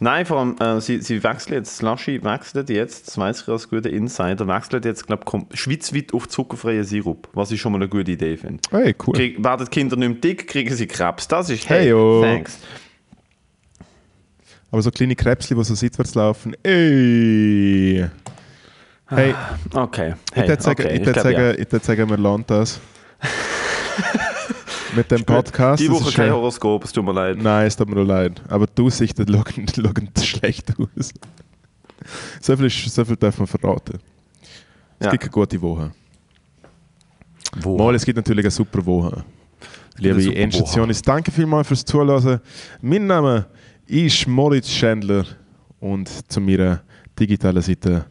Nein, 0.00 0.26
vor 0.26 0.38
allem, 0.40 0.56
äh, 0.58 0.80
sie, 0.80 1.00
sie 1.00 1.22
wechseln 1.22 1.54
jetzt, 1.54 1.76
Slushy 1.76 2.24
wechselt 2.24 2.68
jetzt, 2.70 3.06
das 3.06 3.18
weiß 3.18 3.42
ich 3.42 3.48
als 3.48 3.68
guter 3.68 3.88
Insider, 3.88 4.48
wechselt 4.48 4.84
jetzt, 4.84 5.06
glaube 5.06 5.24
ich, 5.52 5.60
schweizweit 5.60 6.12
auf 6.12 6.26
zuckerfreien 6.28 6.82
Sirup, 6.82 7.28
was 7.34 7.52
ich 7.52 7.60
schon 7.60 7.70
mal 7.70 7.78
eine 7.78 7.88
gute 7.88 8.10
Idee 8.10 8.36
finde. 8.36 8.60
Hey, 8.72 8.96
cool. 9.06 9.14
Krieg, 9.14 9.44
werden 9.44 9.64
die 9.64 9.70
Kinder 9.70 9.94
nicht 9.94 10.08
mehr 10.08 10.18
dick, 10.18 10.48
kriegen 10.48 10.74
sie 10.74 10.88
Krebs. 10.88 11.28
Das 11.28 11.50
ist, 11.50 11.68
Hey, 11.68 11.82
hey, 11.82 11.90
yo. 11.90 12.20
thanks. 12.20 12.58
Aber 14.72 14.82
so 14.82 14.90
kleine 14.90 15.14
Krebsli, 15.14 15.54
die 15.54 15.62
so 15.64 15.74
seitwärts 15.74 16.14
laufen, 16.16 16.56
ey... 16.64 18.08
Hey, 19.14 19.34
Okay, 19.74 20.14
ich 20.30 20.36
hey, 20.36 20.48
würde 20.48 20.62
sagen, 20.62 20.82
okay, 20.86 21.00
ich 21.00 21.06
ja. 21.06 21.22
sagen, 21.22 21.56
ich 21.58 21.82
sagen, 21.82 22.08
wir 22.10 22.16
lernen 22.16 22.44
das. 22.46 22.80
Mit 24.96 25.10
dem 25.10 25.24
Podcast. 25.24 25.82
Die 25.82 25.90
Woche 25.90 26.12
kein 26.12 26.30
Horoskop, 26.32 26.84
es 26.84 26.92
tut 26.92 27.04
mir 27.04 27.12
leid. 27.12 27.36
Nein, 27.38 27.66
es 27.66 27.76
tut 27.76 27.88
mir 27.88 28.02
leid. 28.02 28.40
Aber 28.48 28.66
die 28.66 28.82
Aussichten 28.82 29.26
schauen, 29.32 29.66
schauen 29.74 30.10
schlecht 30.22 30.72
aus. 30.78 31.12
So 32.40 32.56
viel, 32.56 32.66
ist, 32.66 32.94
so 32.94 33.04
viel 33.04 33.16
darf 33.16 33.38
man 33.38 33.46
verraten. 33.46 33.98
Es 34.98 35.06
Ja. 35.06 35.10
gibt 35.10 35.24
eine 35.24 35.30
gute 35.30 35.60
Woche. 35.60 35.92
Wo? 37.60 37.76
Mal, 37.76 37.94
es 37.94 38.04
gibt 38.04 38.16
natürlich 38.16 38.44
eine 38.44 38.50
super 38.50 38.84
Woche. 38.84 39.24
Liebe 39.98 40.20
super 40.20 40.36
Enstationis, 40.36 41.02
danke 41.02 41.30
vielmals 41.30 41.68
fürs 41.68 41.84
Zuhören. 41.84 42.40
Mein 42.80 43.06
Name 43.06 43.46
ist 43.86 44.26
Moritz 44.26 44.70
Schändler 44.70 45.26
und 45.80 46.08
zu 46.32 46.40
meiner 46.40 46.82
digitalen 47.18 47.60
Seite 47.60 48.06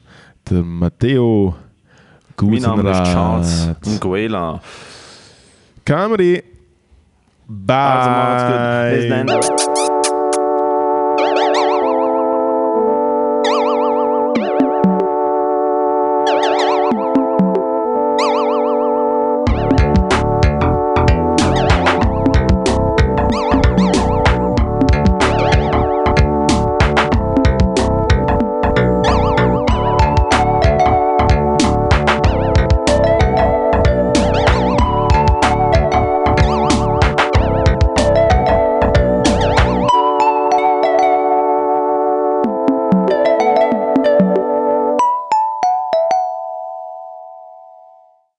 der 0.50 0.64
Matteo 0.64 1.56
mein 2.42 2.62
Name 2.62 2.92
ist 2.92 3.04
Charles. 3.12 3.70
Nguela. 3.86 4.62
Camry. 5.86 6.44
Bye. 7.48 7.76
Also 7.76 8.10
macht's 8.10 8.44
gut. 8.48 9.00
Bis 9.00 9.10
dann. 9.10 9.71